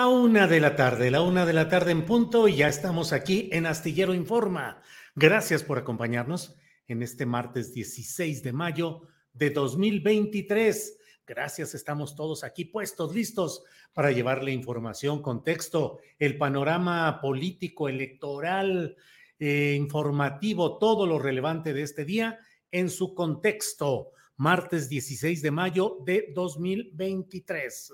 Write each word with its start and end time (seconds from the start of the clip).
La 0.00 0.08
una 0.08 0.46
de 0.46 0.60
la 0.60 0.76
tarde, 0.76 1.10
la 1.10 1.20
una 1.20 1.44
de 1.44 1.52
la 1.52 1.68
tarde 1.68 1.90
en 1.92 2.06
punto 2.06 2.48
y 2.48 2.56
ya 2.56 2.68
estamos 2.68 3.12
aquí 3.12 3.50
en 3.52 3.66
Astillero 3.66 4.14
Informa. 4.14 4.80
Gracias 5.14 5.62
por 5.62 5.76
acompañarnos 5.76 6.56
en 6.88 7.02
este 7.02 7.26
martes 7.26 7.74
16 7.74 8.42
de 8.42 8.50
mayo 8.54 9.02
de 9.34 9.50
2023. 9.50 10.96
Gracias, 11.26 11.74
estamos 11.74 12.16
todos 12.16 12.44
aquí 12.44 12.64
puestos, 12.64 13.14
listos 13.14 13.62
para 13.92 14.10
llevarle 14.10 14.52
información, 14.52 15.20
contexto, 15.20 15.98
el 16.18 16.38
panorama 16.38 17.20
político, 17.20 17.86
electoral, 17.86 18.96
eh, 19.38 19.74
informativo, 19.78 20.78
todo 20.78 21.06
lo 21.06 21.18
relevante 21.18 21.74
de 21.74 21.82
este 21.82 22.06
día 22.06 22.38
en 22.70 22.88
su 22.88 23.14
contexto. 23.14 24.12
Martes 24.38 24.88
16 24.88 25.42
de 25.42 25.50
mayo 25.50 25.98
de 26.06 26.32
2023. 26.34 27.92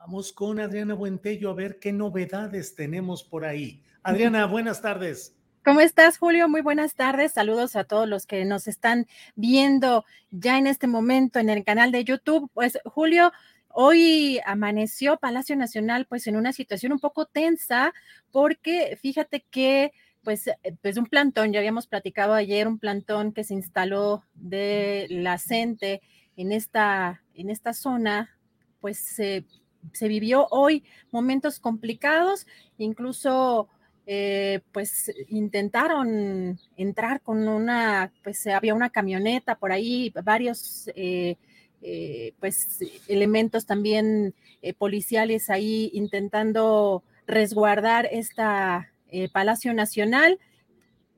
Vamos 0.00 0.32
con 0.32 0.58
Adriana 0.58 0.94
Buentello 0.94 1.50
a 1.50 1.54
ver 1.54 1.78
qué 1.78 1.92
novedades 1.92 2.74
tenemos 2.74 3.22
por 3.22 3.44
ahí. 3.44 3.82
Adriana, 4.02 4.46
buenas 4.46 4.80
tardes. 4.80 5.36
¿Cómo 5.62 5.82
estás, 5.82 6.16
Julio? 6.16 6.48
Muy 6.48 6.62
buenas 6.62 6.94
tardes. 6.94 7.32
Saludos 7.32 7.76
a 7.76 7.84
todos 7.84 8.08
los 8.08 8.24
que 8.24 8.46
nos 8.46 8.66
están 8.66 9.06
viendo 9.34 10.06
ya 10.30 10.56
en 10.56 10.66
este 10.66 10.86
momento 10.86 11.38
en 11.38 11.50
el 11.50 11.64
canal 11.64 11.92
de 11.92 12.02
YouTube. 12.02 12.50
Pues, 12.54 12.78
Julio, 12.86 13.30
hoy 13.68 14.40
amaneció 14.46 15.18
Palacio 15.18 15.54
Nacional 15.54 16.06
pues 16.06 16.26
en 16.26 16.36
una 16.36 16.54
situación 16.54 16.92
un 16.92 16.98
poco 16.98 17.26
tensa 17.26 17.92
porque 18.30 18.98
fíjate 19.02 19.44
que 19.50 19.92
pues, 20.22 20.48
pues 20.80 20.96
un 20.96 21.06
plantón, 21.06 21.52
ya 21.52 21.58
habíamos 21.58 21.86
platicado 21.86 22.32
ayer, 22.32 22.66
un 22.66 22.78
plantón 22.78 23.34
que 23.34 23.44
se 23.44 23.52
instaló 23.52 24.24
de 24.32 25.08
la 25.10 25.36
CENTE 25.36 26.00
en 26.36 26.52
esta, 26.52 27.22
en 27.34 27.50
esta 27.50 27.74
zona, 27.74 28.38
pues 28.80 28.98
se 28.98 29.44
se 29.92 30.08
vivió 30.08 30.46
hoy 30.50 30.84
momentos 31.10 31.58
complicados, 31.58 32.46
incluso 32.78 33.68
eh, 34.12 34.60
pues 34.72 35.12
intentaron 35.28 36.58
entrar 36.76 37.20
con 37.20 37.46
una, 37.46 38.12
pues 38.24 38.44
había 38.48 38.74
una 38.74 38.90
camioneta 38.90 39.54
por 39.54 39.70
ahí, 39.70 40.12
varios 40.24 40.90
eh, 40.96 41.36
eh, 41.82 42.34
pues 42.40 42.80
elementos 43.06 43.66
también 43.66 44.34
policiales 44.78 45.48
ahí 45.48 45.90
intentando 45.94 47.04
resguardar 47.26 48.08
esta 48.10 48.90
Palacio 49.32 49.74
Nacional. 49.74 50.40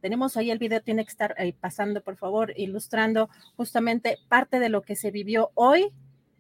Tenemos 0.03 0.37
ahí 0.37 0.51
el 0.51 0.59
video, 0.59 0.83
tiene 0.83 1.05
que 1.05 1.11
estar 1.11 1.35
pasando, 1.61 2.03
por 2.03 2.17
favor, 2.17 2.53
ilustrando 2.57 3.31
justamente 3.57 4.19
parte 4.29 4.61
de 4.61 4.69
lo 4.69 4.83
que 4.83 4.97
se 4.97 5.11
vivió 5.11 5.51
hoy 5.55 5.93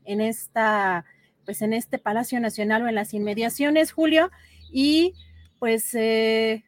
en 0.04 0.20
esta 0.20 1.04
pues 1.44 1.62
en 1.62 1.72
este 1.72 1.98
Palacio 1.98 2.40
Nacional 2.40 2.82
o 2.82 2.88
en 2.88 2.94
las 2.94 3.14
inmediaciones, 3.14 3.92
Julio, 3.92 4.30
y 4.70 5.14
pues 5.58 5.94
eh, 5.94 6.64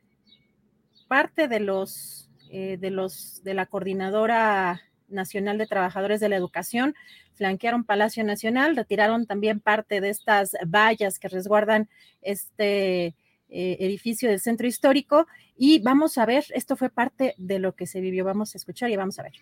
parte 1.08 1.48
de 1.48 1.60
los, 1.60 2.30
eh, 2.50 2.76
de 2.78 2.90
los, 2.90 3.42
de 3.44 3.54
la 3.54 3.66
Coordinadora 3.66 4.82
Nacional 5.08 5.58
de 5.58 5.66
Trabajadores 5.66 6.20
de 6.20 6.28
la 6.28 6.36
Educación 6.36 6.94
flanquearon 7.34 7.84
Palacio 7.84 8.24
Nacional, 8.24 8.76
retiraron 8.76 9.26
también 9.26 9.60
parte 9.60 10.00
de 10.00 10.10
estas 10.10 10.56
vallas 10.66 11.18
que 11.18 11.28
resguardan 11.28 11.88
este 12.22 13.16
eh, 13.48 13.76
edificio 13.80 14.28
del 14.30 14.40
centro 14.40 14.66
histórico 14.66 15.26
y 15.56 15.80
vamos 15.80 16.18
a 16.18 16.26
ver, 16.26 16.44
esto 16.54 16.76
fue 16.76 16.90
parte 16.90 17.34
de 17.36 17.58
lo 17.58 17.74
que 17.74 17.86
se 17.86 18.00
vivió, 18.00 18.24
vamos 18.24 18.54
a 18.54 18.58
escuchar 18.58 18.90
y 18.90 18.96
vamos 18.96 19.18
a 19.18 19.24
ver. 19.24 19.32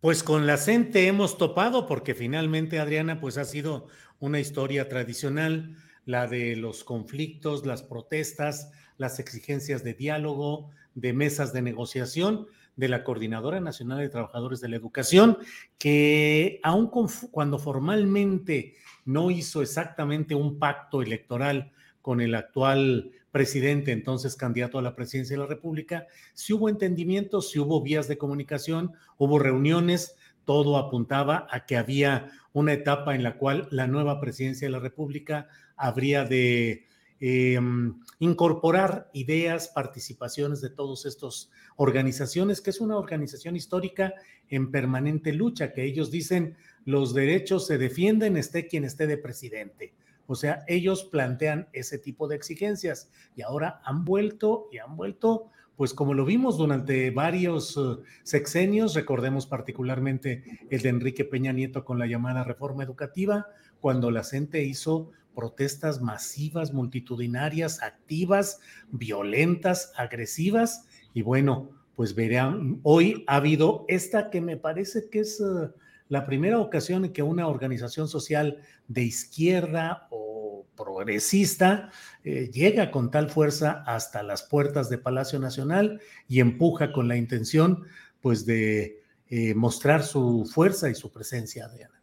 Pues 0.00 0.24
con 0.24 0.48
la 0.48 0.56
CENTE 0.56 1.06
hemos 1.06 1.38
topado 1.38 1.86
porque 1.86 2.14
finalmente, 2.14 2.80
Adriana, 2.80 3.20
pues 3.20 3.38
ha 3.38 3.44
sido 3.44 3.86
una 4.18 4.40
historia 4.40 4.88
tradicional, 4.88 5.76
la 6.04 6.26
de 6.26 6.56
los 6.56 6.82
conflictos, 6.82 7.64
las 7.66 7.84
protestas, 7.84 8.72
las 8.96 9.20
exigencias 9.20 9.84
de 9.84 9.94
diálogo, 9.94 10.70
de 10.94 11.12
mesas 11.12 11.52
de 11.52 11.62
negociación 11.62 12.48
de 12.76 12.88
la 12.88 13.04
Coordinadora 13.04 13.60
Nacional 13.60 13.98
de 13.98 14.08
Trabajadores 14.08 14.60
de 14.60 14.68
la 14.68 14.76
Educación, 14.76 15.38
que 15.78 16.60
aun 16.62 16.90
cuando 17.30 17.58
formalmente 17.58 18.74
no 19.04 19.30
hizo 19.30 19.62
exactamente 19.62 20.34
un 20.34 20.58
pacto 20.58 21.02
electoral 21.02 21.72
con 22.00 22.20
el 22.20 22.34
actual 22.34 23.12
presidente, 23.30 23.92
entonces 23.92 24.36
candidato 24.36 24.78
a 24.78 24.82
la 24.82 24.94
presidencia 24.94 25.36
de 25.36 25.42
la 25.42 25.48
República, 25.48 26.06
si 26.34 26.52
hubo 26.52 26.68
entendimiento, 26.68 27.40
si 27.40 27.58
hubo 27.58 27.80
vías 27.82 28.08
de 28.08 28.18
comunicación, 28.18 28.92
hubo 29.16 29.38
reuniones, 29.38 30.16
todo 30.44 30.76
apuntaba 30.76 31.46
a 31.50 31.64
que 31.64 31.76
había 31.76 32.30
una 32.52 32.72
etapa 32.72 33.14
en 33.14 33.22
la 33.22 33.38
cual 33.38 33.68
la 33.70 33.86
nueva 33.86 34.20
presidencia 34.20 34.66
de 34.66 34.72
la 34.72 34.80
República 34.80 35.48
habría 35.76 36.24
de 36.24 36.86
em, 37.24 37.94
incorporar 38.18 39.08
ideas, 39.12 39.68
participaciones 39.68 40.60
de 40.60 40.70
todos 40.70 41.06
estos 41.06 41.52
organizaciones, 41.76 42.60
que 42.60 42.70
es 42.70 42.80
una 42.80 42.96
organización 42.96 43.54
histórica 43.54 44.12
en 44.48 44.72
permanente 44.72 45.32
lucha, 45.32 45.72
que 45.72 45.84
ellos 45.84 46.10
dicen 46.10 46.56
los 46.84 47.14
derechos 47.14 47.68
se 47.68 47.78
defienden, 47.78 48.36
esté 48.36 48.66
quien 48.66 48.82
esté 48.82 49.06
de 49.06 49.18
presidente. 49.18 49.94
O 50.26 50.34
sea, 50.34 50.64
ellos 50.66 51.04
plantean 51.04 51.68
ese 51.72 51.96
tipo 51.96 52.26
de 52.26 52.34
exigencias 52.34 53.08
y 53.36 53.42
ahora 53.42 53.80
han 53.84 54.04
vuelto 54.04 54.68
y 54.72 54.78
han 54.78 54.96
vuelto, 54.96 55.46
pues 55.76 55.94
como 55.94 56.14
lo 56.14 56.24
vimos 56.24 56.58
durante 56.58 57.12
varios 57.12 57.76
uh, 57.76 58.02
sexenios, 58.24 58.94
recordemos 58.96 59.46
particularmente 59.46 60.42
el 60.70 60.82
de 60.82 60.88
Enrique 60.88 61.24
Peña 61.24 61.52
Nieto 61.52 61.84
con 61.84 62.00
la 62.00 62.08
llamada 62.08 62.42
reforma 62.42 62.82
educativa, 62.82 63.46
cuando 63.80 64.10
la 64.10 64.24
CENTE 64.24 64.64
hizo 64.64 65.12
protestas 65.34 66.00
masivas, 66.00 66.72
multitudinarias, 66.72 67.82
activas, 67.82 68.60
violentas, 68.90 69.92
agresivas. 69.96 70.86
Y 71.14 71.22
bueno, 71.22 71.70
pues 71.96 72.14
verán, 72.14 72.80
hoy 72.82 73.24
ha 73.26 73.36
habido 73.36 73.84
esta 73.88 74.30
que 74.30 74.40
me 74.40 74.56
parece 74.56 75.08
que 75.10 75.20
es 75.20 75.40
eh, 75.40 75.70
la 76.08 76.26
primera 76.26 76.58
ocasión 76.58 77.04
en 77.04 77.12
que 77.12 77.22
una 77.22 77.48
organización 77.48 78.08
social 78.08 78.58
de 78.88 79.02
izquierda 79.02 80.08
o 80.10 80.66
progresista 80.76 81.90
eh, 82.24 82.50
llega 82.52 82.90
con 82.90 83.10
tal 83.10 83.30
fuerza 83.30 83.82
hasta 83.86 84.22
las 84.22 84.42
puertas 84.42 84.90
de 84.90 84.98
Palacio 84.98 85.38
Nacional 85.38 86.00
y 86.28 86.40
empuja 86.40 86.92
con 86.92 87.08
la 87.08 87.16
intención 87.16 87.84
pues 88.20 88.46
de 88.46 89.00
eh, 89.28 89.54
mostrar 89.54 90.02
su 90.02 90.44
fuerza 90.44 90.90
y 90.90 90.94
su 90.94 91.10
presencia, 91.10 91.66
Adriana. 91.66 92.01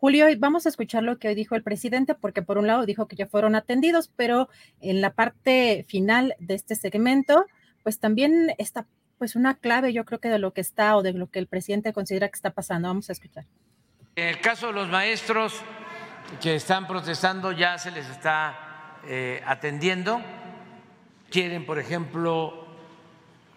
Julio, 0.00 0.24
vamos 0.38 0.64
a 0.64 0.70
escuchar 0.70 1.02
lo 1.02 1.18
que 1.18 1.28
hoy 1.28 1.34
dijo 1.34 1.54
el 1.56 1.62
presidente, 1.62 2.14
porque 2.14 2.40
por 2.40 2.56
un 2.56 2.66
lado 2.66 2.86
dijo 2.86 3.06
que 3.06 3.16
ya 3.16 3.26
fueron 3.26 3.54
atendidos, 3.54 4.10
pero 4.16 4.48
en 4.80 5.02
la 5.02 5.12
parte 5.12 5.84
final 5.88 6.34
de 6.38 6.54
este 6.54 6.74
segmento, 6.74 7.44
pues 7.82 7.98
también 7.98 8.54
está 8.56 8.86
pues 9.18 9.36
una 9.36 9.56
clave, 9.56 9.92
yo 9.92 10.06
creo 10.06 10.18
que 10.18 10.30
de 10.30 10.38
lo 10.38 10.54
que 10.54 10.62
está 10.62 10.96
o 10.96 11.02
de 11.02 11.12
lo 11.12 11.26
que 11.26 11.38
el 11.38 11.46
presidente 11.46 11.92
considera 11.92 12.30
que 12.30 12.36
está 12.36 12.52
pasando. 12.52 12.88
Vamos 12.88 13.10
a 13.10 13.12
escuchar. 13.12 13.44
En 14.16 14.28
el 14.28 14.40
caso 14.40 14.68
de 14.68 14.72
los 14.72 14.88
maestros 14.88 15.60
que 16.40 16.54
están 16.54 16.86
protestando, 16.86 17.52
ya 17.52 17.76
se 17.76 17.90
les 17.90 18.08
está 18.08 18.96
eh, 19.06 19.42
atendiendo. 19.44 20.22
Quieren, 21.28 21.66
por 21.66 21.78
ejemplo, 21.78 22.66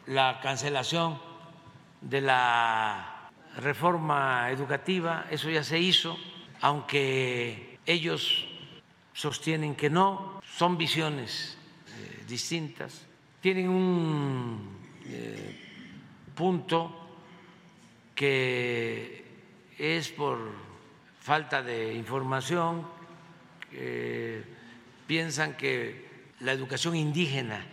la 0.08 0.42
cancelación 0.44 1.22
de 2.02 2.20
la 2.20 3.30
reforma 3.56 4.50
educativa, 4.52 5.26
eso 5.30 5.50
ya 5.50 5.64
se 5.64 5.80
hizo, 5.80 6.18
aunque 6.64 7.78
ellos 7.86 8.48
sostienen 9.12 9.76
que 9.76 9.90
no, 9.90 10.40
son 10.46 10.78
visiones 10.78 11.58
eh, 11.90 12.24
distintas, 12.26 13.06
tienen 13.42 13.68
un 13.68 14.80
eh, 15.06 15.60
punto 16.34 17.18
que 18.16 19.26
es 19.78 20.08
por 20.08 20.40
falta 21.20 21.62
de 21.62 21.94
información, 21.94 22.88
piensan 25.08 25.58
que 25.58 26.08
la 26.40 26.52
educación 26.54 26.96
indígena 26.96 27.66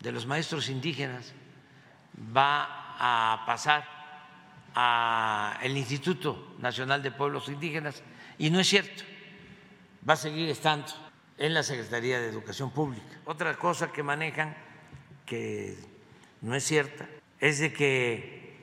de 0.00 0.12
los 0.12 0.26
maestros 0.26 0.68
indígenas 0.68 1.32
va 2.36 2.66
a 2.98 3.46
pasar 3.46 3.95
al 4.78 5.74
Instituto 5.74 6.54
Nacional 6.58 7.02
de 7.02 7.10
Pueblos 7.10 7.48
Indígenas 7.48 8.02
y 8.36 8.50
no 8.50 8.60
es 8.60 8.68
cierto, 8.68 9.04
va 10.08 10.12
a 10.12 10.16
seguir 10.16 10.50
estando 10.50 10.86
en 11.38 11.54
la 11.54 11.62
Secretaría 11.62 12.20
de 12.20 12.28
Educación 12.28 12.70
Pública. 12.70 13.06
Otra 13.24 13.56
cosa 13.56 13.90
que 13.90 14.02
manejan, 14.02 14.54
que 15.24 15.76
no 16.42 16.54
es 16.54 16.64
cierta, 16.64 17.08
es 17.40 17.58
de 17.58 17.72
que 17.72 18.54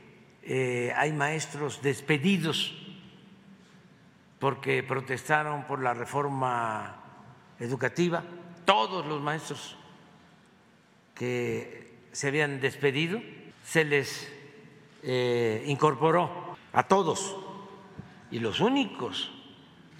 eh, 0.44 0.94
hay 0.96 1.12
maestros 1.14 1.82
despedidos 1.82 2.76
porque 4.38 4.84
protestaron 4.84 5.66
por 5.66 5.82
la 5.82 5.96
reforma 5.96 6.96
educativa, 7.60 8.24
todos 8.66 9.06
los 9.08 9.20
maestros 9.20 9.78
que 11.16 11.92
se 12.12 12.28
habían 12.28 12.60
despedido 12.60 13.20
se 13.64 13.84
les 13.86 14.33
eh, 15.04 15.64
incorporó 15.68 16.58
a 16.72 16.84
todos 16.84 17.36
y 18.32 18.40
los 18.40 18.60
únicos 18.60 19.32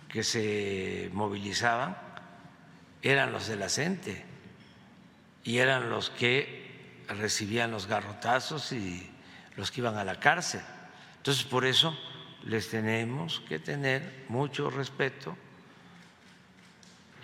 que 0.08 0.24
se 0.24 1.10
movilizaban 1.14 1.98
eran 3.02 3.32
los 3.32 3.48
de 3.48 3.56
la 3.58 3.70
CENTE 3.70 4.26
y 5.44 5.58
eran 5.58 5.90
los 5.90 6.10
que 6.10 7.04
recibían 7.10 7.72
los 7.72 7.88
garrotazos 7.88 8.72
y 8.72 9.10
los 9.58 9.72
que 9.72 9.82
iban 9.82 9.98
a 9.98 10.06
la 10.06 10.20
cárcel. 10.20 10.62
Entonces, 11.18 11.44
por 11.44 11.66
eso 11.66 11.98
les 12.46 12.70
tenemos 12.70 13.42
que 13.42 13.60
tener 13.60 14.26
mucho 14.30 14.70
respeto 14.70 15.36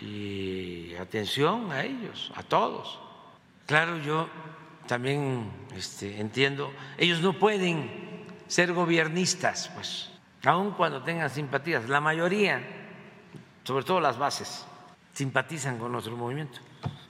y 0.00 0.94
atención 0.94 1.72
a 1.72 1.84
ellos, 1.84 2.30
a 2.34 2.42
todos. 2.42 2.98
Claro, 3.66 3.98
yo 3.98 4.28
también 4.86 5.50
este, 5.76 6.20
entiendo, 6.20 6.72
ellos 6.98 7.20
no 7.20 7.32
pueden 7.38 8.26
ser 8.46 8.72
gobiernistas, 8.72 9.70
pues, 9.74 10.10
aun 10.44 10.72
cuando 10.72 11.02
tengan 11.02 11.30
simpatías. 11.30 11.88
La 11.88 12.00
mayoría, 12.00 12.60
sobre 13.64 13.84
todo 13.84 14.00
las 14.00 14.18
bases, 14.18 14.66
simpatizan 15.12 15.78
con 15.78 15.92
nuestro 15.92 16.16
movimiento. 16.16 16.60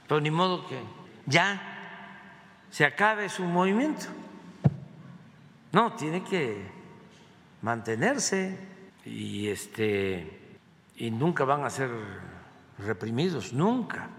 Pero 0.07 0.21
ni 0.21 0.31
modo 0.31 0.67
que 0.67 0.79
ya 1.25 1.71
se 2.69 2.85
acabe 2.85 3.29
su 3.29 3.43
movimiento. 3.43 4.05
No, 5.71 5.93
tiene 5.93 6.23
que 6.23 6.69
mantenerse 7.61 8.57
y 9.05 9.47
este 9.47 10.39
y 10.97 11.09
nunca 11.09 11.45
van 11.45 11.63
a 11.63 11.69
ser 11.69 11.89
reprimidos, 12.77 13.53
nunca. 13.53 14.09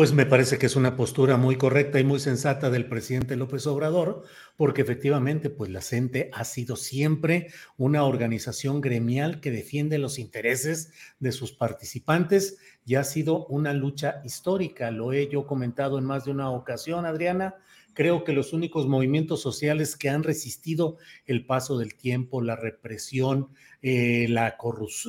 Pues 0.00 0.14
me 0.14 0.24
parece 0.24 0.56
que 0.56 0.64
es 0.64 0.76
una 0.76 0.96
postura 0.96 1.36
muy 1.36 1.56
correcta 1.56 2.00
y 2.00 2.04
muy 2.04 2.20
sensata 2.20 2.70
del 2.70 2.86
presidente 2.86 3.36
López 3.36 3.66
Obrador, 3.66 4.22
porque 4.56 4.80
efectivamente, 4.80 5.50
pues 5.50 5.70
la 5.70 5.82
CENTE 5.82 6.30
ha 6.32 6.44
sido 6.44 6.76
siempre 6.76 7.48
una 7.76 8.04
organización 8.04 8.80
gremial 8.80 9.42
que 9.42 9.50
defiende 9.50 9.98
los 9.98 10.18
intereses 10.18 10.94
de 11.18 11.32
sus 11.32 11.52
participantes 11.52 12.56
y 12.86 12.94
ha 12.94 13.04
sido 13.04 13.44
una 13.48 13.74
lucha 13.74 14.22
histórica. 14.24 14.90
Lo 14.90 15.12
he 15.12 15.28
yo 15.28 15.46
comentado 15.46 15.98
en 15.98 16.06
más 16.06 16.24
de 16.24 16.30
una 16.30 16.48
ocasión, 16.48 17.04
Adriana. 17.04 17.56
Creo 17.92 18.24
que 18.24 18.32
los 18.32 18.54
únicos 18.54 18.86
movimientos 18.86 19.42
sociales 19.42 19.98
que 19.98 20.08
han 20.08 20.22
resistido 20.22 20.96
el 21.26 21.44
paso 21.44 21.76
del 21.76 21.94
tiempo, 21.94 22.40
la 22.40 22.56
represión, 22.56 23.50
eh, 23.82 24.28
la 24.30 24.56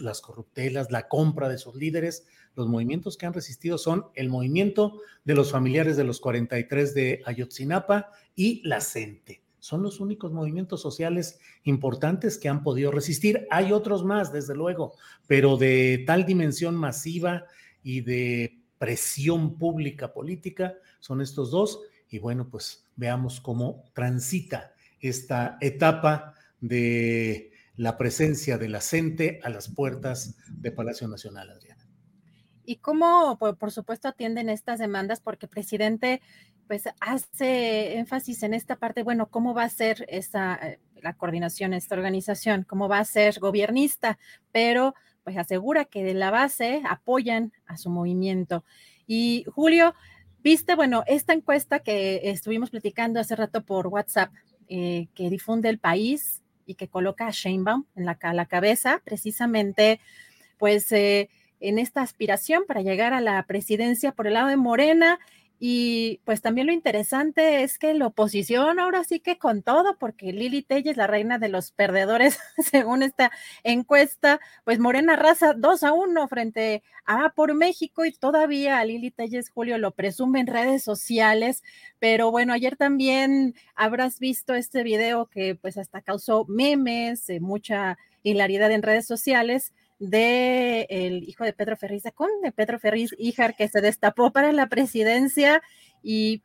las 0.01 0.19
corruptelas, 0.19 0.91
la 0.91 1.07
compra 1.07 1.47
de 1.47 1.59
sus 1.59 1.75
líderes, 1.75 2.25
los 2.55 2.67
movimientos 2.67 3.17
que 3.17 3.25
han 3.25 3.33
resistido 3.33 3.77
son 3.77 4.05
el 4.15 4.29
movimiento 4.29 4.99
de 5.23 5.35
los 5.35 5.51
familiares 5.51 5.97
de 5.97 6.03
los 6.03 6.19
43 6.19 6.93
de 6.93 7.21
Ayotzinapa 7.25 8.11
y 8.35 8.61
la 8.67 8.81
CENTE. 8.81 9.41
Son 9.59 9.83
los 9.83 9.99
únicos 9.99 10.31
movimientos 10.31 10.81
sociales 10.81 11.39
importantes 11.63 12.37
que 12.37 12.49
han 12.49 12.63
podido 12.63 12.91
resistir. 12.91 13.47
Hay 13.51 13.71
otros 13.71 14.03
más, 14.03 14.33
desde 14.33 14.55
luego, 14.55 14.95
pero 15.27 15.55
de 15.55 16.03
tal 16.07 16.25
dimensión 16.25 16.75
masiva 16.75 17.45
y 17.83 18.01
de 18.01 18.59
presión 18.79 19.59
pública 19.59 20.13
política 20.13 20.75
son 20.99 21.21
estos 21.21 21.51
dos. 21.51 21.79
Y 22.09 22.17
bueno, 22.17 22.49
pues 22.49 22.85
veamos 22.95 23.39
cómo 23.39 23.85
transita 23.93 24.73
esta 24.99 25.57
etapa 25.61 26.33
de 26.59 27.51
la 27.75 27.97
presencia 27.97 28.57
de 28.57 28.67
la 28.67 28.81
CENTE 28.81 29.39
a 29.43 29.49
las 29.49 29.69
puertas 29.69 30.35
de 30.49 30.71
Palacio 30.71 31.07
Nacional, 31.07 31.51
Adriana 31.51 31.80
y 32.65 32.77
cómo, 32.77 33.37
por, 33.37 33.71
supuesto, 33.71 34.07
atienden 34.07 34.49
estas 34.49 34.79
demandas, 34.79 35.19
porque 35.19 35.45
el 35.45 35.49
presidente 35.49 36.21
pues 36.67 36.83
hace 37.01 37.97
énfasis 37.97 38.43
en 38.43 38.53
esta 38.53 38.77
parte, 38.77 39.03
bueno, 39.03 39.27
cómo 39.29 39.53
va 39.53 39.63
a 39.63 39.69
ser 39.69 40.05
esta, 40.07 40.55
eh, 40.55 40.79
la 41.01 41.13
coordinación, 41.13 41.73
esta 41.73 41.95
organización, 41.95 42.63
cómo 42.63 42.87
va 42.87 42.99
a 42.99 43.05
ser 43.05 43.39
gobernista, 43.39 44.17
pero 44.53 44.95
pues 45.23 45.37
asegura 45.37 45.85
que 45.85 46.03
de 46.03 46.13
la 46.13 46.31
base 46.31 46.81
apoyan 46.89 47.51
a 47.65 47.77
su 47.77 47.89
movimiento. 47.89 48.63
Y 49.05 49.43
Julio, 49.53 49.95
viste, 50.43 50.75
bueno, 50.75 51.03
esta 51.07 51.33
encuesta 51.33 51.79
que 51.79 52.21
estuvimos 52.23 52.69
platicando 52.69 53.19
hace 53.19 53.35
rato 53.35 53.65
por 53.65 53.87
WhatsApp, 53.87 54.31
eh, 54.69 55.07
que 55.13 55.29
difunde 55.29 55.67
el 55.67 55.77
país 55.77 56.41
y 56.65 56.75
que 56.75 56.87
coloca 56.87 57.27
a 57.27 57.31
Sheinbaum 57.31 57.85
en 57.95 58.05
la, 58.05 58.17
la 58.33 58.45
cabeza, 58.45 59.01
precisamente, 59.03 59.99
pues... 60.57 60.91
Eh, 60.93 61.29
en 61.61 61.79
esta 61.79 62.01
aspiración 62.01 62.63
para 62.67 62.81
llegar 62.81 63.13
a 63.13 63.21
la 63.21 63.41
presidencia 63.43 64.11
por 64.11 64.27
el 64.27 64.33
lado 64.33 64.49
de 64.49 64.57
Morena. 64.57 65.19
Y 65.63 66.21
pues 66.25 66.41
también 66.41 66.65
lo 66.65 66.73
interesante 66.73 67.61
es 67.61 67.77
que 67.77 67.93
la 67.93 68.07
oposición 68.07 68.79
ahora 68.79 69.03
sí 69.03 69.19
que 69.19 69.37
con 69.37 69.61
todo, 69.61 69.95
porque 69.99 70.33
Lili 70.33 70.63
Telles, 70.63 70.97
la 70.97 71.05
reina 71.05 71.37
de 71.37 71.49
los 71.49 71.71
perdedores, 71.71 72.39
según 72.57 73.03
esta 73.03 73.31
encuesta, 73.63 74.39
pues 74.63 74.79
Morena 74.79 75.15
raza 75.15 75.53
2 75.53 75.83
a 75.83 75.93
1 75.93 76.27
frente 76.27 76.81
a 77.05 77.29
por 77.35 77.53
México 77.53 78.05
y 78.05 78.11
todavía 78.11 78.83
Lili 78.83 79.11
Telles, 79.11 79.51
Julio, 79.51 79.77
lo 79.77 79.91
presume 79.91 80.39
en 80.39 80.47
redes 80.47 80.81
sociales. 80.83 81.61
Pero 81.99 82.31
bueno, 82.31 82.53
ayer 82.53 82.75
también 82.75 83.53
habrás 83.75 84.17
visto 84.17 84.55
este 84.55 84.81
video 84.81 85.27
que 85.27 85.53
pues 85.53 85.77
hasta 85.77 86.01
causó 86.01 86.45
memes, 86.47 87.29
eh, 87.29 87.39
mucha 87.39 87.99
hilaridad 88.23 88.71
en 88.71 88.81
redes 88.81 89.05
sociales 89.05 89.73
de 90.01 90.87
el 90.89 91.29
hijo 91.29 91.43
de 91.43 91.53
Pedro 91.53 91.77
Ferriz 91.77 92.01
de 92.01 92.11
de 92.41 92.51
Pedro 92.51 92.79
Ferriz 92.79 93.11
Híjar, 93.19 93.55
que 93.55 93.67
se 93.67 93.81
destapó 93.81 94.31
para 94.31 94.51
la 94.51 94.67
presidencia 94.67 95.61
y, 96.01 96.41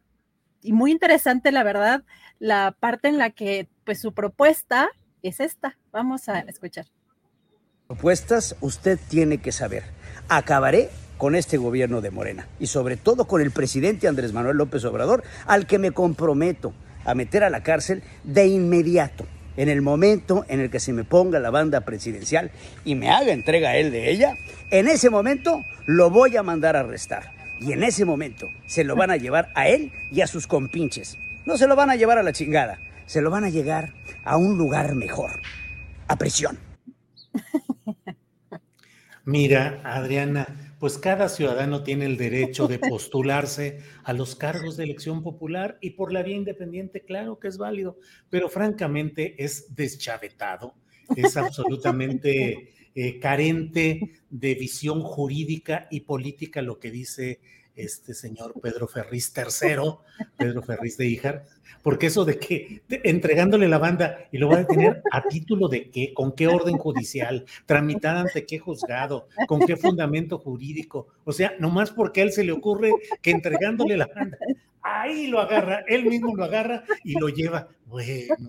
muy 0.63 0.93
interesante, 0.93 1.51
la 1.53 1.63
verdad, 1.63 2.05
la 2.39 2.77
parte 2.79 3.09
en 3.09 3.17
la 3.17 3.31
que 3.31 3.67
pues 3.85 3.99
su 3.99 4.13
propuesta 4.13 4.89
es 5.23 5.41
esta. 5.41 5.79
Vamos 5.91 6.29
a 6.29 6.41
escuchar. 6.41 6.85
Propuestas, 7.87 8.57
usted 8.61 8.99
tiene 9.09 9.39
que 9.39 9.53
saber. 9.53 9.85
Acabaré 10.29 10.91
con 11.17 11.35
este 11.35 11.57
gobierno 11.57 12.03
de 12.03 12.11
Morena 12.11 12.49
y 12.59 12.67
sobre 12.67 12.99
todo 12.99 13.27
con 13.27 13.41
el 13.41 13.53
presidente 13.53 14.07
Andrés 14.07 14.35
Manuel 14.35 14.59
López 14.59 14.85
Obrador, 14.85 15.25
al 15.47 15.67
que 15.67 15.79
me 15.79 15.93
comprometo 15.93 16.75
a 17.07 17.15
meter 17.15 17.43
a 17.43 17.49
la 17.49 17.63
cárcel 17.63 18.03
de 18.23 18.49
inmediato, 18.49 19.27
en 19.57 19.69
el 19.69 19.83
momento 19.83 20.45
en 20.49 20.61
el 20.61 20.71
que 20.71 20.81
se 20.81 20.93
me 20.93 21.05
ponga 21.05 21.41
la 21.41 21.51
banda 21.51 21.83
presidencial 21.83 22.51
y 22.85 22.95
me 22.95 23.11
haga 23.11 23.33
entrega 23.33 23.77
él 23.77 23.91
de 23.91 24.11
ella, 24.11 24.37
en 24.71 24.89
ese 24.89 25.11
momento 25.11 25.63
lo 25.87 26.11
voy 26.11 26.37
a 26.37 26.43
mandar 26.43 26.77
a 26.77 26.81
arrestar. 26.81 27.35
Y 27.61 27.73
en 27.73 27.83
ese 27.83 28.05
momento 28.05 28.51
se 28.67 28.85
lo 28.85 28.97
van 28.97 29.11
a 29.11 29.17
llevar 29.17 29.51
a 29.55 29.69
él 29.69 29.93
y 30.11 30.21
a 30.21 30.27
sus 30.27 30.47
compinches. 30.47 31.17
No 31.47 31.57
se 31.57 31.67
lo 31.67 31.77
van 31.77 31.91
a 31.91 31.97
llevar 31.97 32.19
a 32.19 32.23
la 32.23 32.33
chingada, 32.33 32.79
se 33.07 33.23
lo 33.23 33.31
van 33.31 33.45
a 33.45 33.51
llegar 33.51 33.93
a 34.25 34.37
un 34.37 34.59
lugar 34.59 34.95
mejor, 34.95 35.41
a 36.09 36.17
prisión. 36.17 36.59
Mira, 39.25 39.81
Adriana, 39.83 40.47
pues 40.87 40.99
cada 40.99 41.29
ciudadano 41.29 41.83
tiene 41.83 42.07
el 42.07 42.17
derecho 42.17 42.69
de 42.69 42.79
postularse 42.79 43.81
a 44.05 44.13
los 44.13 44.37
cargos 44.37 44.77
de 44.77 44.85
elección 44.85 45.21
popular 45.21 45.79
y 45.81 45.91
por 45.91 46.13
la 46.13 46.23
vía 46.23 46.37
independiente, 46.37 47.01
claro 47.01 47.41
que 47.41 47.49
es 47.49 47.59
válido, 47.59 47.99
pero 48.31 48.49
francamente 48.49 49.35
es 49.43 49.75
deschavetado, 49.75 50.75
es 51.17 51.37
absolutamente 51.37 52.73
eh, 52.95 53.19
carente 53.19 54.13
de 54.31 54.55
visión 54.55 55.01
jurídica 55.01 55.89
y 55.91 56.03
política 56.03 56.63
lo 56.63 56.79
que 56.79 56.93
dice 56.93 57.41
este 57.77 58.15
señor 58.15 58.55
Pedro 58.61 58.89
Ferriz 58.89 59.33
III, 59.37 59.77
Pedro 60.37 60.63
Ferriz 60.63 60.97
de 60.97 61.07
Híjar, 61.07 61.45
porque 61.83 62.07
eso 62.07 62.25
de 62.25 62.39
que 62.39 62.83
entregándole 62.89 63.69
la 63.69 63.79
banda 63.79 64.19
y 64.33 64.39
lo 64.39 64.49
va 64.49 64.57
a 64.57 64.65
detener 64.65 65.03
a 65.13 65.23
título 65.23 65.69
de 65.69 65.91
qué, 65.91 66.13
con 66.15 66.33
qué 66.33 66.49
orden 66.49 66.79
judicial, 66.79 67.45
tramitada 67.67 68.23
ante 68.23 68.47
qué 68.47 68.59
juzgado, 68.59 69.29
con 69.47 69.61
qué 69.61 69.77
fundamento 69.77 70.39
jurídico, 70.39 71.09
o 71.25 71.33
sea, 71.33 71.55
nomás 71.61 71.91
porque 71.91 72.23
a 72.23 72.25
él 72.25 72.33
se 72.33 72.45
le 72.45 72.53
ocurre 72.53 72.91
que 73.23 73.31
entregándole 73.31 73.97
la 73.97 74.07
banda, 74.07 74.39
ahí 74.83 75.27
lo 75.27 75.41
agarra, 75.41 75.85
él 75.87 76.07
mismo 76.07 76.35
lo 76.35 76.45
agarra 76.45 76.85
y 77.05 77.19
lo 77.19 77.29
lleva. 77.29 77.69
Bueno, 77.87 78.49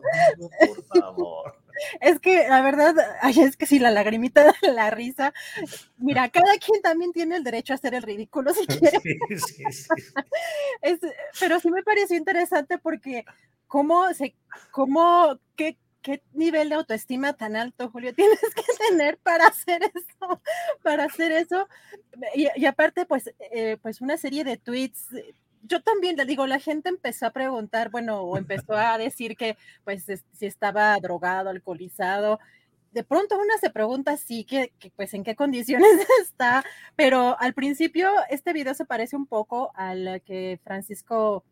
por 0.59 0.83
favor. 0.85 1.56
Es 2.01 2.19
que 2.19 2.47
la 2.47 2.61
verdad, 2.61 2.95
es 3.23 3.57
que 3.57 3.65
si 3.65 3.79
la 3.79 3.91
lagrimita 3.91 4.43
de 4.61 4.73
la 4.73 4.89
risa, 4.89 5.33
mira, 5.97 6.29
cada 6.29 6.57
quien 6.57 6.81
también 6.81 7.11
tiene 7.11 7.35
el 7.35 7.43
derecho 7.43 7.73
a 7.73 7.75
hacer 7.75 7.93
el 7.93 8.03
ridículo 8.03 8.53
si 8.53 8.65
quiere. 8.67 8.99
Sí, 8.99 9.17
sí, 9.37 9.63
sí. 9.69 11.07
pero 11.39 11.59
sí 11.59 11.69
me 11.71 11.83
pareció 11.83 12.17
interesante 12.17 12.77
porque 12.77 13.25
cómo 13.67 14.13
se, 14.13 14.35
cómo, 14.71 15.39
qué, 15.55 15.77
qué 16.01 16.23
nivel 16.33 16.69
de 16.69 16.75
autoestima 16.75 17.33
tan 17.33 17.55
alto, 17.55 17.89
Julio, 17.89 18.13
tienes 18.15 18.39
que 18.39 18.87
tener 18.89 19.17
para 19.19 19.47
hacer 19.47 19.83
eso, 19.83 20.41
para 20.81 21.05
hacer 21.05 21.31
eso. 21.31 21.67
Y, 22.33 22.65
aparte, 22.65 23.05
pues, 23.05 23.33
eh, 23.51 23.77
pues 23.81 24.01
una 24.01 24.17
serie 24.17 24.43
de 24.43 24.57
tweets 24.57 25.09
yo 25.63 25.81
también 25.81 26.15
le 26.15 26.25
digo, 26.25 26.47
la 26.47 26.59
gente 26.59 26.89
empezó 26.89 27.27
a 27.27 27.31
preguntar, 27.31 27.89
bueno, 27.89 28.21
o 28.21 28.37
empezó 28.37 28.73
a 28.73 28.97
decir 28.97 29.35
que 29.35 29.57
pues 29.83 30.05
si 30.33 30.45
estaba 30.45 30.97
drogado, 30.99 31.49
alcoholizado. 31.49 32.39
De 32.91 33.03
pronto 33.03 33.37
una 33.37 33.57
se 33.59 33.69
pregunta 33.69 34.17
sí, 34.17 34.43
que, 34.43 34.71
pues 34.95 35.13
en 35.13 35.23
qué 35.23 35.35
condiciones 35.35 35.89
está, 36.21 36.63
pero 36.95 37.39
al 37.39 37.53
principio 37.53 38.09
este 38.29 38.53
video 38.53 38.73
se 38.73 38.85
parece 38.85 39.15
un 39.15 39.27
poco 39.27 39.71
al 39.75 40.21
que 40.25 40.59
Francisco 40.63 41.43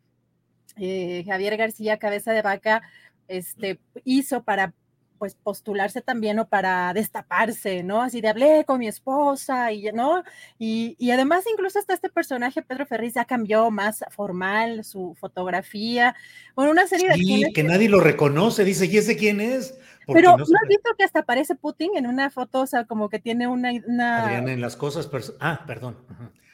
eh, 0.76 1.24
Javier 1.26 1.56
García 1.56 1.98
Cabeza 1.98 2.32
de 2.32 2.42
Vaca 2.42 2.82
este, 3.28 3.78
hizo 4.04 4.42
para 4.42 4.74
pues 5.18 5.34
postularse 5.34 6.00
también 6.00 6.38
o 6.38 6.48
para 6.48 6.92
destaparse, 6.92 7.82
¿no? 7.82 8.02
Así 8.02 8.20
de 8.20 8.28
hablé 8.28 8.64
con 8.66 8.78
mi 8.78 8.88
esposa 8.88 9.72
y, 9.72 9.90
¿no? 9.92 10.22
Y, 10.58 10.96
y, 10.98 11.10
además 11.10 11.44
incluso 11.50 11.78
hasta 11.78 11.94
este 11.94 12.08
personaje, 12.08 12.62
Pedro 12.62 12.86
Ferriz, 12.86 13.14
ya 13.14 13.24
cambió 13.24 13.70
más 13.70 14.04
formal 14.10 14.84
su 14.84 15.16
fotografía, 15.18 16.14
con 16.54 16.68
una 16.68 16.86
serie 16.86 17.12
sí, 17.14 17.44
de... 17.44 17.52
que 17.52 17.64
nadie 17.64 17.88
lo 17.88 18.00
reconoce, 18.00 18.64
dice, 18.64 18.86
¿y 18.86 18.96
ese 18.96 19.16
quién 19.16 19.40
es? 19.40 19.78
Pero 20.06 20.36
no, 20.36 20.44
has 20.44 20.68
visto 20.68 20.90
que 20.96 21.04
hasta 21.04 21.20
aparece 21.20 21.56
Putin 21.56 21.96
en 21.96 22.06
una 22.06 22.30
foto, 22.30 22.60
o 22.60 22.66
sea, 22.66 22.84
como 22.84 23.08
que 23.08 23.18
tiene 23.18 23.48
una... 23.48 23.72
una... 23.86 24.24
Adriana, 24.24 24.52
en 24.52 24.60
las 24.60 24.76
cosas... 24.76 25.10
Ah, 25.40 25.64
perdón. 25.66 25.96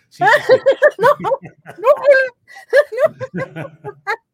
Sí, 0.09 0.25
sí, 0.47 0.53
no, 0.99 1.09
no, 1.21 1.31
no. 3.55 3.67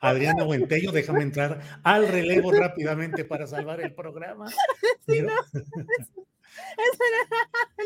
Adriana 0.00 0.44
Buentello, 0.44 0.92
déjame 0.92 1.22
entrar 1.22 1.60
al 1.82 2.08
relevo 2.08 2.52
rápidamente 2.52 3.24
para 3.24 3.46
salvar 3.46 3.80
el 3.80 3.94
programa. 3.94 4.46
Sí, 5.06 5.20
no. 5.20 5.32
Es, 5.32 6.98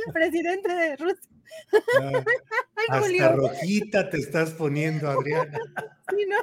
el 0.07 0.13
presidente 0.13 0.73
de 0.73 0.97
Rusia. 0.97 1.31
Ah, 2.01 2.23
hasta 2.91 3.33
rojita 3.33 4.09
te 4.09 4.19
estás 4.19 4.51
poniendo, 4.51 5.11
Adriana. 5.11 5.59
Sí, 6.11 6.25
no. 6.29 6.37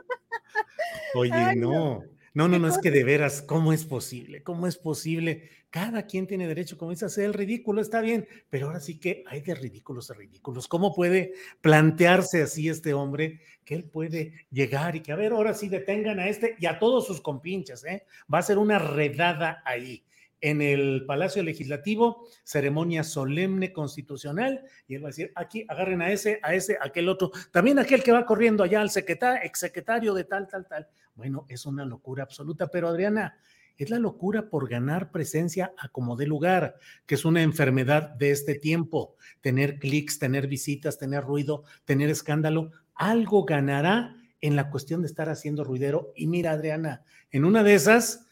Oye, 1.19 1.55
no. 1.55 1.71
No, 1.71 2.03
no, 2.36 2.60
no, 2.60 2.68
es 2.68 2.77
que 2.77 2.92
de 2.92 3.04
veras, 3.04 3.42
¿cómo 3.42 3.74
es 3.74 3.86
posible? 3.86 4.44
¿Cómo 4.44 4.68
es 4.68 4.77
posible? 4.77 5.50
Cada 5.70 6.06
quien 6.06 6.27
tiene 6.27 6.48
derecho, 6.48 6.77
como 6.77 6.92
dice, 6.92 7.06
a 7.06 7.08
hacer 7.08 7.25
el 7.25 7.34
ridículo, 7.34 7.82
está 7.82 8.01
bien, 8.01 8.27
pero 8.50 8.68
ahora 8.68 8.80
sí 8.80 9.00
que 9.00 9.24
hay 9.27 9.42
de 9.42 9.56
ridículos 9.56 10.12
a 10.12 10.13
ridículos. 10.13 10.68
¿Cómo 10.68 10.94
puede 10.94 11.34
plantearse 11.62 12.42
así 12.42 12.70
este 12.70 12.94
hombre 12.94 13.42
que 13.63 13.75
él 13.75 13.86
puede 13.86 14.46
llegar 14.51 14.96
y 14.96 15.01
que, 15.01 15.12
a 15.12 15.15
ver, 15.15 15.32
ahora 15.32 15.54
sí 15.54 15.70
detengan 15.70 16.20
a 16.20 16.27
este 16.27 16.56
y 16.60 16.65
a 16.65 16.77
todos 16.77 17.08
sus 17.08 17.22
compinches, 17.22 17.84
¿eh? 17.86 18.06
Va 18.32 18.39
a 18.39 18.44
ser 18.44 18.58
una 18.58 18.80
redada 18.80 19.63
ahí 19.65 20.04
en 20.42 20.62
el 20.62 21.06
Palacio 21.06 21.44
Legislativo, 21.44 22.27
ceremonia 22.44 23.04
solemne 23.04 23.74
constitucional, 23.74 24.63
y 24.88 24.96
él 24.96 25.04
va 25.04 25.08
a 25.08 25.12
decir, 25.12 25.32
aquí 25.36 25.65
agarren 25.68 26.01
a 26.01 26.12
ese, 26.12 26.39
a 26.44 26.54
ese, 26.54 26.77
aquel 26.82 27.10
otro, 27.10 27.32
también 27.51 27.80
aquel 27.80 28.04
que 28.04 28.12
va 28.12 28.25
corriendo 28.25 28.63
allá 28.63 28.82
al 28.82 28.89
secretario, 28.89 29.42
exsecretario 29.44 30.13
de 30.13 30.24
tal, 30.25 30.48
tal, 30.48 30.68
tal. 30.68 30.88
Bueno, 31.15 31.46
es 31.50 31.65
una 31.65 31.86
locura 31.86 32.24
absoluta, 32.24 32.68
pero 32.68 32.88
Adriana, 32.88 33.38
es 33.77 33.89
la 33.89 34.00
locura 34.00 34.50
por 34.50 34.70
ganar 34.70 35.12
presencia 35.12 35.74
a 35.77 35.89
como 35.89 36.15
de 36.15 36.27
lugar, 36.27 36.75
que 37.06 37.15
es 37.15 37.25
una 37.25 37.42
enfermedad 37.42 38.10
de 38.10 38.32
este 38.32 38.56
tiempo. 38.56 39.15
Tener 39.42 39.80
clics, 39.80 40.18
tener 40.18 40.48
visitas, 40.48 40.98
tener 40.98 41.24
ruido, 41.24 41.63
tener 41.84 42.10
escándalo, 42.10 42.72
algo 42.94 43.44
ganará 43.44 44.15
en 44.39 44.56
la 44.56 44.70
cuestión 44.70 45.01
de 45.01 45.08
estar 45.08 45.30
haciendo 45.30 45.63
ruidero. 45.63 46.13
Y 46.15 46.27
mira, 46.27 46.51
Adriana, 46.51 47.04
en 47.32 47.44
una 47.44 47.63
de 47.63 47.74
esas 47.74 48.25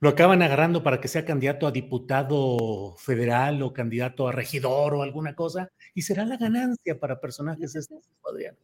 lo 0.00 0.08
acaban 0.08 0.42
agarrando 0.42 0.82
para 0.82 1.00
que 1.00 1.08
sea 1.08 1.24
candidato 1.24 1.66
a 1.66 1.72
diputado 1.72 2.96
federal 2.96 3.62
o 3.62 3.72
candidato 3.72 4.26
a 4.26 4.32
regidor 4.32 4.94
o 4.94 5.02
alguna 5.02 5.34
cosa, 5.34 5.70
y 5.94 6.02
será 6.02 6.24
la 6.24 6.38
ganancia 6.38 6.98
para 6.98 7.20
personajes 7.20 7.76
estos, 7.76 8.10
Adriana. 8.28 8.58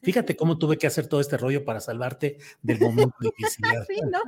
Fíjate 0.00 0.36
cómo 0.36 0.58
tuve 0.58 0.78
que 0.78 0.86
hacer 0.86 1.08
todo 1.08 1.20
este 1.20 1.36
rollo 1.36 1.64
para 1.64 1.80
salvarte 1.80 2.38
del 2.62 2.80
momento 2.80 3.16
difícil. 3.20 3.64
sí, 3.88 4.00
no. 4.00 4.20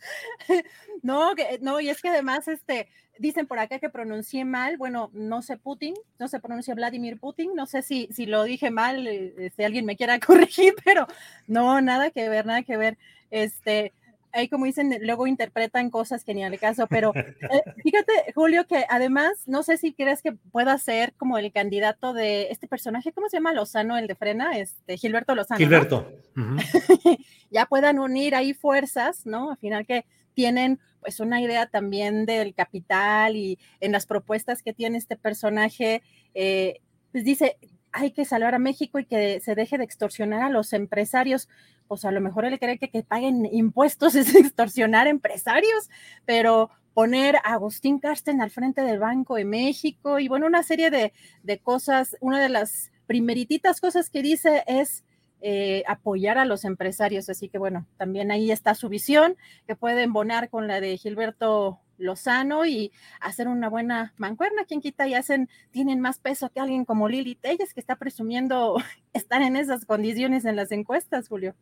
no, 1.02 1.34
no, 1.60 1.80
y 1.80 1.88
es 1.88 2.00
que 2.02 2.08
además, 2.08 2.48
este, 2.48 2.88
dicen 3.18 3.46
por 3.46 3.58
acá 3.58 3.78
que 3.78 3.88
pronuncié 3.88 4.44
mal, 4.44 4.76
bueno, 4.76 5.10
no 5.12 5.42
sé 5.42 5.56
Putin, 5.56 5.94
no 6.18 6.28
se 6.28 6.40
pronuncia 6.40 6.74
Vladimir 6.74 7.18
Putin, 7.18 7.54
no 7.54 7.66
sé 7.66 7.82
si, 7.82 8.08
si 8.12 8.26
lo 8.26 8.44
dije 8.44 8.70
mal, 8.70 9.06
eh, 9.06 9.50
si 9.56 9.64
alguien 9.64 9.86
me 9.86 9.96
quiera 9.96 10.18
corregir, 10.60 10.74
pero 10.84 11.06
no, 11.46 11.80
nada 11.80 12.10
que 12.10 12.28
ver, 12.28 12.46
nada 12.46 12.62
que 12.62 12.76
ver. 12.76 12.98
Este, 13.30 13.92
ahí 14.32 14.48
como 14.48 14.64
dicen, 14.64 14.96
luego 15.02 15.26
interpretan 15.26 15.90
cosas 15.90 16.24
que 16.24 16.34
ni 16.34 16.44
al 16.44 16.58
caso, 16.58 16.86
pero 16.86 17.12
eh, 17.14 17.62
fíjate, 17.82 18.32
Julio, 18.34 18.66
que 18.66 18.84
además, 18.88 19.42
no 19.46 19.62
sé 19.62 19.76
si 19.76 19.92
crees 19.92 20.22
que 20.22 20.32
pueda 20.32 20.76
ser 20.78 21.14
como 21.14 21.38
el 21.38 21.52
candidato 21.52 22.12
de 22.12 22.48
este 22.50 22.68
personaje, 22.68 23.12
¿cómo 23.12 23.28
se 23.28 23.36
llama? 23.36 23.52
Lozano, 23.52 23.98
el 23.98 24.06
de 24.06 24.14
Frena, 24.14 24.58
este, 24.58 24.96
Gilberto 24.96 25.34
Lozano. 25.34 25.58
Gilberto. 25.58 26.12
ya 27.50 27.66
puedan 27.66 27.98
unir 27.98 28.34
ahí 28.34 28.54
fuerzas, 28.54 29.26
¿no? 29.26 29.52
Al 29.52 29.58
final 29.58 29.86
que 29.86 30.04
tienen 30.34 30.78
pues 31.00 31.20
una 31.20 31.40
idea 31.40 31.66
también 31.66 32.26
del 32.26 32.54
capital 32.54 33.36
y 33.36 33.58
en 33.80 33.92
las 33.92 34.06
propuestas 34.06 34.62
que 34.62 34.72
tiene 34.72 34.98
este 34.98 35.16
personaje, 35.16 36.02
eh, 36.34 36.80
pues 37.10 37.24
dice, 37.24 37.56
hay 37.92 38.12
que 38.12 38.24
salvar 38.24 38.54
a 38.54 38.58
México 38.58 38.98
y 38.98 39.06
que 39.06 39.40
se 39.40 39.54
deje 39.54 39.78
de 39.78 39.84
extorsionar 39.84 40.42
a 40.42 40.50
los 40.50 40.72
empresarios 40.72 41.48
pues 41.90 42.04
a 42.04 42.12
lo 42.12 42.20
mejor 42.20 42.44
él 42.44 42.56
cree 42.60 42.78
que 42.78 42.88
que 42.88 43.02
paguen 43.02 43.46
impuestos 43.50 44.14
es 44.14 44.32
extorsionar 44.36 45.08
empresarios, 45.08 45.90
pero 46.24 46.70
poner 46.94 47.34
a 47.38 47.54
Agustín 47.54 47.98
Carsten 47.98 48.40
al 48.40 48.52
frente 48.52 48.82
del 48.82 49.00
Banco 49.00 49.34
de 49.34 49.44
México 49.44 50.20
y 50.20 50.28
bueno, 50.28 50.46
una 50.46 50.62
serie 50.62 50.90
de, 50.90 51.58
cosas, 51.58 52.16
una 52.20 52.40
de 52.40 52.48
las 52.48 52.92
primerititas 53.08 53.80
cosas 53.80 54.08
que 54.08 54.22
dice 54.22 54.62
es 54.68 55.02
eh, 55.40 55.82
apoyar 55.88 56.38
a 56.38 56.44
los 56.44 56.64
empresarios, 56.64 57.28
así 57.28 57.48
que 57.48 57.58
bueno, 57.58 57.88
también 57.96 58.30
ahí 58.30 58.52
está 58.52 58.76
su 58.76 58.88
visión, 58.88 59.36
que 59.66 59.74
puede 59.74 60.04
embonar 60.04 60.48
con 60.48 60.68
la 60.68 60.80
de 60.80 60.96
Gilberto 60.96 61.80
Lozano 61.98 62.66
y 62.66 62.92
hacer 63.20 63.48
una 63.48 63.68
buena 63.68 64.14
mancuerna. 64.16 64.64
Quien 64.64 64.80
quita 64.80 65.08
y 65.08 65.14
hacen, 65.14 65.48
tienen 65.72 66.00
más 66.00 66.18
peso 66.18 66.50
que 66.50 66.60
alguien 66.60 66.84
como 66.84 67.08
Lili 67.08 67.34
Telles, 67.34 67.74
que 67.74 67.80
está 67.80 67.96
presumiendo 67.96 68.76
estar 69.12 69.42
en 69.42 69.56
esas 69.56 69.84
condiciones 69.84 70.44
en 70.44 70.54
las 70.54 70.70
encuestas, 70.70 71.28
Julio. 71.28 71.56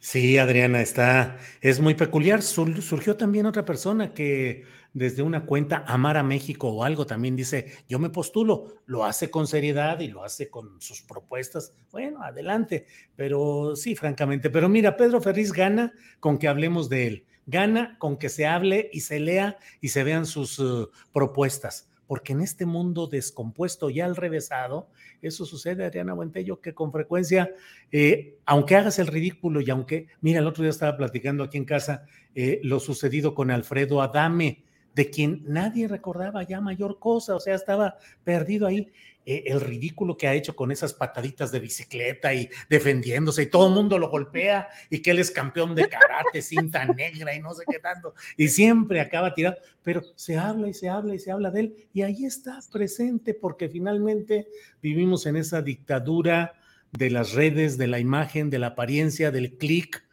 Sí, 0.00 0.38
Adriana, 0.38 0.80
está, 0.80 1.38
es 1.60 1.80
muy 1.80 1.94
peculiar. 1.94 2.42
surgió 2.42 3.16
también 3.16 3.46
otra 3.46 3.64
persona 3.64 4.12
que 4.12 4.64
desde 4.92 5.22
una 5.22 5.44
cuenta 5.44 5.84
Amar 5.86 6.16
a 6.16 6.22
México 6.22 6.68
o 6.68 6.84
algo 6.84 7.06
también 7.06 7.36
dice, 7.36 7.72
yo 7.88 7.98
me 7.98 8.08
postulo, 8.08 8.82
lo 8.86 9.04
hace 9.04 9.30
con 9.30 9.46
seriedad 9.46 10.00
y 10.00 10.08
lo 10.08 10.24
hace 10.24 10.48
con 10.48 10.80
sus 10.80 11.02
propuestas. 11.02 11.74
Bueno, 11.90 12.22
adelante, 12.22 12.86
pero 13.14 13.76
sí, 13.76 13.94
francamente, 13.94 14.48
pero 14.48 14.68
mira, 14.68 14.96
Pedro 14.96 15.20
Ferriz 15.20 15.52
gana 15.52 15.92
con 16.18 16.38
que 16.38 16.48
hablemos 16.48 16.88
de 16.88 17.06
él, 17.06 17.26
gana 17.44 17.96
con 17.98 18.16
que 18.16 18.28
se 18.28 18.46
hable 18.46 18.88
y 18.92 19.00
se 19.00 19.20
lea 19.20 19.58
y 19.80 19.88
se 19.88 20.02
vean 20.02 20.24
sus 20.24 20.58
uh, 20.58 20.90
propuestas 21.12 21.90
porque 22.06 22.32
en 22.32 22.40
este 22.40 22.66
mundo 22.66 23.06
descompuesto 23.06 23.90
y 23.90 24.00
al 24.00 24.16
revésado, 24.16 24.88
eso 25.22 25.44
sucede, 25.44 25.84
Adriana 25.84 26.14
Buentello, 26.14 26.60
que 26.60 26.74
con 26.74 26.92
frecuencia, 26.92 27.52
eh, 27.90 28.38
aunque 28.44 28.76
hagas 28.76 28.98
el 28.98 29.06
ridículo 29.06 29.60
y 29.60 29.70
aunque, 29.70 30.06
mira, 30.20 30.40
el 30.40 30.46
otro 30.46 30.62
día 30.62 30.70
estaba 30.70 30.96
platicando 30.96 31.44
aquí 31.44 31.58
en 31.58 31.64
casa 31.64 32.06
eh, 32.34 32.60
lo 32.62 32.80
sucedido 32.80 33.34
con 33.34 33.50
Alfredo 33.50 34.02
Adame, 34.02 34.65
de 34.96 35.10
quien 35.10 35.42
nadie 35.46 35.86
recordaba 35.88 36.42
ya 36.42 36.62
mayor 36.62 36.98
cosa, 36.98 37.36
o 37.36 37.40
sea, 37.40 37.54
estaba 37.54 37.98
perdido 38.24 38.66
ahí. 38.66 38.90
Eh, 39.26 39.42
el 39.46 39.60
ridículo 39.60 40.16
que 40.16 40.28
ha 40.28 40.34
hecho 40.34 40.54
con 40.54 40.70
esas 40.70 40.94
pataditas 40.94 41.50
de 41.50 41.58
bicicleta 41.58 42.32
y 42.32 42.48
defendiéndose 42.70 43.42
y 43.42 43.46
todo 43.46 43.66
el 43.66 43.74
mundo 43.74 43.98
lo 43.98 44.08
golpea 44.08 44.68
y 44.88 45.02
que 45.02 45.10
él 45.10 45.18
es 45.18 45.32
campeón 45.32 45.74
de 45.74 45.88
karate, 45.88 46.40
cinta 46.40 46.84
negra 46.86 47.34
y 47.34 47.40
no 47.40 47.52
sé 47.52 47.64
qué 47.68 47.80
tanto, 47.80 48.14
y 48.36 48.48
siempre 48.48 49.00
acaba 49.00 49.34
tirado, 49.34 49.56
pero 49.82 50.02
se 50.14 50.38
habla 50.38 50.68
y 50.68 50.74
se 50.74 50.88
habla 50.88 51.14
y 51.14 51.18
se 51.18 51.32
habla 51.32 51.50
de 51.50 51.60
él 51.60 51.88
y 51.92 52.02
ahí 52.02 52.24
está 52.24 52.60
presente 52.72 53.34
porque 53.34 53.68
finalmente 53.68 54.46
vivimos 54.80 55.26
en 55.26 55.36
esa 55.36 55.60
dictadura 55.60 56.54
de 56.92 57.10
las 57.10 57.32
redes, 57.32 57.76
de 57.76 57.88
la 57.88 57.98
imagen, 57.98 58.48
de 58.48 58.60
la 58.60 58.68
apariencia, 58.68 59.32
del 59.32 59.58
clic, 59.58 60.04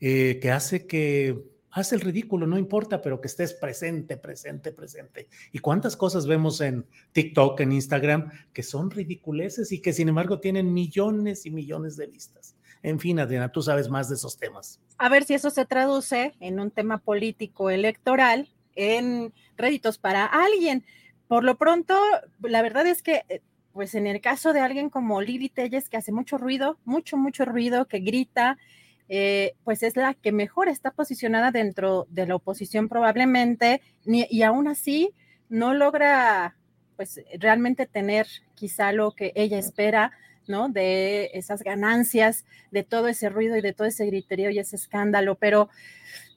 eh, 0.00 0.38
que 0.40 0.50
hace 0.50 0.86
que 0.86 1.49
haz 1.72 1.92
el 1.92 2.00
ridículo, 2.00 2.46
no 2.46 2.58
importa, 2.58 3.00
pero 3.00 3.20
que 3.20 3.28
estés 3.28 3.52
presente, 3.54 4.16
presente, 4.16 4.72
presente. 4.72 5.28
¿Y 5.52 5.58
cuántas 5.58 5.96
cosas 5.96 6.26
vemos 6.26 6.60
en 6.60 6.86
TikTok, 7.12 7.60
en 7.60 7.72
Instagram, 7.72 8.30
que 8.52 8.62
son 8.62 8.90
ridiculeces 8.90 9.72
y 9.72 9.80
que 9.80 9.92
sin 9.92 10.08
embargo 10.08 10.40
tienen 10.40 10.72
millones 10.72 11.46
y 11.46 11.50
millones 11.50 11.96
de 11.96 12.06
vistas? 12.06 12.56
En 12.82 12.98
fin, 12.98 13.20
Adriana, 13.20 13.52
tú 13.52 13.62
sabes 13.62 13.88
más 13.88 14.08
de 14.08 14.14
esos 14.14 14.38
temas. 14.38 14.80
A 14.98 15.08
ver 15.08 15.24
si 15.24 15.34
eso 15.34 15.50
se 15.50 15.66
traduce 15.66 16.34
en 16.40 16.60
un 16.60 16.70
tema 16.70 16.98
político 16.98 17.70
electoral, 17.70 18.48
en 18.74 19.32
réditos 19.56 19.98
para 19.98 20.24
alguien. 20.24 20.84
Por 21.28 21.44
lo 21.44 21.56
pronto, 21.56 21.94
la 22.40 22.62
verdad 22.62 22.86
es 22.86 23.02
que, 23.02 23.24
eh, 23.28 23.42
pues 23.72 23.94
en 23.94 24.06
el 24.06 24.20
caso 24.20 24.52
de 24.52 24.60
alguien 24.60 24.90
como 24.90 25.20
Lili 25.20 25.48
Telles, 25.48 25.88
que 25.88 25.96
hace 25.96 26.10
mucho 26.10 26.38
ruido, 26.38 26.78
mucho, 26.84 27.16
mucho 27.16 27.44
ruido, 27.44 27.86
que 27.86 28.00
grita, 28.00 28.58
eh, 29.12 29.56
pues 29.64 29.82
es 29.82 29.96
la 29.96 30.14
que 30.14 30.30
mejor 30.30 30.68
está 30.68 30.92
posicionada 30.92 31.50
dentro 31.50 32.06
de 32.10 32.28
la 32.28 32.36
oposición 32.36 32.88
probablemente, 32.88 33.82
y 34.06 34.42
aún 34.42 34.68
así 34.68 35.12
no 35.48 35.74
logra 35.74 36.56
pues 36.94 37.20
realmente 37.40 37.86
tener 37.86 38.28
quizá 38.54 38.92
lo 38.92 39.10
que 39.10 39.32
ella 39.34 39.58
espera, 39.58 40.12
¿no? 40.46 40.68
De 40.68 41.30
esas 41.34 41.64
ganancias, 41.64 42.44
de 42.70 42.84
todo 42.84 43.08
ese 43.08 43.28
ruido 43.30 43.56
y 43.56 43.62
de 43.62 43.72
todo 43.72 43.88
ese 43.88 44.06
griterío 44.06 44.50
y 44.50 44.60
ese 44.60 44.76
escándalo, 44.76 45.34
pero 45.34 45.70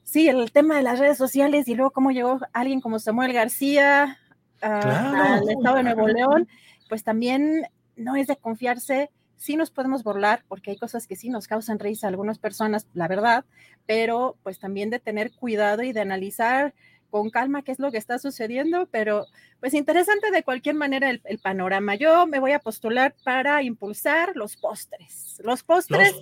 sí, 0.02 0.28
el 0.28 0.50
tema 0.50 0.76
de 0.76 0.82
las 0.82 0.98
redes 0.98 1.16
sociales 1.16 1.68
y 1.68 1.76
luego 1.76 1.92
cómo 1.92 2.10
llegó 2.10 2.40
alguien 2.52 2.80
como 2.80 2.98
Samuel 2.98 3.32
García 3.32 4.18
al 4.60 5.48
Estado 5.48 5.76
de 5.76 5.82
Nuevo 5.84 6.08
León, 6.08 6.48
pues 6.88 7.04
también 7.04 7.68
no 7.94 8.16
es 8.16 8.26
de 8.26 8.36
confiarse 8.36 9.10
sí 9.36 9.56
nos 9.56 9.70
podemos 9.70 10.02
burlar 10.02 10.44
porque 10.48 10.70
hay 10.72 10.76
cosas 10.76 11.06
que 11.06 11.16
sí 11.16 11.28
nos 11.28 11.46
causan 11.48 11.78
risa 11.78 12.06
a 12.06 12.10
algunas 12.10 12.38
personas, 12.38 12.86
la 12.94 13.08
verdad, 13.08 13.44
pero 13.86 14.36
pues 14.42 14.58
también 14.58 14.90
de 14.90 14.98
tener 14.98 15.32
cuidado 15.32 15.82
y 15.82 15.92
de 15.92 16.00
analizar 16.00 16.74
con 17.10 17.30
calma 17.30 17.62
qué 17.62 17.70
es 17.70 17.78
lo 17.78 17.92
que 17.92 17.98
está 17.98 18.18
sucediendo, 18.18 18.88
pero 18.90 19.26
pues 19.60 19.72
interesante 19.74 20.32
de 20.32 20.42
cualquier 20.42 20.74
manera 20.74 21.10
el, 21.10 21.38
panorama. 21.38 21.94
Yo 21.94 22.26
me 22.26 22.40
voy 22.40 22.50
a 22.50 22.58
postular 22.58 23.14
para 23.22 23.62
impulsar 23.62 24.32
los 24.34 24.56
postres. 24.56 25.40
Los 25.44 25.62
postres, 25.62 26.12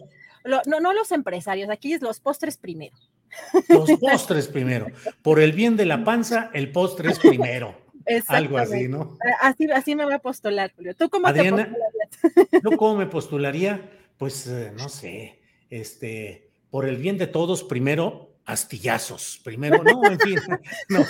no, 0.45 0.81
no 0.81 0.93
los 0.93 1.11
empresarios, 1.11 1.71
aquí 1.71 1.95
es 1.95 2.03
los 2.03 2.21
postres 2.21 2.59
primero. 2.59 2.95
Los 3.71 3.91
postres 3.99 4.49
primero. 4.49 4.87
Por 5.23 5.41
el 5.41 5.53
bien 5.53 5.77
de 5.77 5.87
la 5.87 6.05
panza, 6.05 6.51
el 6.53 6.71
postre 6.71 7.11
es 7.11 7.19
primero. 7.19 7.75
Algo 8.29 8.59
así, 8.59 8.89
¿no? 8.89 9.17
Así, 9.41 9.71
así 9.71 9.97
me 9.97 10.05
voy 10.05 10.15
a 10.15 10.19
postular, 10.19 10.73
Julio. 10.75 10.95
¿Tú 10.95 11.09
cómo 11.09 11.33
te? 11.33 11.51
¿Yo 12.63 12.77
cómo 12.77 12.97
me 12.97 13.07
postularía? 13.07 13.91
Pues 14.19 14.47
eh, 14.47 14.73
no 14.77 14.89
sé, 14.89 15.41
este, 15.71 16.51
por 16.71 16.87
el 16.87 16.97
bien 16.97 17.19
de 17.19 17.27
todos, 17.27 17.65
primero 17.65 18.33
astillazos, 18.45 19.41
primero, 19.45 19.83
no, 19.85 20.05
en 20.05 20.19
fin, 20.19 20.37
no, 20.89 21.05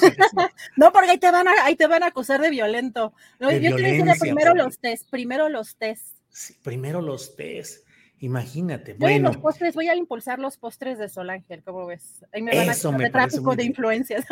no, 0.76 0.92
porque 0.92 1.12
ahí 1.12 1.18
te 1.18 1.30
van 1.30 1.48
a, 1.48 1.52
ahí 1.64 1.76
te 1.76 1.86
van 1.86 2.02
a 2.02 2.06
acusar 2.06 2.40
de 2.40 2.50
violento. 2.50 3.14
yo 3.40 3.48
te 3.48 4.14
primero 4.20 4.54
los 4.54 4.78
test, 4.78 5.08
primero 5.10 5.48
los 5.48 5.76
test. 5.76 6.14
Sí, 6.28 6.54
primero 6.62 7.00
los 7.00 7.36
test. 7.36 7.86
Imagínate. 8.22 8.94
bueno, 8.94 9.30
los 9.30 9.38
postres, 9.38 9.74
voy 9.74 9.88
a 9.88 9.96
impulsar 9.96 10.38
los 10.38 10.56
postres 10.56 10.96
de 10.96 11.08
Solángel, 11.08 11.64
¿cómo 11.64 11.86
ves? 11.86 12.24
Ahí 12.32 12.40
me 12.40 12.54
van 12.56 12.70
a 12.70 12.98
de 12.98 13.10
tráfico 13.10 13.56
de 13.56 13.64
influencias. 13.64 14.24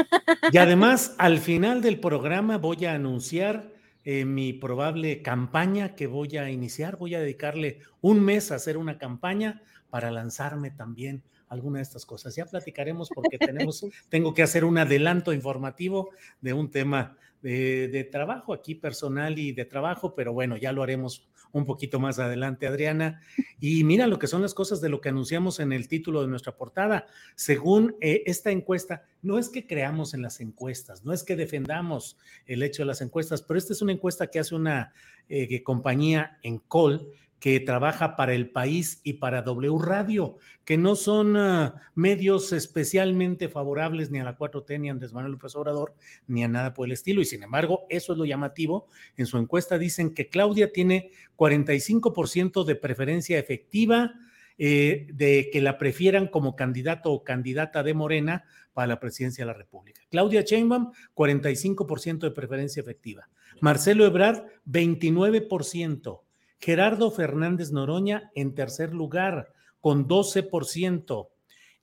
Y 0.52 0.58
además, 0.58 1.16
al 1.18 1.38
final 1.38 1.82
del 1.82 1.98
programa 1.98 2.56
voy 2.58 2.84
a 2.84 2.92
anunciar 2.94 3.72
eh, 4.04 4.24
mi 4.24 4.52
probable 4.52 5.22
campaña 5.22 5.94
que 5.94 6.06
voy 6.06 6.36
a 6.36 6.50
iniciar. 6.50 6.96
Voy 6.96 7.14
a 7.14 7.20
dedicarle 7.20 7.80
un 8.00 8.20
mes 8.20 8.50
a 8.50 8.56
hacer 8.56 8.76
una 8.76 8.98
campaña 8.98 9.62
para 9.90 10.10
lanzarme 10.10 10.70
también 10.70 11.22
alguna 11.48 11.78
de 11.78 11.82
estas 11.82 12.06
cosas. 12.06 12.34
Ya 12.34 12.46
platicaremos 12.46 13.10
porque 13.14 13.38
tenemos, 13.38 13.84
tengo 14.08 14.32
que 14.32 14.42
hacer 14.42 14.64
un 14.64 14.78
adelanto 14.78 15.32
informativo 15.32 16.10
de 16.40 16.52
un 16.52 16.70
tema 16.70 17.16
de, 17.42 17.88
de, 17.88 18.04
trabajo 18.04 18.52
aquí 18.52 18.74
personal 18.74 19.38
y 19.38 19.52
de 19.52 19.64
trabajo, 19.64 20.14
pero 20.14 20.32
bueno, 20.32 20.56
ya 20.56 20.72
lo 20.72 20.82
haremos 20.82 21.29
un 21.52 21.64
poquito 21.64 22.00
más 22.00 22.18
adelante, 22.18 22.66
Adriana. 22.66 23.20
Y 23.58 23.84
mira 23.84 24.06
lo 24.06 24.18
que 24.18 24.26
son 24.26 24.42
las 24.42 24.54
cosas 24.54 24.80
de 24.80 24.88
lo 24.88 25.00
que 25.00 25.08
anunciamos 25.08 25.60
en 25.60 25.72
el 25.72 25.88
título 25.88 26.22
de 26.22 26.28
nuestra 26.28 26.56
portada. 26.56 27.06
Según 27.34 27.96
eh, 28.00 28.22
esta 28.26 28.50
encuesta, 28.50 29.04
no 29.22 29.38
es 29.38 29.48
que 29.48 29.66
creamos 29.66 30.14
en 30.14 30.22
las 30.22 30.40
encuestas, 30.40 31.04
no 31.04 31.12
es 31.12 31.22
que 31.22 31.36
defendamos 31.36 32.18
el 32.46 32.62
hecho 32.62 32.82
de 32.82 32.86
las 32.86 33.00
encuestas, 33.00 33.42
pero 33.42 33.58
esta 33.58 33.72
es 33.72 33.82
una 33.82 33.92
encuesta 33.92 34.28
que 34.28 34.38
hace 34.38 34.54
una 34.54 34.92
eh, 35.28 35.62
compañía 35.62 36.38
en 36.42 36.58
Col 36.58 37.12
que 37.40 37.58
trabaja 37.58 38.16
para 38.16 38.34
el 38.34 38.50
país 38.50 39.00
y 39.02 39.14
para 39.14 39.42
W 39.42 39.78
Radio, 39.82 40.36
que 40.64 40.76
no 40.76 40.94
son 40.94 41.36
ah, 41.38 41.74
medios 41.94 42.52
especialmente 42.52 43.48
favorables 43.48 44.10
ni 44.10 44.20
a 44.20 44.24
la 44.24 44.36
4T, 44.36 44.78
ni 44.78 44.88
a 44.88 44.92
Andrés 44.92 45.14
Manuel 45.14 45.32
López 45.32 45.56
Obrador, 45.56 45.94
ni 46.26 46.44
a 46.44 46.48
nada 46.48 46.74
por 46.74 46.86
el 46.86 46.92
estilo. 46.92 47.22
Y 47.22 47.24
sin 47.24 47.42
embargo, 47.42 47.86
eso 47.88 48.12
es 48.12 48.18
lo 48.18 48.26
llamativo. 48.26 48.86
En 49.16 49.26
su 49.26 49.38
encuesta 49.38 49.78
dicen 49.78 50.12
que 50.12 50.28
Claudia 50.28 50.70
tiene 50.70 51.10
45% 51.36 52.64
de 52.64 52.76
preferencia 52.76 53.38
efectiva, 53.38 54.12
eh, 54.58 55.06
de 55.14 55.48
que 55.50 55.62
la 55.62 55.78
prefieran 55.78 56.28
como 56.28 56.54
candidato 56.54 57.10
o 57.10 57.24
candidata 57.24 57.82
de 57.82 57.94
Morena 57.94 58.44
para 58.74 58.86
la 58.86 59.00
presidencia 59.00 59.42
de 59.42 59.46
la 59.46 59.56
República. 59.56 60.02
Claudia 60.10 60.42
Sheinbaum, 60.42 60.92
45% 61.14 62.18
de 62.18 62.30
preferencia 62.32 62.82
efectiva. 62.82 63.30
Marcelo 63.62 64.04
Ebrard, 64.04 64.44
29%. 64.66 66.20
Gerardo 66.60 67.10
Fernández 67.10 67.72
Noroña 67.72 68.30
en 68.34 68.54
tercer 68.54 68.92
lugar 68.92 69.52
con 69.80 70.06
12%. 70.06 71.28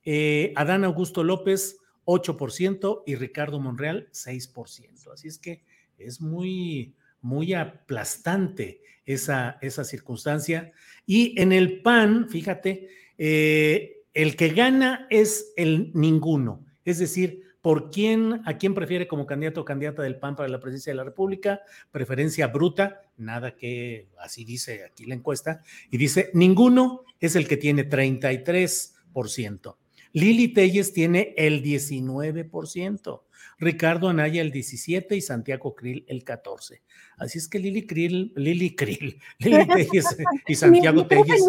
Eh, 0.03 0.53
Adán 0.55 0.83
Augusto 0.83 1.23
López 1.23 1.77
8% 2.05 3.03
y 3.05 3.15
Ricardo 3.15 3.59
Monreal 3.59 4.07
6%. 4.11 5.11
Así 5.13 5.27
es 5.27 5.39
que 5.39 5.63
es 5.97 6.21
muy, 6.21 6.95
muy 7.21 7.53
aplastante 7.53 8.81
esa, 9.05 9.57
esa 9.61 9.83
circunstancia. 9.83 10.71
Y 11.05 11.39
en 11.41 11.51
el 11.51 11.81
PAN, 11.81 12.29
fíjate, 12.29 12.89
eh, 13.17 14.03
el 14.13 14.35
que 14.35 14.49
gana 14.49 15.07
es 15.09 15.53
el 15.57 15.91
ninguno. 15.93 16.65
Es 16.85 16.99
decir, 16.99 17.43
por 17.67 17.91
quién, 17.91 18.41
a 18.45 18.57
quién 18.57 18.73
prefiere 18.73 19.09
como 19.09 19.25
candidato 19.25 19.59
o 19.59 19.65
candidata 19.65 20.01
del 20.01 20.15
PAN 20.15 20.37
para 20.37 20.47
la 20.47 20.61
presidencia 20.61 20.93
de 20.93 20.95
la 20.95 21.03
República, 21.03 21.63
preferencia 21.91 22.47
bruta, 22.47 23.01
nada 23.17 23.57
que 23.57 24.07
así 24.19 24.45
dice 24.45 24.85
aquí 24.85 25.03
la 25.03 25.15
encuesta, 25.15 25.61
y 25.91 25.97
dice, 25.97 26.31
ninguno 26.33 27.03
es 27.19 27.35
el 27.35 27.45
que 27.45 27.57
tiene 27.57 27.89
33%. 27.89 29.75
Lili 30.13 30.49
Telles 30.49 30.93
tiene 30.93 31.33
el 31.37 31.63
19%. 31.63 33.21
Ricardo 33.59 34.09
Anaya 34.09 34.41
el 34.41 34.51
17 34.51 35.15
y 35.15 35.21
Santiago 35.21 35.75
Krill 35.75 36.05
el 36.07 36.23
14. 36.23 36.81
Así 37.17 37.39
es 37.39 37.47
que 37.47 37.59
Lili 37.59 37.87
Krill, 37.87 38.31
Lili 38.35 38.75
Krill, 38.75 39.19
Lili 39.39 39.67
Telles 39.67 40.17
y 40.47 40.55
Santiago 40.55 41.01
ni, 41.01 41.07
Telles. 41.07 41.43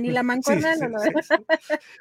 ni 0.00 0.10
la 0.10 0.22
mancuerna 0.22 0.68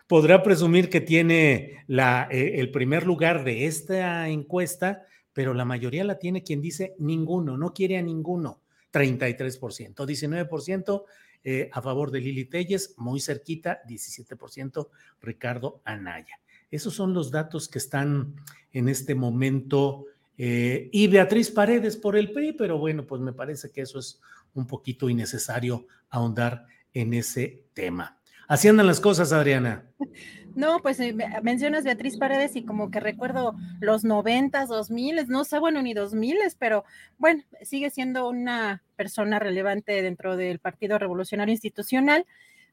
Podrá 0.07 0.43
presumir 0.43 0.89
que 0.89 1.01
tiene 1.01 1.83
la, 1.87 2.27
eh, 2.29 2.59
el 2.59 2.71
primer 2.71 3.05
lugar 3.05 3.43
de 3.43 3.65
esta 3.65 4.27
encuesta, 4.27 5.03
pero 5.31 5.53
la 5.53 5.65
mayoría 5.65 6.03
la 6.03 6.19
tiene 6.19 6.43
quien 6.43 6.61
dice 6.61 6.95
ninguno, 6.99 7.57
no 7.57 7.73
quiere 7.73 7.97
a 7.97 8.01
ninguno. 8.01 8.61
33%, 8.91 9.93
19% 9.93 11.03
eh, 11.43 11.69
a 11.71 11.81
favor 11.81 12.11
de 12.11 12.19
Lili 12.19 12.45
Telles, 12.45 12.95
muy 12.97 13.19
cerquita, 13.19 13.81
17% 13.87 14.89
Ricardo 15.21 15.81
Anaya. 15.85 16.39
Esos 16.71 16.93
son 16.93 17.13
los 17.13 17.31
datos 17.31 17.67
que 17.67 17.79
están 17.79 18.35
en 18.71 18.89
este 18.89 19.15
momento. 19.15 20.05
Eh, 20.37 20.89
y 20.91 21.07
Beatriz 21.07 21.49
Paredes 21.49 21.97
por 21.97 22.15
el 22.15 22.31
PRI, 22.31 22.53
pero 22.53 22.77
bueno, 22.77 23.05
pues 23.05 23.21
me 23.21 23.33
parece 23.33 23.71
que 23.71 23.81
eso 23.81 23.99
es 23.99 24.21
un 24.53 24.67
poquito 24.67 25.09
innecesario 25.09 25.87
ahondar 26.09 26.65
en 26.93 27.13
ese 27.13 27.63
tema. 27.73 28.19
Así 28.47 28.67
andan 28.67 28.87
las 28.87 28.99
cosas, 28.99 29.31
Adriana. 29.31 29.85
No, 30.55 30.81
pues 30.81 30.99
eh, 30.99 31.15
mencionas 31.43 31.83
Beatriz 31.83 32.17
Paredes 32.17 32.55
y 32.55 32.63
como 32.63 32.91
que 32.91 32.99
recuerdo 32.99 33.55
los 33.79 34.03
noventas, 34.03 34.69
dos 34.69 34.91
miles, 34.91 35.27
no 35.27 35.43
sé, 35.43 35.59
bueno, 35.59 35.81
ni 35.81 35.93
dos 35.93 36.13
miles, 36.13 36.55
pero 36.55 36.83
bueno, 37.17 37.43
sigue 37.61 37.89
siendo 37.89 38.27
una 38.29 38.83
persona 38.95 39.39
relevante 39.39 40.01
dentro 40.01 40.35
del 40.35 40.59
Partido 40.59 40.97
Revolucionario 40.97 41.53
Institucional. 41.53 42.25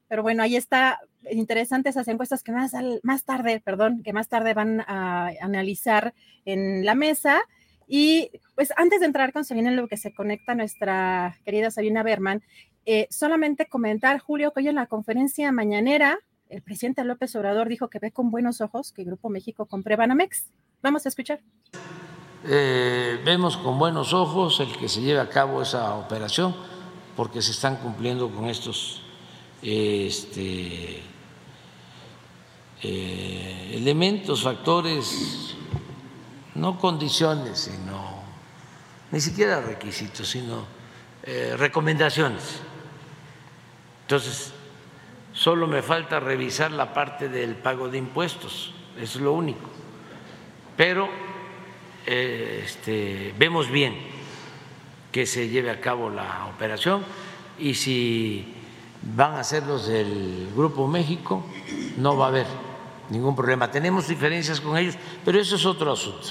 Pero 0.07 0.23
bueno, 0.23 0.43
ahí 0.43 0.55
está 0.55 0.99
interesante 1.29 1.89
esas 1.89 2.07
encuestas 2.07 2.43
que 2.43 2.53
más, 2.53 2.71
más 3.03 3.25
tarde, 3.25 3.61
perdón, 3.63 4.03
que 4.03 4.13
más 4.13 4.29
tarde 4.29 4.53
van 4.53 4.81
a 4.87 5.31
analizar 5.41 6.13
en 6.45 6.85
la 6.85 6.95
mesa. 6.95 7.41
Y 7.87 8.31
pues 8.55 8.71
antes 8.77 8.99
de 9.01 9.05
entrar 9.05 9.33
con 9.33 9.45
Sabina, 9.45 9.71
lo 9.71 9.87
que 9.87 9.97
se 9.97 10.13
conecta 10.13 10.55
nuestra 10.55 11.37
querida 11.43 11.71
Sabina 11.71 12.03
Berman, 12.03 12.41
eh, 12.85 13.07
solamente 13.09 13.65
comentar, 13.65 14.19
Julio, 14.19 14.53
que 14.53 14.61
hoy 14.61 14.69
en 14.69 14.75
la 14.75 14.85
conferencia 14.87 15.51
mañanera, 15.51 16.19
el 16.49 16.61
presidente 16.61 17.03
López 17.03 17.35
Obrador 17.35 17.67
dijo 17.67 17.89
que 17.89 17.99
ve 17.99 18.11
con 18.11 18.31
buenos 18.31 18.61
ojos 18.61 18.91
que 18.91 19.03
Grupo 19.03 19.29
México 19.29 19.65
compre 19.65 19.95
Banamex. 19.95 20.45
Vamos 20.81 21.05
a 21.05 21.09
escuchar. 21.09 21.41
Eh, 22.45 23.19
vemos 23.25 23.57
con 23.57 23.77
buenos 23.79 24.13
ojos 24.13 24.59
el 24.59 24.77
que 24.77 24.87
se 24.87 25.01
lleve 25.01 25.19
a 25.19 25.29
cabo 25.29 25.61
esa 25.61 25.95
operación 25.95 26.55
porque 27.15 27.41
se 27.41 27.51
están 27.51 27.77
cumpliendo 27.77 28.29
con 28.29 28.45
estos 28.45 29.01
este, 29.61 31.01
eh, 32.83 33.71
elementos, 33.73 34.43
factores, 34.43 35.55
no 36.55 36.77
condiciones, 36.79 37.59
sino 37.59 38.23
ni 39.11 39.19
siquiera 39.19 39.61
requisitos, 39.61 40.27
sino 40.27 40.77
recomendaciones 41.57 42.61
entonces, 44.07 44.53
solo 45.37 45.67
me 45.67 45.83
falta 45.83 46.19
revisar 46.19 46.71
la 46.71 46.93
parte 46.93 47.29
del 47.29 47.55
pago 47.55 47.89
de 47.89 47.99
impuestos, 47.99 48.73
es 48.99 49.17
lo 49.17 49.33
único. 49.33 49.69
Pero 50.75 51.07
eh, 52.07 52.63
este, 52.65 53.35
vemos 53.37 53.69
bien 53.69 53.95
que 55.11 55.27
se 55.27 55.47
lleve 55.47 55.69
a 55.69 55.79
cabo 55.79 56.09
la 56.09 56.47
operación 56.47 57.03
y 57.59 57.75
si 57.75 58.51
van 59.15 59.35
a 59.35 59.43
ser 59.43 59.63
los 59.63 59.87
del 59.87 60.49
Grupo 60.55 60.87
México, 60.87 61.45
no 61.97 62.17
va 62.17 62.25
a 62.25 62.29
haber 62.29 62.47
ningún 63.11 63.35
problema. 63.35 63.69
Tenemos 63.69 64.07
diferencias 64.07 64.59
con 64.59 64.75
ellos, 64.75 64.97
pero 65.23 65.39
eso 65.39 65.55
es 65.55 65.65
otro 65.67 65.91
asunto. 65.91 66.29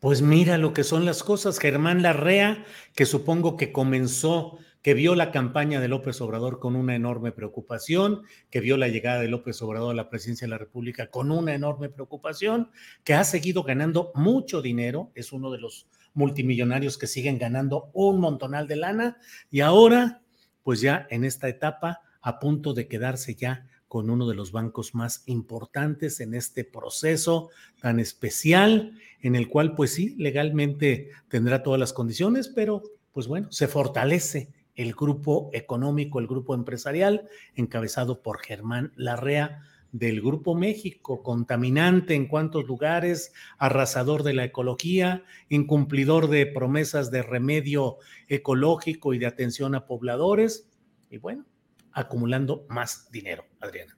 Pues 0.00 0.20
mira 0.20 0.58
lo 0.58 0.74
que 0.74 0.84
son 0.84 1.06
las 1.06 1.22
cosas. 1.22 1.58
Germán 1.58 2.02
Larrea, 2.02 2.62
que 2.94 3.06
supongo 3.06 3.56
que 3.56 3.72
comenzó 3.72 4.58
que 4.86 4.94
vio 4.94 5.16
la 5.16 5.32
campaña 5.32 5.80
de 5.80 5.88
López 5.88 6.20
Obrador 6.20 6.60
con 6.60 6.76
una 6.76 6.94
enorme 6.94 7.32
preocupación, 7.32 8.22
que 8.50 8.60
vio 8.60 8.76
la 8.76 8.86
llegada 8.86 9.20
de 9.20 9.26
López 9.26 9.60
Obrador 9.60 9.90
a 9.90 9.96
la 9.96 10.08
presidencia 10.08 10.46
de 10.46 10.50
la 10.50 10.58
República 10.58 11.10
con 11.10 11.32
una 11.32 11.56
enorme 11.56 11.88
preocupación, 11.88 12.70
que 13.02 13.12
ha 13.12 13.24
seguido 13.24 13.64
ganando 13.64 14.12
mucho 14.14 14.62
dinero, 14.62 15.10
es 15.16 15.32
uno 15.32 15.50
de 15.50 15.58
los 15.58 15.88
multimillonarios 16.14 16.98
que 16.98 17.08
siguen 17.08 17.36
ganando 17.36 17.90
un 17.94 18.20
montonal 18.20 18.68
de 18.68 18.76
lana 18.76 19.16
y 19.50 19.58
ahora, 19.58 20.22
pues 20.62 20.80
ya 20.82 21.08
en 21.10 21.24
esta 21.24 21.48
etapa, 21.48 22.02
a 22.20 22.38
punto 22.38 22.72
de 22.72 22.86
quedarse 22.86 23.34
ya 23.34 23.66
con 23.88 24.08
uno 24.08 24.28
de 24.28 24.36
los 24.36 24.52
bancos 24.52 24.94
más 24.94 25.24
importantes 25.26 26.20
en 26.20 26.32
este 26.32 26.62
proceso 26.62 27.50
tan 27.80 27.98
especial, 27.98 28.92
en 29.20 29.34
el 29.34 29.48
cual 29.48 29.74
pues 29.74 29.94
sí, 29.94 30.14
legalmente 30.16 31.10
tendrá 31.26 31.64
todas 31.64 31.80
las 31.80 31.92
condiciones, 31.92 32.46
pero 32.46 32.84
pues 33.10 33.26
bueno, 33.26 33.50
se 33.50 33.66
fortalece 33.66 34.54
el 34.76 34.94
grupo 34.94 35.50
económico, 35.52 36.20
el 36.20 36.26
grupo 36.26 36.54
empresarial, 36.54 37.28
encabezado 37.54 38.22
por 38.22 38.38
Germán 38.38 38.92
Larrea 38.94 39.62
del 39.92 40.20
Grupo 40.20 40.54
México, 40.54 41.22
contaminante 41.22 42.14
en 42.14 42.28
cuantos 42.28 42.66
lugares, 42.66 43.32
arrasador 43.58 44.22
de 44.22 44.34
la 44.34 44.44
ecología, 44.44 45.24
incumplidor 45.48 46.28
de 46.28 46.46
promesas 46.46 47.10
de 47.10 47.22
remedio 47.22 47.96
ecológico 48.28 49.14
y 49.14 49.18
de 49.18 49.26
atención 49.26 49.74
a 49.74 49.86
pobladores, 49.86 50.68
y 51.10 51.16
bueno, 51.16 51.46
acumulando 51.92 52.66
más 52.68 53.10
dinero, 53.10 53.44
Adriana. 53.60 53.95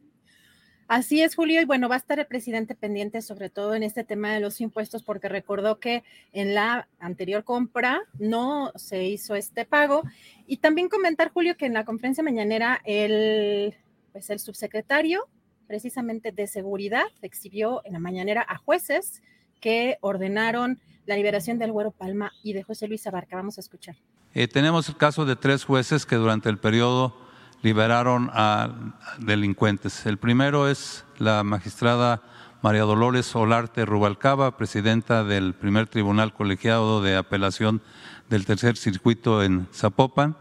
Así 0.88 1.20
es, 1.22 1.36
Julio. 1.36 1.60
Y 1.60 1.66
bueno, 1.66 1.90
va 1.90 1.96
a 1.96 1.98
estar 1.98 2.18
el 2.18 2.26
presidente 2.26 2.74
pendiente 2.74 3.20
sobre 3.20 3.50
todo 3.50 3.74
en 3.74 3.82
este 3.82 4.04
tema 4.04 4.32
de 4.32 4.40
los 4.40 4.58
impuestos 4.62 5.02
porque 5.02 5.28
recordó 5.28 5.78
que 5.78 6.02
en 6.32 6.54
la 6.54 6.88
anterior 6.98 7.44
compra 7.44 8.00
no 8.18 8.72
se 8.74 9.04
hizo 9.04 9.34
este 9.34 9.66
pago. 9.66 10.02
Y 10.46 10.56
también 10.56 10.88
comentar, 10.88 11.30
Julio, 11.30 11.58
que 11.58 11.66
en 11.66 11.74
la 11.74 11.84
conferencia 11.84 12.24
mañanera 12.24 12.80
el, 12.84 13.74
pues 14.12 14.30
el 14.30 14.40
subsecretario 14.40 15.28
precisamente 15.66 16.32
de 16.32 16.46
seguridad 16.46 17.04
exhibió 17.20 17.82
en 17.84 17.92
la 17.92 17.98
mañanera 17.98 18.46
a 18.48 18.56
jueces 18.56 19.22
que 19.60 19.98
ordenaron 20.00 20.80
la 21.04 21.16
liberación 21.16 21.58
del 21.58 21.70
Güero 21.70 21.90
Palma 21.90 22.32
y 22.42 22.54
de 22.54 22.62
José 22.62 22.88
Luis 22.88 23.06
Abarca. 23.06 23.36
Vamos 23.36 23.58
a 23.58 23.60
escuchar. 23.60 23.96
Eh, 24.32 24.48
tenemos 24.48 24.88
el 24.88 24.96
caso 24.96 25.26
de 25.26 25.36
tres 25.36 25.64
jueces 25.64 26.06
que 26.06 26.16
durante 26.16 26.48
el 26.48 26.56
periodo 26.56 27.27
liberaron 27.62 28.30
a 28.32 28.70
delincuentes. 29.18 30.06
El 30.06 30.18
primero 30.18 30.68
es 30.68 31.04
la 31.18 31.42
magistrada 31.42 32.22
María 32.62 32.82
Dolores 32.82 33.34
Olarte 33.36 33.84
Rubalcaba, 33.84 34.56
presidenta 34.56 35.24
del 35.24 35.54
primer 35.54 35.86
tribunal 35.86 36.32
colegiado 36.32 37.02
de 37.02 37.16
apelación 37.16 37.82
del 38.28 38.46
tercer 38.46 38.76
circuito 38.76 39.42
en 39.42 39.68
Zapopan. 39.72 40.36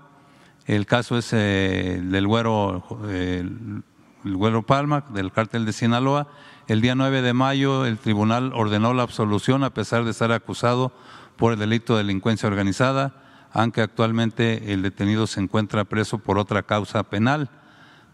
El 0.66 0.86
caso 0.86 1.18
es 1.18 1.32
eh, 1.32 2.02
del 2.04 2.28
güero, 2.28 2.84
el 3.10 3.84
güero 4.24 4.64
Palma, 4.64 5.06
del 5.10 5.32
cártel 5.32 5.66
de 5.66 5.74
Sinaloa. 5.74 6.28
El 6.68 6.82
día 6.82 6.96
9 6.96 7.22
de 7.22 7.34
mayo 7.34 7.86
el 7.86 7.98
tribunal 7.98 8.52
ordenó 8.54 8.94
la 8.94 9.04
absolución 9.04 9.64
a 9.64 9.74
pesar 9.74 10.04
de 10.04 10.12
estar 10.12 10.32
acusado 10.32 10.92
por 11.38 11.54
el 11.54 11.60
delito 11.60 11.94
de 11.94 12.04
delincuencia 12.04 12.50
organizada 12.50 13.27
aunque 13.52 13.82
actualmente 13.82 14.74
el 14.74 14.82
detenido 14.82 15.28
se 15.28 15.40
encuentra 15.40 15.86
preso 15.86 16.20
por 16.20 16.38
otra 16.38 16.64
causa 16.64 17.04
penal. 17.04 17.50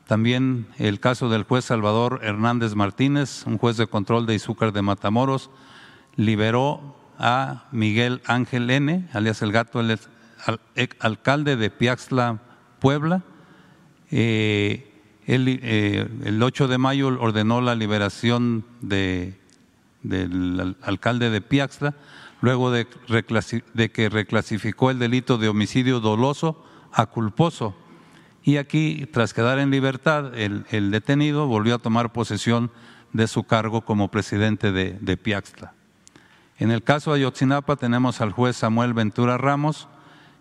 También 0.08 0.68
el 0.78 1.00
caso 1.00 1.30
del 1.30 1.44
juez 1.44 1.66
Salvador 1.66 2.20
Hernández 2.24 2.76
Martínez, 2.76 3.44
un 3.46 3.58
juez 3.58 3.78
de 3.78 3.88
control 3.88 4.26
de 4.26 4.36
Izúcar 4.36 4.74
de 4.74 4.82
Matamoros, 4.82 5.50
liberó 6.16 6.96
a 7.18 7.66
Miguel 7.72 8.22
Ángel 8.26 8.70
N., 8.70 9.08
alias 9.14 9.42
el 9.42 9.52
gato, 9.52 9.80
el 9.80 9.98
alcalde 11.00 11.56
de 11.56 11.70
Piaxla, 11.70 12.40
Puebla. 12.80 13.24
Eh, 14.12 14.90
eh, 15.26 16.08
el 16.26 16.44
8 16.44 16.68
de 16.68 16.78
mayo 16.78 17.08
ordenó 17.08 17.62
la 17.62 17.76
liberación 17.76 18.66
del 18.82 19.36
alcalde 20.82 21.30
de 21.30 21.42
Piaxla 21.42 21.96
luego 22.44 22.72
de, 22.72 22.86
que 23.90 24.10
reclasificó 24.10 24.92
el 24.92 25.00
delito 25.00 25.38
de 25.38 25.48
homicidio 25.48 26.02
doloso 26.02 26.62
a 26.92 27.06
culposo. 27.06 27.74
Y 28.44 28.58
aquí, 28.58 29.08
tras 29.14 29.34
quedar 29.34 29.60
en 29.60 29.72
libertad, 29.72 30.38
el, 30.38 30.92
detenido 30.92 31.48
volvió 31.48 31.76
a 31.76 31.80
tomar 31.80 32.12
posesión 32.12 32.70
de 33.14 33.30
su 33.30 33.46
cargo 33.46 33.86
como 33.86 34.12
presidente 34.12 34.74
de, 34.74 34.98
de 35.00 35.16
Piaxtla. 35.16 35.72
En 36.60 36.70
el 36.72 36.84
caso 36.84 37.14
de 37.14 37.20
Ayotzinapa 37.20 37.78
tenemos 37.78 38.20
al 38.20 38.34
juez 38.34 38.58
Samuel 38.58 38.94
Ventura 38.94 39.38
Ramos. 39.38 39.88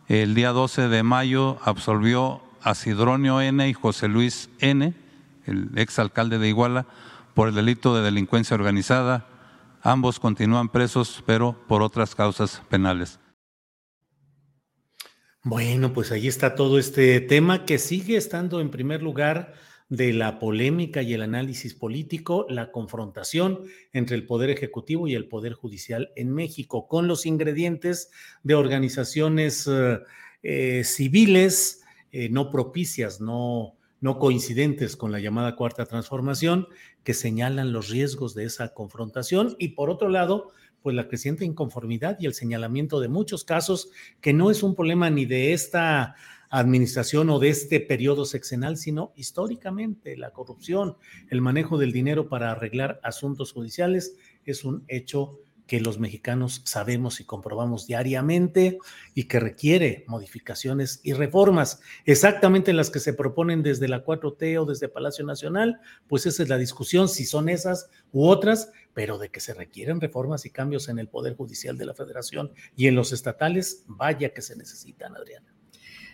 El 0.09 0.35
día 0.35 0.51
12 0.51 0.89
de 0.89 1.05
mayo 1.05 1.59
absolvió 1.63 2.43
a 2.63 2.75
Sidronio 2.75 3.41
N. 3.41 3.69
y 3.69 3.75
José 3.75 4.09
Luis 4.09 4.51
N., 4.59 4.93
el 5.47 5.71
exalcalde 5.77 6.41
de 6.41 6.49
Iguala, 6.49 6.85
por 7.35 7.47
el 7.47 7.55
delito 7.55 7.95
de 7.95 8.03
delincuencia 8.03 8.57
organizada, 8.57 9.29
Ambos 9.85 10.21
continúan 10.21 10.69
presos, 10.69 11.25
pero 11.27 11.57
por 11.67 11.83
otras 11.83 12.15
causas 12.15 12.63
penales. 12.71 13.19
Bueno, 15.43 15.93
pues 15.93 16.13
ahí 16.13 16.29
está 16.29 16.55
todo 16.55 16.79
este 16.79 17.21
tema 17.21 17.65
que 17.65 17.79
sigue 17.79 18.17
estando 18.17 18.61
en 18.61 18.71
primer 18.71 19.03
lugar 19.03 19.55
de 19.89 20.13
la 20.13 20.39
polémica 20.39 21.03
y 21.03 21.15
el 21.15 21.23
análisis 21.23 21.75
político, 21.75 22.47
la 22.49 22.71
confrontación 22.71 23.65
entre 23.93 24.15
el 24.15 24.25
Poder 24.25 24.51
Ejecutivo 24.51 25.09
y 25.09 25.17
el 25.17 25.27
Poder 25.27 25.55
Judicial 25.55 26.13
en 26.15 26.33
México, 26.33 26.87
con 26.87 27.09
los 27.09 27.27
ingredientes 27.27 28.13
de 28.45 28.55
organizaciones 28.55 29.67
eh, 29.67 29.99
eh, 30.45 30.83
civiles 30.85 31.83
eh, 32.13 32.29
no 32.29 32.53
propicias, 32.53 33.21
no 33.21 33.75
no 34.03 34.19
coincidentes 34.19 34.97
con 34.97 35.13
la 35.13 35.21
llamada 35.21 35.55
cuarta 35.55 35.87
transformación, 35.87 36.67
que 37.05 37.15
señalan 37.15 37.73
los 37.73 37.89
riesgos 37.89 38.35
de 38.35 38.45
esa 38.45 38.75
confrontación 38.75 39.57
y 39.59 39.69
por 39.69 39.91
otro 39.91 40.09
lado, 40.09 40.51
pues 40.83 40.97
la 40.97 41.09
creciente 41.09 41.45
inconformidad 41.45 42.17
y 42.21 42.27
el 42.27 42.35
señalamiento 42.35 43.01
de 43.01 43.09
muchos 43.09 43.45
casos 43.45 43.91
que 44.21 44.33
no 44.33 44.51
es 44.51 44.63
un 44.63 44.75
problema 44.75 45.11
ni 45.11 45.25
de 45.25 45.53
esta 45.53 46.17
administración 46.51 47.31
o 47.31 47.39
de 47.39 47.49
este 47.49 47.81
periodo 47.81 48.27
sexenal, 48.27 48.77
sino 48.77 49.13
históricamente 49.17 50.17
la 50.19 50.33
corrupción, 50.33 50.97
el 51.31 51.41
manejo 51.41 51.79
del 51.79 51.93
dinero 51.93 52.29
para 52.29 52.51
arreglar 52.51 53.01
asuntos 53.03 53.53
judiciales 53.53 54.17
es 54.45 54.65
un 54.65 54.85
hecho 54.87 55.39
que 55.73 55.81
los 55.81 55.99
mexicanos 55.99 56.61
sabemos 56.67 57.19
y 57.21 57.25
comprobamos 57.25 57.87
diariamente 57.87 58.77
y 59.15 59.25
que 59.25 59.41
requiere 59.41 60.05
modificaciones 60.07 61.01
y 61.03 61.15
reformas, 61.15 61.81
exactamente 62.05 62.75
las 62.75 62.91
que 62.91 63.01
se 63.01 63.15
proponen 63.15 63.63
desde 63.63 63.89
la 63.89 64.05
4T 64.05 64.61
o 64.61 64.67
desde 64.67 64.91
Palacio 64.91 65.25
Nacional, 65.25 65.81
pues 66.09 66.27
esa 66.27 66.43
es 66.43 66.51
la 66.51 66.59
discusión, 66.59 67.09
si 67.09 67.25
son 67.25 67.49
esas 67.49 67.89
u 68.13 68.27
otras, 68.27 68.71
pero 68.93 69.17
de 69.17 69.31
que 69.31 69.41
se 69.41 69.55
requieren 69.55 69.99
reformas 69.99 70.45
y 70.45 70.51
cambios 70.51 70.91
en 70.91 70.99
el 70.99 71.09
Poder 71.09 71.37
Judicial 71.37 71.79
de 71.79 71.87
la 71.87 71.95
Federación 71.95 72.53
y 72.77 72.89
en 72.89 72.95
los 72.95 73.15
estatales, 73.15 73.85
vaya 73.87 74.35
que 74.35 74.43
se 74.43 74.55
necesitan, 74.57 75.17
Adriana. 75.17 75.55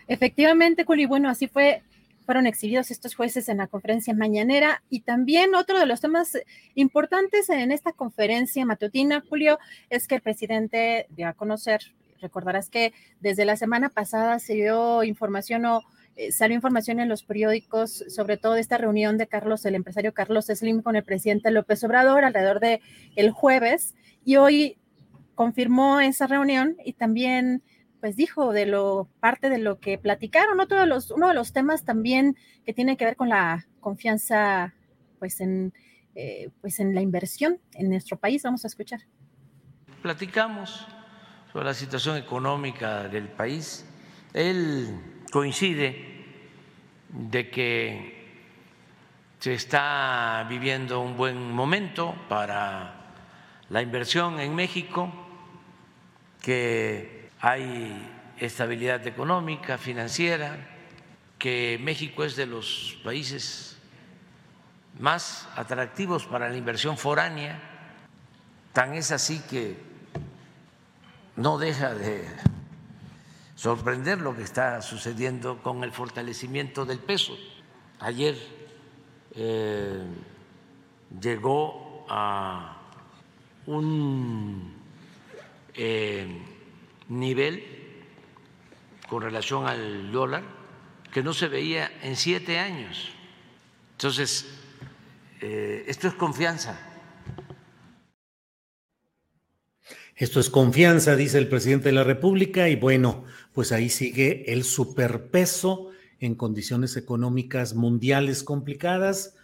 Efectivamente, 0.06 0.84
Culi, 0.84 1.06
bueno, 1.06 1.28
así 1.28 1.48
fue 1.48 1.82
fueron 2.28 2.46
exhibidos 2.46 2.90
estos 2.90 3.14
jueces 3.14 3.48
en 3.48 3.56
la 3.56 3.68
conferencia 3.68 4.12
mañanera. 4.12 4.82
Y 4.90 5.00
también 5.00 5.54
otro 5.54 5.78
de 5.78 5.86
los 5.86 6.02
temas 6.02 6.36
importantes 6.74 7.48
en 7.48 7.72
esta 7.72 7.94
conferencia 7.94 8.66
matutina, 8.66 9.24
Julio, 9.26 9.58
es 9.88 10.06
que 10.06 10.16
el 10.16 10.20
presidente 10.20 11.06
dio 11.08 11.26
a 11.26 11.32
conocer, 11.32 11.80
recordarás 12.20 12.68
que 12.68 12.92
desde 13.20 13.46
la 13.46 13.56
semana 13.56 13.88
pasada 13.88 14.40
se 14.40 14.52
dio 14.52 15.04
información 15.04 15.64
o 15.64 15.80
eh, 16.16 16.30
salió 16.30 16.54
información 16.54 17.00
en 17.00 17.08
los 17.08 17.22
periódicos 17.22 18.04
sobre 18.08 18.36
todo 18.36 18.56
esta 18.56 18.76
reunión 18.76 19.16
de 19.16 19.26
Carlos, 19.26 19.64
el 19.64 19.74
empresario 19.74 20.12
Carlos 20.12 20.48
Slim 20.48 20.82
con 20.82 20.96
el 20.96 21.04
presidente 21.04 21.50
López 21.50 21.82
Obrador 21.82 22.26
alrededor 22.26 22.60
de 22.60 22.82
el 23.16 23.30
jueves. 23.30 23.94
Y 24.26 24.36
hoy 24.36 24.76
confirmó 25.34 25.98
esa 26.00 26.26
reunión 26.26 26.76
y 26.84 26.92
también 26.92 27.62
pues 28.00 28.16
dijo 28.16 28.52
de 28.52 28.66
lo 28.66 29.08
parte 29.20 29.50
de 29.50 29.58
lo 29.58 29.78
que 29.78 29.98
platicaron, 29.98 30.60
otro 30.60 30.80
de 30.80 30.86
los, 30.86 31.10
uno 31.10 31.28
de 31.28 31.34
los 31.34 31.52
temas 31.52 31.84
también 31.84 32.36
que 32.64 32.72
tiene 32.72 32.96
que 32.96 33.04
ver 33.04 33.16
con 33.16 33.28
la 33.28 33.66
confianza 33.80 34.74
pues 35.18 35.40
en, 35.40 35.72
eh, 36.14 36.50
pues 36.60 36.80
en 36.80 36.94
la 36.94 37.00
inversión 37.00 37.60
en 37.72 37.90
nuestro 37.90 38.18
país. 38.18 38.42
Vamos 38.42 38.64
a 38.64 38.68
escuchar. 38.68 39.00
Platicamos 40.02 40.86
sobre 41.52 41.64
la 41.64 41.74
situación 41.74 42.16
económica 42.16 43.08
del 43.08 43.28
país. 43.28 43.84
Él 44.32 45.22
coincide 45.32 45.96
de 47.08 47.50
que 47.50 48.18
se 49.38 49.54
está 49.54 50.46
viviendo 50.48 51.00
un 51.00 51.16
buen 51.16 51.52
momento 51.52 52.14
para 52.28 53.14
la 53.70 53.82
inversión 53.82 54.40
en 54.40 54.54
México, 54.54 55.12
que 56.42 57.17
hay 57.40 58.10
estabilidad 58.38 59.06
económica, 59.06 59.78
financiera, 59.78 60.56
que 61.38 61.78
México 61.80 62.24
es 62.24 62.36
de 62.36 62.46
los 62.46 62.98
países 63.04 63.76
más 64.98 65.48
atractivos 65.54 66.26
para 66.26 66.48
la 66.48 66.56
inversión 66.56 66.98
foránea, 66.98 67.60
tan 68.72 68.94
es 68.94 69.12
así 69.12 69.40
que 69.48 69.76
no 71.36 71.58
deja 71.58 71.94
de 71.94 72.26
sorprender 73.54 74.20
lo 74.20 74.34
que 74.36 74.42
está 74.42 74.82
sucediendo 74.82 75.62
con 75.62 75.84
el 75.84 75.92
fortalecimiento 75.92 76.84
del 76.84 76.98
peso. 76.98 77.36
Ayer 78.00 78.36
eh, 79.34 80.02
llegó 81.20 82.06
a 82.08 82.76
un 83.66 84.74
eh, 85.74 86.47
nivel 87.08 87.64
con 89.08 89.22
relación 89.22 89.66
al 89.66 90.12
dólar 90.12 90.42
que 91.12 91.22
no 91.22 91.32
se 91.32 91.48
veía 91.48 91.90
en 92.02 92.16
siete 92.16 92.58
años. 92.58 93.10
Entonces, 93.92 94.46
eh, 95.40 95.84
esto 95.86 96.08
es 96.08 96.14
confianza. 96.14 96.78
Esto 100.14 100.40
es 100.40 100.50
confianza, 100.50 101.14
dice 101.14 101.38
el 101.38 101.48
presidente 101.48 101.90
de 101.90 101.94
la 101.94 102.02
República, 102.02 102.68
y 102.68 102.74
bueno, 102.74 103.24
pues 103.52 103.70
ahí 103.70 103.88
sigue 103.88 104.52
el 104.52 104.64
superpeso 104.64 105.92
en 106.18 106.34
condiciones 106.34 106.96
económicas 106.96 107.74
mundiales 107.74 108.42
complicadas. 108.42 109.36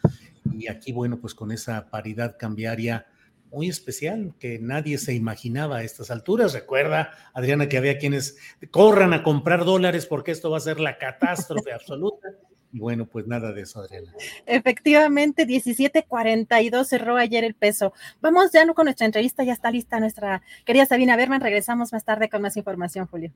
Y 0.53 0.67
aquí, 0.67 0.93
bueno, 0.93 1.19
pues 1.21 1.35
con 1.35 1.53
esa 1.53 1.91
paridad 1.91 2.37
cambiaria 2.39 3.07
muy 3.55 3.69
especial 3.69 4.35
que 4.41 4.59
nadie 4.59 4.99
se 4.99 5.15
imaginaba 5.15 5.79
a 5.79 5.85
estas 5.85 6.11
alturas. 6.11 6.53
Recuerda, 6.53 7.13
Adriana, 7.33 7.69
que 7.69 7.79
había 7.79 7.99
quienes 7.99 8.37
corran 8.71 9.13
a 9.13 9.23
comprar 9.23 9.65
dólares 9.65 10.07
porque 10.07 10.33
esto 10.33 10.51
va 10.51 10.59
a 10.59 10.61
ser 10.61 10.81
la 10.81 10.99
catástrofe 10.99 11.73
absoluta. 11.73 12.29
Y 12.73 12.81
bueno, 12.81 13.07
pues 13.07 13.29
nada 13.29 13.53
de 13.53 13.63
eso, 13.63 13.81
Adriana. 13.81 14.13
Efectivamente, 14.47 15.47
17.42 15.47 16.85
cerró 16.85 17.17
ayer 17.17 17.45
el 17.45 17.55
peso. 17.55 17.93
Vamos 18.21 18.51
ya 18.53 18.67
con 18.75 18.87
nuestra 18.87 19.07
entrevista, 19.07 19.45
ya 19.45 19.53
está 19.53 19.71
lista 19.71 20.01
nuestra 20.01 20.43
querida 20.65 20.85
Sabina 20.85 21.17
Berman. 21.17 21.41
Regresamos 21.41 21.93
más 21.93 22.05
tarde 22.05 22.29
con 22.29 22.43
más 22.43 22.57
información, 22.57 23.07
Julio. 23.07 23.33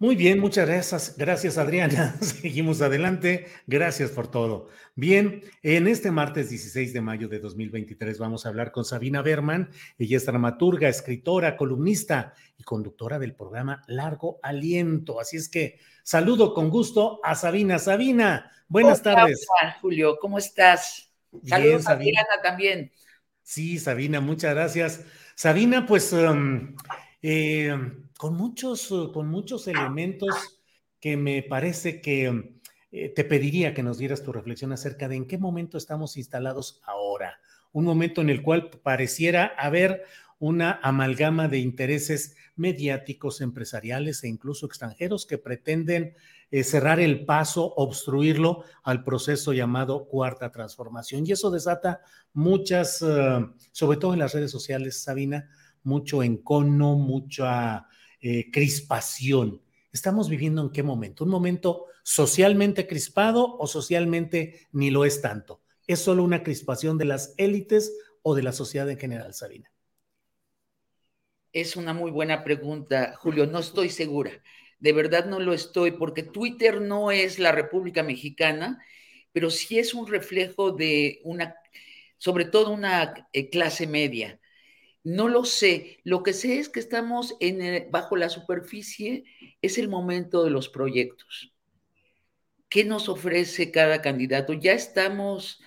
Muy 0.00 0.14
bien, 0.14 0.38
muchas 0.38 0.68
gracias. 0.68 1.16
Gracias, 1.16 1.58
Adriana. 1.58 2.14
Seguimos 2.20 2.80
adelante. 2.82 3.48
Gracias 3.66 4.12
por 4.12 4.30
todo. 4.30 4.68
Bien, 4.94 5.42
en 5.64 5.88
este 5.88 6.12
martes 6.12 6.50
16 6.50 6.92
de 6.92 7.00
mayo 7.00 7.26
de 7.26 7.40
2023 7.40 8.16
vamos 8.16 8.46
a 8.46 8.50
hablar 8.50 8.70
con 8.70 8.84
Sabina 8.84 9.22
Berman. 9.22 9.70
Ella 9.98 10.16
es 10.16 10.26
dramaturga, 10.26 10.88
escritora, 10.88 11.56
columnista 11.56 12.32
y 12.56 12.62
conductora 12.62 13.18
del 13.18 13.34
programa 13.34 13.82
Largo 13.88 14.38
Aliento. 14.40 15.20
Así 15.20 15.36
es 15.36 15.48
que 15.48 15.80
saludo 16.04 16.54
con 16.54 16.70
gusto 16.70 17.18
a 17.24 17.34
Sabina. 17.34 17.80
Sabina, 17.80 18.52
buenas 18.68 19.02
tardes. 19.02 19.44
Julio, 19.80 20.16
¿cómo 20.20 20.38
estás? 20.38 21.10
Saludos 21.44 21.88
a 21.88 21.92
Adriana 21.92 22.40
también. 22.40 22.92
Sí, 23.42 23.80
Sabina, 23.80 24.20
muchas 24.20 24.54
gracias. 24.54 25.04
Sabina, 25.34 25.86
pues... 25.86 26.12
Um, 26.12 26.76
eh, 27.20 27.76
con, 28.18 28.34
muchos, 28.34 28.90
uh, 28.90 29.12
con 29.12 29.28
muchos 29.28 29.68
elementos 29.68 30.60
que 31.00 31.16
me 31.16 31.42
parece 31.42 32.02
que 32.02 32.60
eh, 32.90 33.08
te 33.10 33.24
pediría 33.24 33.72
que 33.72 33.84
nos 33.84 33.96
dieras 33.96 34.24
tu 34.24 34.32
reflexión 34.32 34.72
acerca 34.72 35.08
de 35.08 35.14
en 35.14 35.26
qué 35.26 35.38
momento 35.38 35.78
estamos 35.78 36.16
instalados 36.16 36.82
ahora. 36.84 37.40
Un 37.70 37.84
momento 37.84 38.20
en 38.20 38.28
el 38.28 38.42
cual 38.42 38.70
pareciera 38.82 39.46
haber 39.56 40.02
una 40.40 40.80
amalgama 40.82 41.46
de 41.46 41.58
intereses 41.58 42.34
mediáticos, 42.56 43.40
empresariales 43.40 44.24
e 44.24 44.28
incluso 44.28 44.66
extranjeros 44.66 45.24
que 45.24 45.38
pretenden 45.38 46.14
eh, 46.50 46.64
cerrar 46.64 46.98
el 46.98 47.24
paso, 47.24 47.72
obstruirlo 47.76 48.64
al 48.82 49.04
proceso 49.04 49.52
llamado 49.52 50.08
cuarta 50.08 50.50
transformación. 50.50 51.24
Y 51.24 51.32
eso 51.32 51.52
desata 51.52 52.00
muchas, 52.32 53.00
uh, 53.00 53.54
sobre 53.70 53.98
todo 53.98 54.12
en 54.12 54.18
las 54.18 54.34
redes 54.34 54.50
sociales, 54.50 55.00
Sabina, 55.02 55.48
mucho 55.84 56.24
encono, 56.24 56.96
mucha 56.96 57.86
eh, 58.20 58.50
crispación. 58.50 59.62
¿Estamos 59.92 60.28
viviendo 60.28 60.62
en 60.62 60.70
qué 60.70 60.82
momento? 60.82 61.24
¿Un 61.24 61.30
momento 61.30 61.86
socialmente 62.02 62.86
crispado 62.86 63.56
o 63.58 63.66
socialmente 63.66 64.66
ni 64.72 64.90
lo 64.90 65.04
es 65.04 65.20
tanto? 65.20 65.60
¿Es 65.86 66.00
solo 66.00 66.24
una 66.24 66.42
crispación 66.42 66.98
de 66.98 67.04
las 67.04 67.34
élites 67.36 67.92
o 68.22 68.34
de 68.34 68.42
la 68.42 68.52
sociedad 68.52 68.90
en 68.90 68.98
general, 68.98 69.34
Sabina? 69.34 69.70
Es 71.52 71.76
una 71.76 71.94
muy 71.94 72.10
buena 72.10 72.44
pregunta, 72.44 73.14
Julio. 73.16 73.46
No 73.46 73.60
estoy 73.60 73.88
segura. 73.88 74.32
De 74.78 74.92
verdad 74.92 75.26
no 75.26 75.40
lo 75.40 75.52
estoy, 75.52 75.92
porque 75.92 76.22
Twitter 76.22 76.80
no 76.80 77.10
es 77.10 77.38
la 77.38 77.52
República 77.52 78.02
Mexicana, 78.02 78.82
pero 79.32 79.50
sí 79.50 79.78
es 79.78 79.94
un 79.94 80.06
reflejo 80.06 80.72
de 80.72 81.20
una, 81.24 81.56
sobre 82.18 82.44
todo 82.44 82.70
una 82.70 83.28
eh, 83.32 83.48
clase 83.48 83.86
media 83.86 84.38
no 85.08 85.28
lo 85.28 85.44
sé. 85.44 86.00
Lo 86.04 86.22
que 86.22 86.34
sé 86.34 86.58
es 86.58 86.68
que 86.68 86.80
estamos 86.80 87.34
en 87.40 87.90
bajo 87.90 88.16
la 88.16 88.28
superficie, 88.28 89.24
es 89.62 89.78
el 89.78 89.88
momento 89.88 90.44
de 90.44 90.50
los 90.50 90.68
proyectos. 90.68 91.54
¿Qué 92.68 92.84
nos 92.84 93.08
ofrece 93.08 93.70
cada 93.70 94.02
candidato? 94.02 94.52
Ya 94.52 94.72
estamos 94.72 95.62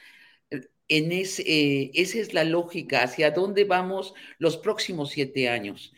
eh, 0.52 0.70
en 0.88 1.12
ese, 1.12 1.42
eh, 1.48 1.92
esa 1.96 2.20
es 2.20 2.34
la 2.36 2.44
lógica, 2.44 3.02
hacia 3.02 3.32
dónde 3.32 3.64
vamos 3.66 4.14
los 4.38 4.58
próximos 4.58 5.10
siete 5.10 5.50
años. 5.50 5.92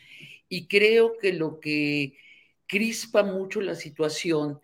Y 0.48 0.66
creo 0.66 1.18
que 1.18 1.34
lo 1.34 1.60
que 1.60 2.16
crispa 2.66 3.22
mucho 3.24 3.60
la 3.60 3.74
situación 3.74 4.62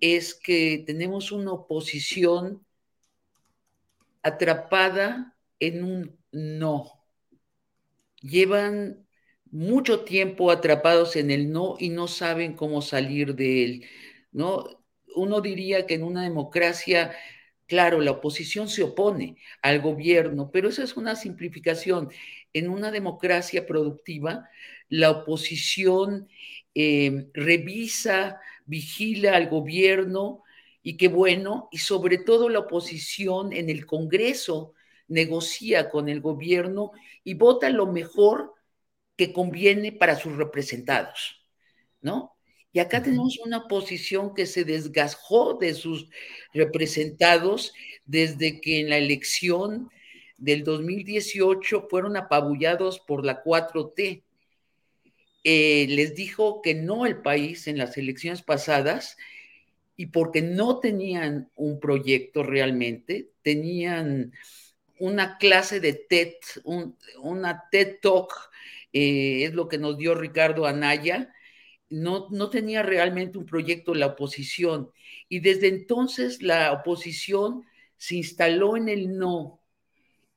es 0.00 0.34
que 0.34 0.84
tenemos 0.86 1.32
una 1.32 1.52
oposición 1.52 2.66
atrapada 4.22 5.36
en 5.58 5.84
un 5.84 6.18
no 6.32 6.99
llevan 8.20 9.06
mucho 9.50 10.04
tiempo 10.04 10.50
atrapados 10.50 11.16
en 11.16 11.30
el 11.30 11.50
no 11.52 11.76
y 11.78 11.90
no 11.90 12.08
saben 12.08 12.54
cómo 12.54 12.82
salir 12.82 13.34
de 13.34 13.64
él, 13.64 13.84
¿no? 14.32 14.64
Uno 15.16 15.40
diría 15.40 15.86
que 15.86 15.94
en 15.94 16.04
una 16.04 16.22
democracia 16.22 17.12
Claro, 17.66 18.00
la 18.00 18.10
oposición 18.12 18.68
se 18.68 18.82
opone 18.82 19.36
al 19.62 19.80
gobierno, 19.80 20.50
pero 20.52 20.68
esa 20.68 20.82
es 20.82 20.96
una 20.96 21.14
simplificación. 21.14 22.10
En 22.52 22.68
una 22.68 22.90
democracia 22.90 23.64
productiva, 23.66 24.48
la 24.88 25.10
oposición 25.10 26.28
eh, 26.74 27.28
revisa, 27.32 28.40
vigila 28.66 29.36
al 29.36 29.48
gobierno 29.48 30.42
y 30.82 30.96
qué 30.96 31.06
bueno, 31.08 31.68
y 31.70 31.78
sobre 31.78 32.18
todo 32.18 32.48
la 32.48 32.60
oposición 32.60 33.52
en 33.52 33.70
el 33.70 33.86
Congreso 33.86 34.74
negocia 35.10 35.90
con 35.90 36.08
el 36.08 36.20
gobierno 36.20 36.92
y 37.22 37.34
vota 37.34 37.68
lo 37.68 37.86
mejor 37.86 38.54
que 39.16 39.32
conviene 39.34 39.92
para 39.92 40.16
sus 40.16 40.36
representados, 40.36 41.44
¿no? 42.00 42.36
Y 42.72 42.78
acá 42.78 43.02
tenemos 43.02 43.38
una 43.40 43.58
oposición 43.58 44.32
que 44.32 44.46
se 44.46 44.64
desgajó 44.64 45.54
de 45.54 45.74
sus 45.74 46.08
representados 46.54 47.74
desde 48.04 48.60
que 48.60 48.80
en 48.80 48.90
la 48.90 48.96
elección 48.96 49.90
del 50.36 50.62
2018 50.62 51.88
fueron 51.90 52.16
apabullados 52.16 53.00
por 53.00 53.24
la 53.26 53.42
4T. 53.42 54.22
Eh, 55.42 55.86
les 55.88 56.14
dijo 56.14 56.62
que 56.62 56.74
no 56.74 57.06
el 57.06 57.20
país 57.20 57.66
en 57.66 57.76
las 57.76 57.96
elecciones 57.96 58.42
pasadas 58.42 59.16
y 59.96 60.06
porque 60.06 60.40
no 60.40 60.78
tenían 60.78 61.50
un 61.56 61.80
proyecto 61.80 62.44
realmente, 62.44 63.32
tenían 63.42 64.32
una 65.00 65.38
clase 65.38 65.80
de 65.80 65.94
TED, 65.94 66.34
una 67.22 67.68
TED 67.70 67.98
Talk, 68.00 68.32
eh, 68.92 69.44
es 69.44 69.54
lo 69.54 69.66
que 69.68 69.78
nos 69.78 69.96
dio 69.96 70.14
Ricardo 70.14 70.66
Anaya, 70.66 71.34
no, 71.88 72.28
no 72.30 72.50
tenía 72.50 72.82
realmente 72.82 73.38
un 73.38 73.46
proyecto 73.46 73.94
la 73.94 74.06
oposición. 74.08 74.92
Y 75.28 75.40
desde 75.40 75.68
entonces 75.68 76.42
la 76.42 76.72
oposición 76.72 77.64
se 77.96 78.16
instaló 78.16 78.76
en 78.76 78.88
el 78.88 79.16
no. 79.16 79.60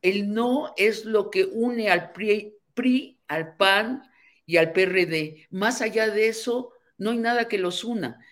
El 0.02 0.34
no 0.34 0.74
es 0.78 1.06
lo 1.06 1.30
que 1.30 1.46
une 1.46 1.90
al 1.90 2.12
PRI, 2.14 2.56
PRI, 2.74 3.20
al 3.28 3.56
PAN 3.58 4.04
y 4.46 4.58
al 4.58 4.72
PRD. 4.72 5.48
Más 5.50 5.82
allá 5.82 6.10
de 6.10 6.28
eso, 6.30 6.72
no 6.98 7.12
hay 7.12 7.18
nada 7.18 7.48
que 7.48 7.58
los 7.58 7.84
una. 7.84 8.26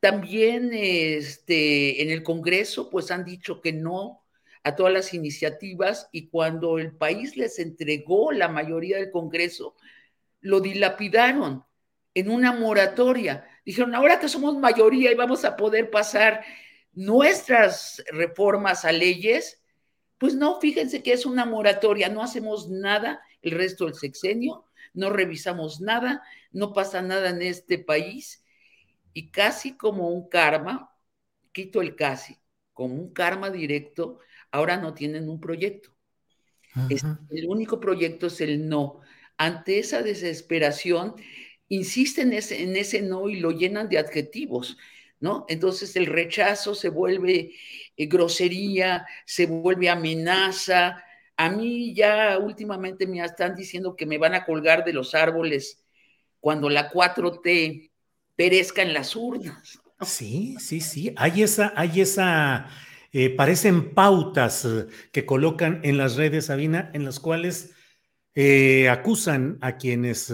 También 0.00 0.70
este, 0.72 2.02
en 2.02 2.10
el 2.10 2.22
Congreso, 2.22 2.88
pues 2.88 3.10
han 3.10 3.24
dicho 3.24 3.60
que 3.60 3.72
no 3.72 4.25
a 4.66 4.74
todas 4.74 4.92
las 4.92 5.14
iniciativas 5.14 6.08
y 6.10 6.26
cuando 6.26 6.80
el 6.80 6.90
país 6.92 7.36
les 7.36 7.60
entregó 7.60 8.32
la 8.32 8.48
mayoría 8.48 8.96
del 8.96 9.12
Congreso, 9.12 9.76
lo 10.40 10.58
dilapidaron 10.58 11.64
en 12.14 12.28
una 12.28 12.50
moratoria. 12.50 13.46
Dijeron, 13.64 13.94
ahora 13.94 14.18
que 14.18 14.28
somos 14.28 14.58
mayoría 14.58 15.12
y 15.12 15.14
vamos 15.14 15.44
a 15.44 15.56
poder 15.56 15.88
pasar 15.88 16.44
nuestras 16.94 18.02
reformas 18.10 18.84
a 18.84 18.90
leyes, 18.90 19.62
pues 20.18 20.34
no, 20.34 20.60
fíjense 20.60 21.00
que 21.00 21.12
es 21.12 21.26
una 21.26 21.44
moratoria, 21.44 22.08
no 22.08 22.20
hacemos 22.20 22.68
nada 22.68 23.22
el 23.42 23.52
resto 23.52 23.84
del 23.84 23.94
sexenio, 23.94 24.64
no 24.94 25.10
revisamos 25.10 25.80
nada, 25.80 26.24
no 26.50 26.72
pasa 26.72 27.02
nada 27.02 27.30
en 27.30 27.40
este 27.40 27.78
país 27.78 28.44
y 29.12 29.30
casi 29.30 29.76
como 29.76 30.08
un 30.08 30.28
karma, 30.28 30.90
quito 31.52 31.82
el 31.82 31.94
casi, 31.94 32.36
como 32.72 32.96
un 32.96 33.12
karma 33.12 33.50
directo, 33.50 34.18
ahora 34.50 34.76
no 34.76 34.94
tienen 34.94 35.28
un 35.28 35.40
proyecto. 35.40 35.90
el 37.30 37.46
único 37.46 37.80
proyecto 37.80 38.26
es 38.26 38.40
el 38.40 38.68
no. 38.68 39.00
Ante 39.38 39.78
esa 39.78 40.02
desesperación, 40.02 41.14
insisten 41.68 42.32
en 42.32 42.76
ese, 42.76 43.02
no 43.02 43.28
y 43.28 43.40
lo 43.40 43.50
llenan 43.50 43.88
de 43.88 43.98
adjetivos, 43.98 44.76
¿no? 45.20 45.44
Entonces 45.48 45.96
el 45.96 46.06
rechazo 46.06 46.74
se 46.74 46.88
vuelve 46.88 47.52
eh, 47.96 48.06
grosería, 48.06 49.06
se 49.24 49.46
vuelve 49.46 49.88
amenaza. 49.88 51.02
A 51.36 51.50
mí 51.50 51.94
ya 51.94 52.38
últimamente 52.38 53.06
me 53.06 53.22
están 53.22 53.54
diciendo 53.54 53.96
que 53.96 54.06
me 54.06 54.18
van 54.18 54.34
a 54.34 54.44
colgar 54.44 54.84
de 54.84 54.92
los 54.92 55.14
árboles 55.14 55.84
cuando 56.40 56.70
la 56.70 56.90
4T 56.90 57.90
perezca 58.36 58.82
en 58.82 58.92
las 58.92 59.16
urnas. 59.16 59.80
Sí, 60.02 60.56
sí, 60.60 60.80
sí. 60.80 61.14
Hay 61.16 61.42
esa, 61.42 61.72
hay 61.74 62.02
esa, 62.02 62.68
eh, 63.18 63.30
parecen 63.30 63.94
pautas 63.94 64.66
eh, 64.66 64.88
que 65.10 65.24
colocan 65.24 65.80
en 65.84 65.96
las 65.96 66.16
redes, 66.16 66.44
Sabina, 66.44 66.90
en 66.92 67.06
las 67.06 67.18
cuales 67.18 67.72
acusan 68.90 69.56
a 69.62 69.78
quienes 69.78 70.30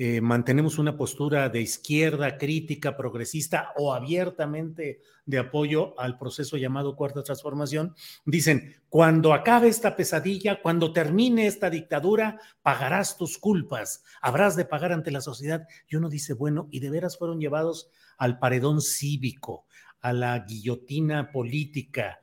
eh, 0.00 0.20
mantenemos 0.20 0.78
una 0.78 0.96
postura 0.96 1.48
de 1.48 1.60
izquierda, 1.60 2.38
crítica, 2.38 2.96
progresista 2.96 3.72
o 3.76 3.92
abiertamente 3.92 5.00
de 5.26 5.38
apoyo 5.38 5.98
al 5.98 6.16
proceso 6.16 6.56
llamado 6.56 6.94
Cuarta 6.94 7.24
Transformación, 7.24 7.96
dicen, 8.24 8.76
cuando 8.88 9.34
acabe 9.34 9.66
esta 9.66 9.96
pesadilla, 9.96 10.62
cuando 10.62 10.92
termine 10.92 11.48
esta 11.48 11.68
dictadura, 11.68 12.38
pagarás 12.62 13.16
tus 13.16 13.38
culpas, 13.38 14.04
habrás 14.22 14.54
de 14.54 14.66
pagar 14.66 14.92
ante 14.92 15.10
la 15.10 15.20
sociedad. 15.20 15.66
Y 15.88 15.96
uno 15.96 16.08
dice, 16.08 16.32
bueno, 16.32 16.68
y 16.70 16.78
de 16.78 16.90
veras 16.90 17.18
fueron 17.18 17.40
llevados 17.40 17.90
al 18.18 18.38
paredón 18.38 18.80
cívico, 18.80 19.66
a 20.00 20.12
la 20.12 20.38
guillotina 20.40 21.30
política, 21.32 22.20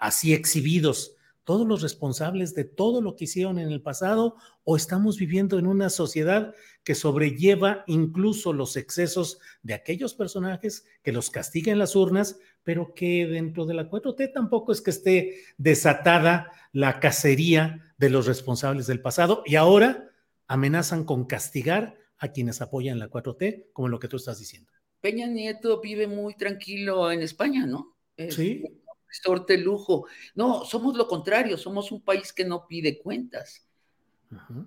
así 0.00 0.32
exhibidos 0.34 1.14
todos 1.48 1.66
los 1.66 1.80
responsables 1.80 2.54
de 2.54 2.64
todo 2.64 3.00
lo 3.00 3.16
que 3.16 3.24
hicieron 3.24 3.58
en 3.58 3.70
el 3.70 3.80
pasado 3.80 4.36
o 4.64 4.76
estamos 4.76 5.16
viviendo 5.16 5.58
en 5.58 5.66
una 5.66 5.88
sociedad 5.88 6.54
que 6.84 6.94
sobrelleva 6.94 7.84
incluso 7.86 8.52
los 8.52 8.76
excesos 8.76 9.38
de 9.62 9.72
aquellos 9.72 10.12
personajes 10.12 10.84
que 11.02 11.10
los 11.10 11.30
castigan 11.30 11.72
en 11.72 11.78
las 11.78 11.96
urnas, 11.96 12.38
pero 12.64 12.92
que 12.94 13.26
dentro 13.26 13.64
de 13.64 13.72
la 13.72 13.88
4T 13.88 14.30
tampoco 14.34 14.72
es 14.72 14.82
que 14.82 14.90
esté 14.90 15.40
desatada 15.56 16.52
la 16.72 17.00
cacería 17.00 17.94
de 17.96 18.10
los 18.10 18.26
responsables 18.26 18.86
del 18.86 19.00
pasado 19.00 19.42
y 19.46 19.56
ahora 19.56 20.10
amenazan 20.48 21.04
con 21.04 21.24
castigar 21.24 21.96
a 22.18 22.28
quienes 22.28 22.60
apoyan 22.60 22.98
la 22.98 23.08
4T, 23.08 23.68
como 23.72 23.88
lo 23.88 23.98
que 23.98 24.08
tú 24.08 24.18
estás 24.18 24.38
diciendo. 24.38 24.70
Peña 25.00 25.26
Nieto 25.26 25.80
vive 25.80 26.06
muy 26.06 26.34
tranquilo 26.34 27.10
en 27.12 27.22
España, 27.22 27.66
¿no? 27.66 27.96
Sí 28.30 28.64
sorte 29.10 29.58
lujo. 29.58 30.06
No, 30.34 30.64
somos 30.64 30.96
lo 30.96 31.06
contrario, 31.06 31.56
somos 31.56 31.92
un 31.92 32.02
país 32.02 32.32
que 32.32 32.44
no 32.44 32.66
pide 32.66 32.98
cuentas. 32.98 33.66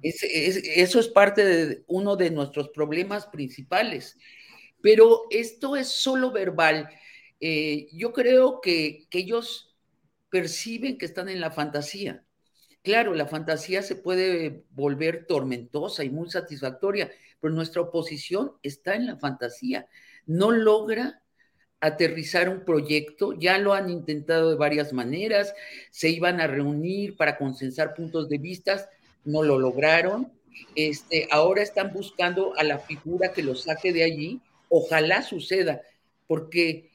eso 0.02 1.00
es 1.00 1.08
parte 1.10 1.46
de 1.46 1.84
uno 1.88 2.16
de 2.16 2.32
nuestros 2.32 2.70
problemas 2.70 3.28
principales. 3.28 4.18
Pero 4.82 5.24
esto 5.30 5.76
es 5.76 5.90
solo 5.90 6.32
verbal. 6.32 6.90
Eh, 7.40 7.88
yo 7.94 8.14
creo 8.14 8.62
que, 8.62 9.08
que 9.10 9.20
ellos 9.20 9.76
perciben 10.30 10.98
que 10.98 11.06
están 11.06 11.30
en 11.30 11.40
la 11.40 11.52
fantasía. 11.52 12.26
Claro, 12.82 13.14
la 13.14 13.28
fantasía 13.28 13.84
se 13.84 13.96
puede 13.96 14.64
volver 14.72 15.28
tormentosa 15.28 16.04
y 16.04 16.10
muy 16.10 16.32
satisfactoria, 16.32 17.12
pero 17.40 17.54
nuestra 17.54 17.82
oposición 17.82 18.54
está 18.64 18.96
en 18.96 19.06
la 19.06 19.18
fantasía. 19.18 19.88
No 20.26 20.52
logra 20.52 21.22
aterrizar 21.80 22.48
un 22.48 22.64
proyecto, 22.64 23.34
ya 23.34 23.58
lo 23.58 23.74
han 23.74 23.90
intentado 23.90 24.52
de 24.52 24.56
varias 24.56 24.94
maneras, 24.94 25.54
se 25.90 26.10
iban 26.10 26.40
a 26.40 26.48
reunir 26.48 27.18
para 27.18 27.38
consensar 27.38 27.96
puntos 27.96 28.30
de 28.30 28.38
vista, 28.38 28.88
no 29.26 29.42
lo 29.42 29.58
lograron, 29.58 30.32
este, 30.76 31.28
ahora 31.32 31.64
están 31.64 31.92
buscando 31.92 32.54
a 32.58 32.64
la 32.64 32.78
figura 32.78 33.34
que 33.34 33.42
lo 33.42 33.56
saque 33.56 33.92
de 33.92 34.04
allí, 34.04 34.42
ojalá 34.70 35.24
suceda, 35.24 35.82
porque 36.28 36.92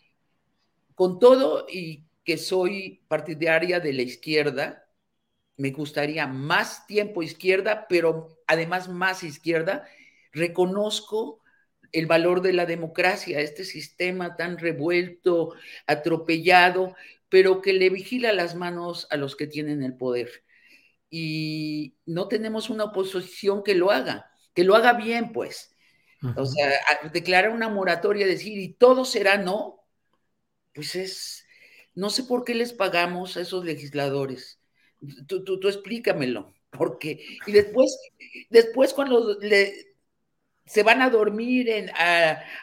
con 0.95 1.19
todo 1.19 1.67
y 1.69 2.05
que 2.25 2.39
soy 2.39 3.01
partidaria 3.09 3.81
de 3.81 3.93
la 3.93 4.03
izquierda, 4.03 4.89
me 5.57 5.71
gustaría 5.71 6.27
más 6.27 6.87
tiempo 6.87 7.23
izquierda, 7.23 7.87
pero 7.89 8.39
además 8.47 8.89
más 8.89 9.23
izquierda, 9.23 9.87
reconozco 10.33 11.41
el 11.97 12.07
valor 12.07 12.43
de 12.43 12.53
la 12.53 12.67
democracia, 12.67 13.41
este 13.41 13.65
sistema 13.65 14.37
tan 14.37 14.59
revuelto, 14.59 15.55
atropellado, 15.87 16.95
pero 17.31 17.63
que 17.63 17.73
le 17.73 17.89
vigila 17.89 18.35
las 18.35 18.55
manos 18.55 19.09
a 19.11 19.17
los 19.17 19.35
que 19.35 19.47
tienen 19.47 19.83
el 19.83 19.97
poder. 19.97 20.45
Y 21.09 21.97
no 22.05 22.29
tenemos 22.29 22.69
una 22.69 22.85
oposición 22.85 23.63
que 23.63 23.75
lo 23.75 23.91
haga, 23.91 24.31
que 24.53 24.65
lo 24.65 24.75
haga 24.75 24.93
bien, 24.93 25.33
pues. 25.33 25.75
O 26.37 26.45
sea, 26.45 26.71
declarar 27.13 27.51
una 27.51 27.71
moratoria, 27.71 28.27
decir, 28.27 28.59
y 28.59 28.75
todo 28.75 29.07
será 29.07 29.39
no, 29.39 29.83
pues 30.75 30.97
es, 30.97 31.47
no 31.95 32.11
sé 32.11 32.25
por 32.25 32.45
qué 32.45 32.55
les 32.55 32.75
pagamos 32.75 33.39
a 33.39 33.41
esos 33.41 33.65
legisladores. 33.65 34.61
Tú, 35.27 35.45
tú, 35.45 35.61
tú 35.61 35.69
explícamelo, 35.69 36.53
porque, 36.71 37.25
y 37.47 37.53
después, 37.53 37.97
después 38.51 38.92
cuando 38.92 39.38
le, 39.40 39.96
se 40.67 40.83
van 40.83 41.00
a 41.00 41.10
dormir 41.10 41.69
en, 41.69 41.90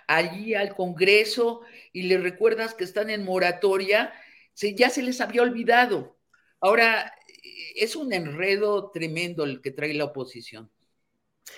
allí 0.08 0.54
al 0.54 0.76
Congreso 0.76 1.62
y 1.92 2.04
les 2.04 2.22
recuerdas 2.22 2.74
que 2.74 2.84
están 2.84 3.10
en 3.10 3.24
moratoria, 3.24 4.14
ya 4.56 4.90
se 4.90 5.02
les 5.02 5.22
había 5.22 5.42
olvidado. 5.42 6.18
Ahora, 6.60 7.14
es 7.76 7.96
un 7.96 8.14
enredo 8.14 8.92
tremendo 8.92 9.44
el 9.44 9.62
que 9.62 9.72
trae 9.72 9.94
la 9.94 10.06
oposición. 10.06 10.70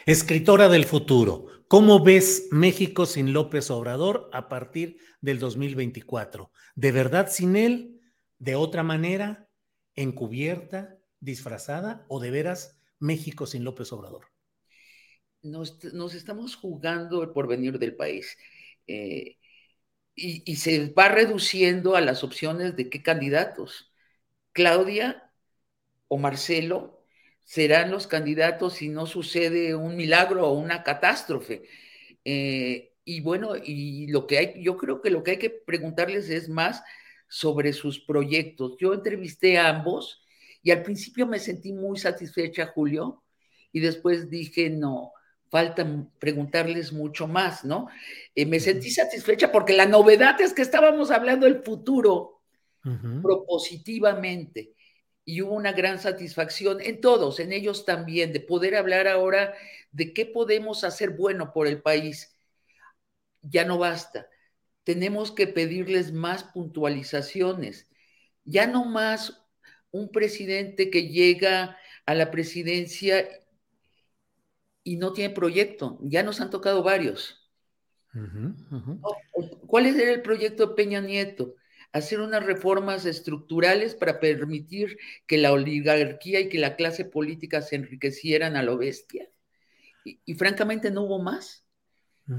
Escritora 0.05 0.69
del 0.69 0.85
futuro, 0.85 1.47
¿cómo 1.67 2.03
ves 2.03 2.47
México 2.51 3.05
sin 3.05 3.33
López 3.33 3.69
Obrador 3.69 4.29
a 4.33 4.47
partir 4.47 4.97
del 5.21 5.39
2024? 5.39 6.51
¿De 6.75 6.91
verdad 6.91 7.29
sin 7.29 7.55
él? 7.55 7.95
de 8.39 8.55
otra 8.55 8.83
manera, 8.83 9.49
encubierta, 9.95 10.97
disfrazada 11.19 12.05
o 12.09 12.19
de 12.19 12.31
veras 12.31 12.79
México 12.99 13.45
sin 13.47 13.63
López 13.63 13.91
Obrador? 13.93 14.27
Nos, 15.45 16.15
estamos 16.15 16.55
jugando 16.55 17.23
el 17.23 17.29
porvenir 17.31 17.79
del 17.79 17.95
país. 17.95 18.37
Eh, 18.87 19.37
y, 20.15 20.55
se 20.57 20.89
va 20.91 21.09
reduciendo 21.09 21.95
a 21.95 22.01
las 22.01 22.23
opciones 22.23 22.75
de 22.75 22.89
qué 22.89 23.03
candidatos. 23.03 23.91
Claudia 24.53 25.31
o 26.07 26.17
Marcelo 26.17 27.05
serán 27.43 27.91
los 27.91 28.07
candidatos 28.07 28.75
si 28.75 28.89
no 28.89 29.05
sucede 29.07 29.75
un 29.75 29.95
milagro 29.95 30.47
o 30.47 30.53
una 30.59 30.83
catástrofe. 30.83 31.63
Eh, 32.25 32.93
y 33.05 33.21
bueno, 33.21 33.55
y 33.57 34.07
lo 34.07 34.27
que 34.27 34.37
hay, 34.39 34.63
yo 34.63 34.77
creo 34.77 35.01
que 35.01 35.11
lo 35.11 35.23
que 35.23 35.31
hay 35.31 35.37
que 35.39 35.51
preguntarles 35.51 36.29
es 36.29 36.49
más 36.49 36.83
sobre 37.27 37.73
sus 37.73 37.99
proyectos. 37.99 38.77
Yo 38.79 38.93
entrevisté 38.93 39.57
a 39.59 39.69
ambos 39.69 40.23
y 40.63 40.71
al 40.71 40.83
principio 40.83 41.27
me 41.27 41.39
sentí 41.39 41.73
muy 41.73 41.97
satisfecha, 41.99 42.67
Julio, 42.67 43.23
y 43.71 43.81
después 43.81 44.29
dije, 44.29 44.69
no, 44.69 45.11
falta 45.55 45.87
preguntarles 46.19 46.91
mucho 46.91 47.27
más, 47.27 47.63
¿no? 47.63 47.87
Eh, 48.35 48.45
me 48.45 48.59
sentí 48.59 48.89
satisfecha 48.89 49.53
porque 49.53 49.71
la 49.71 49.85
novedad 49.85 50.41
es 50.41 50.51
que 50.51 50.61
estábamos 50.61 51.11
hablando 51.11 51.45
del 51.45 51.63
futuro 51.63 52.41
propositivamente 53.23 54.73
y 55.23 55.41
hubo 55.41 55.53
una 55.53 55.71
gran 55.71 55.97
satisfacción 55.97 56.81
en 56.81 56.99
todos, 56.99 57.39
en 57.39 57.53
ellos 57.53 57.85
también, 57.85 58.33
de 58.33 58.41
poder 58.41 58.75
hablar 58.75 59.07
ahora 59.07 59.53
de 59.93 60.11
qué 60.11 60.25
podemos 60.25 60.83
hacer 60.83 61.11
bueno 61.11 61.53
por 61.53 61.67
el 61.67 61.81
país. 61.81 62.35
Ya 63.41 63.63
no 63.63 63.77
basta. 63.77 64.27
Tenemos 64.83 65.31
que 65.31 65.47
pedirles 65.47 66.11
más 66.11 66.43
puntualizaciones. 66.43 67.89
Ya 68.43 68.67
no 68.67 68.83
más 68.83 69.47
un 69.91 70.11
presidente 70.11 70.89
que 70.89 71.07
llega 71.07 71.77
a 72.05 72.13
la 72.13 72.29
presidencia 72.29 73.25
y 74.85 74.97
no 74.97 75.11
tiene 75.11 75.33
proyecto. 75.33 75.97
Ya 76.03 76.23
nos 76.23 76.39
han 76.39 76.51
tocado 76.51 76.83
varios. 76.83 77.49
¿Cuál 79.67 79.87
era 79.87 80.13
el 80.13 80.21
proyecto 80.21 80.67
de 80.67 80.75
Peña 80.75 81.01
Nieto? 81.01 81.55
Hacer 81.91 82.21
unas 82.21 82.45
reformas 82.45 83.05
estructurales 83.05 83.95
para 83.95 84.19
permitir 84.19 84.97
que 85.25 85.37
la 85.37 85.51
oligarquía 85.51 86.39
y 86.39 86.49
que 86.49 86.59
la 86.59 86.75
clase 86.75 87.03
política 87.03 87.61
se 87.61 87.75
enriquecieran 87.75 88.55
a 88.55 88.63
lo 88.63 88.77
bestia. 88.77 89.29
Y, 90.03 90.35
francamente 90.35 90.91
no 90.91 91.01
hubo 91.01 91.19
más. 91.19 91.65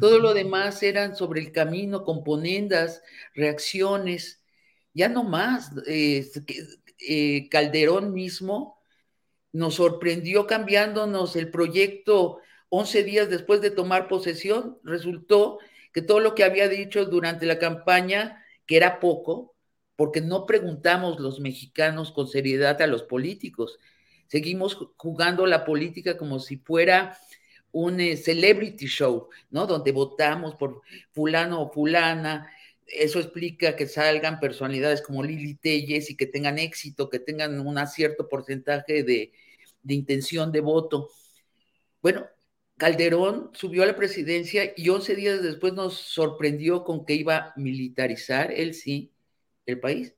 Todo 0.00 0.18
lo 0.20 0.34
demás 0.34 0.82
eran 0.82 1.16
sobre 1.16 1.40
el 1.40 1.52
camino, 1.52 2.04
componendas, 2.04 3.02
reacciones, 3.34 4.42
ya 4.94 5.08
no 5.08 5.24
más. 5.24 5.72
Eh, 5.86 6.28
eh, 7.00 7.48
Calderón 7.48 8.12
mismo 8.12 8.75
nos 9.56 9.76
sorprendió 9.76 10.46
cambiándonos 10.46 11.34
el 11.34 11.50
proyecto 11.50 12.40
11 12.68 13.04
días 13.04 13.30
después 13.30 13.62
de 13.62 13.70
tomar 13.70 14.06
posesión. 14.06 14.78
Resultó 14.84 15.58
que 15.94 16.02
todo 16.02 16.20
lo 16.20 16.34
que 16.34 16.44
había 16.44 16.68
dicho 16.68 17.06
durante 17.06 17.46
la 17.46 17.58
campaña, 17.58 18.44
que 18.66 18.76
era 18.76 19.00
poco, 19.00 19.54
porque 19.96 20.20
no 20.20 20.44
preguntamos 20.44 21.20
los 21.20 21.40
mexicanos 21.40 22.12
con 22.12 22.28
seriedad 22.28 22.82
a 22.82 22.86
los 22.86 23.02
políticos. 23.02 23.78
Seguimos 24.26 24.76
jugando 24.98 25.46
la 25.46 25.64
política 25.64 26.18
como 26.18 26.38
si 26.38 26.58
fuera 26.58 27.16
un 27.72 27.98
eh, 28.00 28.18
celebrity 28.18 28.86
show, 28.86 29.30
¿no? 29.48 29.66
Donde 29.66 29.92
votamos 29.92 30.54
por 30.56 30.82
fulano 31.12 31.62
o 31.62 31.72
fulana. 31.72 32.50
Eso 32.86 33.20
explica 33.20 33.74
que 33.74 33.86
salgan 33.86 34.38
personalidades 34.38 35.00
como 35.00 35.22
Lili 35.22 35.54
Telles 35.54 36.10
y 36.10 36.16
que 36.16 36.26
tengan 36.26 36.58
éxito, 36.58 37.08
que 37.08 37.20
tengan 37.20 37.58
un 37.58 37.86
cierto 37.86 38.28
porcentaje 38.28 39.02
de, 39.02 39.32
de 39.86 39.94
intención 39.94 40.50
de 40.50 40.60
voto. 40.60 41.10
Bueno, 42.02 42.26
Calderón 42.76 43.50
subió 43.54 43.84
a 43.84 43.86
la 43.86 43.96
presidencia 43.96 44.72
y 44.76 44.88
11 44.88 45.14
días 45.14 45.42
después 45.42 45.72
nos 45.72 45.94
sorprendió 45.94 46.84
con 46.84 47.06
que 47.06 47.14
iba 47.14 47.36
a 47.36 47.52
militarizar, 47.56 48.52
él 48.52 48.74
sí, 48.74 49.12
el 49.64 49.80
país. 49.80 50.14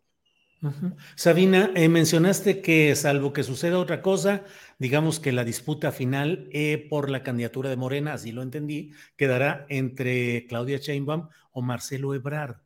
Sabina, 1.15 1.71
eh, 1.77 1.89
mencionaste 1.89 2.61
que 2.63 2.97
salvo 2.97 3.33
que 3.33 3.45
suceda 3.45 3.79
otra 3.79 4.03
cosa, 4.03 4.45
digamos 4.79 5.21
que 5.21 5.31
la 5.31 5.45
disputa 5.45 5.93
final 5.93 6.49
eh, 6.53 6.87
por 6.91 7.11
la 7.11 7.23
candidatura 7.23 7.71
de 7.71 7.77
Morena, 7.77 8.15
así 8.15 8.33
lo 8.33 8.43
entendí, 8.43 8.93
quedará 9.17 9.67
entre 9.69 10.47
Claudia 10.49 10.79
Sheinbaum 10.79 11.29
o 11.53 11.63
Marcelo 11.63 12.13
Ebrard. 12.15 12.57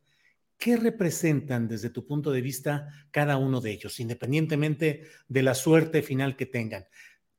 ¿Qué 0.63 0.77
representan 0.77 1.67
desde 1.67 1.89
tu 1.89 2.05
punto 2.05 2.31
de 2.31 2.39
vista 2.39 2.87
cada 3.11 3.35
uno 3.35 3.59
de 3.59 3.71
ellos, 3.71 3.99
independientemente 3.99 5.03
de 5.27 5.43
la 5.43 5.55
suerte 5.55 6.01
final 6.01 6.37
que 6.37 6.45
tengan? 6.45 6.85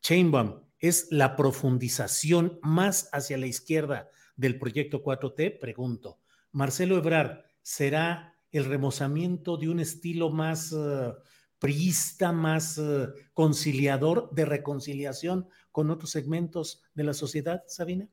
Chainbaum 0.02 0.60
es 0.78 1.08
la 1.10 1.34
profundización 1.34 2.58
más 2.60 3.08
hacia 3.12 3.38
la 3.38 3.46
izquierda 3.46 4.10
del 4.36 4.58
proyecto 4.58 5.02
4T, 5.02 5.58
pregunto. 5.58 6.20
Marcelo 6.52 6.98
Ebrard, 6.98 7.46
¿será 7.62 8.36
el 8.52 8.66
remozamiento 8.66 9.56
de 9.56 9.70
un 9.70 9.80
estilo 9.80 10.28
más 10.28 10.70
uh, 10.72 11.14
priista, 11.58 12.30
más 12.30 12.76
uh, 12.76 13.08
conciliador 13.32 14.34
de 14.34 14.44
reconciliación 14.44 15.48
con 15.72 15.88
otros 15.88 16.10
segmentos 16.10 16.82
de 16.92 17.04
la 17.04 17.14
sociedad, 17.14 17.64
Sabina? 17.68 18.06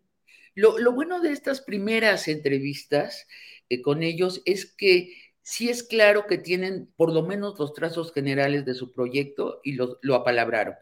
Lo, 0.54 0.92
bueno 0.92 1.22
de 1.22 1.32
estas 1.32 1.62
primeras 1.62 2.28
entrevistas 2.28 3.26
eh, 3.26 3.61
con 3.80 4.04
ellos 4.04 4.42
es 4.46 4.66
que 4.66 5.16
sí 5.42 5.70
es 5.70 5.84
claro 5.84 6.28
que 6.28 6.38
tienen 6.38 6.92
por 6.98 7.14
lo 7.14 7.24
menos 7.24 7.58
los 7.60 7.74
trazos 7.74 8.12
generales 8.12 8.66
de 8.66 8.74
su 8.74 8.92
proyecto 8.92 9.62
y 9.64 9.74
lo, 9.74 10.00
apalabraron. 10.16 10.76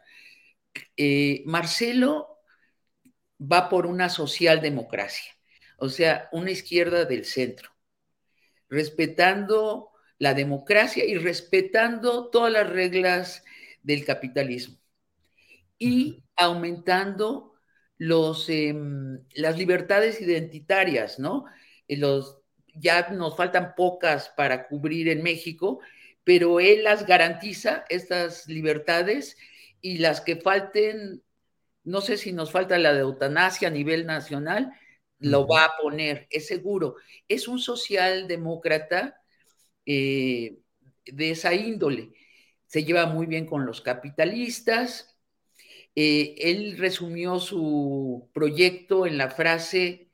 Eh, 0.98 1.44
Marcelo 1.46 2.40
va 3.40 3.70
por 3.70 3.86
una 3.86 4.10
socialdemocracia, 4.10 5.32
o 5.78 5.90
sea, 5.90 6.30
una 6.32 6.52
izquierda 6.52 7.06
del 7.06 7.26
centro, 7.26 7.70
respetando 8.70 9.92
la 10.18 10.34
democracia 10.34 11.06
y 11.06 11.16
respetando 11.18 12.30
todas 12.30 12.52
las 12.52 12.70
reglas 12.70 13.44
del 13.84 14.06
capitalismo 14.06 14.78
y 15.78 16.24
aumentando 16.36 17.54
los, 17.98 18.50
em, 18.50 19.24
las 19.36 19.58
libertades 19.58 20.22
identitarias, 20.22 21.20
¿no? 21.20 21.46
Eh, 21.88 21.98
los, 21.98 22.39
ya 22.80 23.10
nos 23.10 23.36
faltan 23.36 23.76
pocas 23.76 24.30
para 24.36 24.68
cubrir 24.68 25.10
en 25.10 25.24
México, 25.24 25.80
pero 26.24 26.60
él 26.60 26.84
las 26.84 27.06
garantiza, 27.06 27.86
estas 27.90 28.48
libertades, 28.48 29.38
y 29.82 30.00
las 30.00 30.22
que 30.22 30.36
falten, 30.36 31.24
no 31.84 32.02
sé 32.02 32.18
si 32.18 32.34
nos 32.34 32.52
falta 32.52 32.78
la 32.78 32.94
de 32.94 33.02
eutanasia 33.02 33.70
a 33.70 33.72
nivel 33.72 34.06
nacional, 34.06 34.74
lo 35.20 35.48
va 35.48 35.66
a 35.66 35.78
poner, 35.82 36.28
es 36.30 36.48
seguro. 36.48 36.96
Es 37.28 37.48
un 37.48 37.60
socialdemócrata 37.60 39.22
eh, 39.86 40.60
de 41.06 41.32
esa 41.32 41.54
índole. 41.54 42.14
Se 42.68 42.84
lleva 42.84 43.06
muy 43.08 43.26
bien 43.26 43.46
con 43.46 43.66
los 43.66 43.82
capitalistas, 43.82 45.18
eh, 45.96 46.36
él 46.38 46.78
resumió 46.78 47.40
su 47.40 48.30
proyecto 48.34 49.06
en 49.06 49.18
la 49.18 49.30
frase 49.30 50.09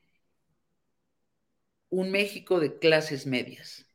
un 1.90 2.10
México 2.10 2.60
de 2.60 2.78
clases 2.78 3.26
medias. 3.26 3.86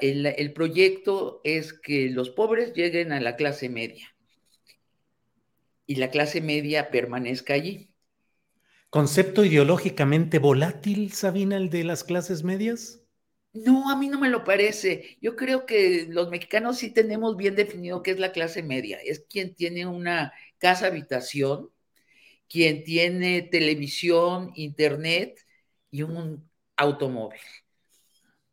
el, 0.00 0.52
proyecto 0.52 1.40
es 1.44 1.72
que 1.72 2.10
los 2.10 2.30
pobres 2.30 2.72
lleguen 2.74 3.12
a 3.12 3.20
la 3.20 3.36
clase 3.36 3.68
media 3.68 4.14
y 5.86 5.96
la 5.96 6.10
clase 6.10 6.40
media 6.40 6.90
permanezca 6.90 7.54
allí. 7.54 7.90
¿Concepto 8.90 9.44
ideológicamente 9.44 10.38
volátil, 10.38 11.12
Sabina, 11.12 11.56
el 11.56 11.70
de 11.70 11.84
las 11.84 12.04
clases 12.04 12.44
medias? 12.44 13.02
No, 13.52 13.90
a 13.90 13.96
mí 13.96 14.08
no 14.08 14.20
me 14.20 14.28
lo 14.28 14.44
parece. 14.44 15.18
Yo 15.20 15.34
creo 15.34 15.66
que 15.66 16.06
los 16.08 16.30
mexicanos 16.30 16.78
sí 16.78 16.92
tenemos 16.92 17.36
bien 17.36 17.56
definido 17.56 18.02
qué 18.02 18.12
es 18.12 18.18
la 18.18 18.32
clase 18.32 18.62
media. 18.62 18.98
Es 19.02 19.24
quien 19.28 19.54
tiene 19.54 19.86
una 19.86 20.32
casa 20.58 20.86
habitación, 20.86 21.70
quien 22.48 22.84
tiene 22.84 23.42
televisión, 23.42 24.52
internet 24.54 25.45
y 25.96 26.02
un 26.02 26.48
automóvil. 26.76 27.40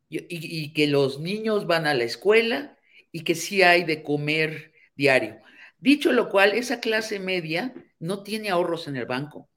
Y, 0.10 0.74
que 0.74 0.88
los 0.88 1.20
niños 1.20 1.66
van 1.66 1.88
a 1.88 1.96
la 1.96 2.04
escuela 2.04 2.78
y 3.12 3.24
que 3.24 3.34
sí 3.34 3.64
hay 3.64 3.84
de 3.84 4.04
comer 4.04 4.74
diario. 4.96 5.42
Dicho 5.80 6.12
lo 6.12 6.30
cual, 6.30 6.54
esa 6.54 6.80
clase 6.80 7.20
media 7.20 7.74
no 8.00 8.22
tiene 8.22 8.50
ahorros 8.50 8.88
en 8.88 8.96
el 8.96 9.08
banco 9.08 9.50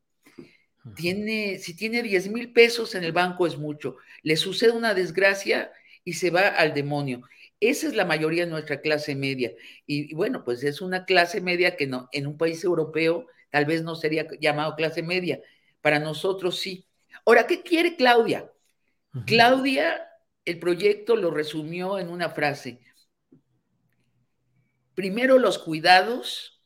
tiene, 0.95 1.59
si 1.59 1.75
tiene 1.75 2.03
10 2.03 2.29
mil 2.29 2.53
pesos 2.53 2.95
en 2.95 3.05
el 3.05 3.13
banco 3.13 3.47
es 3.47 3.59
mucho. 3.59 3.97
Le 4.23 4.37
sucede 4.37 4.73
una 4.73 4.95
desgracia 4.95 5.73
y 6.05 6.15
se 6.15 6.31
va 6.31 6.49
al 6.49 6.75
demonio. 6.75 7.23
Esa 7.59 7.89
es 7.89 7.95
la 7.95 8.05
mayoría 8.05 8.45
de 8.45 8.51
nuestra 8.51 8.81
clase 8.81 9.15
media. 9.15 9.53
Y, 9.87 10.15
bueno, 10.15 10.45
pues 10.45 10.63
es 10.63 10.81
una 10.81 11.05
clase 11.05 11.41
media 11.41 11.77
que 11.77 11.87
no, 11.87 12.09
en 12.13 12.27
un 12.27 12.37
país 12.37 12.63
europeo 12.65 13.27
tal 13.51 13.65
vez 13.65 13.83
no 13.83 13.95
sería 13.95 14.27
llamado 14.41 14.77
clase 14.77 15.03
media. 15.03 15.41
Para 15.81 15.99
nosotros 15.99 16.59
sí. 16.59 16.86
Ahora, 17.27 17.47
¿qué 17.49 17.63
quiere 17.63 17.97
Claudia? 17.97 18.51
Claudia, 19.27 20.09
el 20.45 20.61
proyecto 20.61 21.17
lo 21.17 21.31
resumió 21.31 21.99
en 21.99 22.09
una 22.09 22.31
frase. 22.31 22.81
primero 24.95 25.39
los 25.39 25.59
cuidados 25.59 26.63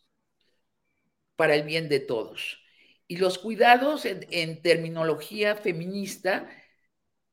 para 1.34 1.54
el 1.54 1.64
bien 1.64 1.88
de 1.88 2.00
todos. 2.00 2.62
Y 3.08 3.16
los 3.16 3.38
cuidados 3.38 4.04
en, 4.04 4.62
terminología 4.62 5.56
feminista 5.56 6.48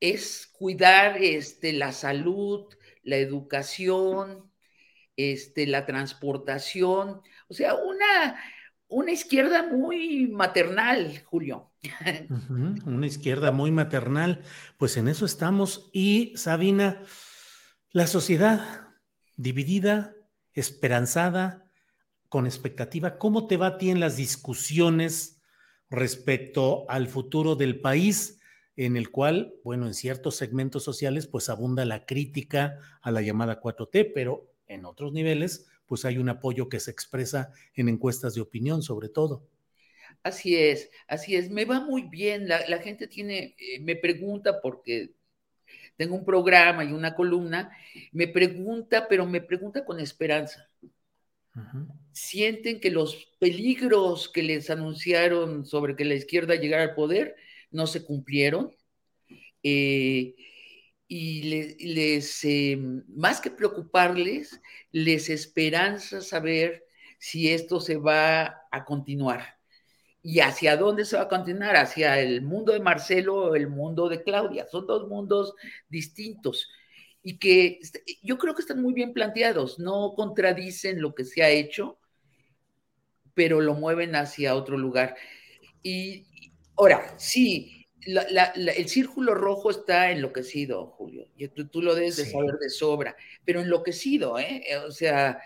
es 0.00 0.46
cuidar 0.46 1.18
este, 1.22 1.72
la 1.72 1.92
salud, 1.92 2.74
la 3.02 3.16
educación, 3.16 4.50
este, 5.16 5.66
la 5.66 5.86
transportación, 5.86 7.22
o 7.48 7.54
sea, 7.54 7.74
una, 7.74 8.42
una 8.88 9.12
izquierda 9.12 9.62
muy 9.64 10.28
maternal, 10.28 11.22
Julio. 11.26 11.67
una 12.86 13.06
izquierda 13.06 13.52
muy 13.52 13.70
maternal, 13.70 14.42
pues 14.76 14.96
en 14.96 15.08
eso 15.08 15.24
estamos. 15.24 15.90
Y 15.92 16.32
Sabina, 16.36 17.02
la 17.90 18.06
sociedad 18.06 18.88
dividida, 19.36 20.14
esperanzada, 20.54 21.64
con 22.28 22.46
expectativa, 22.46 23.16
¿cómo 23.16 23.46
te 23.46 23.56
va 23.56 23.68
a 23.68 23.78
ti 23.78 23.90
en 23.90 24.00
las 24.00 24.16
discusiones 24.16 25.40
respecto 25.88 26.84
al 26.90 27.08
futuro 27.08 27.56
del 27.56 27.80
país? 27.80 28.38
en 28.78 28.96
el 28.96 29.10
cual, 29.10 29.56
bueno, 29.64 29.88
en 29.88 29.94
ciertos 29.94 30.36
segmentos 30.36 30.84
sociales, 30.84 31.26
pues 31.26 31.48
abunda 31.48 31.84
la 31.84 32.06
crítica 32.06 32.78
a 33.02 33.10
la 33.10 33.22
llamada 33.22 33.60
4T, 33.60 34.12
pero 34.14 34.52
en 34.68 34.84
otros 34.84 35.12
niveles, 35.12 35.66
pues 35.84 36.04
hay 36.04 36.16
un 36.16 36.28
apoyo 36.28 36.68
que 36.68 36.78
se 36.78 36.92
expresa 36.92 37.50
en 37.74 37.88
encuestas 37.88 38.36
de 38.36 38.40
opinión, 38.40 38.84
sobre 38.84 39.08
todo. 39.08 39.48
Así 40.28 40.56
es, 40.56 40.90
así 41.06 41.36
es. 41.36 41.50
Me 41.50 41.64
va 41.64 41.80
muy 41.80 42.02
bien. 42.02 42.48
La, 42.48 42.78
gente 42.78 43.08
tiene, 43.08 43.56
eh, 43.58 43.80
me 43.80 43.96
pregunta 43.96 44.60
porque 44.60 45.14
tengo 45.96 46.16
un 46.16 46.24
programa 46.24 46.84
y 46.84 46.92
una 46.92 47.14
columna, 47.14 47.70
me 48.12 48.28
pregunta, 48.28 49.08
pero 49.08 49.26
me 49.26 49.40
pregunta 49.40 49.84
con 49.84 50.00
esperanza. 50.00 50.68
Sienten 52.12 52.78
que 52.78 52.90
los 52.90 53.16
peligros 53.40 54.28
que 54.28 54.42
les 54.42 54.70
anunciaron 54.70 55.64
sobre 55.66 55.96
que 55.96 56.04
la 56.04 56.14
izquierda 56.14 56.54
llegara 56.56 56.84
al 56.84 56.94
poder 56.94 57.34
no 57.70 57.86
se 57.86 58.04
cumplieron. 58.04 58.74
Eh, 59.62 60.36
y 61.08 61.74
les, 61.94 62.44
em, 62.44 63.04
más 63.08 63.40
que 63.40 63.50
preocuparles, 63.50 64.60
les 64.92 65.30
esperanza 65.30 66.20
saber 66.20 66.84
si 67.18 67.50
esto 67.50 67.80
se 67.80 67.96
va 67.96 68.62
a 68.70 68.84
continuar. 68.84 69.57
¿Y 70.22 70.40
hacia 70.40 70.76
dónde 70.76 71.04
se 71.04 71.16
va 71.16 71.22
a 71.22 71.28
continuar? 71.28 71.76
¿Hacia 71.76 72.20
el 72.20 72.42
mundo 72.42 72.72
de 72.72 72.80
Marcelo 72.80 73.36
o 73.36 73.54
el 73.54 73.68
mundo 73.68 74.08
de 74.08 74.22
Claudia? 74.22 74.66
Son 74.66 74.86
dos 74.86 75.08
mundos 75.08 75.54
distintos 75.88 76.68
y 77.22 77.38
que 77.38 77.80
yo 78.22 78.38
creo 78.38 78.54
que 78.54 78.62
están 78.62 78.80
muy 78.80 78.94
bien 78.94 79.12
planteados, 79.12 79.78
no 79.78 80.14
contradicen 80.14 81.02
lo 81.02 81.14
que 81.14 81.24
se 81.24 81.42
ha 81.42 81.50
hecho, 81.50 81.98
pero 83.34 83.60
lo 83.60 83.74
mueven 83.74 84.16
hacia 84.16 84.54
otro 84.54 84.78
lugar. 84.78 85.16
Y 85.82 86.26
ahora, 86.76 87.14
sí, 87.18 87.86
el 88.06 88.88
círculo 88.88 89.34
rojo 89.34 89.70
está 89.70 90.10
enloquecido, 90.10 90.86
Julio. 90.86 91.26
Y 91.36 91.48
tú, 91.48 91.82
lo 91.82 91.94
debes 91.94 92.16
de 92.16 92.24
saber 92.24 92.54
de 92.58 92.70
sobra, 92.70 93.16
pero 93.44 93.60
enloquecido. 93.60 94.38
¿eh? 94.38 94.64
O 94.86 94.90
sea, 94.90 95.42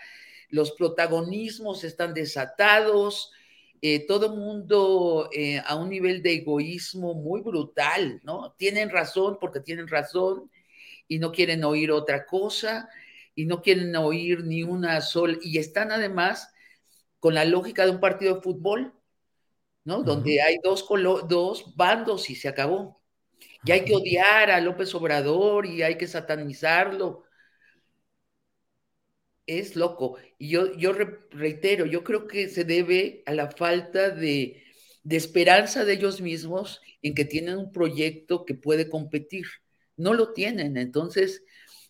los 0.49 0.71
protagonismos 0.71 1.83
están 1.83 2.13
desatados, 2.13 3.33
eh, 3.83 4.07
todo 4.07 4.35
mundo 4.35 5.29
eh, 5.33 5.59
a 5.65 5.75
un 5.75 5.89
nivel 5.89 6.23
de 6.23 6.35
egoísmo 6.35 7.13
muy 7.13 7.41
brutal, 7.41 8.21
¿no? 8.23 8.53
Tienen 8.57 8.89
razón 8.89 9.37
porque 9.39 9.59
tienen 9.59 9.87
razón 9.87 10.49
y 11.07 11.19
no 11.19 11.31
quieren 11.31 11.63
oír 11.65 11.91
otra 11.91 12.25
cosa 12.25 12.89
y 13.35 13.45
no 13.45 13.61
quieren 13.61 13.95
oír 13.95 14.43
ni 14.45 14.63
una 14.63 15.01
sola, 15.01 15.37
y 15.41 15.57
están 15.57 15.91
además 15.91 16.53
con 17.19 17.33
la 17.33 17.45
lógica 17.45 17.85
de 17.85 17.91
un 17.91 17.99
partido 17.99 18.35
de 18.35 18.41
fútbol 18.41 18.93
¿no? 19.85 20.03
Donde 20.03 20.41
hay 20.41 20.57
dos, 20.63 20.85
dos 21.27 21.75
bandos 21.75 22.29
y 22.29 22.35
se 22.35 22.47
acabó. 22.47 23.01
Y 23.65 23.71
hay 23.71 23.85
que 23.85 23.95
odiar 23.95 24.49
a 24.49 24.61
López 24.61 24.93
Obrador 24.95 25.65
y 25.65 25.83
hay 25.83 25.97
que 25.97 26.07
satanizarlo. 26.07 27.23
Es 29.45 29.75
loco. 29.75 30.17
Y 30.37 30.49
yo, 30.49 30.75
yo 30.77 30.93
reitero, 31.31 31.85
yo 31.85 32.03
creo 32.03 32.27
que 32.27 32.47
se 32.47 32.63
debe 32.63 33.23
a 33.25 33.33
la 33.33 33.51
falta 33.51 34.09
de, 34.09 34.63
de 35.03 35.17
esperanza 35.17 35.83
de 35.85 35.93
ellos 35.93 36.21
mismos 36.21 36.81
en 37.01 37.13
que 37.13 37.25
tienen 37.25 37.57
un 37.57 37.71
proyecto 37.71 38.45
que 38.45 38.55
puede 38.55 38.89
competir. 38.89 39.45
No 39.97 40.13
lo 40.13 40.33
tienen. 40.33 40.77
Entonces, 40.77 41.43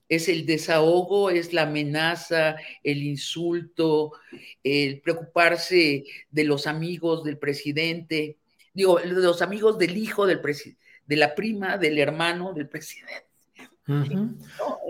es 0.10 0.30
el 0.30 0.46
desahogo, 0.46 1.30
es 1.30 1.54
la 1.54 1.64
amenaza, 1.64 2.56
el 2.84 3.04
insulto, 3.04 4.14
el 4.64 5.02
preocuparse 5.02 6.04
de 6.30 6.44
los 6.44 6.68
amigos 6.68 7.24
del 7.24 7.38
presidente, 7.38 8.38
digo, 8.74 9.00
de 9.00 9.08
los 9.08 9.42
amigos 9.42 9.78
del 9.78 9.98
hijo 9.98 10.26
del 10.28 10.42
presidente, 10.42 10.82
de 11.06 11.16
la 11.16 11.36
prima, 11.36 11.78
del 11.78 12.00
hermano 12.00 12.54
del 12.54 12.70
presidente. 12.70 13.33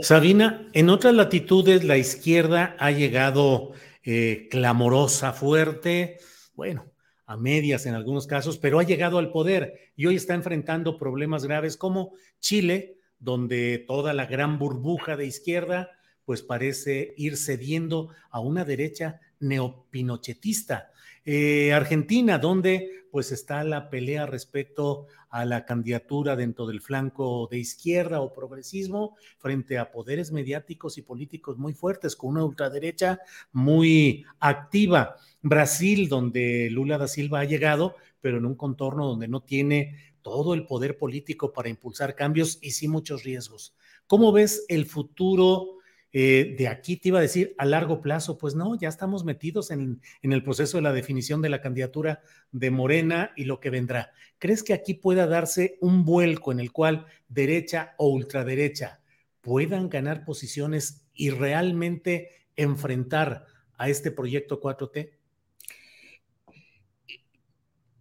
Sabina, 0.02 0.68
en 0.74 0.90
otras 0.90 1.14
latitudes 1.14 1.84
la 1.84 1.98
izquierda 1.98 2.76
ha 2.80 2.92
llegado 2.92 3.72
eh, 4.04 4.48
clamorosa, 4.52 5.34
fuerte, 5.34 6.18
bueno, 6.54 6.92
a 7.26 7.38
medias 7.38 7.86
en 7.86 7.96
algunos 7.96 8.28
casos, 8.28 8.58
pero 8.58 8.80
ha 8.80 8.84
llegado 8.84 9.18
al 9.18 9.32
poder 9.32 9.92
y 9.96 10.06
hoy 10.06 10.16
está 10.16 10.34
enfrentando 10.36 10.98
problemas 10.98 11.46
graves 11.46 11.78
como 11.78 12.14
Chile, 12.40 12.98
donde 13.18 13.84
toda 13.88 14.14
la 14.14 14.26
gran 14.26 14.60
burbuja 14.60 15.16
de 15.16 15.26
izquierda 15.26 15.90
pues 16.26 16.42
parece 16.42 17.14
ir 17.18 17.38
cediendo 17.38 18.10
a 18.30 18.40
una 18.40 18.66
derecha 18.66 19.20
neopinochetista. 19.40 20.92
Eh, 21.26 21.74
Argentina, 21.74 22.38
donde 22.38 23.04
pues 23.12 23.32
está 23.32 23.64
la 23.64 23.92
pelea 23.92 24.26
respecto 24.26 25.06
a 25.30 25.46
la 25.46 25.66
candidatura 25.66 26.36
dentro 26.36 26.66
del 26.66 26.82
flanco 26.82 27.48
de 27.50 27.60
izquierda 27.60 28.22
o 28.22 28.34
progresismo 28.34 29.16
frente 29.38 29.78
a 29.78 29.92
poderes 29.92 30.32
mediáticos 30.32 30.98
y 30.98 31.04
políticos 31.04 31.58
muy 31.58 31.74
fuertes, 31.74 32.16
con 32.16 32.32
una 32.32 32.44
ultraderecha 32.44 33.20
muy 33.52 34.26
activa. 34.40 35.16
Brasil, 35.44 36.10
donde 36.10 36.70
Lula 36.72 36.98
da 36.98 37.08
Silva 37.08 37.42
ha 37.42 37.46
llegado, 37.46 37.96
pero 38.20 38.38
en 38.38 38.46
un 38.46 38.56
contorno 38.56 39.06
donde 39.06 39.28
no 39.28 39.42
tiene 39.42 40.16
todo 40.24 40.56
el 40.56 40.66
poder 40.66 40.98
político 40.98 41.54
para 41.54 41.70
impulsar 41.70 42.16
cambios 42.16 42.58
y 42.62 42.72
sí 42.72 42.88
muchos 42.88 43.24
riesgos. 43.24 43.76
¿Cómo 44.08 44.32
ves 44.32 44.66
el 44.70 44.88
futuro 44.88 45.78
eh, 46.14 46.56
de 46.58 46.68
aquí? 46.68 46.98
Te 46.98 47.08
iba 47.10 47.18
a 47.18 47.24
decir 47.24 47.56
a 47.58 47.66
largo 47.66 48.00
plazo, 48.00 48.38
pues 48.38 48.54
no, 48.54 48.76
ya 48.76 48.88
estamos 48.88 49.26
metidos 49.26 49.72
en, 49.72 50.00
en, 50.22 50.32
el 50.32 50.44
proceso 50.44 50.78
de 50.78 50.84
la 50.84 50.94
definición 50.94 51.42
de 51.42 51.50
la 51.50 51.60
candidatura 51.60 52.22
de 52.52 52.70
Morena 52.70 53.32
y 53.36 53.46
lo 53.46 53.60
que 53.60 53.72
vendrá. 53.72 54.14
¿Crees 54.38 54.62
que 54.62 54.74
aquí 54.74 54.94
pueda 54.94 55.26
darse 55.26 55.78
un 55.82 56.06
vuelco 56.06 56.52
en 56.52 56.60
el 56.60 56.72
cual 56.72 57.08
derecha 57.28 57.96
o 57.98 58.10
ultraderecha 58.10 59.02
puedan 59.42 59.90
ganar 59.90 60.24
posiciones 60.24 61.04
y 61.16 61.32
realmente 61.32 62.30
enfrentar 62.56 63.48
a 63.78 63.90
este 63.90 64.12
proyecto 64.12 64.62
4T? 64.62 65.12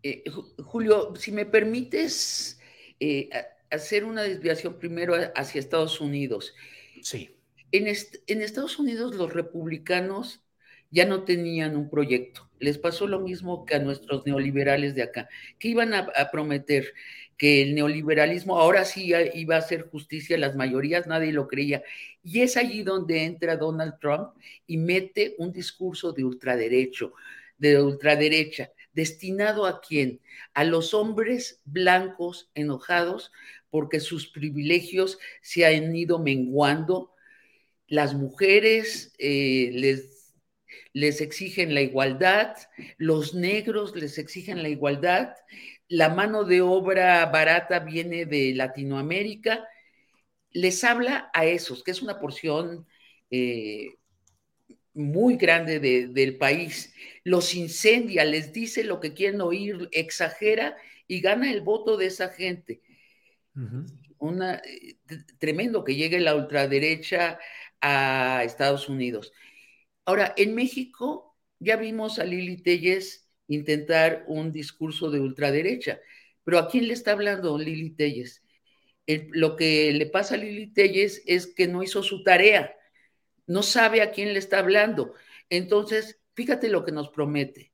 Eh, 0.03 0.25
Julio, 0.65 1.15
si 1.17 1.33
me 1.33 1.47
permites 1.47 2.61
eh, 3.01 3.31
hacer 3.71 4.05
una 4.05 4.23
desviación 4.23 4.79
primero 4.79 5.15
hacia 5.35 5.59
Estados 5.59 6.01
Unidos. 6.01 6.55
Sí. 7.01 7.39
En, 7.73 7.89
Estados 7.89 8.79
Unidos 8.79 9.15
los 9.15 9.33
republicanos 9.33 10.41
ya 10.91 11.07
no 11.07 11.25
tenían 11.25 11.77
un 11.77 11.89
proyecto. 11.89 12.49
Les 12.59 12.79
pasó 12.79 13.07
lo 13.07 13.21
mismo 13.21 13.65
que 13.65 13.75
a 13.75 13.79
nuestros 13.79 14.27
neoliberales 14.27 14.95
de 14.95 15.03
acá, 15.03 15.29
que 15.59 15.69
iban 15.69 15.95
a, 15.95 16.07
prometer 16.31 16.93
que 17.37 17.63
el 17.63 17.75
neoliberalismo 17.75 18.59
ahora 18.59 18.85
sí 18.85 19.13
iba 19.35 19.57
a 19.57 19.59
hacer 19.59 19.89
justicia 19.89 20.37
a 20.37 20.39
las 20.39 20.55
mayorías, 20.55 21.07
nadie 21.07 21.33
lo 21.33 21.49
creía. 21.49 21.83
Y 22.23 22.43
es 22.43 22.57
allí 22.57 22.83
donde 22.83 23.25
entra 23.25 23.57
Donald 23.57 23.95
Trump 24.01 24.35
y 24.67 24.77
mete 24.77 25.35
un 25.39 25.51
discurso 25.53 26.13
de 26.13 26.25
ultraderecho, 26.25 27.15
de 27.59 27.83
ultraderecha 27.83 28.71
destinado 28.93 29.67
a 29.67 29.81
quién? 29.81 30.21
A 30.55 30.65
los 30.65 30.95
hombres 30.95 31.61
blancos 31.65 32.51
enojados 32.55 33.33
porque 33.71 34.01
sus 34.01 34.29
privilegios 34.29 35.19
se 35.41 35.65
han 35.65 35.95
ido 35.95 36.19
menguando. 36.19 37.12
Las 37.93 38.15
mujeres 38.15 39.13
eh, 39.19 39.69
les, 39.75 40.33
les 40.95 41.21
exigen 41.21 41.75
la 41.75 41.83
igualdad, 41.83 42.57
los 42.97 43.35
negros 43.35 43.95
les 43.95 44.17
exigen 44.17 44.63
la 44.63 44.71
igualdad, 44.71 45.35
la 45.89 46.09
mano 46.09 46.45
de 46.45 46.63
obra 46.63 47.27
barata 47.27 47.81
viene 47.81 48.25
de 48.25 48.55
Latinoamérica. 48.55 49.69
Les 50.53 50.83
habla 50.85 51.31
a 51.35 51.45
esos, 51.45 51.85
que 51.85 51.91
es 51.91 52.01
una 52.01 52.19
porción 52.19 52.87
eh, 53.31 53.97
muy 54.95 55.37
grande 55.37 55.79
del 55.79 56.39
país, 56.39 56.95
los 57.25 57.55
incendia, 57.55 58.25
les 58.25 58.55
dice 58.55 58.85
lo 58.85 59.01
que 59.01 59.13
quieren 59.13 59.43
oír, 59.43 59.91
exagera 59.93 60.79
y 61.07 61.21
gana 61.21 61.53
el 61.53 61.61
voto 61.61 61.99
de 61.99 62.07
esa 62.07 62.31
gente. 62.31 62.81
Una, 64.17 64.63
eh, 64.65 64.97
tremendo 65.39 65.85
que 65.85 65.95
llegue 65.95 66.21
la 66.21 66.35
ultraderecha 66.35 67.39
a 67.83 68.43
Estados 68.45 68.89
Unidos. 68.89 69.33
Ahora, 70.07 70.33
en 70.37 70.55
México 70.55 71.37
ya 71.59 71.77
vimos 71.77 72.19
a 72.19 72.25
Lili 72.25 72.63
Telles 72.63 73.29
intentar 73.49 74.25
un 74.27 74.53
discurso 74.53 75.11
de 75.11 75.21
ultraderecha, 75.21 76.01
pero 76.45 76.59
¿a 76.59 76.69
quién 76.69 76.89
le 76.89 76.95
está 76.95 77.13
hablando 77.13 77.59
Lili 77.59 77.91
Telles? 77.91 78.43
lo 79.33 79.57
que 79.57 79.93
le 79.93 80.07
pasa 80.07 80.37
a 80.37 80.39
Lili 80.39 80.69
Telles 80.69 81.23
es 81.27 81.49
que 81.49 81.67
no 81.67 81.83
hizo 81.83 82.03
su 82.03 82.23
tarea, 82.23 82.75
no 83.47 83.63
sabe 83.63 84.01
a 84.01 84.13
quién 84.13 84.33
le 84.33 84.39
está 84.39 84.61
hablando. 84.61 85.15
Entonces, 85.51 86.21
fíjate 86.35 86.69
lo 86.69 86.85
que 86.85 86.93
nos 86.93 87.11
promete. 87.11 87.73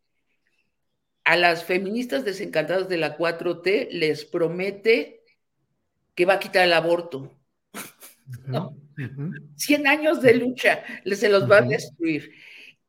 A 1.25 1.37
las 1.37 1.65
feministas 1.65 2.25
desencantadas 2.25 2.89
de 2.89 2.97
la 2.97 3.17
4T 3.19 3.89
les 3.91 4.25
promete 4.25 5.23
que 6.15 6.25
va 6.25 6.35
a 6.35 6.41
quitar 6.41 6.65
el 6.65 6.73
aborto. 6.73 7.39
no. 8.47 8.88
100 9.57 9.87
años 9.87 10.21
de 10.21 10.35
lucha 10.35 10.83
se 11.05 11.29
los 11.29 11.51
va 11.51 11.59
a 11.59 11.63
destruir. 11.63 12.33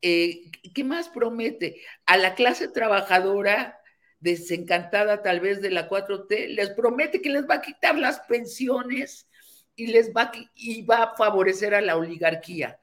Eh, 0.01 0.49
¿Qué 0.73 0.83
más 0.83 1.09
promete? 1.09 1.81
A 2.05 2.17
la 2.17 2.35
clase 2.35 2.67
trabajadora 2.67 3.79
desencantada 4.19 5.21
tal 5.21 5.39
vez 5.39 5.61
de 5.61 5.69
la 5.69 5.87
4T, 5.87 6.49
les 6.49 6.71
promete 6.71 7.21
que 7.21 7.29
les 7.29 7.47
va 7.47 7.55
a 7.55 7.61
quitar 7.61 7.97
las 7.97 8.19
pensiones 8.21 9.27
y 9.75 9.87
les 9.87 10.11
va, 10.11 10.31
y 10.55 10.81
va 10.81 11.03
a 11.03 11.15
favorecer 11.15 11.73
a 11.73 11.81
la 11.81 11.95
oligarquía. 11.95 12.79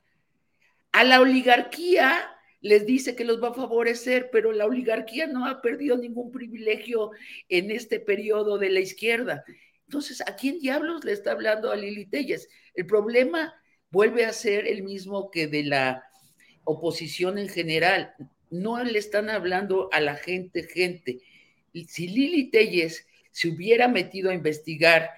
A 0.92 1.04
la 1.04 1.20
oligarquía 1.20 2.30
les 2.62 2.86
dice 2.86 3.14
que 3.14 3.24
los 3.24 3.42
va 3.42 3.48
a 3.48 3.54
favorecer, 3.54 4.30
pero 4.32 4.52
la 4.52 4.64
oligarquía 4.64 5.26
no 5.26 5.46
ha 5.46 5.60
perdido 5.60 5.96
ningún 5.98 6.32
privilegio 6.32 7.10
en 7.48 7.70
este 7.70 8.00
periodo 8.00 8.56
de 8.58 8.70
la 8.70 8.80
izquierda. 8.80 9.44
Entonces, 9.86 10.22
¿a 10.22 10.34
quién 10.36 10.58
diablos 10.58 11.04
le 11.04 11.12
está 11.12 11.32
hablando 11.32 11.70
a 11.70 11.76
Lili 11.76 12.06
Telles? 12.06 12.48
El 12.76 12.86
problema 12.86 13.54
vuelve 13.90 14.24
a 14.24 14.32
ser 14.32 14.66
el 14.66 14.82
mismo 14.82 15.30
que 15.30 15.46
de 15.46 15.64
la 15.64 16.04
oposición 16.64 17.38
en 17.38 17.48
general. 17.48 18.14
No 18.50 18.82
le 18.82 18.98
están 18.98 19.30
hablando 19.30 19.88
a 19.92 20.00
la 20.00 20.14
gente, 20.16 20.64
gente. 20.64 21.20
Si 21.88 22.06
Lili 22.06 22.50
Telles 22.50 23.06
se 23.32 23.48
hubiera 23.48 23.88
metido 23.88 24.30
a 24.30 24.34
investigar 24.34 25.10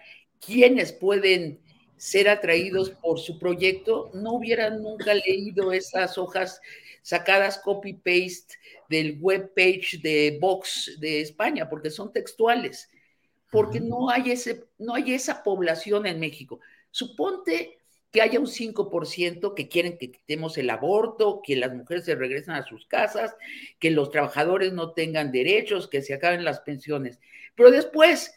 quiénes 0.44 0.92
pueden 0.92 1.60
ser 1.96 2.28
atraídos 2.28 2.90
por 2.90 3.18
su 3.18 3.38
proyecto, 3.38 4.10
no 4.14 4.34
hubieran 4.34 4.82
nunca 4.82 5.14
leído 5.14 5.72
esas 5.72 6.16
hojas 6.16 6.60
sacadas 7.02 7.58
copy-paste 7.58 8.54
del 8.88 9.18
web 9.18 9.52
page 9.54 9.98
de 10.00 10.38
Vox 10.40 10.96
de 11.00 11.20
España, 11.20 11.68
porque 11.68 11.90
son 11.90 12.12
textuales 12.12 12.88
porque 13.50 13.80
no 13.80 14.10
hay, 14.10 14.32
ese, 14.32 14.64
no 14.78 14.94
hay 14.94 15.14
esa 15.14 15.42
población 15.42 16.06
en 16.06 16.20
México. 16.20 16.60
Suponte 16.90 17.78
que 18.10 18.22
haya 18.22 18.40
un 18.40 18.46
5% 18.46 19.54
que 19.54 19.68
quieren 19.68 19.98
que 19.98 20.10
quitemos 20.10 20.56
el 20.56 20.70
aborto, 20.70 21.42
que 21.44 21.56
las 21.56 21.74
mujeres 21.74 22.04
se 22.04 22.14
regresen 22.14 22.54
a 22.54 22.64
sus 22.64 22.86
casas, 22.86 23.36
que 23.78 23.90
los 23.90 24.10
trabajadores 24.10 24.72
no 24.72 24.92
tengan 24.92 25.30
derechos, 25.30 25.88
que 25.88 26.02
se 26.02 26.14
acaben 26.14 26.44
las 26.44 26.60
pensiones. 26.60 27.20
Pero 27.54 27.70
después, 27.70 28.34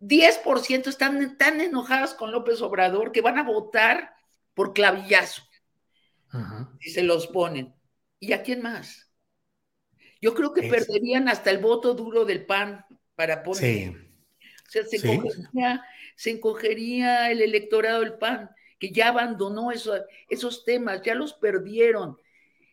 10% 0.00 0.88
están 0.88 1.38
tan 1.38 1.60
enojadas 1.60 2.14
con 2.14 2.32
López 2.32 2.60
Obrador 2.60 3.12
que 3.12 3.22
van 3.22 3.38
a 3.38 3.44
votar 3.44 4.14
por 4.54 4.74
clavillazo. 4.74 5.42
Y 6.80 6.90
se 6.90 7.02
los 7.02 7.26
ponen. 7.26 7.74
¿Y 8.20 8.32
a 8.32 8.42
quién 8.42 8.60
más? 8.60 9.10
Yo 10.20 10.34
creo 10.34 10.52
que 10.52 10.68
perderían 10.68 11.28
hasta 11.28 11.50
el 11.50 11.58
voto 11.58 11.94
duro 11.94 12.24
del 12.24 12.44
PAN 12.44 12.84
para 13.14 13.42
poner. 13.42 13.90
O 14.66 14.70
sea, 14.70 14.84
se, 14.84 14.98
encogería, 16.26 17.30
el 17.30 17.42
electorado 17.42 18.00
del 18.00 18.14
PAN, 18.14 18.50
que 18.78 18.90
ya 18.90 19.08
abandonó 19.08 19.70
esos 19.72 20.64
temas, 20.64 21.02
ya 21.02 21.14
los 21.14 21.32
perdieron. 21.34 22.16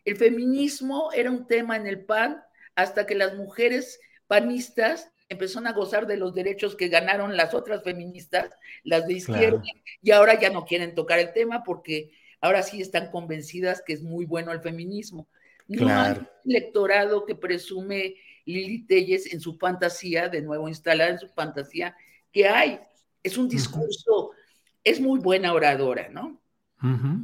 El 0.04 0.16
feminismo 0.16 1.10
era 1.12 1.30
un 1.30 1.46
tema 1.46 1.76
en 1.76 1.86
el 1.86 2.04
PAN 2.04 2.42
hasta 2.74 3.06
que 3.06 3.14
las 3.14 3.34
mujeres 3.34 4.00
panistas 4.26 5.10
empezaron 5.28 5.66
a 5.66 5.72
gozar 5.72 6.06
de 6.06 6.16
los 6.16 6.34
derechos 6.34 6.76
que 6.76 6.88
ganaron 6.88 7.36
las 7.36 7.54
otras 7.54 7.82
feministas, 7.82 8.50
las 8.84 9.06
de 9.06 9.14
izquierda, 9.14 9.62
y 10.00 10.10
ahora 10.12 10.38
ya 10.38 10.50
no 10.50 10.64
quieren 10.64 10.94
tocar 10.94 11.18
el 11.18 11.32
tema 11.32 11.64
porque 11.64 12.12
ahora 12.40 12.62
sí 12.62 12.80
están 12.80 13.10
convencidas 13.10 13.82
que 13.84 13.92
es 13.92 14.02
muy 14.02 14.24
bueno 14.24 14.52
el 14.52 14.60
feminismo. 14.60 15.28
No 15.66 15.88
hay 15.88 16.16
electorado 16.44 17.26
que 17.26 17.34
presume 17.34 18.14
Lili 18.44 18.86
Telles 18.86 19.32
en 19.32 19.40
su 19.40 19.58
fantasía, 19.58 20.28
de 20.28 20.42
nuevo 20.42 20.68
instalada 20.68 21.10
en 21.10 21.18
su 21.18 21.28
fantasía, 21.28 21.96
que 22.30 22.46
hay. 22.46 22.78
Es 23.26 23.36
un 23.36 23.48
discurso, 23.48 24.30
es 24.84 25.00
muy 25.00 25.18
buena 25.18 25.52
oradora, 25.52 26.08
¿no? 26.08 26.40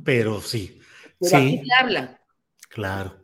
pero 0.04 0.40
sí. 0.40 0.80
Pero 1.20 1.38
sí. 1.38 1.62
habla. 1.78 2.20
Claro. 2.68 3.20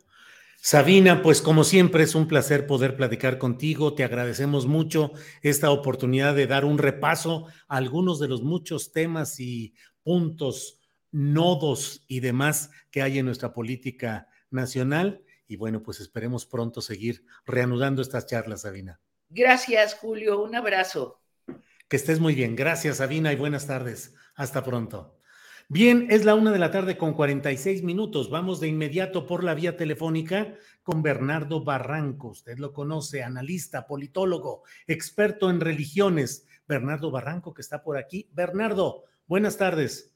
Sabina, 0.61 1.21
pues 1.21 1.41
como 1.41 1.63
siempre 1.65 2.03
es 2.03 2.15
un 2.15 2.27
placer 2.27 2.67
poder 2.67 2.95
platicar 2.95 3.37
contigo. 3.37 3.95
Te 3.95 4.05
agradecemos 4.05 4.65
mucho 4.65 5.11
esta 5.41 5.71
oportunidad 5.71 6.35
de 6.35 6.47
dar 6.47 6.63
un 6.63 6.77
repaso 6.77 7.47
a 7.67 7.77
algunos 7.77 8.19
de 8.19 8.29
los 8.29 8.43
muchos 8.43 8.93
temas 8.93 9.39
y 9.41 9.73
puntos, 10.03 10.79
nodos 11.11 12.05
y 12.07 12.21
demás 12.21 12.71
que 12.91 13.01
hay 13.01 13.19
en 13.19 13.25
nuestra 13.25 13.53
política 13.53 14.27
nacional 14.51 15.23
y 15.49 15.57
bueno, 15.57 15.81
pues 15.81 15.99
esperemos 15.99 16.45
pronto 16.45 16.79
seguir 16.79 17.25
reanudando 17.45 18.01
estas 18.01 18.25
charlas, 18.25 18.61
Sabina. 18.61 19.01
Gracias, 19.29 19.95
Julio. 19.95 20.41
Un 20.43 20.55
abrazo. 20.55 21.19
Que 21.89 21.95
estés 21.95 22.19
muy 22.19 22.35
bien. 22.35 22.55
Gracias, 22.55 22.97
Sabina, 22.97 23.33
y 23.33 23.35
buenas 23.35 23.65
tardes. 23.65 24.13
Hasta 24.35 24.63
pronto. 24.63 25.17
Bien, 25.69 26.05
es 26.11 26.23
la 26.23 26.35
una 26.35 26.51
de 26.51 26.59
la 26.59 26.69
tarde 26.69 26.97
con 26.97 27.13
46 27.13 27.81
minutos. 27.81 28.29
Vamos 28.29 28.59
de 28.59 28.67
inmediato 28.67 29.25
por 29.25 29.43
la 29.43 29.55
vía 29.55 29.75
telefónica 29.75 30.53
con 30.83 31.01
Bernardo 31.01 31.63
Barranco. 31.63 32.27
Usted 32.27 32.59
lo 32.59 32.73
conoce, 32.73 33.23
analista, 33.23 33.87
politólogo, 33.87 34.61
experto 34.85 35.49
en 35.49 35.61
religiones. 35.61 36.45
Bernardo 36.67 37.09
Barranco, 37.09 37.55
que 37.55 37.63
está 37.63 37.81
por 37.81 37.97
aquí. 37.97 38.29
Bernardo, 38.33 39.05
buenas 39.25 39.57
tardes. 39.57 40.13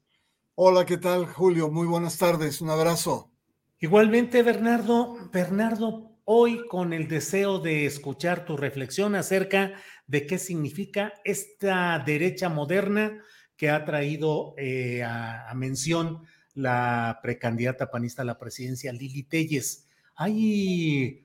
Hola, 0.53 0.85
¿qué 0.85 0.99
tal, 0.99 1.25
Julio? 1.25 1.71
Muy 1.71 1.87
buenas 1.87 2.19
tardes. 2.19 2.61
Un 2.61 2.69
abrazo. 2.69 3.31
Igualmente, 3.79 4.43
Bernardo, 4.43 5.17
Bernardo, 5.31 6.12
hoy 6.25 6.67
con 6.67 6.93
el 6.93 7.07
deseo 7.07 7.59
de 7.59 7.85
escuchar 7.85 8.45
tu 8.45 8.57
reflexión 8.57 9.15
acerca 9.15 9.73
de 10.07 10.25
qué 10.25 10.37
significa 10.37 11.13
esta 11.23 12.01
derecha 12.05 12.49
moderna 12.49 13.21
que 13.57 13.69
ha 13.69 13.85
traído 13.85 14.53
eh, 14.57 15.03
a, 15.03 15.51
mención 15.55 16.23
la 16.53 17.19
precandidata 17.21 17.89
panista 17.89 18.21
a 18.21 18.25
la 18.25 18.37
presidencia, 18.37 18.91
Lili 18.93 19.23
Telles. 19.23 19.87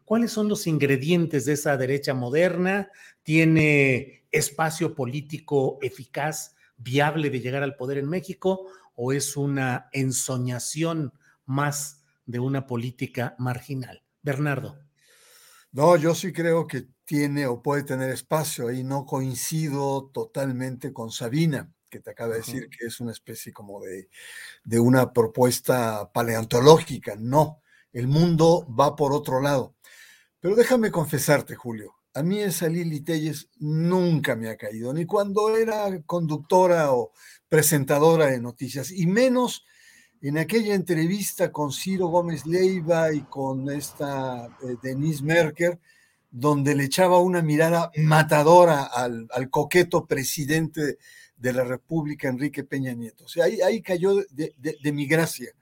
¿Cuáles 0.04 0.32
son 0.32 0.48
los 0.48 0.66
ingredientes 0.66 1.44
de 1.44 1.52
esa 1.52 1.76
derecha 1.76 2.14
moderna? 2.14 2.90
¿Tiene 3.22 4.26
espacio 4.30 4.94
político 4.94 5.78
eficaz, 5.82 6.54
viable 6.76 7.30
de 7.30 7.40
llegar 7.40 7.62
al 7.62 7.76
poder 7.76 7.98
en 7.98 8.08
México? 8.08 8.66
¿O 8.94 9.12
es 9.12 9.36
una 9.36 9.88
ensoñación 9.92 11.12
más 11.44 12.04
de 12.28 12.38
una 12.38 12.66
política 12.66 13.34
marginal. 13.38 14.02
Bernardo. 14.22 14.87
No, 15.72 15.96
yo 15.96 16.14
sí 16.14 16.32
creo 16.32 16.66
que 16.66 16.86
tiene 17.04 17.46
o 17.46 17.62
puede 17.62 17.82
tener 17.82 18.10
espacio 18.10 18.70
y 18.70 18.84
no 18.84 19.04
coincido 19.04 20.10
totalmente 20.12 20.92
con 20.92 21.10
Sabina, 21.10 21.72
que 21.90 22.00
te 22.00 22.10
acaba 22.10 22.32
de 22.32 22.38
decir 22.38 22.68
que 22.68 22.86
es 22.86 23.00
una 23.00 23.12
especie 23.12 23.52
como 23.52 23.80
de, 23.80 24.08
de 24.64 24.80
una 24.80 25.12
propuesta 25.12 26.10
paleontológica. 26.12 27.16
No, 27.18 27.62
el 27.92 28.08
mundo 28.08 28.66
va 28.78 28.96
por 28.96 29.12
otro 29.12 29.40
lado. 29.40 29.74
Pero 30.40 30.54
déjame 30.54 30.90
confesarte, 30.90 31.54
Julio, 31.54 31.94
a 32.14 32.22
mí 32.22 32.40
esa 32.40 32.68
Lili 32.68 33.00
Telles 33.00 33.48
nunca 33.58 34.36
me 34.36 34.48
ha 34.48 34.56
caído, 34.56 34.92
ni 34.92 35.06
cuando 35.06 35.56
era 35.56 36.02
conductora 36.02 36.92
o 36.92 37.12
presentadora 37.48 38.26
de 38.26 38.40
noticias, 38.40 38.90
y 38.90 39.06
menos 39.06 39.64
en 40.22 40.38
aquella 40.38 40.74
entrevista 40.74 41.52
con 41.52 41.72
Ciro 41.72 42.08
Gómez 42.08 42.46
Leiva 42.46 43.12
y 43.12 43.20
con 43.22 43.70
esta 43.70 44.46
eh, 44.62 44.76
Denise 44.82 45.22
Merker, 45.22 45.78
donde 46.30 46.74
le 46.74 46.84
echaba 46.84 47.20
una 47.20 47.40
mirada 47.40 47.90
matadora 47.96 48.84
al, 48.84 49.28
coqueto 49.50 50.06
presidente 50.06 50.98
de 51.36 51.52
la 51.52 51.64
República, 51.64 52.28
Enrique 52.28 52.64
Peña 52.64 52.92
Nieto. 52.92 53.24
O 53.24 53.28
sea, 53.28 53.44
ahí, 53.44 53.80
cayó 53.80 54.16
de, 54.30 54.92
mi 54.92 55.06
gracia. 55.06 55.52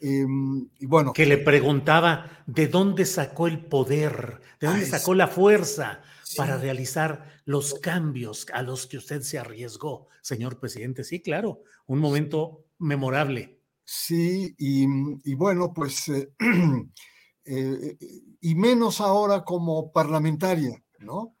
Em, 0.00 0.68
y 0.80 0.86
bueno. 0.86 1.12
Que 1.12 1.24
le 1.24 1.38
preguntaba 1.38 2.42
de 2.46 2.66
dónde 2.66 3.06
sacó 3.06 3.46
el 3.46 3.64
poder, 3.64 4.40
de 4.60 4.66
dónde 4.66 4.84
ah, 4.84 4.98
sacó 4.98 5.14
la 5.14 5.28
fuerza 5.28 6.02
para 6.36 6.56
realizar 6.56 7.40
los 7.44 7.74
cambios 7.74 8.46
a 8.52 8.62
los 8.62 8.86
que 8.86 8.96
usted 8.96 9.22
se 9.22 9.38
arriesgó, 9.38 10.08
señor 10.20 10.58
presidente. 10.58 11.04
Sí, 11.04 11.20
claro, 11.20 11.62
un 11.86 12.00
momento 12.00 12.64
memorable. 12.78 13.61
Sí, 13.84 14.54
y, 14.58 14.86
mm, 14.86 15.20
bueno, 15.36 15.72
pues, 15.72 16.08
eh, 16.08 16.30
eh, 17.44 17.96
y 18.40 18.54
menos 18.54 19.00
ahora 19.00 19.44
como 19.44 19.92
parlamentaria, 19.92 20.82
¿no? 21.00 21.36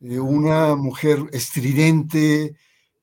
Eh, 0.00 0.18
una 0.20 0.76
mujer 0.76 1.24
estridente, 1.32 2.56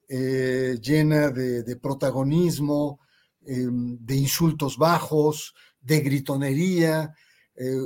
llena 0.09 1.31
de, 1.31 1.75
protagonismo, 1.77 2.99
de 3.41 4.15
insultos 4.15 4.77
bajos, 4.77 5.55
de 5.81 6.01
gritonería, 6.01 7.15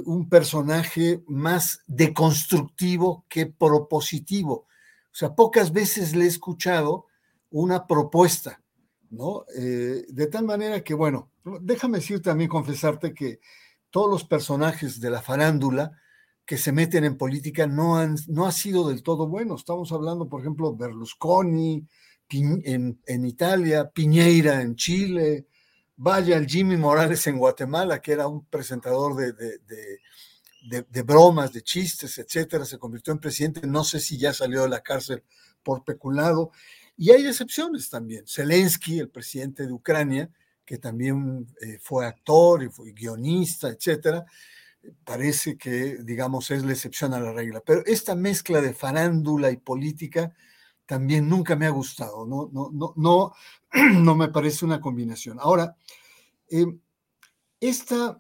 un 0.05 0.28
personaje 0.28 1.24
más 1.28 1.80
deconstructivo 1.88 3.26
que 3.30 3.45
propositivo. 3.45 4.53
O 4.53 5.16
sea, 5.16 5.36
pocas 5.36 5.72
veces 5.72 6.18
le 6.18 6.26
he 6.26 6.28
escuchado 6.28 7.05
una 7.49 7.88
propuesta, 7.88 8.62
¿no? 9.10 9.45
Eh, 9.55 10.05
de 10.08 10.28
tal 10.28 10.45
manera 10.45 10.84
que, 10.84 10.93
bueno, 10.93 11.32
déjame 11.62 11.99
decir 11.99 12.22
también, 12.22 12.49
confesarte 12.49 13.14
que 13.14 13.39
todos 13.89 14.10
los 14.10 14.24
personajes 14.24 14.99
de 14.99 15.10
la 15.10 15.22
farándula 15.22 15.91
que 16.45 16.58
se 16.58 16.72
meten 16.72 17.03
en 17.03 17.18
política 17.18 17.68
no 17.68 17.97
han, 17.97 18.16
no 18.28 18.45
ha 18.45 18.51
sido 18.51 18.88
del 18.88 19.03
todo 19.03 19.28
bueno. 19.28 19.55
Estamos 19.55 19.91
hablando, 19.91 20.30
por 20.30 20.41
ejemplo, 20.41 20.76
Berlusconi 20.76 21.86
en, 22.30 23.01
en 23.05 23.26
Italia, 23.26 23.89
Piñeira 23.89 24.62
en 24.62 24.76
Chile, 24.76 25.47
vaya 25.97 26.38
el 26.38 26.47
Jimmy 26.47 26.78
Morales 26.78 27.26
en 27.28 27.38
Guatemala, 27.38 28.01
que 28.01 28.14
era 28.14 28.28
un 28.28 28.45
presentador 28.45 29.16
de, 29.16 29.34
de, 30.89 31.01
bromas, 31.01 31.51
de 31.51 31.62
chistes, 31.64 32.18
etcétera, 32.18 32.66
se 32.66 32.78
convirtió 32.78 33.14
en 33.14 33.20
presidente. 33.20 33.66
No 33.68 33.84
sé 33.84 33.99
si 33.99 34.18
ya 34.18 34.34
salió 34.34 34.64
de 34.64 34.70
la 34.70 34.82
cárcel 34.82 35.24
por 35.64 35.84
peculado. 35.84 36.51
Y 36.97 37.11
hay 37.11 37.27
excepciones 37.27 37.89
también. 37.89 38.25
Zelensky, 38.27 38.99
el 38.99 39.09
presidente 39.09 39.67
de 39.67 39.71
Ucrania, 39.71 40.31
que 40.65 40.79
también 40.79 41.47
eh, 41.61 41.77
fue 41.79 42.05
actor 42.05 42.63
y 42.63 42.69
fue 42.69 42.91
guionista, 42.91 43.69
etcétera, 43.69 44.25
parece 45.03 45.57
que, 45.57 45.97
digamos, 46.03 46.49
es 46.51 46.63
la 46.65 46.73
excepción 46.73 47.13
a 47.13 47.19
la 47.19 47.31
regla. 47.31 47.61
Pero 47.65 47.83
esta 47.85 48.15
mezcla 48.15 48.61
de 48.61 48.73
farándula 48.73 49.51
y 49.51 49.57
política 49.57 50.33
también 50.85 51.29
nunca 51.29 51.55
me 51.55 51.67
ha 51.67 51.69
gustado, 51.69 52.25
no, 52.25 52.49
no, 52.51 52.69
no, 52.73 52.93
no, 52.95 53.33
no 54.01 54.15
me 54.15 54.29
parece 54.29 54.65
una 54.65 54.81
combinación. 54.81 55.37
Ahora, 55.39 55.75
eh, 56.49 56.65
estos 57.59 58.15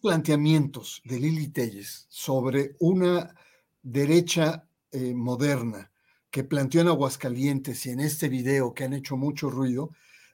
planteamientos 0.00 1.02
de 1.04 1.18
Lili 1.18 1.48
Telles 1.48 2.06
sobre 2.08 2.76
una 2.78 3.34
derecha 3.82 4.68
eh, 4.92 5.14
moderna 5.14 5.89
que 6.30 6.44
planteó 6.44 6.80
en 6.80 6.88
Aguascalientes 6.88 7.86
y 7.86 7.90
en 7.90 8.00
este 8.00 8.28
video 8.28 8.74
que 8.74 8.84
han 8.84 8.92
hecho 8.92 9.16
mucho 9.16 9.50
ruido, 9.50 9.90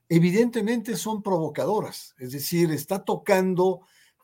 evidentemente 0.09 0.97
son 0.97 1.23
provocadoras, 1.23 2.15
es 2.19 2.33
decir, 2.33 2.71
está 2.71 3.05
tocando 3.05 3.81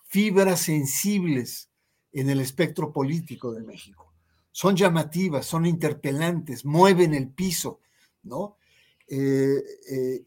fibras 0.08 0.60
sensibles 0.60 1.70
en 2.12 2.30
el 2.30 2.40
espectro 2.40 2.92
político 2.92 3.52
de 3.52 3.62
México 3.62 4.12
son 4.52 4.76
llamativas, 4.76 5.46
son 5.46 5.66
interpelantes, 5.66 6.64
mueven 6.64 7.14
el 7.14 7.30
piso, 7.30 7.80
¿no? 8.22 8.58
Eh, 9.08 9.62
eh, 9.90 10.24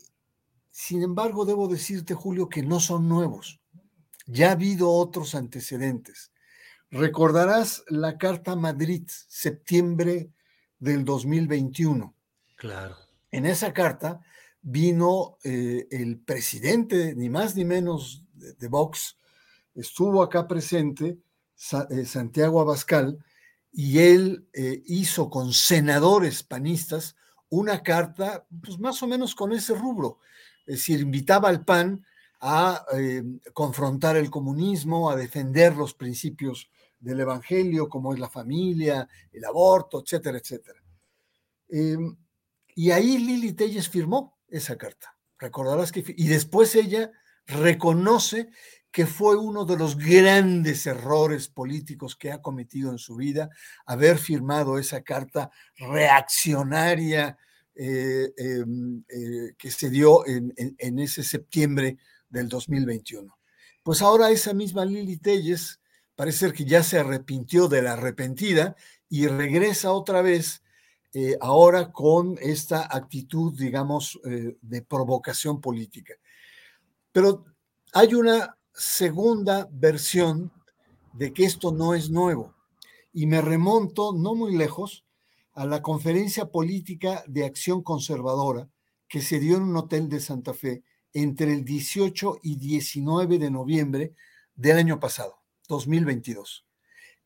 sin 0.71 1.03
embargo, 1.03 1.45
debo 1.45 1.67
decirte, 1.67 2.15
Julio, 2.15 2.49
que 2.49 2.63
no 2.63 2.79
son 2.79 3.07
nuevos. 3.07 3.61
Ya 4.25 4.49
ha 4.49 4.53
habido 4.53 4.89
otros 4.89 5.35
antecedentes. 5.35 6.31
Recordarás 6.89 7.83
la 7.87 8.17
Carta 8.17 8.55
Madrid, 8.55 9.03
septiembre 9.07 10.31
del 10.79 11.05
2021. 11.05 12.13
Claro. 12.55 12.95
En 13.31 13.45
esa 13.45 13.73
carta 13.73 14.21
vino 14.61 15.37
eh, 15.43 15.87
el 15.91 16.19
presidente, 16.19 17.13
ni 17.15 17.29
más 17.29 17.55
ni 17.55 17.65
menos 17.65 18.23
de, 18.33 18.67
Vox, 18.67 19.17
estuvo 19.75 20.23
acá 20.23 20.47
presente, 20.47 21.17
Santiago 21.55 22.59
Abascal, 22.59 23.23
y 23.71 23.99
él 23.99 24.47
eh, 24.53 24.81
hizo 24.85 25.29
con 25.29 25.53
senadores 25.53 26.43
panistas 26.43 27.15
una 27.49 27.83
carta, 27.83 28.45
pues 28.63 28.79
más 28.79 29.01
o 29.03 29.07
menos 29.07 29.35
con 29.35 29.53
ese 29.53 29.75
rubro, 29.75 30.19
es 30.65 30.77
decir, 30.77 30.99
invitaba 31.01 31.49
al 31.49 31.63
PAN 31.63 32.05
a 32.39 32.85
eh, 32.93 33.23
confrontar 33.53 34.17
el 34.17 34.29
comunismo, 34.29 35.09
a 35.09 35.15
defender 35.15 35.75
los 35.75 35.93
principios 35.93 36.69
del 36.99 37.19
Evangelio, 37.19 37.89
como 37.89 38.13
es 38.13 38.19
la 38.19 38.29
familia, 38.29 39.07
el 39.31 39.45
aborto, 39.45 40.01
etcétera, 40.03 40.37
etcétera. 40.37 40.79
Em, 41.69 42.15
y 42.75 42.91
ahí 42.91 43.17
Lili 43.17 43.53
Telles 43.53 43.89
firmó 43.89 44.37
esa 44.47 44.77
carta. 44.77 45.15
Recordarás 45.37 45.91
que... 45.91 46.03
Y 46.17 46.27
después 46.27 46.75
ella 46.75 47.11
reconoce 47.45 48.49
que 48.95 49.05
fue 49.05 49.35
uno 49.35 49.65
de 49.65 49.77
los 49.77 49.97
grandes 49.97 50.87
errores 50.87 51.49
políticos 51.49 52.15
que 52.15 52.31
ha 52.31 52.41
cometido 52.41 52.91
en 52.91 52.97
su 52.97 53.17
vida, 53.17 53.49
haber 53.85 54.17
firmado 54.17 54.77
esa 54.77 55.01
carta 55.01 55.51
reaccionaria 55.75 57.37
eh, 57.75 58.31
em, 58.37 59.03
eh, 59.09 59.53
que 59.57 59.69
se 59.69 59.89
dio 59.89 60.25
en, 60.25 60.53
ese 60.99 61.23
septiembre 61.23 61.97
del 62.29 62.47
2021. 62.47 63.37
Pues 63.83 64.01
ahora 64.01 64.31
esa 64.31 64.53
misma 64.53 64.85
Lili 64.85 65.17
Telles 65.17 65.81
parece 66.15 66.39
ser 66.39 66.53
que 66.53 66.65
ya 66.65 66.83
se 66.83 66.99
arrepintió 66.99 67.67
de 67.67 67.81
la 67.81 67.93
arrepentida 67.93 68.75
y 69.09 69.27
regresa 69.27 69.91
otra 69.91 70.21
vez 70.21 70.63
eh, 71.13 71.37
ahora 71.41 71.91
con 71.91 72.37
esta 72.41 72.87
actitud, 72.89 73.57
digamos, 73.57 74.19
de 74.23 74.81
provocación 74.81 75.61
política. 75.61 76.13
Pero 77.11 77.45
hay 77.93 78.13
una 78.13 78.57
segunda 78.73 79.69
versión 79.71 80.51
de 81.13 81.33
que 81.33 81.45
esto 81.45 81.71
no 81.71 81.93
es 81.93 82.09
nuevo. 82.09 82.53
Y 83.13 83.25
me 83.25 83.41
remonto 83.41 84.13
no 84.13 84.35
muy 84.35 84.55
lejos 84.55 85.05
a 85.53 85.65
la 85.65 85.81
conferencia 85.81 86.47
política 86.47 87.23
de 87.27 87.45
acción 87.45 87.81
conservadora 87.81 88.69
que 89.07 89.21
se 89.21 89.39
dio 89.39 89.55
en 89.57 89.63
un 89.63 89.77
hotel 89.77 90.09
de 90.09 90.19
Santa 90.19 90.53
Fe 90.53 90.83
entre 91.13 91.53
el 91.53 91.63
18 91.63 92.39
y 92.43 92.57
19 92.57 93.39
de 93.39 93.49
noviembre 93.49 94.13
del 94.53 94.77
año 94.77 94.99
pasado, 94.99 95.37
2022. 95.67 96.65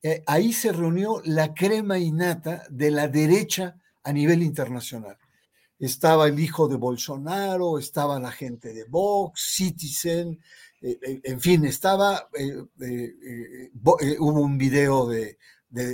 Eh, 0.02 0.24
ahí 0.28 0.54
se 0.54 0.72
reunió 0.72 1.22
la 1.26 1.54
crema 1.54 2.00
innata 2.00 2.64
de 2.70 2.92
la 2.92 3.08
derecha 3.08 3.76
a 4.04 4.14
nivel 4.14 4.44
internacional. 4.44 5.18
Estaba 5.78 6.28
el 6.28 6.40
hijo 6.40 6.68
de 6.68 6.76
Bolsonaro, 6.76 7.80
estaba 7.80 8.20
la 8.20 8.32
gente 8.32 8.74
de 8.74 8.86
Vox, 8.86 9.54
Citizen, 9.56 10.40
eh, 10.82 10.98
eh, 11.02 11.22
en 11.24 11.42
fin, 11.42 11.66
estaba, 11.66 12.30
hubo 14.20 14.42
un 14.42 14.58
video 14.58 15.08
de, 15.08 15.38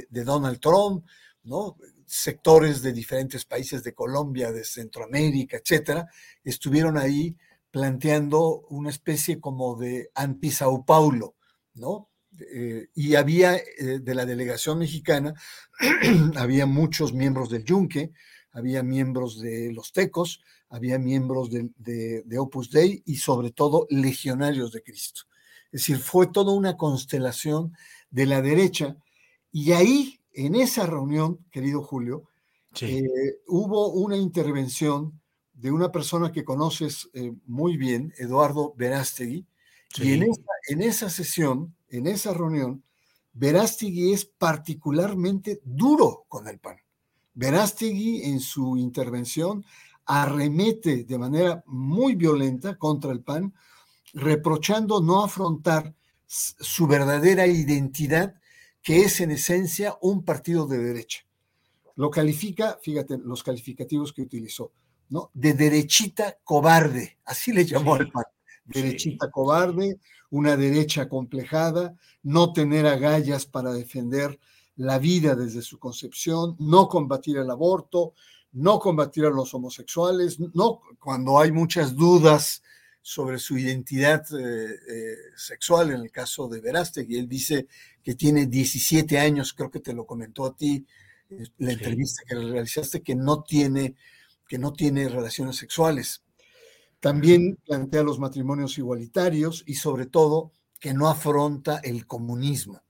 Donald 0.09 0.59
Trump, 0.59 1.05
¿no? 1.43 1.77
Sectores 2.05 2.81
de 2.81 2.93
diferentes 2.93 3.45
países 3.45 3.83
de 3.83 3.93
Colombia, 3.93 4.51
de 4.51 4.63
Centroamérica, 4.63 5.57
etcétera, 5.57 6.07
estuvieron 6.43 6.97
ahí 6.97 7.35
planteando 7.71 8.61
una 8.69 8.89
especie 8.89 9.39
como 9.39 9.75
de 9.75 10.09
anti-Sao 10.13 10.85
Paulo, 10.85 11.35
¿no? 11.73 12.09
Y 12.95 13.15
había 13.15 13.61
de 13.79 14.15
la 14.15 14.25
delegación 14.25 14.79
mexicana, 14.79 15.33
había 16.35 16.65
muchos 16.65 17.13
miembros 17.13 17.49
del 17.49 17.63
Yunque, 17.63 18.11
había 18.51 18.83
miembros 18.83 19.39
de 19.41 19.73
los 19.73 19.91
Tecos, 19.91 20.41
había 20.69 20.97
miembros 20.97 21.49
de, 21.51 22.37
Opus 22.39 22.69
Dei 22.69 23.03
y 23.05 23.17
sobre 23.17 23.51
todo 23.51 23.85
legionarios 23.89 24.71
de 24.71 24.81
Cristo. 24.81 25.23
Es 25.71 25.81
decir, 25.81 25.97
fue 25.97 26.27
toda 26.27 26.53
una 26.53 26.77
constelación 26.77 27.73
de 28.09 28.25
la 28.25 28.41
derecha. 28.41 28.97
Y 29.51 29.73
ahí, 29.73 30.21
en 30.33 30.55
esa 30.55 30.85
reunión, 30.85 31.45
querido 31.51 31.81
Julio, 31.81 32.29
eh, 32.81 33.03
hubo 33.47 33.89
una 33.89 34.17
intervención 34.17 35.21
de 35.53 35.71
una 35.71 35.91
persona 35.91 36.31
que 36.31 36.43
conoces 36.43 37.09
eh, 37.13 37.33
muy 37.45 37.77
bien, 37.77 38.13
Eduardo 38.17 38.73
Verástegui, 38.77 39.45
y 39.97 40.13
en 40.13 40.23
esa, 40.23 40.41
en 40.67 40.81
esa 40.81 41.09
sesión, 41.09 41.73
en 41.97 42.07
esa 42.07 42.33
reunión, 42.33 42.83
Verástegui 43.33 44.13
es 44.13 44.25
particularmente 44.25 45.61
duro 45.63 46.25
con 46.29 46.47
el 46.47 46.59
PAN. 46.59 46.77
Verástegui 47.33 48.23
en 48.23 48.39
su 48.39 48.77
intervención 48.77 49.65
arremete 50.05 51.03
de 51.03 51.17
manera 51.17 51.63
muy 51.65 52.15
violenta 52.15 52.77
contra 52.77 53.11
el 53.11 53.21
PAN, 53.21 53.53
reprochando 54.13 55.01
no 55.01 55.23
afrontar 55.23 55.93
su 56.27 56.87
verdadera 56.87 57.47
identidad, 57.47 58.35
que 58.81 59.01
es 59.01 59.19
en 59.19 59.31
esencia 59.31 59.97
un 60.01 60.23
partido 60.23 60.67
de 60.67 60.77
derecha. 60.77 61.25
Lo 61.95 62.09
califica, 62.09 62.77
fíjate 62.81 63.17
los 63.17 63.43
calificativos 63.43 64.13
que 64.13 64.21
utilizó, 64.21 64.71
¿no? 65.09 65.31
De 65.33 65.53
derechita 65.53 66.37
cobarde, 66.43 67.17
así 67.25 67.51
le 67.51 67.65
llamó 67.65 67.95
al 67.95 68.11
PAN. 68.11 68.25
Derechita 68.65 69.29
cobarde, 69.29 69.99
una 70.29 70.57
derecha 70.57 71.07
complejada, 71.07 71.95
no 72.23 72.53
tener 72.53 72.85
agallas 72.85 73.45
para 73.45 73.73
defender 73.73 74.39
la 74.75 74.99
vida 74.99 75.35
desde 75.35 75.61
su 75.61 75.79
concepción, 75.79 76.55
no 76.59 76.87
combatir 76.87 77.37
el 77.37 77.49
aborto, 77.49 78.13
no 78.51 78.79
combatir 78.79 79.25
a 79.25 79.29
los 79.29 79.53
homosexuales, 79.53 80.39
no 80.53 80.81
cuando 80.99 81.39
hay 81.39 81.51
muchas 81.51 81.95
dudas 81.95 82.63
sobre 83.01 83.37
su 83.37 83.57
identidad 83.57 84.25
eh, 84.33 84.79
eh, 84.89 85.15
sexual, 85.35 85.91
en 85.91 86.01
el 86.01 86.11
caso 86.11 86.47
de 86.47 86.59
Verástegui, 86.59 87.17
él 87.17 87.29
dice 87.29 87.67
que 88.01 88.15
tiene 88.15 88.47
17 88.47 89.19
años, 89.19 89.53
creo 89.53 89.69
que 89.69 89.79
te 89.79 89.93
lo 89.93 90.07
comentó 90.07 90.45
a 90.45 90.55
ti, 90.55 90.85
eh, 91.29 91.43
la 91.59 91.73
entrevista 91.73 92.23
que 92.27 92.33
realizaste, 92.33 93.03
que 93.03 93.13
no 93.13 93.43
tiene, 93.43 93.95
que 94.47 94.57
no 94.57 94.73
tiene 94.73 95.07
relaciones 95.07 95.57
sexuales. 95.57 96.23
También 97.05 97.59
plantea 97.63 98.01
los 98.01 98.17
matrimonios 98.17 98.79
igualitarios 98.79 99.63
y 99.67 99.75
sobre 99.75 100.07
todo 100.07 100.53
que 100.79 100.91
no 100.91 101.07
afronta 101.07 101.77
el 101.83 102.07
comunismo. 102.07 102.81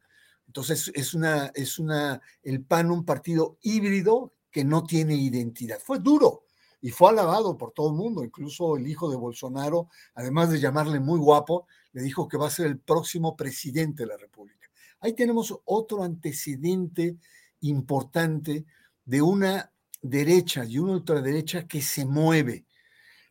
Entonces 0.47 0.89
es 0.95 1.13
una, 1.13 1.47
es 1.47 1.79
una, 1.79 2.21
el 2.41 2.63
PAN 2.63 2.91
un 2.91 3.03
partido 3.03 3.57
híbrido 3.61 4.31
que 4.49 4.63
no 4.63 4.85
tiene 4.85 5.15
identidad. 5.15 5.79
Fue 5.83 5.99
duro 5.99 6.43
y 6.79 6.91
fue 6.91 7.09
alabado 7.09 7.57
por 7.57 7.73
todo 7.73 7.89
el 7.89 7.95
mundo, 7.95 8.23
incluso 8.23 8.77
el 8.77 8.87
hijo 8.87 9.09
de 9.09 9.17
Bolsonaro, 9.17 9.89
además 10.13 10.49
de 10.49 10.61
llamarle 10.61 11.01
muy 11.01 11.19
guapo, 11.19 11.67
le 11.91 12.01
dijo 12.01 12.29
que 12.29 12.37
va 12.37 12.47
a 12.47 12.51
ser 12.51 12.67
el 12.67 12.79
próximo 12.79 13.35
presidente 13.35 14.03
de 14.03 14.07
la 14.07 14.17
República. 14.17 14.69
Ahí 15.01 15.11
tenemos 15.11 15.53
otro 15.65 16.03
antecedente 16.03 17.17
importante 17.59 18.65
de 19.03 19.21
una 19.21 19.73
derecha 20.01 20.63
y 20.63 20.79
una 20.79 20.93
ultraderecha 20.93 21.67
que 21.67 21.81
se 21.81 22.05
mueve. 22.05 22.65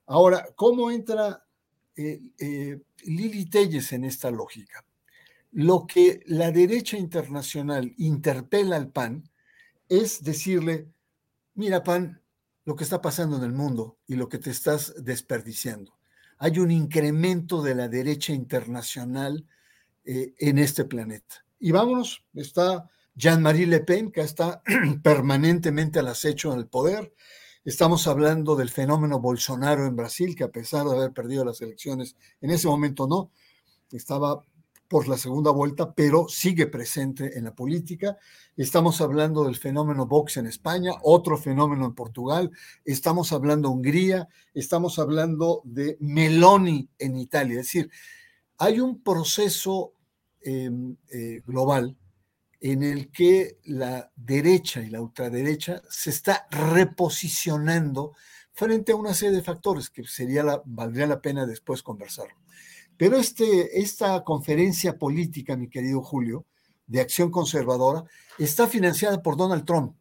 Ahora, 0.06 0.46
¿cómo 0.54 0.90
entra 0.90 1.44
eh, 1.96 2.20
eh, 2.38 2.80
Lili 3.04 3.46
Telles 3.46 3.92
en 3.92 4.04
esta 4.04 4.30
lógica? 4.30 4.84
Lo 5.52 5.86
que 5.86 6.20
la 6.26 6.50
derecha 6.50 6.98
internacional 6.98 7.94
interpela 7.96 8.76
al 8.76 8.90
PAN 8.90 9.30
es 9.88 10.22
decirle, 10.22 10.88
mira 11.54 11.84
PAN, 11.84 12.20
lo 12.64 12.76
que 12.76 12.84
está 12.84 13.00
pasando 13.00 13.36
en 13.36 13.44
el 13.44 13.52
mundo 13.52 13.98
y 14.06 14.16
lo 14.16 14.28
que 14.28 14.38
te 14.38 14.50
estás 14.50 14.94
desperdiciando. 15.04 15.96
Hay 16.38 16.58
un 16.58 16.70
incremento 16.70 17.62
de 17.62 17.74
la 17.74 17.88
derecha 17.88 18.32
internacional 18.32 19.46
eh, 20.04 20.34
en 20.38 20.58
este 20.58 20.84
planeta. 20.84 21.46
Y 21.58 21.70
vámonos, 21.70 22.24
está 22.34 22.90
Jean-Marie 23.14 23.66
Le 23.66 23.80
Pen, 23.80 24.10
que 24.10 24.22
está 24.22 24.62
permanentemente 25.02 25.98
al 25.98 26.08
acecho 26.08 26.52
en 26.52 26.58
el 26.58 26.66
poder. 26.66 27.12
Estamos 27.64 28.06
hablando 28.08 28.56
del 28.56 28.68
fenómeno 28.68 29.20
Bolsonaro 29.20 29.86
en 29.86 29.96
Brasil, 29.96 30.36
que 30.36 30.44
a 30.44 30.50
pesar 30.50 30.84
de 30.84 30.96
haber 30.96 31.12
perdido 31.12 31.46
las 31.46 31.62
elecciones, 31.62 32.14
en 32.42 32.50
ese 32.50 32.68
momento 32.68 33.06
no, 33.06 33.30
estaba 33.90 34.44
por 34.86 35.08
la 35.08 35.16
segunda 35.16 35.50
vuelta, 35.50 35.94
pero 35.94 36.28
sigue 36.28 36.66
presente 36.66 37.38
en 37.38 37.44
la 37.44 37.54
política. 37.54 38.18
Estamos 38.54 39.00
hablando 39.00 39.44
del 39.44 39.56
fenómeno 39.56 40.04
Vox 40.04 40.36
en 40.36 40.46
España, 40.46 40.92
otro 41.02 41.38
fenómeno 41.38 41.86
en 41.86 41.94
Portugal. 41.94 42.50
Estamos 42.84 43.32
hablando 43.32 43.70
de 43.70 43.74
Hungría, 43.76 44.28
estamos 44.52 44.98
hablando 44.98 45.62
de 45.64 45.96
Meloni 46.00 46.90
en 46.98 47.16
Italia. 47.16 47.60
Es 47.60 47.66
decir, 47.66 47.90
hay 48.58 48.78
un 48.78 49.02
proceso 49.02 49.94
em, 50.42 50.96
eh, 51.10 51.40
global 51.46 51.96
en 52.64 52.82
el 52.82 53.10
que 53.10 53.58
la 53.64 54.10
derecha 54.16 54.80
y 54.80 54.88
la 54.88 55.02
ultraderecha 55.02 55.82
se 55.90 56.08
está 56.08 56.48
reposicionando 56.50 58.14
frente 58.54 58.92
a 58.92 58.96
una 58.96 59.12
serie 59.12 59.36
de 59.36 59.42
factores 59.42 59.90
que 59.90 60.02
sería 60.04 60.42
la, 60.42 60.62
valdría 60.64 61.06
la 61.06 61.20
pena 61.20 61.44
después 61.44 61.82
conversar. 61.82 62.28
Pero 62.96 63.18
este, 63.18 63.78
esta 63.82 64.24
conferencia 64.24 64.96
política, 64.96 65.58
mi 65.58 65.68
querido 65.68 66.00
Julio, 66.00 66.46
de 66.86 67.02
acción 67.02 67.30
conservadora, 67.30 68.04
está 68.38 68.66
financiada 68.66 69.20
por 69.20 69.36
Donald 69.36 69.66
Trump. 69.66 69.94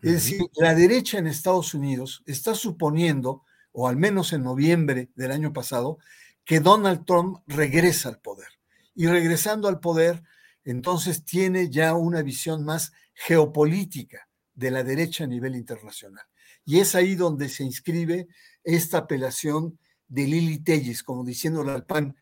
Es 0.00 0.12
decir, 0.12 0.40
la 0.54 0.74
derecha 0.74 1.18
en 1.18 1.26
Estados 1.26 1.74
Unidos 1.74 2.22
está 2.24 2.54
suponiendo, 2.54 3.42
o 3.70 3.86
al 3.86 3.98
menos 3.98 4.32
en 4.32 4.44
noviembre 4.44 5.10
del 5.14 5.30
año 5.30 5.52
pasado, 5.52 5.98
que 6.46 6.60
Donald 6.60 7.04
Trump 7.04 7.40
regresa 7.46 8.08
al 8.08 8.18
poder. 8.18 8.48
Y 8.94 9.08
regresando 9.08 9.68
al 9.68 9.78
poder, 9.78 10.22
entonces 10.70 11.24
tiene 11.24 11.70
ya 11.70 11.94
una 11.94 12.22
visión 12.22 12.64
más 12.64 12.92
geopolítica 13.14 14.28
de 14.54 14.70
la 14.70 14.84
derecha 14.84 15.24
a 15.24 15.26
nivel 15.26 15.56
internacional. 15.56 16.24
Y 16.64 16.80
es 16.80 16.94
ahí 16.94 17.14
donde 17.14 17.48
se 17.48 17.64
inscribe 17.64 18.28
esta 18.62 18.98
apelación 18.98 19.78
de 20.08 20.26
Lili 20.26 20.58
Telles, 20.58 21.02
como 21.02 21.24
diciéndole 21.24 21.72
al 21.72 21.86
PAN, 21.86 22.16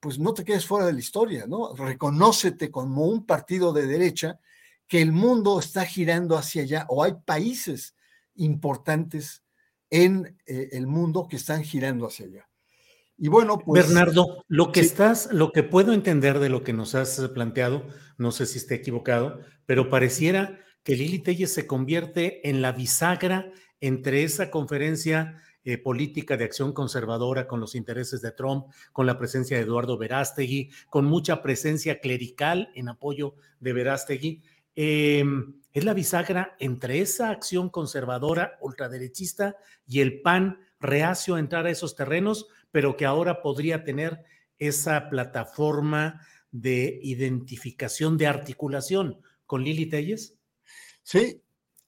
pues 0.00 0.18
no 0.18 0.34
te 0.34 0.44
quedes 0.44 0.66
fuera 0.66 0.86
de 0.86 0.94
la 0.94 0.98
historia, 0.98 1.46
¿no? 1.46 1.74
Reconócete 1.76 2.72
como 2.72 3.06
un 3.06 3.24
partido 3.24 3.72
de 3.72 3.86
derecha 3.86 4.40
que 4.88 5.00
el 5.00 5.12
mundo 5.12 5.60
está 5.60 5.84
girando 5.84 6.36
hacia 6.36 6.62
allá, 6.62 6.86
o 6.88 7.04
hay 7.04 7.14
países 7.24 7.94
importantes 8.34 9.44
en 9.90 10.38
eh, 10.46 10.70
el 10.72 10.88
mundo 10.88 11.28
que 11.28 11.36
están 11.36 11.62
girando 11.62 12.06
hacia 12.06 12.26
allá. 12.26 12.48
Y 13.18 13.28
bueno, 13.28 13.58
pues. 13.58 13.86
Bernardo, 13.86 14.44
lo 14.48 14.72
que 14.72 14.80
estás, 14.80 15.32
lo 15.32 15.52
que 15.52 15.62
puedo 15.62 15.92
entender 15.92 16.38
de 16.38 16.48
lo 16.48 16.64
que 16.64 16.72
nos 16.72 16.94
has 16.94 17.20
planteado, 17.34 17.86
no 18.18 18.32
sé 18.32 18.46
si 18.46 18.58
esté 18.58 18.74
equivocado, 18.74 19.40
pero 19.66 19.88
pareciera 19.88 20.58
que 20.82 20.96
Lili 20.96 21.20
Telles 21.20 21.52
se 21.52 21.66
convierte 21.66 22.48
en 22.48 22.62
la 22.62 22.72
bisagra 22.72 23.52
entre 23.80 24.24
esa 24.24 24.50
conferencia 24.50 25.40
eh, 25.64 25.78
política 25.78 26.36
de 26.36 26.44
acción 26.44 26.72
conservadora 26.72 27.46
con 27.46 27.60
los 27.60 27.76
intereses 27.76 28.20
de 28.20 28.32
Trump, 28.32 28.66
con 28.92 29.06
la 29.06 29.16
presencia 29.16 29.56
de 29.56 29.62
Eduardo 29.62 29.96
Verástegui, 29.96 30.70
con 30.88 31.04
mucha 31.04 31.40
presencia 31.40 32.00
clerical 32.00 32.70
en 32.74 32.88
apoyo 32.88 33.36
de 33.60 33.72
Verástegui. 33.72 34.42
Em, 34.74 35.60
es 35.72 35.84
la 35.84 35.94
bisagra 35.94 36.56
entre 36.58 37.00
esa 37.00 37.30
acción 37.30 37.68
conservadora 37.68 38.58
ultraderechista 38.60 39.56
y 39.86 40.00
el 40.00 40.20
PAN 40.20 40.58
reacio 40.80 41.36
a 41.36 41.38
entrar 41.38 41.66
a 41.66 41.70
esos 41.70 41.94
terrenos, 41.94 42.48
pero 42.72 42.96
que 42.96 43.06
ahora 43.06 43.42
podría 43.42 43.84
tener 43.84 44.24
esa 44.58 45.08
plataforma 45.08 46.26
de 46.50 46.98
identificación, 47.02 48.18
de 48.18 48.26
articulación 48.26 49.20
con 49.46 49.62
Lili 49.62 49.86
Telles? 49.86 50.34
Sí, 51.02 51.42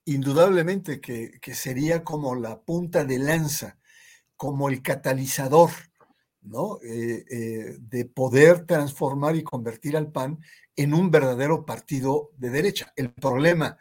indudablemente 0.05 1.01
que, 1.01 1.41
sería 1.55 2.05
como 2.05 2.35
la 2.35 2.61
punta 2.61 3.05
de 3.05 3.18
lanza, 3.18 3.78
como 4.37 4.68
el 4.68 4.82
catalizador, 4.82 5.70
¿no? 6.43 6.78
Eh, 6.82 7.24
eh, 7.30 7.76
de 7.80 8.05
poder 8.05 8.66
transformar 8.66 9.37
y 9.37 9.43
convertir 9.43 9.97
al 9.97 10.12
PAN 10.12 10.41
en 10.76 10.93
un 10.93 11.11
verdadero 11.11 11.64
partido 11.64 12.30
de 12.37 12.51
derecha. 12.51 12.93
El 12.97 13.12
problema 13.12 13.78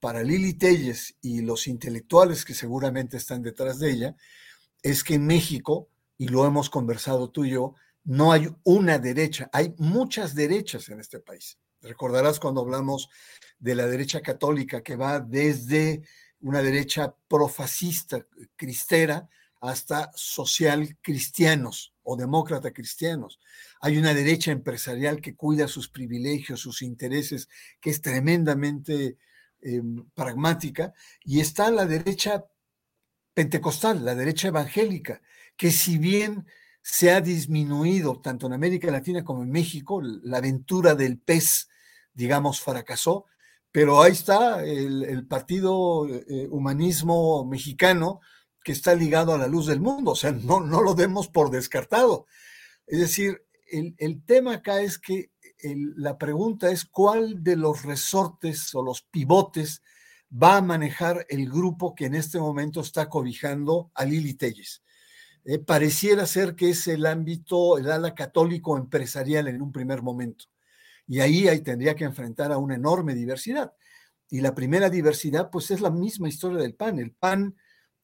para 0.00 0.22
Lili 0.22 0.54
Telles 0.54 1.16
y 1.20 1.42
los 1.42 1.66
intelectuales 1.66 2.44
que 2.44 2.54
seguramente 2.54 3.16
están 3.16 3.42
detrás 3.42 3.78
de 3.80 3.90
ella 3.90 4.16
es 4.82 5.02
que 5.02 5.14
en 5.14 5.26
México 5.26 5.90
y 6.18 6.28
lo 6.28 6.46
hemos 6.46 6.70
conversado 6.70 7.30
tú 7.30 7.44
y 7.44 7.50
yo, 7.50 7.74
no 8.04 8.32
hay 8.32 8.48
una 8.62 8.98
derecha, 8.98 9.50
hay 9.52 9.74
muchas 9.78 10.34
derechas 10.34 10.88
en 10.88 11.00
este 11.00 11.20
país. 11.20 11.58
Recordarás 11.82 12.40
cuando 12.40 12.60
hablamos 12.60 13.08
de 13.58 13.74
la 13.74 13.86
derecha 13.86 14.20
católica 14.20 14.82
que 14.82 14.96
va 14.96 15.20
desde 15.20 16.02
una 16.40 16.62
derecha 16.62 17.14
profascista, 17.28 18.26
cristera, 18.56 19.28
hasta 19.60 20.10
social 20.14 20.96
cristianos 21.00 21.94
o 22.02 22.16
demócrata 22.16 22.72
cristianos. 22.72 23.40
Hay 23.80 23.98
una 23.98 24.14
derecha 24.14 24.52
empresarial 24.52 25.20
que 25.20 25.34
cuida 25.34 25.66
sus 25.66 25.88
privilegios, 25.88 26.60
sus 26.60 26.82
intereses, 26.82 27.48
que 27.80 27.90
es 27.90 28.00
tremendamente 28.00 29.16
em, 29.62 30.08
pragmática, 30.14 30.92
y 31.24 31.40
está 31.40 31.70
la 31.70 31.86
derecha 31.86 32.44
pentecostal, 33.36 34.02
la 34.02 34.14
derecha 34.14 34.48
evangélica, 34.48 35.20
que 35.58 35.70
si 35.70 35.98
bien 35.98 36.46
se 36.80 37.12
ha 37.12 37.20
disminuido 37.20 38.18
tanto 38.22 38.46
en 38.46 38.54
América 38.54 38.90
Latina 38.90 39.24
como 39.24 39.42
en 39.42 39.50
México, 39.50 40.00
la 40.00 40.38
aventura 40.38 40.94
del 40.94 41.18
pez, 41.18 41.68
digamos, 42.14 42.62
fracasó, 42.62 43.26
pero 43.70 44.00
ahí 44.00 44.12
está 44.12 44.64
el, 44.64 45.26
Partido 45.26 46.08
eh, 46.08 46.48
Humanismo 46.50 47.44
Mexicano 47.44 48.20
que 48.64 48.72
está 48.72 48.94
ligado 48.94 49.34
a 49.34 49.38
la 49.38 49.48
luz 49.48 49.66
del 49.66 49.82
mundo, 49.82 50.12
o 50.12 50.16
sea, 50.16 50.32
no, 50.32 50.60
no 50.60 50.80
lo 50.80 50.94
demos 50.94 51.28
por 51.28 51.50
descartado. 51.50 52.26
Es 52.86 53.00
decir, 53.00 53.44
el, 53.70 54.24
tema 54.24 54.54
acá 54.54 54.80
es 54.80 54.98
que 54.98 55.30
la 55.94 56.16
pregunta 56.16 56.70
es 56.70 56.86
cuál 56.86 57.44
de 57.44 57.56
los 57.56 57.82
resortes 57.82 58.74
o 58.74 58.82
los 58.82 59.02
pivotes 59.02 59.82
va 60.30 60.56
a 60.56 60.62
manejar 60.62 61.26
el 61.28 61.48
grupo 61.48 61.94
que 61.94 62.06
en 62.06 62.14
este 62.14 62.38
momento 62.38 62.80
está 62.80 63.08
cobijando 63.08 63.90
a 63.94 64.04
Lili 64.04 64.34
Telles. 64.34 64.82
Eh, 65.44 65.58
pareciera 65.58 66.26
ser 66.26 66.56
que 66.56 66.70
es 66.70 66.88
el 66.88 67.06
ámbito, 67.06 67.78
el 67.78 67.90
ala 67.90 68.14
católico 68.14 68.76
empresarial 68.76 69.46
en 69.48 69.62
un 69.62 69.70
primer 69.70 70.02
momento. 70.02 70.46
Y 71.06 71.20
ahí, 71.20 71.46
ahí 71.46 71.60
tendría 71.60 71.94
que 71.94 72.04
enfrentar 72.04 72.50
a 72.50 72.58
una 72.58 72.74
enorme 72.74 73.14
diversidad. 73.14 73.72
Y 74.28 74.40
la 74.40 74.54
primera 74.54 74.90
diversidad, 74.90 75.50
pues 75.50 75.70
es 75.70 75.80
la 75.80 75.90
misma 75.90 76.28
historia 76.28 76.58
del 76.58 76.74
PAN. 76.74 76.98
El 76.98 77.12
PAN, 77.12 77.56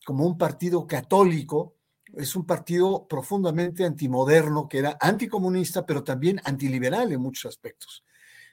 como 0.05 0.25
un 0.25 0.39
partido 0.39 0.87
católico, 0.87 1.77
es 2.17 2.37
un 2.37 2.47
partido 2.47 3.09
profundamente 3.09 3.85
antimoderno, 3.85 4.69
que 4.69 4.79
era 4.79 4.97
anticomunista, 5.01 5.85
pero 5.85 6.05
también 6.05 6.41
antiliberal 6.45 7.11
en 7.11 7.21
muchos 7.21 7.47
aspectos. 7.47 8.05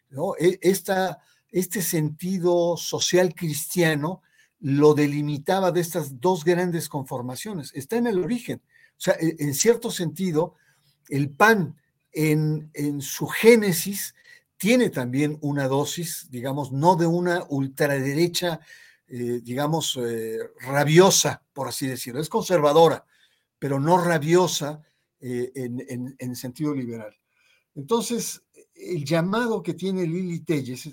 ¿no? 0.10 0.36
E, 0.40 0.58
esta, 0.62 1.20
este 1.52 1.82
sentido 1.82 2.78
social 2.78 3.34
cristiano 3.34 4.22
lo 4.60 4.94
delimitaba 4.94 5.72
de 5.72 5.82
estas 5.82 6.20
dos 6.20 6.44
grandes 6.44 6.90
conformaciones. 6.90 7.72
Está 7.74 7.98
en 7.98 8.08
el 8.08 8.20
origen. 8.20 8.62
O 8.98 9.02
sea, 9.02 9.14
e, 9.14 9.36
en 9.40 9.54
cierto 9.54 9.90
sentido, 9.90 10.56
el 11.08 11.30
pan 11.30 11.78
en, 12.12 13.02
su 13.02 13.28
génesis 13.28 14.16
tiene 14.58 14.90
también 14.90 15.38
una 15.42 15.68
dosis, 15.68 16.28
digamos, 16.30 16.72
no 16.72 16.96
de 16.96 17.08
una 17.08 17.46
ultraderecha, 17.50 18.60
eh, 19.08 19.40
digamos, 19.42 19.98
eh, 20.02 20.38
rabiosa, 20.60 21.44
por 21.54 21.70
así 21.70 21.88
decirlo, 21.88 22.20
es 22.20 22.30
conservadora, 22.30 23.06
pero 23.58 23.80
no 23.80 24.04
rabiosa 24.04 24.82
eh, 25.22 25.52
en, 25.56 26.16
en, 26.20 26.36
sentido 26.36 26.74
liberal. 26.74 27.16
Entonces, 27.76 28.42
el 28.74 29.06
llamado 29.06 29.64
que 29.64 29.74
tiene 29.74 30.06
Lili 30.06 30.42
Telles, 30.42 30.90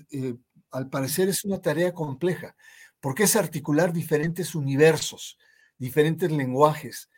al 0.71 0.89
parecer, 0.89 1.29
es 1.29 1.45
una 1.45 1.61
tarea 1.61 1.93
compleja, 1.93 2.57
porque 3.01 3.25
es 3.25 3.37
articular 3.37 3.93
diferentes 3.93 4.55
universos, 4.55 5.39
diferentes 5.79 6.31
lenguajes. 6.31 7.11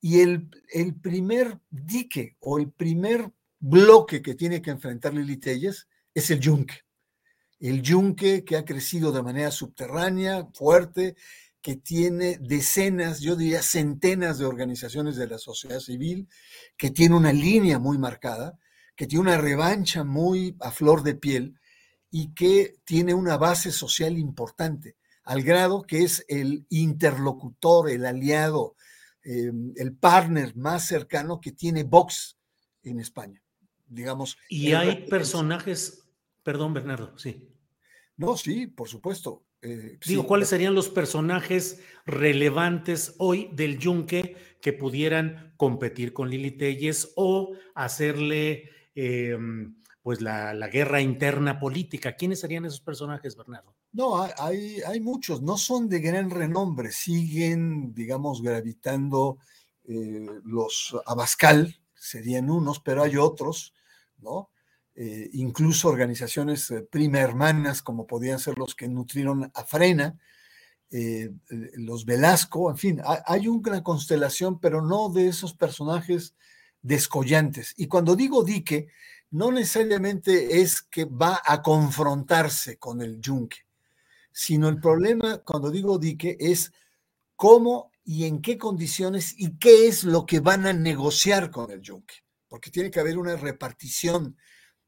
Y 0.00 0.20
el, 0.20 0.48
el 0.72 0.94
primer 0.94 1.58
dique 1.70 2.36
o 2.40 2.58
el 2.58 2.70
primer 2.70 3.32
bloque 3.58 4.20
que 4.20 4.34
tiene 4.34 4.60
que 4.60 4.70
enfrentar 4.70 5.14
Lili 5.14 5.38
Telles 5.38 5.88
es 6.12 6.30
el 6.30 6.40
yunque. 6.40 6.80
El 7.58 7.82
yunque 7.82 8.44
que 8.44 8.56
ha 8.56 8.64
crecido 8.64 9.12
de 9.12 9.22
manera 9.22 9.50
subterránea, 9.50 10.48
fuerte, 10.52 11.16
que 11.62 11.76
tiene 11.76 12.36
decenas, 12.42 13.20
yo 13.20 13.36
diría 13.36 13.62
centenas 13.62 14.38
de 14.38 14.44
organizaciones 14.44 15.16
de 15.16 15.28
la 15.28 15.38
sociedad 15.38 15.80
civil, 15.80 16.28
que 16.76 16.90
tiene 16.90 17.16
una 17.16 17.32
línea 17.32 17.78
muy 17.78 17.96
marcada, 17.96 18.58
que 18.94 19.06
tiene 19.06 19.22
una 19.22 19.38
revancha 19.38 20.04
muy 20.04 20.56
a 20.60 20.70
flor 20.70 21.02
de 21.02 21.14
piel 21.14 21.58
y 22.16 22.32
que 22.32 22.76
tiene 22.84 23.12
una 23.12 23.36
base 23.36 23.72
social 23.72 24.16
importante, 24.16 24.94
al 25.24 25.42
grado 25.42 25.82
que 25.82 26.04
es 26.04 26.24
el 26.28 26.64
interlocutor, 26.68 27.90
el 27.90 28.06
aliado, 28.06 28.76
em, 29.24 29.72
el 29.74 29.96
partner 29.96 30.54
más 30.54 30.86
cercano 30.86 31.40
que 31.40 31.50
tiene 31.50 31.82
Vox 31.82 32.38
en 32.84 33.00
España, 33.00 33.42
digamos. 33.88 34.38
Y 34.48 34.74
hay 34.74 35.08
personajes, 35.08 36.04
perdón 36.44 36.72
Bernardo, 36.72 37.18
sí. 37.18 37.48
No, 38.16 38.36
sí, 38.36 38.68
por 38.68 38.88
supuesto. 38.88 39.42
Eh, 39.60 39.98
Digo, 40.06 40.24
¿cuáles 40.24 40.50
serían 40.50 40.76
los 40.76 40.90
personajes 40.90 41.82
relevantes 42.06 43.16
hoy 43.18 43.50
del 43.54 43.76
Yunque 43.80 44.36
que 44.60 44.72
pudieran 44.72 45.52
competir 45.56 46.12
con 46.12 46.30
Lili 46.30 46.52
Telles 46.52 47.12
o 47.16 47.56
hacerle 47.74 48.70
em, 48.94 49.74
pues 50.04 50.20
la, 50.20 50.52
guerra 50.68 51.00
interna 51.00 51.58
política? 51.58 52.14
¿Quiénes 52.14 52.40
serían 52.40 52.66
esos 52.66 52.82
personajes, 52.82 53.36
Bernardo? 53.36 53.74
No, 53.90 54.22
hay, 54.36 54.82
hay 54.86 55.00
muchos, 55.00 55.40
no 55.40 55.56
son 55.56 55.88
de 55.88 56.00
gran 56.00 56.28
renombre, 56.28 56.92
siguen, 56.92 57.94
digamos, 57.94 58.42
gravitando 58.42 59.38
eh, 59.84 60.26
los 60.44 60.94
Abascal, 61.06 61.80
serían 61.94 62.50
unos, 62.50 62.80
pero 62.80 63.02
hay 63.02 63.16
otros, 63.16 63.72
¿no? 64.18 64.50
Eh, 64.94 65.30
incluso 65.32 65.88
organizaciones 65.88 66.70
eh, 66.70 66.82
prima 66.82 67.20
hermanas, 67.20 67.80
como 67.80 68.06
podían 68.06 68.38
ser 68.38 68.58
los 68.58 68.74
que 68.74 68.88
nutrieron 68.88 69.50
a 69.54 69.64
Frena, 69.64 70.18
los 71.76 72.04
Velasco, 72.04 72.70
en 72.70 72.76
fin, 72.76 73.02
hay 73.26 73.48
una 73.48 73.82
constelación, 73.82 74.60
pero 74.60 74.80
no 74.80 75.08
de 75.08 75.26
esos 75.26 75.52
personajes 75.52 76.36
descollantes. 76.82 77.74
Y 77.76 77.88
cuando 77.88 78.14
digo 78.14 78.44
dique, 78.44 78.86
no 79.34 79.50
necesariamente 79.50 80.60
es 80.60 80.80
que 80.80 81.06
va 81.06 81.42
a 81.44 81.60
confrontarse 81.60 82.78
con 82.78 83.02
el 83.02 83.20
yunque, 83.20 83.66
sino 84.30 84.68
el 84.68 84.78
problema, 84.78 85.38
cuando 85.38 85.72
digo 85.72 85.98
dique, 85.98 86.36
es 86.38 86.72
cómo 87.34 87.90
y 88.04 88.26
en 88.26 88.40
qué 88.40 88.56
condiciones 88.56 89.34
y 89.36 89.58
qué 89.58 89.88
es 89.88 90.04
lo 90.04 90.24
que 90.24 90.38
van 90.38 90.66
a 90.66 90.72
negociar 90.72 91.50
con 91.50 91.72
el 91.72 91.80
yunque, 91.80 92.14
porque 92.46 92.70
tiene 92.70 92.92
que 92.92 93.00
haber 93.00 93.18
una 93.18 93.34
repartición 93.34 94.36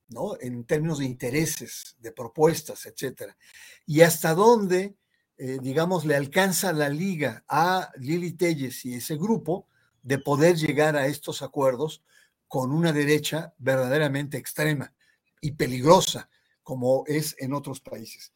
¿no? 0.08 0.36
En 0.40 0.64
términos 0.64 1.00
de 1.00 1.06
intereses, 1.06 1.96
de 1.98 2.12
propuestas, 2.12 2.86
etcétera. 2.86 3.36
Y 3.84 4.02
hasta 4.02 4.34
dónde, 4.34 4.96
eh, 5.38 5.58
digamos, 5.60 6.04
le 6.04 6.14
alcanza 6.14 6.72
la 6.72 6.88
liga 6.88 7.44
a 7.48 7.90
Lili 7.96 8.30
Telles 8.30 8.84
y 8.84 8.94
ese 8.94 9.16
grupo 9.16 9.66
de 10.04 10.18
poder 10.18 10.54
llegar 10.54 10.94
a 10.94 11.08
estos 11.08 11.42
acuerdos 11.42 12.04
con 12.48 12.72
una 12.72 12.92
derecha 12.92 13.54
verdaderamente 13.58 14.36
extrema 14.36 14.92
y 15.40 15.52
peligrosa, 15.52 16.28
como 16.62 17.04
es 17.06 17.36
en 17.38 17.52
otros 17.52 17.80
países. 17.80 18.32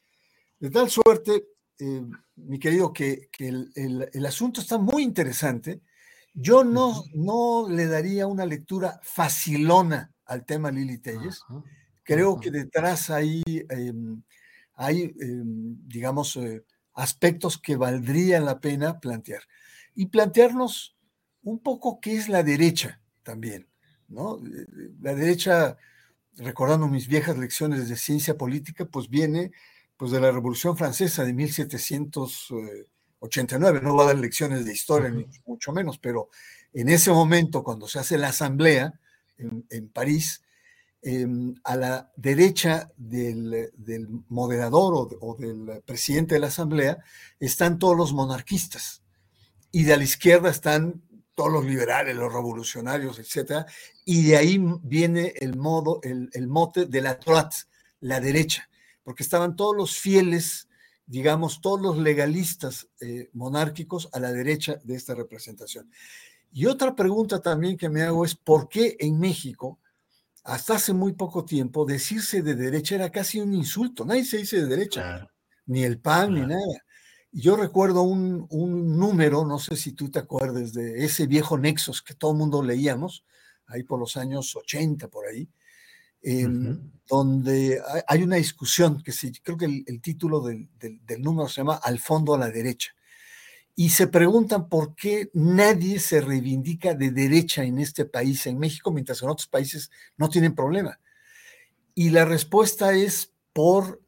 De 0.59 0.71
tal 0.71 0.91
suerte, 0.91 1.47
eh, 1.79 2.05
mi 2.37 2.59
querido, 2.59 2.93
que, 2.93 3.31
el, 3.39 4.27
asunto 4.27 4.61
está 4.61 4.79
muy 4.79 5.03
interesante. 5.03 5.81
Yo 6.35 6.63
no, 6.65 7.05
no 7.15 7.69
le 7.69 7.87
daría 7.87 8.27
una 8.27 8.47
lectura 8.47 9.01
facilona 9.03 10.13
al 10.27 10.45
tema 10.45 10.71
Lili 10.71 10.99
Telles. 10.99 11.43
Creo 12.05 12.39
que 12.39 12.51
detrás 12.51 13.11
hay, 13.11 13.43
em, 13.47 14.23
hay 14.75 15.15
em, 15.21 15.77
digamos, 15.89 16.37
eh, 16.37 16.65
aspectos 16.93 17.59
que 17.59 17.77
valdría 17.77 18.41
la 18.41 18.61
pena 18.61 19.01
plantear. 19.01 19.43
Y 19.95 20.07
plantearnos 20.07 20.97
un 21.43 21.59
poco 21.59 22.01
qué 22.01 22.17
es 22.17 22.29
la 22.29 22.43
derecha 22.43 23.01
también, 23.23 23.70
¿no? 24.11 24.39
Eh, 24.39 24.67
la 25.01 25.15
derecha, 25.15 25.79
recordando 26.37 26.89
mis 26.89 27.09
viejas 27.09 27.39
lecciones 27.39 27.89
de 27.89 27.97
ciencia 27.97 28.37
política, 28.37 28.85
pues 28.85 29.09
viene 29.09 29.53
pues 29.97 30.13
de 30.13 30.21
la 30.21 30.31
Revolución 30.31 30.77
Francesa 30.77 31.25
de 31.25 31.33
1789. 31.33 33.81
No 33.83 33.97
va 33.97 34.05
a 34.05 34.09
dar 34.09 34.19
lecciones 34.19 34.65
de 34.65 34.73
historia, 34.73 35.11
ni 35.11 35.27
mucho 35.47 35.73
menos, 35.73 35.99
pero 35.99 36.29
en 36.73 36.89
ese 36.89 37.11
momento, 37.11 37.63
cuando 37.63 37.87
se 37.89 37.99
hace 37.99 38.17
la 38.17 38.29
asamblea, 38.29 38.99
en, 39.71 39.89
París, 39.89 40.43
em, 41.03 41.55
a 41.65 41.77
la 41.77 42.11
derecha 42.17 42.91
del, 42.97 43.71
moderador 44.29 45.17
o, 45.21 45.37
del 45.39 45.83
presidente 45.85 46.35
de 46.35 46.41
la 46.41 46.49
Asamblea 46.49 46.99
están 47.39 47.79
todos 47.79 47.97
los 47.97 48.13
monarquistas 48.13 49.03
y 49.73 49.85
de 49.85 49.97
la 49.97 50.05
izquierda 50.05 50.51
están 50.51 51.03
todos 51.41 51.53
los 51.53 51.65
liberales, 51.65 52.15
los 52.15 52.31
revolucionarios, 52.31 53.19
etc. 53.19 53.65
Y 54.05 54.25
de 54.25 54.37
ahí 54.37 54.63
viene 54.83 55.33
el, 55.37 55.57
modo, 55.57 55.99
el, 56.03 56.49
mote 56.49 56.85
de 56.85 57.01
la 57.01 57.15
droite, 57.15 57.57
la 58.01 58.21
derecha, 58.21 58.69
porque 59.03 59.23
estaban 59.23 59.57
todos 59.57 59.75
los 59.75 59.97
fieles, 59.97 60.69
digamos, 61.07 61.63
todos 61.63 61.81
los 61.81 61.97
legalistas 61.97 62.89
eh, 63.01 63.31
monárquicos 63.33 64.11
a 64.13 64.21
la 64.21 64.33
derecha 64.33 64.77
de 64.85 64.97
esta 64.97 65.15
representación. 65.15 65.91
Y 66.53 66.67
otra 66.67 66.95
pregunta 66.95 67.41
también 67.41 67.79
que 67.79 67.89
me 67.89 68.03
hago 68.03 68.27
es, 68.27 68.35
¿por 68.35 68.69
qué 68.69 68.99
en 69.01 69.19
México, 69.19 69.79
hasta 70.45 70.75
hace 70.75 70.93
muy 70.93 71.15
poco 71.15 71.47
tiempo, 71.47 71.87
decirse 71.87 72.43
de 72.43 72.55
derecha 72.55 72.97
era 72.97 73.09
casi 73.09 73.41
un 73.41 73.55
insulto? 73.55 74.05
Nadie 74.05 74.27
se 74.27 74.37
dice 74.37 74.59
de 74.59 74.67
derecha, 74.67 75.27
ni 75.65 75.85
el 75.85 75.99
PAN, 76.01 76.35
ni 76.35 76.43
nada. 76.43 76.85
Yo 77.33 77.57
recuerdo 77.57 78.03
un, 78.03 78.49
número, 78.51 79.45
no 79.45 79.59
sé 79.59 79.77
si 79.77 79.93
tú 79.93 80.11
te 80.11 80.19
acuerdas 80.19 80.73
de 80.73 81.05
ese 81.05 81.27
viejo 81.27 81.57
Nexos 81.57 82.03
que 82.03 82.15
todo 82.15 82.33
el 82.33 82.39
mundo 82.39 82.63
leíamos, 82.63 83.25
ahí 83.67 83.85
por 83.85 84.01
los 84.01 84.17
años 84.17 84.57
80, 84.57 85.09
por 85.09 85.27
ahí, 85.27 85.49
donde 87.09 87.81
hay 88.07 88.23
una 88.23 88.37
discusión 88.37 89.03
que 89.03 89.13
sí, 89.13 89.33
creo 89.43 89.57
que 89.57 89.85
el, 89.87 90.01
título 90.01 90.41
del, 90.41 90.69
del, 90.79 91.23
número 91.23 91.49
se 91.49 91.61
llama 91.61 91.77
Al 91.77 91.99
fondo 91.99 92.35
a 92.35 92.39
la 92.39 92.51
derecha 92.51 92.95
y 93.77 93.89
se 93.91 94.09
preguntan 94.09 94.69
por 94.69 94.95
qué 94.95 95.31
nadie 95.33 96.01
se 96.01 96.21
reivindica 96.21 96.95
de 96.95 97.13
derecha 97.13 97.63
en 97.65 97.79
este 97.79 98.05
país, 98.05 98.47
en 98.47 98.59
México, 98.59 98.91
mientras 98.91 99.23
en 99.23 99.31
otros 99.31 99.47
países 99.47 99.91
no 100.19 100.29
tienen 100.29 100.55
problema. 100.55 101.01
Y 101.95 102.11
la 102.11 102.25
respuesta 102.25 102.93
es 102.93 103.33
por, 103.53 104.03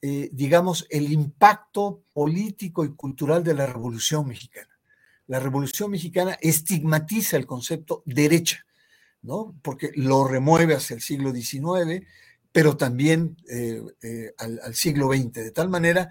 eh, 0.00 0.30
digamos, 0.32 0.86
el 0.90 1.12
impacto 1.12 2.04
político 2.12 2.84
y 2.84 2.94
cultural 2.94 3.42
de 3.42 3.54
la 3.54 3.66
Revolución 3.66 4.28
Mexicana. 4.28 4.78
La 5.26 5.40
Revolución 5.40 5.90
Mexicana 5.90 6.38
estigmatiza 6.40 7.36
el 7.36 7.46
concepto 7.46 8.04
derecha, 8.06 8.64
¿no? 9.22 9.56
Porque 9.60 9.90
lo 9.96 10.22
remueve 10.22 10.76
hacia 10.76 10.94
el 10.94 11.02
siglo 11.02 11.32
XIX, 11.32 12.06
pero 12.52 12.76
también 12.76 13.36
eh, 13.50 13.82
eh, 14.02 14.34
al, 14.38 14.72
siglo 14.76 15.08
XX, 15.08 15.32
de 15.32 15.50
tal 15.50 15.68
manera 15.68 16.10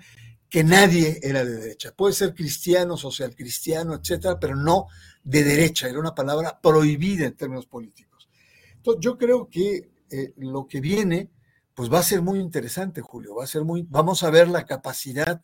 que 0.50 0.66
nadie 0.66 1.22
era 1.24 1.46
de 1.46 1.56
derecha. 1.56 1.94
Puede 1.96 2.14
ser 2.14 2.34
cristiano, 2.34 2.98
social 2.98 3.36
cristiano, 3.36 3.96
etcétera, 3.96 4.38
pero 4.38 4.58
no 4.58 4.88
de 5.24 5.44
derecha. 5.46 5.88
Era 5.88 6.00
una 6.00 6.14
palabra 6.14 6.60
prohibida 6.60 7.26
en 7.26 7.38
términos 7.38 7.68
políticos. 7.68 8.28
Entonces, 8.76 9.00
yo 9.00 9.18
creo 9.18 9.48
que 9.50 9.90
lo 10.36 10.68
que 10.68 10.82
viene, 10.82 11.30
pues 11.78 11.94
va 11.94 12.00
a 12.00 12.04
ser 12.04 12.24
muy 12.24 12.40
interesante, 12.40 13.02
Julio. 13.02 13.36
Va 13.36 13.44
a 13.44 13.48
ser 13.48 13.64
muy, 13.64 13.86
vamos 13.88 14.24
a 14.24 14.32
ver 14.32 14.48
la 14.48 14.66
capacidad 14.66 15.44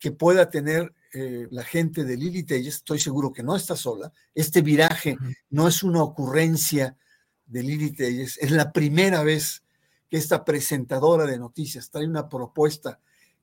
que 0.00 0.10
pueda 0.10 0.50
tener 0.50 0.92
eh, 1.14 1.46
la 1.52 1.62
gente 1.62 2.02
de 2.02 2.16
Lili 2.16 2.42
Telles. 2.42 2.74
Estoy 2.74 2.98
seguro 2.98 3.32
que 3.32 3.44
no 3.44 3.54
está 3.54 3.76
sola. 3.76 4.12
Este 4.34 4.60
viraje 4.60 5.16
no 5.50 5.68
es 5.68 5.84
una 5.84 6.02
ocurrencia 6.02 6.96
de 7.46 7.62
Lili 7.62 7.92
Telles. 7.92 8.38
Es 8.38 8.50
la 8.50 8.72
primera 8.72 9.22
vez 9.22 9.62
que 10.10 10.16
esta 10.16 10.44
presentadora 10.44 11.26
de 11.26 11.38
noticias 11.38 11.90
trae 11.90 12.08
una 12.08 12.28
propuesta 12.28 12.98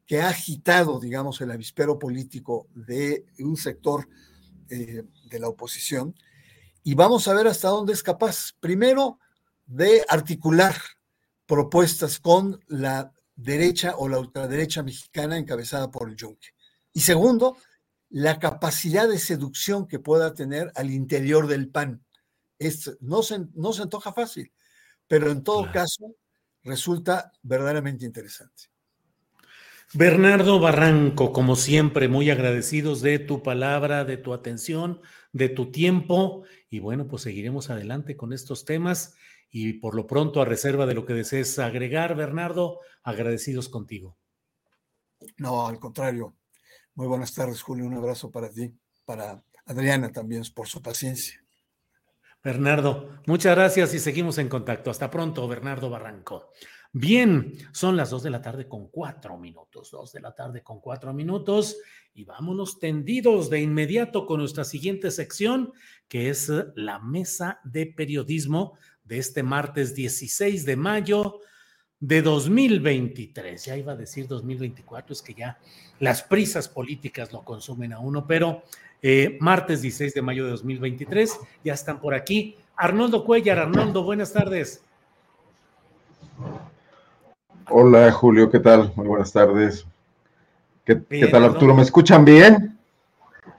que 0.06 0.22
ha 0.22 0.28
agitado, 0.28 1.00
digamos, 1.00 1.40
el 1.40 1.52
avispero 1.52 1.98
político 1.98 2.68
de 2.76 3.28
un 3.40 3.56
sector 3.56 4.10
eh, 4.70 5.04
de 5.30 5.40
la 5.40 5.48
oposición. 5.48 6.14
Y 6.84 6.96
vamos 6.96 7.30
a 7.30 7.34
ver 7.34 7.48
hasta 7.48 7.70
dónde 7.70 7.94
es 7.94 8.04
capaz, 8.04 8.52
primero, 8.60 9.20
de 9.66 10.04
articular 10.10 10.76
propuestas 11.46 12.20
con 12.20 12.60
la 12.68 13.14
derecha 13.36 13.96
o 13.98 14.08
la 14.08 14.20
ultraderecha 14.20 14.84
mexicana 14.84 15.38
encabezada 15.38 15.92
por 15.92 16.10
el 16.10 16.16
Yunque. 16.16 16.50
Y 16.94 17.02
segundo, 17.02 17.58
la 18.10 18.40
capacidad 18.40 19.10
de 19.10 19.20
seducción 19.20 19.88
que 19.88 20.00
pueda 20.00 20.34
tener 20.34 20.72
al 20.76 20.92
interior 20.92 21.48
del 21.48 21.70
PAN. 21.70 22.04
Es, 22.58 22.98
no, 23.02 23.22
se, 23.22 23.40
no 23.54 23.74
se 23.74 23.82
antoja 23.82 24.14
fácil, 24.14 24.54
pero 25.08 25.30
en 25.30 25.44
todo 25.44 25.70
caso 25.72 26.16
resulta 26.64 27.34
verdaderamente 27.44 28.06
interesante. 28.06 28.70
Bernardo 29.94 30.60
Barranco, 30.60 31.32
como 31.32 31.56
siempre, 31.56 32.08
muy 32.08 32.30
agradecidos 32.30 33.02
de 33.02 33.20
tu 33.20 33.44
palabra, 33.44 34.04
de 34.04 34.18
tu 34.18 34.34
atención, 34.34 35.02
de 35.32 35.50
tu 35.50 35.72
tiempo. 35.72 36.44
Y 36.70 36.80
bueno, 36.80 37.08
pues 37.08 37.22
seguiremos 37.22 37.70
adelante 37.70 38.18
con 38.18 38.34
estos 38.34 38.66
temas. 38.66 39.16
Y 39.50 39.74
por 39.74 39.96
lo 39.96 40.08
pronto, 40.08 40.42
a 40.42 40.46
reserva 40.46 40.86
de 40.86 40.94
lo 40.94 41.06
que 41.06 41.14
desees 41.14 41.60
agregar, 41.60 42.16
Bernardo, 42.16 42.80
agradecidos 43.04 43.70
contigo. 43.70 44.18
No, 45.38 45.68
al 45.68 45.80
contrario. 45.80 46.36
Muy 46.96 47.08
buenas 47.08 47.34
tardes, 47.34 47.62
Julio. 47.62 47.86
Un 47.86 47.96
abrazo 47.96 48.32
para 48.32 48.50
ti, 48.50 48.74
para 49.06 49.44
Adriana 49.66 50.12
también, 50.12 50.44
por 50.54 50.68
su 50.68 50.82
paciencia. 50.82 51.44
Bernardo, 52.44 53.10
muchas 53.26 53.56
gracias 53.56 53.94
y 53.96 54.00
seguimos 54.00 54.38
en 54.38 54.50
contacto. 54.50 54.92
Hasta 54.92 55.10
pronto, 55.10 55.48
Bernardo 55.48 55.90
Barranco. 55.90 56.52
Bien, 56.98 57.54
son 57.74 57.98
las 57.98 58.12
dos 58.12 58.24
de 58.24 58.30
la 58.30 58.42
tarde 58.42 58.70
con 58.70 58.88
cuatro 58.88 59.38
minutos, 59.38 59.92
dos 59.92 60.14
de 60.14 60.22
la 60.22 60.34
tarde 60.34 60.64
con 60.64 60.80
cuatro 60.80 61.14
minutos 61.14 61.76
y 62.14 62.24
vámonos 62.24 62.80
tendidos 62.80 63.50
de 63.50 63.60
inmediato 63.60 64.26
con 64.26 64.40
nuestra 64.40 64.64
siguiente 64.64 65.12
sección, 65.12 65.74
que 66.08 66.30
es 66.30 66.50
la 66.76 67.00
mesa 67.00 67.60
de 67.66 67.88
periodismo 67.88 68.78
de 69.06 69.20
este 69.20 69.44
martes 69.44 69.96
16 69.96 70.66
de 70.66 70.76
mayo 70.76 71.40
de 72.00 72.22
2023. 72.22 73.64
Ya 73.64 73.78
iba 73.78 73.94
a 73.94 73.96
decir 73.96 74.28
2024, 74.28 75.14
es 75.14 75.22
que 75.22 75.34
ya 75.34 75.58
las 76.00 76.24
prisas 76.24 76.68
políticas 76.68 77.32
lo 77.32 77.44
consumen 77.44 77.94
a 77.94 78.00
uno, 78.00 78.28
pero 78.28 78.64
eh, 79.02 79.38
martes 79.40 79.82
16 79.82 80.14
de 80.14 80.22
mayo 80.22 80.46
de 80.46 80.52
2023, 80.52 81.40
ya 81.64 81.74
están 81.74 82.00
por 82.00 82.14
aquí. 82.14 82.58
Arnoldo 82.76 83.24
Cuellar, 83.24 83.60
Arnoldo, 83.60 84.04
buenas 84.04 84.34
tardes. 84.34 84.82
Hola 87.70 88.12
Julio, 88.12 88.50
¿qué 88.50 88.60
tal? 88.60 88.92
Muy 88.96 89.08
buenas 89.08 89.32
tardes. 89.32 89.86
¿Qué, 90.84 90.96
tal 91.32 91.46
Arturo? 91.46 91.74
¿Me 91.74 91.82
escuchan 91.82 92.24
bien? 92.24 92.78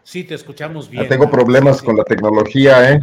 Sí, 0.05 0.23
te 0.23 0.35
escuchamos 0.35 0.89
bien. 0.89 1.09
tengo 1.09 1.29
problemas 1.29 1.83
con 1.83 1.97
la 1.97 2.05
tecnología, 2.05 2.93
¿eh? 2.93 3.03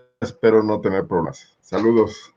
espero 0.21 0.63
no 0.63 0.79
tener 0.79 1.07
problemas. 1.07 1.57
Saludos. 1.61 2.33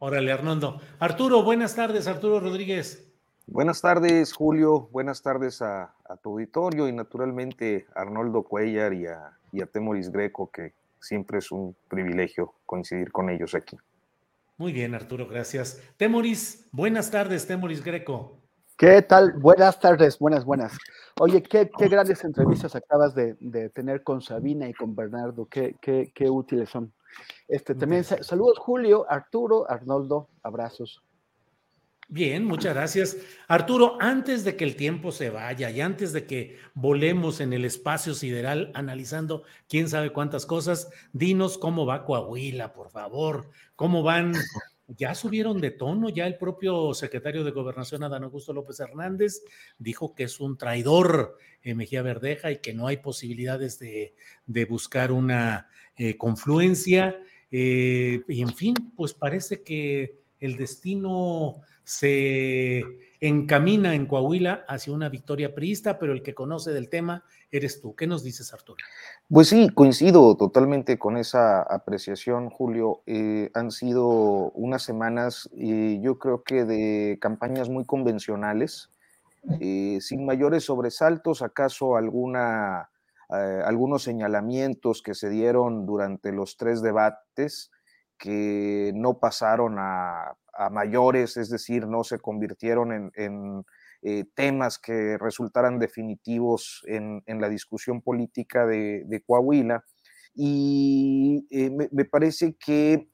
Órale, 0.00 0.32
Arnoldo. 0.32 0.80
Arturo, 0.98 1.42
buenas 1.42 1.74
tardes, 1.74 2.06
Arturo 2.06 2.40
Rodríguez. 2.40 3.08
Buenas 3.46 3.80
tardes, 3.80 4.32
Julio. 4.32 4.88
Buenas 4.92 5.22
tardes 5.22 5.62
a, 5.62 5.94
tu 6.22 6.30
auditorio 6.30 6.88
y 6.88 6.92
naturalmente 6.92 7.86
a 7.94 8.02
Arnoldo 8.02 8.42
Cuellar 8.42 8.92
y 8.92 9.06
a, 9.06 9.38
y 9.52 9.62
a 9.62 9.66
Temoris 9.66 10.10
Greco, 10.10 10.50
que 10.50 10.74
siempre 11.00 11.38
es 11.38 11.50
un 11.50 11.74
privilegio 11.88 12.54
coincidir 12.66 13.10
con 13.12 13.30
ellos 13.30 13.54
aquí. 13.54 13.76
Muy 14.56 14.72
bien, 14.72 14.94
Arturo, 14.94 15.28
gracias. 15.28 15.80
Temoris, 15.96 16.68
buenas 16.72 17.10
tardes, 17.10 17.46
Temoris 17.46 17.82
Greco. 17.82 18.42
¿Qué 18.76 19.02
tal? 19.02 19.32
Buenas 19.32 19.80
tardes, 19.80 20.18
buenas, 20.18 20.44
buenas. 20.44 20.76
Oye, 21.20 21.42
qué, 21.42 21.70
grandes 21.88 22.22
entrevistas 22.24 22.76
acabas 22.76 23.14
de, 23.14 23.34
tener 23.70 24.02
con 24.02 24.20
Sabina 24.20 24.68
y 24.68 24.74
con 24.74 24.94
Bernardo, 24.94 25.46
qué, 25.46 25.76
qué, 25.80 26.12
qué 26.14 26.28
útiles 26.28 26.68
son. 26.68 26.92
Este, 27.46 27.74
también 27.74 28.04
saludos 28.04 28.58
Julio, 28.58 29.06
Arturo, 29.08 29.70
Arnoldo, 29.70 30.28
abrazos. 30.42 31.02
Bien, 32.10 32.46
muchas 32.46 32.72
gracias. 32.72 33.18
Arturo, 33.48 33.98
antes 34.00 34.42
de 34.42 34.56
que 34.56 34.64
el 34.64 34.76
tiempo 34.76 35.12
se 35.12 35.28
vaya 35.28 35.70
y 35.70 35.82
antes 35.82 36.14
de 36.14 36.24
que 36.24 36.56
volemos 36.72 37.40
en 37.40 37.52
el 37.52 37.66
espacio 37.66 38.14
sideral 38.14 38.72
analizando 38.74 39.42
quién 39.68 39.90
sabe 39.90 40.10
cuántas 40.10 40.46
cosas, 40.46 40.88
dinos 41.12 41.58
cómo 41.58 41.84
va 41.84 42.06
Coahuila, 42.06 42.72
por 42.72 42.88
favor. 42.90 43.50
¿Cómo 43.76 44.02
van? 44.02 44.32
Ya 44.86 45.14
subieron 45.14 45.60
de 45.60 45.70
tono, 45.70 46.08
ya 46.08 46.26
el 46.26 46.38
propio 46.38 46.94
secretario 46.94 47.44
de 47.44 47.50
Gobernación, 47.50 48.02
Adán 48.02 48.24
Augusto 48.24 48.54
López 48.54 48.80
Hernández, 48.80 49.42
dijo 49.76 50.14
que 50.14 50.24
es 50.24 50.40
un 50.40 50.56
traidor 50.56 51.36
eh, 51.60 51.74
Mejía 51.74 52.00
Verdeja 52.00 52.50
y 52.50 52.60
que 52.60 52.72
no 52.72 52.86
hay 52.86 52.96
posibilidades 52.96 53.78
de, 53.78 54.14
de 54.46 54.64
buscar 54.64 55.12
una 55.12 55.68
eh, 55.98 56.16
confluencia. 56.16 57.16
Eh, 57.50 58.22
y 58.28 58.42
en 58.42 58.54
fin, 58.54 58.74
pues 58.96 59.14
parece 59.14 59.62
que 59.62 60.20
el 60.38 60.56
destino 60.56 61.56
se 61.82 62.84
encamina 63.20 63.94
en 63.96 64.06
Coahuila 64.06 64.64
hacia 64.68 64.92
una 64.92 65.08
victoria 65.08 65.54
priista, 65.54 65.98
pero 65.98 66.12
el 66.12 66.22
que 66.22 66.34
conoce 66.34 66.70
del 66.70 66.88
tema 66.88 67.24
eres 67.50 67.80
tú. 67.80 67.96
¿Qué 67.96 68.06
nos 68.06 68.22
dices, 68.22 68.54
Arturo? 68.54 68.78
Pues 69.28 69.48
sí, 69.48 69.70
coincido 69.70 70.36
totalmente 70.36 70.98
con 70.98 71.16
esa 71.16 71.62
apreciación, 71.62 72.48
Julio. 72.48 73.00
Eh, 73.06 73.50
han 73.54 73.72
sido 73.72 74.06
unas 74.52 74.82
semanas, 74.82 75.50
yo 75.52 76.18
creo 76.18 76.44
que 76.44 76.64
de 76.64 77.18
campañas 77.20 77.68
muy 77.68 77.84
convencionales, 77.84 78.90
sin 80.00 80.26
mayores 80.26 80.64
sobresaltos, 80.64 81.42
acaso 81.42 81.96
alguna 81.96 82.90
eh, 83.30 83.60
algunos 83.62 84.04
señalamientos 84.04 85.02
que 85.02 85.14
se 85.14 85.28
dieron 85.28 85.84
durante 85.84 86.32
los 86.32 86.56
tres 86.56 86.80
debates 86.80 87.70
que 88.16 88.90
no 88.94 89.18
pasaron 89.18 89.76
a, 89.78 90.34
mayores, 90.72 91.36
es 91.36 91.50
decir, 91.50 91.86
no 91.86 92.02
se 92.02 92.18
convirtieron 92.18 93.12
en, 93.14 93.64
eh, 94.02 94.24
temas 94.34 94.80
que 94.80 95.16
resultaran 95.16 95.78
definitivos 95.78 96.82
en, 96.86 97.22
la 97.26 97.48
discusión 97.48 98.02
política 98.02 98.66
de, 98.66 99.22
Coahuila. 99.24 99.84
Y 100.34 101.46
eh, 101.50 101.70
me, 101.70 102.04
parece 102.06 102.56
que, 102.56 103.08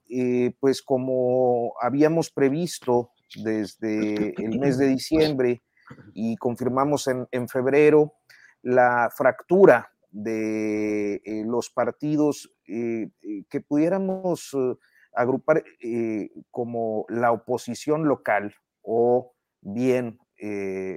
pues 0.59 0.81
como 0.81 1.73
habíamos 1.79 2.31
previsto 2.31 3.11
desde 3.43 4.33
el 4.43 4.57
mes 4.57 4.79
de 4.79 4.87
diciembre 4.87 5.61
y 6.15 6.37
confirmamos 6.37 7.07
en, 7.07 7.27
en 7.29 7.47
febrero, 7.47 8.15
la 8.63 9.11
fractura 9.15 9.94
de 10.15 11.15
eh, 11.25 11.43
los 11.45 11.69
partidos 11.69 12.49
eh, 12.69 13.09
eh, 13.21 13.43
que 13.49 13.59
pudiéramos 13.59 14.55
agrupar 15.13 15.63
como 16.51 17.05
la 17.09 17.33
oposición 17.33 18.07
local 18.07 18.55
o 18.81 19.33
bien 19.61 20.19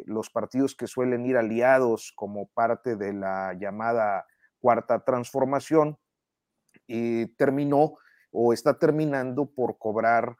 los 0.06 0.30
partidos 0.30 0.74
que 0.74 0.88
suelen 0.88 1.24
ir 1.24 1.36
aliados 1.36 2.12
como 2.16 2.48
parte 2.48 2.96
de 2.96 3.12
la 3.12 3.54
llamada 3.54 4.26
cuarta 4.60 5.04
transformación, 5.04 5.96
terminó 7.36 7.98
o 8.32 8.52
está 8.52 8.76
terminando 8.76 9.46
por 9.46 9.78
cobrar 9.78 10.36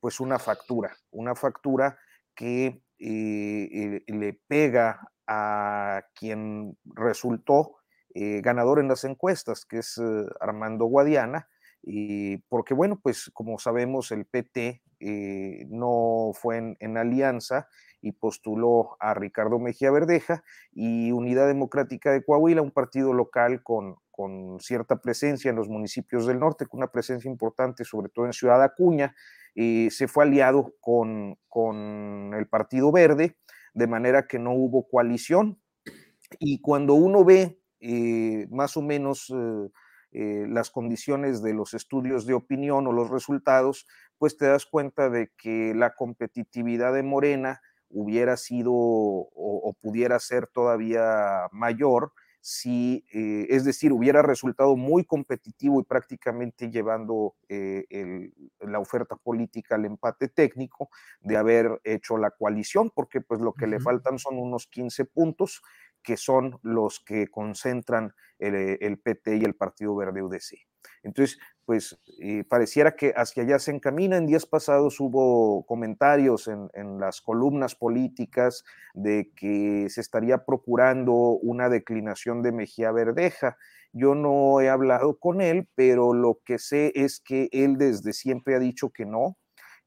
pues 0.00 0.20
una 0.20 0.38
factura, 0.38 0.94
una 1.10 1.34
factura 1.34 1.98
que 2.34 2.82
le 2.98 4.40
pega 4.46 5.00
a 5.26 6.02
quien 6.14 6.76
resultó 6.84 7.79
eh, 8.14 8.40
ganador 8.42 8.80
en 8.80 8.88
las 8.88 9.04
encuestas, 9.04 9.64
que 9.64 9.78
es 9.78 9.98
eh, 9.98 10.26
Armando 10.40 10.86
Guadiana, 10.86 11.48
y 11.82 12.38
porque 12.48 12.74
bueno, 12.74 12.98
pues 13.02 13.30
como 13.32 13.58
sabemos 13.58 14.10
el 14.10 14.26
PT 14.26 14.82
eh, 14.98 15.66
no 15.70 16.32
fue 16.34 16.76
en, 16.78 16.96
alianza 16.98 17.68
y 18.02 18.12
postuló 18.12 18.96
a 19.00 19.14
Ricardo 19.14 19.58
Mejía 19.58 19.90
Verdeja 19.90 20.42
y 20.72 21.12
Unidad 21.12 21.46
Democrática 21.46 22.12
de 22.12 22.24
Coahuila, 22.24 22.62
un 22.62 22.72
partido 22.72 23.12
local 23.14 23.62
con, 23.62 23.96
con 24.10 24.58
cierta 24.60 25.00
presencia 25.00 25.48
en 25.48 25.56
los 25.56 25.68
municipios 25.68 26.26
del 26.26 26.40
norte, 26.40 26.66
con 26.66 26.78
una 26.78 26.90
presencia 26.90 27.30
importante, 27.30 27.84
sobre 27.84 28.08
todo 28.08 28.26
en 28.26 28.32
Ciudad 28.32 28.62
Acuña, 28.62 29.14
y 29.54 29.88
se 29.90 30.08
fue 30.08 30.24
aliado 30.24 30.74
con, 30.80 31.38
con 31.48 32.34
el 32.34 32.46
Partido 32.48 32.92
Verde, 32.92 33.36
de 33.72 33.86
manera 33.86 34.26
que 34.26 34.38
no 34.38 34.52
hubo 34.52 34.88
coalición. 34.88 35.60
Y 36.38 36.60
cuando 36.60 36.94
uno 36.94 37.24
ve 37.24 37.59
eh, 37.80 38.46
más 38.50 38.76
o 38.76 38.82
menos 38.82 39.30
eh, 39.30 39.70
eh, 40.12 40.46
las 40.48 40.70
condiciones 40.70 41.40
de 41.40 41.54
los 41.54 41.72
estudios 41.72 42.26
de 42.26 42.34
opinión 42.34 42.86
o 42.88 42.92
los 42.92 43.10
resultados, 43.10 43.86
pues 44.18 44.36
te 44.36 44.46
das 44.46 44.66
cuenta 44.66 45.08
de 45.08 45.30
que 45.38 45.72
la 45.74 45.94
competitividad 45.94 46.92
de 46.92 47.04
Morena 47.04 47.60
hubiera 47.90 48.36
sido 48.36 48.72
o, 48.72 49.76
pudiera 49.80 50.18
ser 50.18 50.48
todavía 50.48 51.48
mayor 51.52 52.12
si, 52.40 53.04
eh, 53.12 53.46
es 53.50 53.64
decir, 53.64 53.92
hubiera 53.92 54.22
resultado 54.22 54.74
muy 54.74 55.04
competitivo 55.04 55.80
y 55.80 55.84
prácticamente 55.84 56.70
llevando 56.70 57.34
eh, 57.48 58.30
la 58.60 58.78
oferta 58.78 59.14
política 59.16 59.74
al 59.74 59.84
empate 59.84 60.28
técnico 60.28 60.88
de 61.20 61.36
haber 61.36 61.80
hecho 61.84 62.16
la 62.16 62.30
coalición, 62.30 62.90
porque 62.94 63.20
pues 63.20 63.40
lo 63.40 63.52
que 63.52 63.66
le 63.66 63.78
faltan 63.78 64.18
son 64.18 64.38
unos 64.38 64.66
15 64.66 65.04
puntos 65.04 65.62
que 66.02 66.16
son 66.16 66.58
los 66.62 67.00
que 67.00 67.28
concentran 67.28 68.14
el, 68.38 68.98
PT 68.98 69.36
y 69.36 69.44
el 69.44 69.54
Partido 69.54 69.94
Verde 69.96 70.22
UDC. 70.22 70.58
Entonces, 71.02 71.38
pues 71.64 71.98
eh, 72.20 72.44
pareciera 72.44 72.96
que 72.96 73.12
hacia 73.14 73.42
allá 73.42 73.58
se 73.58 73.70
encamina. 73.70 74.16
En 74.16 74.26
días 74.26 74.46
pasados 74.46 74.98
hubo 75.00 75.64
comentarios 75.66 76.48
en, 76.48 76.98
las 76.98 77.20
columnas 77.20 77.74
políticas 77.74 78.64
de 78.94 79.30
que 79.36 79.86
se 79.88 80.00
estaría 80.00 80.44
procurando 80.44 81.12
una 81.12 81.68
declinación 81.68 82.42
de 82.42 82.52
Mejía 82.52 82.92
Verdeja. 82.92 83.56
Yo 83.92 84.14
no 84.14 84.60
he 84.60 84.68
hablado 84.68 85.18
con 85.18 85.40
él, 85.40 85.68
pero 85.74 86.12
lo 86.12 86.40
que 86.44 86.58
sé 86.58 86.92
es 86.94 87.20
que 87.20 87.48
él 87.52 87.76
desde 87.76 88.12
siempre 88.12 88.54
ha 88.54 88.58
dicho 88.58 88.90
que 88.90 89.04
no, 89.04 89.36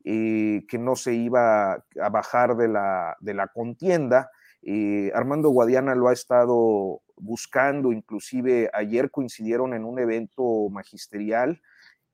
eh, 0.03 0.65
que 0.67 0.77
no 0.77 0.95
se 0.95 1.13
iba 1.13 1.73
a 1.73 2.09
bajar 2.09 2.55
de 2.55 2.67
la 2.67 3.47
contienda 3.53 4.29
eh, 4.65 5.11
Armando 5.13 5.49
Guadiana 5.49 5.93
lo 5.93 6.07
ha 6.07 6.13
estado 6.13 7.01
buscando, 7.17 7.91
inclusive 7.91 8.69
ayer 8.73 9.11
coincidieron 9.11 9.73
en 9.73 9.83
un 9.83 9.99
evento 9.99 10.69
magisterial 10.69 11.61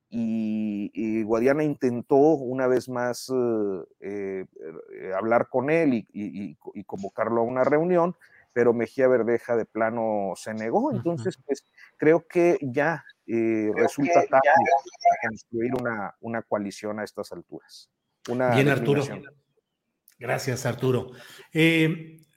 y, 0.08 1.22
Guadiana 1.22 1.62
intentó 1.62 2.16
una 2.16 2.66
vez 2.66 2.88
más 2.88 3.30
eh, 4.00 4.44
eh, 4.50 5.12
hablar 5.16 5.48
con 5.48 5.70
él 5.70 6.04
y, 6.12 6.56
convocarlo 6.84 7.42
a 7.42 7.44
una 7.44 7.62
reunión, 7.62 8.16
pero 8.52 8.72
Mejía 8.72 9.06
Verdeja 9.06 9.54
de 9.54 9.64
plano 9.64 10.32
se 10.34 10.52
negó. 10.52 10.90
Entonces, 10.92 11.38
pues 11.46 11.64
creo 11.96 12.26
que 12.26 12.58
ya 12.60 13.04
resulta 13.26 14.26
tarde 14.26 14.40
construir 15.28 15.72
una, 15.80 16.16
una, 16.20 16.42
coalición 16.42 16.98
a 16.98 17.04
estas 17.04 17.30
alturas. 17.30 17.88
Bien, 18.26 18.68
Arturo. 18.68 19.04
Gracias, 20.18 20.66
Arturo. 20.66 21.12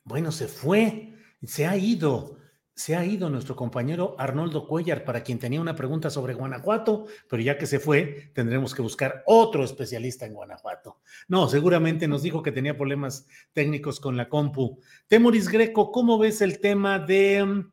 Bueno, 0.05 0.33
se 0.33 0.47
fue, 0.47 1.13
se 1.43 1.65
ha 1.65 1.77
ido, 1.77 2.37
se 2.75 2.95
ha 2.97 3.05
ido 3.05 3.29
nuestro 3.29 3.55
compañero 3.55 4.15
Arnoldo 4.19 4.67
Cuellar, 4.67 5.05
para 5.05 5.23
quien 5.23 5.39
tenía 5.39 5.61
una 5.61 5.75
pregunta 5.75 6.09
sobre 6.09 6.33
Guanajuato, 6.33 7.05
pero 7.29 7.41
ya 7.41 7.57
que 7.57 7.65
se 7.65 7.79
fue, 7.79 8.31
tendremos 8.33 8.75
que 8.75 8.81
buscar 8.81 9.23
otro 9.25 9.63
especialista 9.63 10.25
en 10.25 10.33
Guanajuato. 10.33 10.99
No, 11.29 11.47
seguramente 11.47 12.09
nos 12.09 12.21
dijo 12.21 12.43
que 12.43 12.51
tenía 12.51 12.75
problemas 12.75 13.27
técnicos 13.53 14.01
con 14.01 14.17
la 14.17 14.27
compu. 14.27 14.81
Temoris 15.07 15.47
Greco, 15.47 15.91
¿cómo 15.91 16.17
ves 16.17 16.41
el 16.41 16.59
tema 16.59 16.99
de 16.99 17.63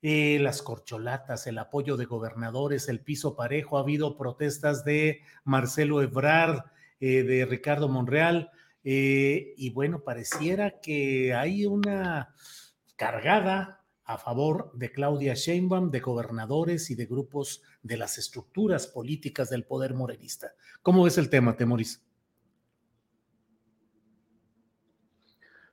eh, 0.00 0.38
las 0.40 0.62
corcholatas, 0.62 1.46
el 1.46 1.58
apoyo 1.58 1.98
de 1.98 2.06
gobernadores, 2.06 2.88
el 2.88 3.00
piso 3.00 3.36
parejo? 3.36 3.76
Ha 3.76 3.82
habido 3.82 4.16
protestas 4.16 4.86
de 4.86 5.20
Marcelo 5.44 6.00
Ebrard, 6.00 6.64
eh, 7.00 7.24
de 7.24 7.44
Ricardo 7.44 7.88
Monreal. 7.90 8.50
Eh, 8.90 9.52
y 9.58 9.68
bueno, 9.68 10.00
pareciera 10.00 10.80
que 10.80 11.34
hay 11.34 11.66
una 11.66 12.34
cargada 12.96 13.84
a 14.04 14.16
favor 14.16 14.70
de 14.72 14.90
Claudia 14.90 15.34
Sheinbaum, 15.34 15.90
de 15.90 16.00
gobernadores 16.00 16.90
y 16.90 16.94
de 16.94 17.04
grupos 17.04 17.60
de 17.82 17.98
las 17.98 18.16
estructuras 18.16 18.86
políticas 18.86 19.50
del 19.50 19.66
poder 19.66 19.92
morenista. 19.92 20.54
¿Cómo 20.80 21.04
ves 21.04 21.18
el 21.18 21.28
tema, 21.28 21.54
Temoris? 21.54 22.02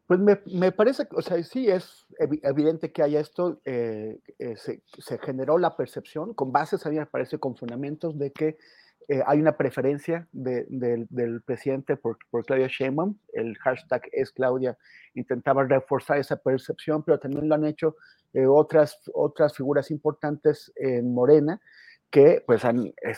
Pues 0.07 0.19
me, 0.19 0.71
parece, 0.73 1.07
o 1.11 1.21
sea, 1.21 1.41
sí 1.41 1.69
es 1.69 2.05
evidente 2.19 2.91
que 2.91 3.01
haya 3.01 3.21
esto, 3.21 3.61
eh, 3.63 4.19
eh, 4.39 4.57
se, 4.57 4.83
se, 4.99 5.17
generó 5.19 5.57
la 5.57 5.77
percepción, 5.77 6.33
con 6.33 6.51
bases, 6.51 6.85
a 6.85 6.89
mí 6.89 6.97
me 6.97 7.05
parece, 7.05 7.39
con 7.39 7.55
fundamentos 7.55 8.19
de 8.19 8.33
que 8.33 8.57
eh, 9.07 9.21
hay 9.25 9.39
una 9.39 9.55
preferencia 9.55 10.27
del 10.31 11.43
presidente 11.45 11.95
por, 11.95 12.17
Claudia 12.45 12.67
Sheinbaum. 12.67 13.17
El 13.33 13.57
hashtag 13.57 14.03
es 14.11 14.31
Claudia 14.31 14.77
intentaba 15.13 15.63
reforzar 15.63 16.17
esa 16.17 16.37
percepción, 16.37 17.03
pero 17.03 17.19
también 17.19 17.47
lo 17.47 17.55
han 17.55 17.65
hecho 17.65 17.95
eh, 18.33 18.45
otras, 18.45 18.99
otras 19.13 19.55
figuras 19.55 19.91
importantes 19.91 20.71
en 20.75 21.13
Morena 21.13 21.61
que 22.09 22.43
pues 22.45 22.63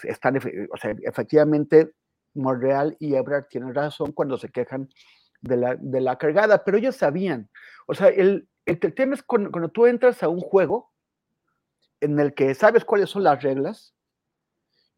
están, 0.03 0.45
o 0.71 0.77
sea, 0.77 0.95
efectivamente 1.03 1.93
Monreal 2.33 2.95
y 2.99 3.15
Ebrard 3.15 3.47
tienen 3.47 3.73
razón 3.73 4.11
cuando 4.11 4.37
se 4.37 4.49
quejan 4.49 4.89
de 5.41 5.57
la, 5.57 5.75
de 5.75 6.01
la 6.01 6.17
cargada, 6.17 6.63
pero 6.63 6.77
ellos 6.77 6.95
sabían, 6.95 7.49
o 7.85 7.93
sea, 7.93 8.07
el, 8.07 8.47
el 8.65 8.79
tema 8.79 9.13
es 9.13 9.23
cuando, 9.23 9.51
cuando 9.51 9.69
tú 9.69 9.85
entras 9.85 10.23
a 10.23 10.29
un 10.29 10.39
juego 10.39 10.91
en 12.01 12.19
el 12.19 12.33
que 12.33 12.53
sabes 12.55 12.85
cuáles 12.85 13.09
son 13.09 13.23
las 13.23 13.41
reglas, 13.43 13.93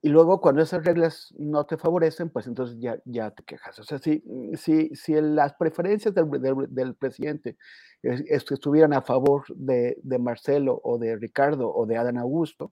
y 0.02 0.10
luego 0.10 0.40
cuando 0.40 0.62
esas 0.62 0.86
reglas 0.86 1.34
no 1.38 1.66
te 1.66 1.78
favorecen, 1.78 2.30
pues 2.30 2.48
entonces 2.48 2.78
ya, 2.80 2.98
ya 3.04 3.32
te 3.32 3.44
quejas. 3.44 3.78
O 3.80 3.84
sea, 3.84 3.98
si, 3.98 4.24
si, 4.56 4.96
si 4.96 5.14
las 5.20 5.54
preferencias 5.56 6.14
del, 6.14 6.30
del, 6.70 6.96
presidente 6.96 7.58
estuvieran 8.02 8.94
a 8.94 9.02
favor 9.02 9.44
de, 9.54 9.98
de, 10.02 10.20
Marcelo 10.20 10.80
o 10.84 10.98
de 10.98 11.18
Ricardo 11.18 11.70
o 11.74 11.86
de 11.86 11.98
Adán 11.98 12.18
Augusto, 12.18 12.72